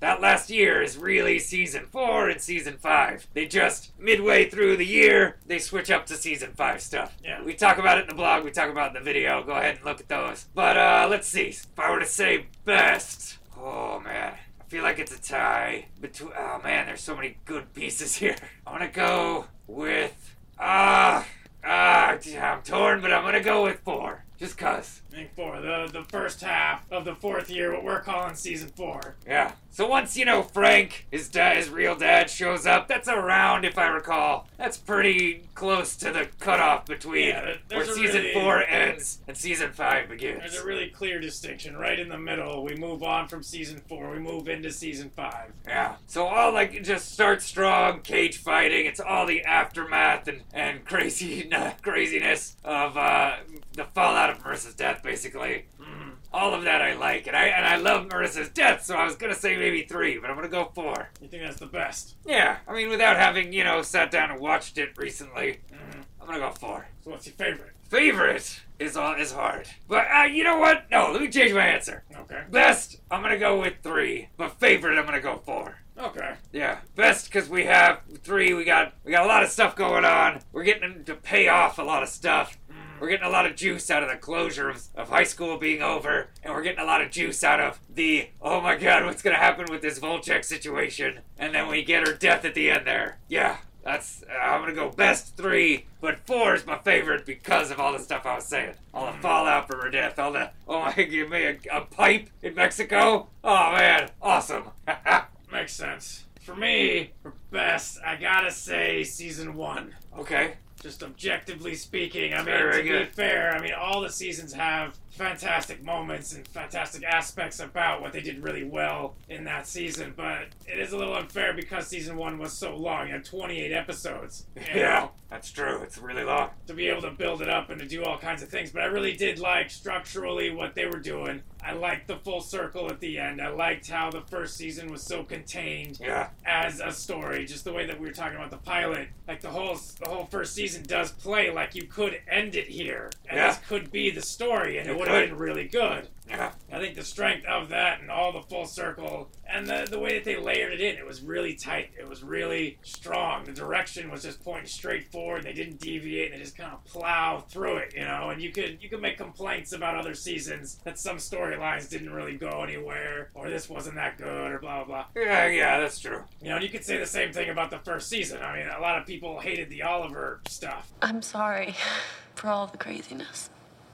That 0.01 0.21
last 0.21 0.51
year 0.51 0.83
is 0.83 0.99
really 0.99 1.39
season 1.39 1.87
four 1.87 2.29
and 2.29 2.41
season 2.41 2.77
five. 2.77 3.29
They 3.35 3.47
just 3.47 3.93
midway 4.01 4.51
through 4.51 4.79
the 4.79 4.85
year 4.85 5.37
they 5.47 5.61
switch 5.61 5.93
up 5.93 6.07
to 6.07 6.17
season 6.17 6.51
five 6.57 6.83
stuff. 6.83 7.17
Yeah. 7.23 7.41
We 7.41 7.55
talk 7.55 7.79
about 7.79 7.99
it 7.99 8.03
in 8.03 8.09
the 8.09 8.15
blog. 8.15 8.43
We 8.43 8.51
talk 8.51 8.69
about 8.69 8.95
it 8.95 8.99
in 8.99 9.05
the 9.05 9.13
video. 9.13 9.45
Go 9.45 9.53
ahead 9.53 9.77
and 9.77 9.85
look 9.85 10.01
at 10.01 10.09
those. 10.09 10.47
But 10.57 10.77
uh, 10.77 11.07
let's 11.09 11.29
see. 11.29 11.51
If 11.51 11.79
I 11.79 11.93
were 11.93 12.01
to 12.01 12.07
say 12.07 12.47
best, 12.65 13.39
oh 13.57 14.01
man. 14.01 14.35
I 14.67 14.69
feel 14.69 14.83
like 14.83 14.99
it's 14.99 15.15
a 15.15 15.23
tie 15.23 15.87
between. 16.01 16.33
Oh 16.37 16.61
man, 16.61 16.87
there's 16.87 17.01
so 17.01 17.15
many 17.15 17.37
good 17.45 17.73
pieces 17.73 18.17
here. 18.17 18.35
I 18.67 18.73
want 18.73 18.83
to 18.83 18.89
go 18.89 19.45
with. 19.69 20.35
Ah, 20.59 21.25
ah, 21.63 22.19
I'm 22.41 22.63
torn, 22.63 23.01
but 23.01 23.13
I'm 23.13 23.23
gonna 23.23 23.41
go 23.41 23.63
with 23.63 23.79
four. 23.85 24.25
Just 24.37 24.59
cause. 24.59 25.03
Think 25.17 25.35
four. 25.35 25.63
The 25.63 25.89
the 25.91 26.03
first 26.03 26.43
half 26.43 26.85
of 26.93 27.07
the 27.07 27.15
fourth 27.15 27.49
year, 27.49 27.73
what 27.73 27.83
we're 27.83 28.03
calling 28.03 28.35
season 28.35 28.69
four. 28.69 29.17
Yeah. 29.27 29.53
So 29.71 29.87
once 29.87 30.15
you 30.15 30.27
know 30.27 30.43
Frank, 30.43 31.07
his 31.11 31.29
dad, 31.31 31.57
his 31.57 31.71
real 31.71 31.97
dad, 31.97 32.29
shows 32.29 32.67
up, 32.67 32.87
that's 32.87 33.09
around, 33.09 33.65
if 33.65 33.79
I 33.79 33.89
recall. 33.89 34.47
That's 34.59 34.77
pretty 34.77 35.45
close 35.55 35.97
to 35.97 36.13
the 36.13 36.29
cutoff 36.41 36.85
between 36.87 37.29
Yeah, 37.29 37.57
where 37.71 37.85
season 37.87 38.23
really- 38.23 38.33
four 38.35 38.63
ends 38.63 39.19
and 39.27 39.37
season 39.37 39.73
five 39.73 40.09
begins. 40.11 40.41
There's 40.41 40.57
a 40.63 40.67
really 40.67 40.89
clear 40.89 41.19
distinction 41.19 41.77
right 41.79 41.99
in 41.99 42.09
the 42.11 42.19
middle. 42.19 42.63
We 42.63 42.75
move 42.75 43.03
on 43.03 43.29
from 43.29 43.43
season 43.43 43.81
four. 43.89 44.11
We 44.11 44.19
move 44.19 44.49
into 44.49 44.71
season 44.71 45.11
five. 45.11 45.53
Yeah. 45.67 45.97
So 46.07 46.27
all 46.27 46.53
like 46.53 46.75
it 46.75 46.85
just 46.85 47.13
starts 47.13 47.45
strong, 47.47 48.01
cage 48.01 48.37
fighting. 48.37 48.85
It's 48.85 49.01
all 49.01 49.25
the 49.27 49.43
aftermath 49.45 50.29
and 50.29 50.43
and 50.53 50.85
crazy 50.87 51.51
craziness 51.83 52.57
of 52.65 52.97
uh, 52.99 53.37
the 53.75 53.85
fallout 53.85 54.31
of 54.31 54.43
Marissa's 54.43 54.75
death, 54.75 55.01
basically. 55.07 55.67
Mm. 55.81 56.13
All 56.33 56.53
of 56.53 56.65
that 56.65 56.83
I 56.83 56.95
like, 56.95 57.27
and 57.29 57.37
I 57.37 57.45
and 57.47 57.65
I 57.65 57.77
love 57.77 58.09
Marissa's 58.09 58.51
death. 58.51 58.85
So 58.85 58.95
I 58.97 59.05
was 59.07 59.15
gonna 59.15 59.35
say 59.35 59.57
maybe 59.57 59.85
three, 59.85 60.19
but 60.19 60.29
I'm 60.29 60.37
gonna 60.37 60.49
go 60.49 60.71
four. 60.75 61.09
You 61.23 61.29
think 61.29 61.43
that's 61.45 61.59
the 61.61 61.67
best? 61.67 62.17
Yeah. 62.27 62.59
I 62.69 62.75
mean, 62.75 62.91
without 62.91 63.17
having 63.17 63.53
you 63.53 63.65
know 63.65 63.81
sat 63.83 64.11
down 64.11 64.31
and 64.31 64.41
watched 64.41 64.77
it 64.77 64.91
recently, 64.99 65.61
Mhm. 65.73 66.03
I'm 66.21 66.27
gonna 66.27 66.41
go 66.41 66.51
four. 66.51 66.89
So 67.03 67.11
what's 67.13 67.27
your 67.27 67.37
favorite? 67.37 67.73
Favorite 67.89 68.61
is 68.81 68.97
all 68.97 69.15
is 69.15 69.33
hard, 69.33 69.69
but 69.89 70.07
uh, 70.15 70.25
you 70.25 70.43
know 70.45 70.59
what? 70.59 70.91
No, 70.91 71.11
let 71.13 71.23
me 71.23 71.29
change 71.29 71.55
my 71.55 71.65
answer. 71.67 72.03
Okay. 72.15 72.43
Best, 72.51 73.01
I'm 73.11 73.23
gonna 73.23 73.39
go 73.39 73.61
with 73.61 73.75
three, 73.83 74.29
but 74.37 74.59
favorite, 74.59 74.99
I'm 74.99 75.07
gonna 75.07 75.21
go 75.21 75.39
four. 75.39 75.79
Okay. 75.99 76.35
Yeah, 76.53 76.81
best 76.97 77.27
because 77.27 77.49
we 77.49 77.65
have 77.65 78.01
three. 78.23 78.53
We 78.53 78.65
got 78.65 78.93
we 79.05 79.13
got 79.13 79.25
a 79.25 79.29
lot 79.29 79.43
of 79.45 79.51
stuff 79.51 79.75
going 79.77 80.05
on. 80.05 80.43
We're 80.53 80.65
getting 80.65 81.05
to 81.05 81.15
pay 81.15 81.49
off 81.49 81.79
a 81.79 81.83
lot 81.83 82.03
of 82.03 82.09
stuff. 82.11 82.59
We're 83.01 83.09
getting 83.11 83.27
a 83.27 83.31
lot 83.31 83.47
of 83.47 83.57
juice 83.57 83.91
out 83.91 84.03
of 84.03 84.09
the 84.09 84.17
closure 84.17 84.69
of, 84.71 84.83
of 84.95 85.09
high 85.09 85.25
school 85.25 85.59
being 85.59 85.83
over, 85.83 86.29
and 86.43 86.53
we're 86.53 86.63
getting 86.63 86.81
a 86.81 86.85
lot 86.85 87.03
of 87.03 87.11
juice 87.11 87.45
out 87.45 87.61
of 87.61 87.79
the 87.93 88.29
oh 88.41 88.61
my 88.61 88.77
god, 88.77 89.05
what's 89.05 89.23
gonna 89.23 89.37
happen 89.37 89.67
with 89.71 89.83
this 89.83 89.99
Volchok 89.99 90.45
situation? 90.45 91.21
And 91.39 91.55
then 91.55 91.69
we 91.69 91.85
get 91.85 92.07
her 92.07 92.15
death 92.15 92.45
at 92.45 92.55
the 92.55 92.71
end 92.71 92.87
there. 92.87 93.19
Yeah, 93.29 93.59
that's 93.85 94.25
uh, 94.29 94.37
I'm 94.37 94.61
gonna 94.63 94.75
go 94.75 94.91
best 94.91 95.37
three, 95.37 95.87
but 96.01 96.27
four 96.27 96.55
is 96.55 96.67
my 96.67 96.79
favorite 96.79 97.25
because 97.27 97.71
of 97.71 97.79
all 97.79 97.93
the 97.93 97.99
stuff 97.99 98.27
I 98.27 98.35
was 98.37 98.47
saying, 98.47 98.75
all 98.93 99.13
the 99.13 99.19
fallout 99.19 99.69
from 99.69 99.81
her 99.81 99.91
death, 99.91 100.19
all 100.19 100.33
the 100.33 100.51
oh 100.67 100.81
my 100.81 100.93
give 101.05 101.31
me 101.31 101.45
a, 101.45 101.59
a 101.73 101.81
pipe 101.83 102.29
in 102.43 102.55
Mexico. 102.55 103.29
Oh 103.45 103.73
man, 103.73 104.11
awesome. 104.21 104.65
Makes 105.53 105.75
sense. 105.75 106.25
For 106.41 106.57
me, 106.57 107.13
for 107.23 107.33
best, 107.51 107.99
I 108.05 108.17
gotta 108.17 108.51
say 108.51 109.05
season 109.05 109.55
one. 109.55 109.95
okay. 110.19 110.55
Just 110.87 111.03
objectively 111.03 111.75
speaking, 111.75 112.33
I 112.33 112.37
mean, 112.37 112.45
Very, 112.45 112.83
to 112.85 112.89
good. 112.89 113.07
be 113.09 113.13
fair, 113.13 113.51
I 113.53 113.61
mean, 113.61 113.73
all 113.77 114.01
the 114.01 114.09
seasons 114.09 114.53
have 114.53 114.97
fantastic 115.11 115.83
moments 115.83 116.33
and 116.33 116.47
fantastic 116.47 117.03
aspects 117.03 117.59
about 117.59 118.01
what 118.03 118.13
they 118.13 118.21
did 118.21 118.39
really 118.41 118.63
well 118.63 119.17
in 119.29 119.43
that 119.45 119.67
season, 119.67 120.15
but 120.17 120.43
it 120.69 120.79
is 120.79 120.93
a 120.93 120.97
little 120.97 121.17
unfair 121.17 121.53
because 121.55 121.89
season 121.89 122.17
one 122.17 122.39
was 122.39 122.53
so 122.53 122.77
long. 122.77 123.09
It 123.09 123.13
had 123.13 123.25
28 123.25 123.73
episodes. 123.73 124.47
you 124.55 124.63
Yeah, 124.77 124.83
know, 125.01 125.11
that's 125.29 125.51
true. 125.51 125.81
It's 125.83 125.99
really 125.99 126.23
long. 126.23 126.51
to 126.69 126.75
be 126.75 126.87
able 126.89 127.03
to 127.03 127.11
build 127.11 127.43
it 127.43 127.49
up 127.49 127.69
and 127.71 127.81
to 127.81 127.87
do 127.89 128.05
all 128.05 128.19
kinds 128.19 128.43
of 128.43 128.49
things. 128.49 128.71
But 128.71 128.83
I 128.83 128.87
really 128.87 129.17
did 129.17 129.41
like 129.41 129.71
structurally 129.71 130.51
what 130.55 130.75
they 130.77 130.87
were 130.87 131.01
doing. 131.01 131.43
I 131.65 131.73
liked 131.73 132.07
the 132.07 132.17
full 132.19 132.43
circle 132.43 132.89
at 132.91 133.01
the 133.01 133.19
end. 133.19 133.41
I 133.41 133.49
liked 133.49 133.89
how 133.91 134.11
the 134.11 134.21
first 134.21 134.57
season 134.57 134.93
was 134.93 135.03
so 135.03 135.25
contained 135.25 135.99
Yeah, 136.01 136.29
as 136.45 136.79
a 136.79 136.93
story. 136.93 137.45
Just 137.47 137.65
the 137.65 137.73
way 137.73 137.87
that 137.87 137.99
we 137.99 138.07
were 138.07 138.13
talking 138.13 138.37
about 138.37 138.51
the 138.51 138.57
pilot, 138.59 139.09
like 139.27 139.41
the 139.41 139.49
whole 139.51 139.77
the 139.99 140.09
whole 140.09 140.27
first 140.27 140.55
season 140.55 140.76
does 140.83 141.13
play 141.13 141.51
like 141.51 141.75
you 141.75 141.85
could 141.85 142.21
end 142.29 142.55
it 142.57 142.69
here, 142.69 143.11
and 143.29 143.39
Yeah. 143.39 143.49
this 143.49 143.59
could 143.69 143.91
be 143.91 144.11
the 144.11 144.23
story, 144.23 144.79
and 144.79 144.87
You 144.89 144.95
it 144.95 144.99
would 144.99 145.09
have 145.09 145.29
been 145.29 145.39
really 145.39 145.67
good. 145.69 146.09
Yeah, 146.29 146.53
I 146.73 146.79
think 146.79 146.97
the 146.97 147.05
strength 147.05 147.47
of 147.47 147.69
that 147.69 148.01
and 148.01 148.11
all 148.11 148.33
the 148.33 148.43
full 148.43 148.67
circle 148.67 149.31
and 149.49 149.67
the, 149.67 149.87
the 149.89 149.99
way 149.99 150.15
that 150.15 150.25
they 150.25 150.37
layered 150.37 150.73
it 150.73 150.81
in, 150.81 150.97
it 150.97 151.07
was 151.07 151.23
really 151.23 151.55
tight. 151.55 151.91
It 151.99 152.09
was 152.09 152.23
really 152.25 152.79
strong. 152.83 153.45
The 153.45 153.53
direction 153.53 154.11
was 154.11 154.23
just 154.23 154.43
pointing 154.45 154.67
straight 154.67 155.11
forward. 155.13 155.45
They 155.45 155.53
didn't 155.53 155.81
deviate. 155.81 156.33
They 156.33 156.39
just 156.39 156.57
kind 156.57 156.73
of 156.73 156.85
plow 156.85 157.45
through 157.49 157.77
it, 157.77 157.95
you 157.95 158.05
know. 158.05 158.31
And 158.31 158.43
you 158.43 158.51
could 158.51 158.79
you 158.83 158.89
could 158.89 159.01
make 159.01 159.19
complaints 159.19 159.73
about 159.73 159.97
other 159.97 160.15
seasons 160.15 160.81
that 160.85 160.99
some 160.99 161.19
storylines 161.19 161.89
didn't 161.89 162.13
really 162.13 162.37
go 162.37 162.63
anywhere, 162.63 163.31
or 163.35 163.49
this 163.49 163.69
wasn't 163.69 163.95
that 163.95 164.19
good, 164.19 164.53
or 164.53 164.59
blah 164.59 164.85
blah 164.85 165.05
blah. 165.15 165.23
yeah, 165.23 165.47
yeah. 165.47 165.79
That's 165.79 165.99
true. 166.01 166.23
You 166.43 166.49
know, 166.49 166.57
and 166.57 166.65
you 166.65 166.71
could 166.71 166.85
say 166.85 166.97
the 166.97 167.07
same 167.07 167.33
thing 167.33 167.51
about 167.51 167.71
the 167.71 167.79
first 167.79 168.09
season. 168.09 168.43
I 168.43 168.57
mean, 168.57 168.67
a 168.69 168.81
lot 168.81 168.99
of 168.99 169.07
people 169.07 169.39
hated 169.39 169.71
the 169.71 169.83
Oliver 169.83 170.41
stuff. 170.49 170.91
I'm 171.03 171.23
sorry 171.23 171.77
for 172.35 172.49
all 172.49 172.67
the 172.67 172.79
craziness. 172.79 173.51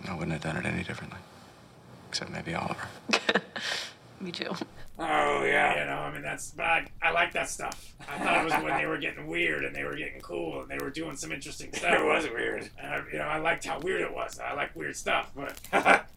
I 0.08 0.14
wouldn't 0.14 0.32
have 0.32 0.40
done 0.40 0.56
it 0.56 0.66
any 0.66 0.82
differently. 0.82 1.18
Except 2.12 2.30
maybe 2.30 2.54
Oliver. 2.54 2.88
Me 4.20 4.30
too. 4.30 4.50
Oh 4.98 5.44
yeah. 5.44 5.80
You 5.80 5.86
know, 5.86 5.96
I 5.96 6.12
mean, 6.12 6.20
that's, 6.20 6.50
but 6.50 6.66
I, 6.66 6.86
I 7.00 7.10
like 7.10 7.32
that 7.32 7.48
stuff. 7.48 7.94
I 8.06 8.18
thought 8.18 8.42
it 8.42 8.44
was 8.44 8.52
when 8.62 8.76
they 8.76 8.84
were 8.84 8.98
getting 8.98 9.26
weird 9.28 9.64
and 9.64 9.74
they 9.74 9.82
were 9.82 9.96
getting 9.96 10.20
cool 10.20 10.60
and 10.60 10.68
they 10.68 10.76
were 10.76 10.90
doing 10.90 11.16
some 11.16 11.32
interesting 11.32 11.72
stuff. 11.72 11.98
It 11.98 12.04
was 12.04 12.24
weird. 12.24 12.68
And 12.78 12.92
I, 12.92 13.02
you 13.10 13.18
know, 13.18 13.24
I 13.24 13.38
liked 13.38 13.64
how 13.64 13.80
weird 13.80 14.02
it 14.02 14.12
was. 14.12 14.38
I 14.38 14.52
like 14.52 14.76
weird 14.76 14.94
stuff, 14.94 15.30
but 15.34 15.58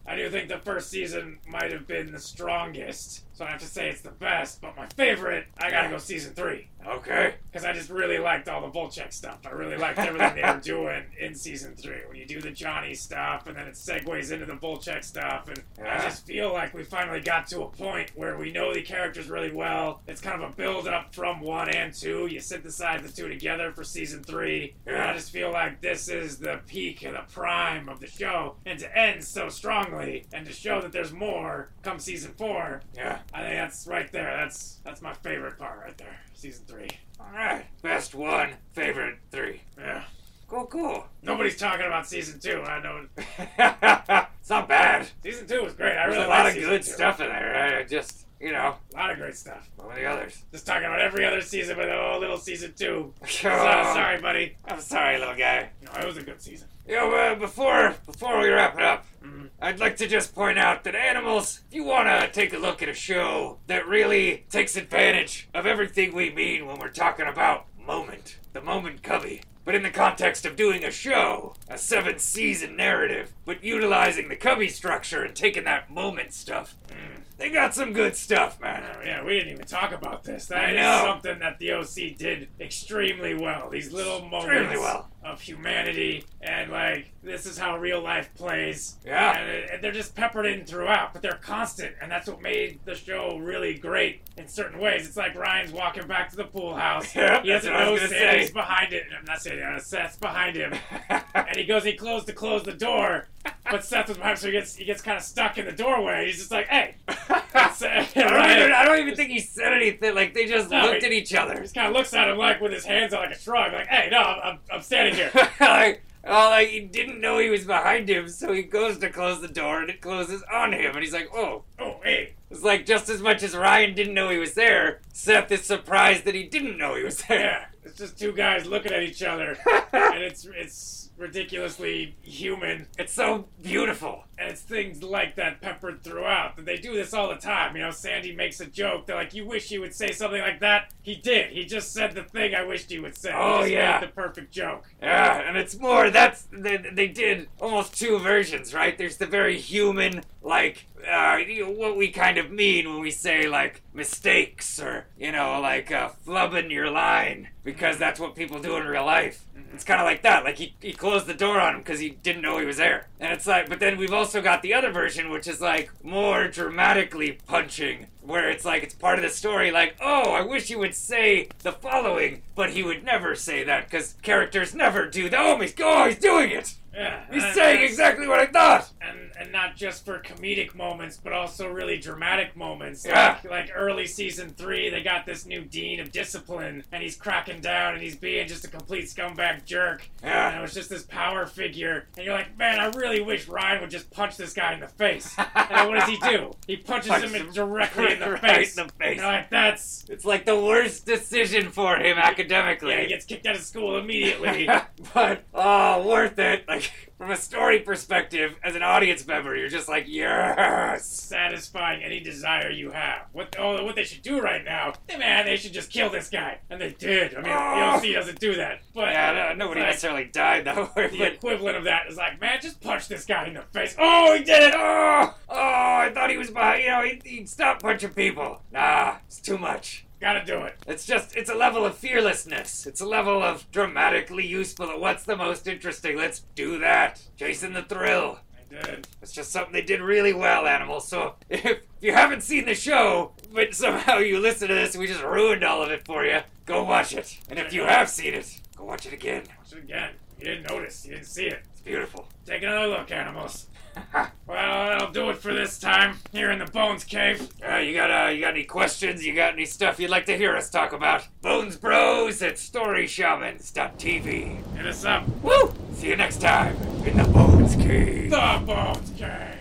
I 0.06 0.16
do 0.16 0.28
think 0.28 0.50
the 0.50 0.58
first 0.58 0.90
season 0.90 1.38
might 1.48 1.72
have 1.72 1.86
been 1.86 2.12
the 2.12 2.20
strongest. 2.20 3.24
So 3.36 3.44
I 3.44 3.50
have 3.50 3.60
to 3.60 3.66
say 3.66 3.90
it's 3.90 4.00
the 4.00 4.10
best. 4.10 4.62
But 4.62 4.78
my 4.78 4.86
favorite, 4.86 5.46
I 5.58 5.70
gotta 5.70 5.90
go 5.90 5.98
season 5.98 6.32
three 6.32 6.68
okay. 6.88 7.34
because 7.50 7.64
I 7.64 7.72
just 7.72 7.90
really 7.90 8.18
liked 8.18 8.48
all 8.48 8.60
the 8.60 8.68
Volchok 8.68 9.12
stuff. 9.12 9.40
I 9.46 9.50
really 9.50 9.76
liked 9.76 9.98
everything 9.98 10.36
they 10.36 10.42
were 10.42 10.60
doing 10.60 11.04
in 11.20 11.34
season 11.34 11.74
three. 11.76 12.00
When 12.08 12.16
you 12.16 12.26
do 12.26 12.40
the 12.40 12.50
Johnny 12.50 12.94
stuff 12.94 13.46
and 13.46 13.56
then 13.56 13.66
it 13.66 13.74
segues 13.74 14.32
into 14.32 14.46
the 14.46 14.54
Volchok 14.54 15.04
stuff, 15.04 15.48
and 15.48 15.62
I 15.86 16.02
just 16.02 16.26
feel 16.26 16.52
like 16.52 16.74
we 16.74 16.84
finally 16.84 17.20
got 17.20 17.46
to 17.48 17.62
a 17.62 17.68
point 17.68 18.10
where 18.14 18.38
we 18.38 18.52
know 18.52 18.72
the 18.72 18.82
characters 18.82 19.28
really 19.28 19.52
well. 19.52 20.00
It's 20.06 20.20
kind 20.20 20.42
of 20.42 20.50
a 20.50 20.56
build 20.56 20.88
up 20.88 21.14
from 21.14 21.40
one 21.40 21.68
and 21.68 21.92
two. 21.92 22.26
You 22.26 22.40
synthesize 22.40 23.02
the 23.02 23.08
two 23.08 23.28
together 23.28 23.72
for 23.72 23.84
season 23.84 24.22
three. 24.22 24.74
And 24.86 24.96
I 24.96 25.12
just 25.14 25.30
feel 25.30 25.52
like 25.52 25.80
this 25.80 26.08
is 26.08 26.38
the 26.38 26.60
peak 26.66 27.02
and 27.02 27.16
the 27.16 27.24
prime 27.32 27.88
of 27.88 28.00
the 28.00 28.06
show, 28.06 28.56
and 28.64 28.78
to 28.78 28.98
end 28.98 29.24
so 29.24 29.48
strongly 29.48 30.24
and 30.32 30.46
to 30.46 30.52
show 30.52 30.80
that 30.80 30.92
there's 30.92 31.12
more 31.12 31.70
come 31.82 31.98
season 31.98 32.32
four. 32.36 32.80
Yeah. 32.94 33.18
I 33.34 33.42
think 33.42 33.54
that's 33.56 33.86
right 33.86 34.10
there. 34.12 34.36
That's 34.36 34.80
that's 34.84 35.02
my 35.02 35.12
favorite 35.14 35.58
part 35.58 35.78
right 35.80 35.96
there. 35.98 36.16
Season 36.34 36.64
three. 36.66 36.88
All 37.20 37.26
right. 37.34 37.64
Best 37.82 38.14
one. 38.14 38.50
Favorite 38.72 39.18
three. 39.30 39.60
Yeah. 39.78 40.04
Cool. 40.48 40.66
Cool. 40.66 41.06
Nobody's 41.22 41.56
talking 41.56 41.86
about 41.86 42.06
season 42.06 42.38
two. 42.38 42.62
I 42.62 42.80
know 42.82 43.06
it's 43.16 44.50
not 44.50 44.68
bad. 44.68 45.08
season 45.22 45.46
two 45.46 45.62
was 45.62 45.74
great. 45.74 45.96
I 45.96 46.04
really 46.04 46.16
There's 46.18 46.26
a 46.26 46.30
lot 46.30 46.46
of 46.46 46.54
good 46.54 46.82
two. 46.82 46.90
stuff 46.92 47.20
in 47.20 47.28
there. 47.28 47.78
I 47.78 47.84
just, 47.84 48.25
you 48.40 48.52
know, 48.52 48.76
A 48.92 48.96
lot 48.96 49.10
of 49.10 49.18
great 49.18 49.36
stuff. 49.36 49.68
what 49.76 49.88
were 49.88 49.94
the 49.94 50.04
others? 50.06 50.42
Just 50.52 50.66
talking 50.66 50.84
about 50.86 51.00
every 51.00 51.24
other 51.24 51.40
season, 51.40 51.76
but 51.76 51.88
oh, 51.88 52.18
little 52.20 52.38
season 52.38 52.74
two. 52.76 53.12
So, 53.28 53.50
Oh, 53.50 53.94
sorry, 53.94 54.20
buddy. 54.20 54.56
I'm 54.66 54.80
sorry, 54.80 55.18
little 55.18 55.34
guy. 55.36 55.70
No, 55.82 56.00
it 56.00 56.06
was 56.06 56.16
a 56.16 56.22
good 56.22 56.40
season. 56.40 56.68
You 56.86 56.96
know, 56.96 57.12
uh, 57.14 57.34
before 57.34 57.96
before 58.06 58.40
we 58.40 58.48
wrap 58.48 58.76
it 58.76 58.82
up, 58.82 59.06
Mhm. 59.24 59.50
I'd 59.60 59.80
like 59.80 59.96
to 59.96 60.06
just 60.06 60.34
point 60.34 60.58
out 60.58 60.84
that 60.84 60.94
animals, 60.94 61.62
if 61.68 61.74
you 61.74 61.82
want 61.84 62.08
to 62.08 62.28
take 62.30 62.52
a 62.52 62.58
look 62.58 62.80
at 62.82 62.88
a 62.88 62.94
show 62.94 63.58
that 63.66 63.88
really 63.88 64.44
takes 64.50 64.76
advantage 64.76 65.48
of 65.52 65.66
everything 65.66 66.14
we 66.14 66.30
mean 66.30 66.66
when 66.66 66.78
we're 66.78 66.88
talking 66.90 67.26
about 67.26 67.66
moment, 67.78 68.36
the 68.52 68.60
moment 68.60 69.02
cubby, 69.02 69.42
but 69.64 69.74
in 69.74 69.82
the 69.82 69.90
context 69.90 70.46
of 70.46 70.54
doing 70.54 70.84
a 70.84 70.90
show, 70.92 71.54
a 71.68 71.76
seven 71.78 72.18
season 72.20 72.76
narrative, 72.76 73.32
but 73.44 73.64
utilizing 73.64 74.28
the 74.28 74.36
cubby 74.36 74.68
structure 74.68 75.24
and 75.24 75.34
taking 75.34 75.64
that 75.64 75.90
moment 75.90 76.32
stuff, 76.32 76.76
mm, 76.88 77.22
they 77.38 77.50
got 77.50 77.74
some 77.74 77.92
good 77.92 78.16
stuff, 78.16 78.60
man. 78.60 78.82
Oh, 78.96 79.02
yeah, 79.04 79.22
we 79.24 79.34
didn't 79.34 79.52
even 79.52 79.66
talk 79.66 79.92
about 79.92 80.24
this. 80.24 80.46
That 80.46 80.74
is 80.74 81.00
something 81.02 81.38
that 81.40 81.58
the 81.58 81.72
OC 81.72 82.16
did 82.18 82.48
extremely 82.60 83.34
well. 83.34 83.68
These 83.70 83.92
little 83.92 84.22
moments 84.26 84.74
well. 84.78 85.10
of 85.24 85.40
humanity, 85.40 86.24
and 86.40 86.70
like 86.70 87.12
this 87.22 87.44
is 87.44 87.58
how 87.58 87.76
real 87.78 88.00
life 88.02 88.32
plays. 88.34 88.96
Yeah. 89.04 89.38
and, 89.38 89.50
it- 89.50 89.70
and 89.72 89.84
they're 89.84 89.92
just 89.92 90.14
peppered 90.14 90.46
in 90.46 90.64
throughout, 90.64 91.12
but 91.12 91.20
they're 91.22 91.32
constant, 91.42 91.94
and 92.00 92.10
that's 92.10 92.26
what 92.28 92.40
made 92.40 92.80
the 92.84 92.94
show 92.94 93.36
really 93.38 93.74
great 93.74 94.22
in 94.38 94.48
certain 94.48 94.78
ways. 94.80 95.06
It's 95.06 95.16
like 95.16 95.34
Ryan's 95.34 95.72
walking 95.72 96.06
back 96.06 96.30
to 96.30 96.36
the 96.36 96.44
pool 96.44 96.74
house. 96.74 97.14
Yep, 97.16 97.42
he 97.42 97.48
doesn't 97.50 97.72
know 97.72 97.92
was 97.92 98.00
gonna 98.02 98.12
Sandy's 98.14 98.46
say. 98.48 98.52
behind 98.52 98.92
it. 98.92 99.04
I'm 99.18 99.24
not 99.24 99.42
saying 99.42 99.62
uh, 99.62 99.78
Seth's 99.78 100.16
behind 100.16 100.56
him, 100.56 100.72
and 101.34 101.56
he 101.56 101.64
goes, 101.64 101.84
he 101.84 101.94
closed 101.94 102.26
to 102.28 102.32
close 102.32 102.62
the 102.62 102.72
door, 102.72 103.28
but 103.70 103.84
Seth 103.84 104.08
was 104.08 104.16
behind, 104.16 104.38
so 104.38 104.46
he 104.46 104.52
gets 104.52 104.76
he 104.76 104.84
gets 104.84 105.02
kind 105.02 105.16
of 105.16 105.22
stuck 105.22 105.58
in 105.58 105.64
the 105.66 105.72
doorway. 105.72 106.26
He's 106.26 106.38
just 106.38 106.50
like, 106.50 106.66
hey. 106.68 106.96
I 107.08 108.06
don't, 108.14 108.50
even, 108.58 108.72
I 108.72 108.84
don't 108.84 108.98
even 109.00 109.14
think 109.16 109.30
he 109.30 109.40
said 109.40 109.72
anything. 109.72 110.14
Like 110.14 110.34
they 110.34 110.46
just 110.46 110.70
No, 110.70 110.82
looked 110.82 111.00
he- 111.00 111.06
at 111.06 111.12
each 111.12 111.34
other. 111.34 111.60
He 111.60 111.68
kind 111.68 111.88
of 111.88 111.92
looks 111.94 112.12
at 112.14 112.28
him 112.28 112.38
like 112.38 112.60
with 112.60 112.72
his 112.72 112.84
hands 112.84 113.12
on 113.14 113.20
like 113.26 113.36
a 113.36 113.38
shrug, 113.38 113.72
like, 113.72 113.86
"Hey, 113.88 114.08
no, 114.10 114.18
I'm, 114.18 114.40
I'm, 114.44 114.58
I'm 114.72 114.82
standing 114.82 115.14
here." 115.14 115.30
like, 115.60 116.02
oh, 116.24 116.50
like 116.50 116.68
he 116.68 116.80
didn't 116.80 117.20
know 117.20 117.38
he 117.38 117.48
was 117.50 117.64
behind 117.64 118.08
him, 118.08 118.28
so 118.28 118.52
he 118.52 118.62
goes 118.62 118.98
to 118.98 119.10
close 119.10 119.40
the 119.40 119.48
door 119.48 119.80
and 119.80 119.90
it 119.90 120.00
closes 120.00 120.42
on 120.52 120.72
him, 120.72 120.92
and 120.94 121.02
he's 121.02 121.12
like, 121.12 121.28
oh. 121.34 121.62
oh, 121.78 122.00
hey, 122.04 122.34
It's 122.50 122.62
like 122.62 122.86
just 122.86 123.08
as 123.08 123.20
much 123.20 123.42
as 123.42 123.56
Ryan 123.56 123.94
didn't 123.94 124.14
know 124.14 124.28
he 124.30 124.38
was 124.38 124.54
there, 124.54 125.00
Seth 125.12 125.50
is 125.52 125.62
surprised 125.62 126.24
that 126.24 126.34
he 126.34 126.44
didn't 126.44 126.76
know 126.78 126.94
he 126.94 127.02
was 127.04 127.18
there. 127.24 127.40
yeah, 127.40 127.64
it's 127.84 127.98
just 127.98 128.18
two 128.18 128.32
guys 128.32 128.66
looking 128.66 128.92
at 128.92 129.02
each 129.02 129.22
other, 129.22 129.56
and 129.92 130.22
it's 130.22 130.46
it's 130.54 131.05
ridiculously 131.16 132.16
human, 132.22 132.88
It's 132.98 133.12
so 133.12 133.48
beautiful. 133.62 134.24
And 134.38 134.50
it's 134.50 134.60
things 134.60 135.02
like 135.02 135.36
that 135.36 135.60
peppered 135.60 136.02
throughout. 136.02 136.56
That 136.56 136.64
they 136.66 136.76
do 136.76 136.94
this 136.94 137.14
all 137.14 137.28
the 137.28 137.36
time. 137.36 137.76
You 137.76 137.82
know, 137.82 137.90
Sandy 137.90 138.34
makes 138.34 138.60
a 138.60 138.66
joke. 138.66 139.06
They're 139.06 139.16
like, 139.16 139.34
"You 139.34 139.46
wish 139.46 139.70
you 139.70 139.80
would 139.80 139.94
say 139.94 140.12
something 140.12 140.40
like 140.40 140.60
that." 140.60 140.92
He 141.02 141.14
did. 141.16 141.52
He 141.52 141.64
just 141.64 141.92
said 141.92 142.14
the 142.14 142.24
thing 142.24 142.54
I 142.54 142.64
wished 142.64 142.90
he 142.90 142.98
would 142.98 143.16
say. 143.16 143.30
He 143.30 143.36
Oh, 143.38 143.60
just 143.60 143.70
yeah. 143.72 144.00
the 144.00 144.08
perfect 144.08 144.52
joke. 144.52 144.84
Yeah, 145.00 145.48
and 145.48 145.56
it's 145.56 145.78
more. 145.78 146.10
That's 146.10 146.46
they, 146.52 146.76
they 146.76 147.08
did 147.08 147.48
almost 147.60 147.98
two 147.98 148.18
versions, 148.18 148.74
right? 148.74 148.96
There's 148.98 149.16
the 149.18 149.26
very 149.26 149.58
human, 149.58 150.22
like 150.42 150.86
uh, 151.10 151.36
you 151.46 151.64
know, 151.64 151.70
what 151.70 151.96
we 151.96 152.08
kind 152.08 152.38
of 152.38 152.50
mean 152.50 152.88
when 152.90 153.00
we 153.00 153.10
say 153.10 153.48
like 153.48 153.82
mistakes 153.94 154.80
or 154.80 155.06
you 155.18 155.30
know 155.32 155.60
like 155.60 155.92
uh, 155.92 156.10
flubbing 156.26 156.70
your 156.70 156.90
line 156.90 157.48
because 157.64 157.98
that's 157.98 158.18
what 158.20 158.34
people 158.34 158.58
do 158.60 158.76
in 158.76 158.86
real 158.86 159.04
life. 159.06 159.44
It's 159.72 159.84
kind 159.84 160.00
of 160.00 160.06
like 160.06 160.22
that. 160.22 160.44
Like 160.44 160.56
he, 160.58 160.74
he 160.80 160.92
closed 160.92 161.26
the 161.26 161.34
door 161.34 161.60
on 161.60 161.74
him 161.74 161.80
because 161.80 161.98
he 162.00 162.10
didn't 162.10 162.42
know 162.42 162.58
he 162.58 162.64
was 162.64 162.76
there. 162.78 163.08
And 163.20 163.32
it's 163.32 163.46
like, 163.46 163.68
but 163.68 163.80
then 163.80 163.98
we've 163.98 164.12
also 164.12 164.25
got 164.34 164.62
the 164.62 164.74
other 164.74 164.90
version, 164.90 165.30
which 165.30 165.46
is 165.46 165.60
like 165.60 165.90
more 166.04 166.48
dramatically 166.48 167.38
punching, 167.46 168.06
where 168.26 168.50
it's 168.50 168.64
like 168.64 168.82
it's 168.82 168.94
part 168.94 169.18
of 169.18 169.22
the 169.24 169.30
story. 169.30 169.70
Like, 169.70 169.96
oh, 170.00 170.32
I 170.32 170.42
wish 170.42 170.68
he 170.68 170.76
would 170.76 170.94
say 170.94 171.48
the 171.62 171.72
following, 171.72 172.42
but 172.54 172.70
he 172.70 172.82
would 172.82 173.04
never 173.04 173.34
say 173.34 173.64
that 173.64 173.84
because 173.90 174.14
characters 174.22 174.74
never 174.74 175.06
do 175.08 175.28
that. 175.30 175.38
Oh, 175.40 175.58
he's, 175.60 175.74
oh, 175.80 176.06
he's 176.06 176.18
doing 176.18 176.50
it. 176.50 176.74
Yeah, 176.94 177.24
He's 177.30 177.44
and 177.44 177.54
saying 177.54 177.74
that's- 177.74 177.90
exactly 177.90 178.26
what 178.26 178.40
I 178.40 178.46
thought. 178.46 178.88
and 179.02 179.30
and 179.38 179.52
not 179.52 179.76
just 179.76 180.06
for 180.06 180.18
comedic 180.20 180.74
moments, 180.74 181.18
but 181.22 181.34
also 181.34 181.68
really 181.70 181.98
dramatic 181.98 182.56
moments. 182.56 183.04
Yeah. 183.04 183.36
Like, 183.44 183.50
like 183.50 183.70
early 183.74 184.06
season 184.06 184.48
three, 184.48 184.88
they 184.88 185.02
got 185.02 185.26
this 185.26 185.44
new 185.44 185.60
dean 185.60 186.00
of 186.00 186.10
discipline, 186.10 186.84
and 186.90 187.02
he's 187.02 187.16
cracking 187.16 187.60
down, 187.60 187.92
and 187.92 188.02
he's 188.02 188.16
being 188.16 188.48
just 188.48 188.64
a 188.64 188.68
complete 188.68 189.04
scumbag 189.04 189.66
jerk. 189.66 190.08
Yeah. 190.22 190.48
And 190.48 190.58
it 190.58 190.62
was 190.62 190.72
just 190.72 190.88
this 190.88 191.02
power 191.02 191.44
figure, 191.44 192.06
and 192.16 192.24
you're 192.24 192.34
like, 192.34 192.56
man, 192.56 192.80
I 192.80 192.86
really 192.86 193.20
wish 193.20 193.46
Ryan 193.46 193.82
would 193.82 193.90
just 193.90 194.10
punch 194.10 194.38
this 194.38 194.54
guy 194.54 194.72
in 194.72 194.80
the 194.80 194.88
face. 194.88 195.34
and 195.54 195.90
what 195.90 196.00
does 196.00 196.08
he 196.08 196.16
do? 196.30 196.52
He 196.66 196.76
punches 196.78 197.10
Punches 197.10 197.30
him 197.30 197.46
him 197.46 197.52
directly 197.52 198.15
in 198.22 198.28
the 198.28 198.30
right 198.42 198.42
face. 198.42 198.76
in 198.78 198.86
the 198.86 198.92
face. 198.94 199.18
Like, 199.20 199.50
that's 199.50 200.04
It's 200.08 200.24
like 200.24 200.44
the 200.44 200.58
worst 200.58 201.06
decision 201.06 201.70
for 201.70 201.96
him 201.96 202.18
academically. 202.18 202.90
yeah, 202.92 203.00
he 203.02 203.06
gets 203.08 203.24
kicked 203.24 203.46
out 203.46 203.56
of 203.56 203.62
school 203.62 203.98
immediately. 203.98 204.68
but 205.14 205.44
oh, 205.54 206.06
worth 206.06 206.38
it. 206.38 206.66
Like 206.68 206.90
from 207.18 207.30
a 207.30 207.36
story 207.36 207.78
perspective, 207.80 208.56
as 208.62 208.76
an 208.76 208.82
audience 208.82 209.26
member, 209.26 209.56
you're 209.56 209.68
just 209.68 209.88
like, 209.88 210.04
yes. 210.06 211.06
satisfying 211.06 212.02
any 212.02 212.20
desire 212.20 212.70
you 212.70 212.90
have. 212.90 213.26
What 213.32 213.56
oh, 213.58 213.84
what 213.84 213.94
they 213.96 214.04
should 214.04 214.22
do 214.22 214.40
right 214.40 214.64
now? 214.64 214.94
Hey 215.08 215.18
man, 215.18 215.46
they 215.46 215.56
should 215.56 215.72
just 215.72 215.90
kill 215.90 216.10
this 216.10 216.28
guy, 216.28 216.58
and 216.68 216.80
they 216.80 216.90
did. 216.92 217.34
I 217.34 217.40
mean, 217.40 217.52
Oh. 217.52 218.00
the 218.00 218.08
OC 218.08 218.14
doesn't 218.14 218.40
do 218.40 218.54
that, 218.56 218.80
but 218.94 219.08
Yeah, 219.12 219.32
no, 219.32 219.54
nobody 219.64 219.80
like, 219.80 219.90
necessarily 219.90 220.24
died 220.24 220.66
that 220.66 220.94
way. 220.94 221.08
The 221.08 221.18
But 221.18 221.32
equivalent 221.34 221.76
of 221.76 221.84
that 221.84 222.06
is 222.08 222.16
like, 222.16 222.40
man, 222.40 222.58
just 222.60 222.80
punch 222.80 223.08
this 223.08 223.24
guy 223.24 223.46
in 223.46 223.54
the 223.54 223.62
face. 223.72 223.94
Oh, 223.98 224.34
he 224.36 224.44
did 224.44 224.62
it! 224.62 224.74
oh, 224.76 225.34
oh, 225.48 225.56
I 225.56 226.10
thought 226.12 226.30
he 226.30 226.36
was 226.36 226.50
behind. 226.50 226.82
You 226.82 226.90
know, 226.90 227.02
he, 227.02 227.20
he'd 227.24 227.48
stop 227.48 227.80
punching 227.80 228.10
people. 228.10 228.62
Nah, 228.72 229.16
it's 229.26 229.40
too 229.40 229.58
much. 229.58 230.05
Gotta 230.20 230.44
do 230.44 230.62
it. 230.62 230.76
It's 230.86 231.04
just, 231.04 231.36
it's 231.36 231.50
a 231.50 231.54
level 231.54 231.84
of 231.84 231.96
fearlessness. 231.96 232.86
It's 232.86 233.00
a 233.00 233.06
level 233.06 233.42
of 233.42 233.70
dramatically 233.70 234.46
useful. 234.46 234.98
What's 234.98 235.24
the 235.24 235.36
most 235.36 235.66
interesting? 235.66 236.16
Let's 236.16 236.40
do 236.54 236.78
that. 236.78 237.22
Chasing 237.36 237.74
the 237.74 237.82
thrill. 237.82 238.38
I 238.54 238.74
did. 238.74 239.08
It's 239.20 239.32
just 239.32 239.52
something 239.52 239.72
they 239.72 239.82
did 239.82 240.00
really 240.00 240.32
well, 240.32 240.66
Animals. 240.66 241.06
So 241.06 241.34
if 241.50 241.80
you 242.00 242.12
haven't 242.12 242.42
seen 242.42 242.64
the 242.64 242.74
show, 242.74 243.32
but 243.52 243.74
somehow 243.74 244.18
you 244.18 244.40
listen 244.40 244.68
to 244.68 244.74
this 244.74 244.96
we 244.96 245.06
just 245.06 245.22
ruined 245.22 245.64
all 245.64 245.82
of 245.82 245.90
it 245.90 246.06
for 246.06 246.24
you, 246.24 246.40
go 246.64 246.82
watch 246.82 247.14
it. 247.14 247.38
And 247.50 247.58
if 247.58 247.72
you 247.74 247.82
have 247.82 248.08
seen 248.08 248.32
it, 248.32 248.60
go 248.74 248.84
watch 248.84 249.04
it 249.04 249.12
again. 249.12 249.42
Watch 249.58 249.72
it 249.72 249.84
again. 249.84 250.12
You 250.38 250.46
didn't 250.46 250.68
notice. 250.68 251.04
You 251.04 251.12
didn't 251.12 251.26
see 251.26 251.46
it. 251.46 251.62
It's 251.72 251.82
beautiful. 251.82 252.26
Take 252.46 252.62
another 252.62 252.88
look, 252.88 253.10
animals. 253.10 253.66
Well, 254.48 254.86
that'll 254.88 255.10
do 255.10 255.28
it 255.30 255.38
for 255.38 255.52
this 255.52 255.76
time 255.76 256.18
here 256.30 256.52
in 256.52 256.60
the 256.60 256.66
Bones 256.66 257.02
Cave. 257.02 257.48
Uh, 257.68 257.78
you 257.78 257.94
got 257.94 258.12
uh, 258.12 258.28
you 258.30 258.40
got 258.40 258.54
any 258.54 258.62
questions? 258.62 259.26
You 259.26 259.34
got 259.34 259.54
any 259.54 259.66
stuff 259.66 259.98
you'd 259.98 260.10
like 260.10 260.26
to 260.26 260.36
hear 260.36 260.56
us 260.56 260.70
talk 260.70 260.92
about? 260.92 261.26
Bones 261.42 261.76
Bros 261.76 262.40
at 262.42 262.54
StoryShamans.tv. 262.54 264.76
Hit 264.76 264.86
us 264.86 265.04
up. 265.04 265.26
Woo! 265.42 265.74
See 265.94 266.06
you 266.08 266.16
next 266.16 266.40
time 266.40 266.76
in 267.04 267.16
the 267.16 267.24
Bones 267.24 267.74
Cave. 267.74 268.30
The 268.30 268.62
Bones 268.64 269.10
Cave. 269.18 269.55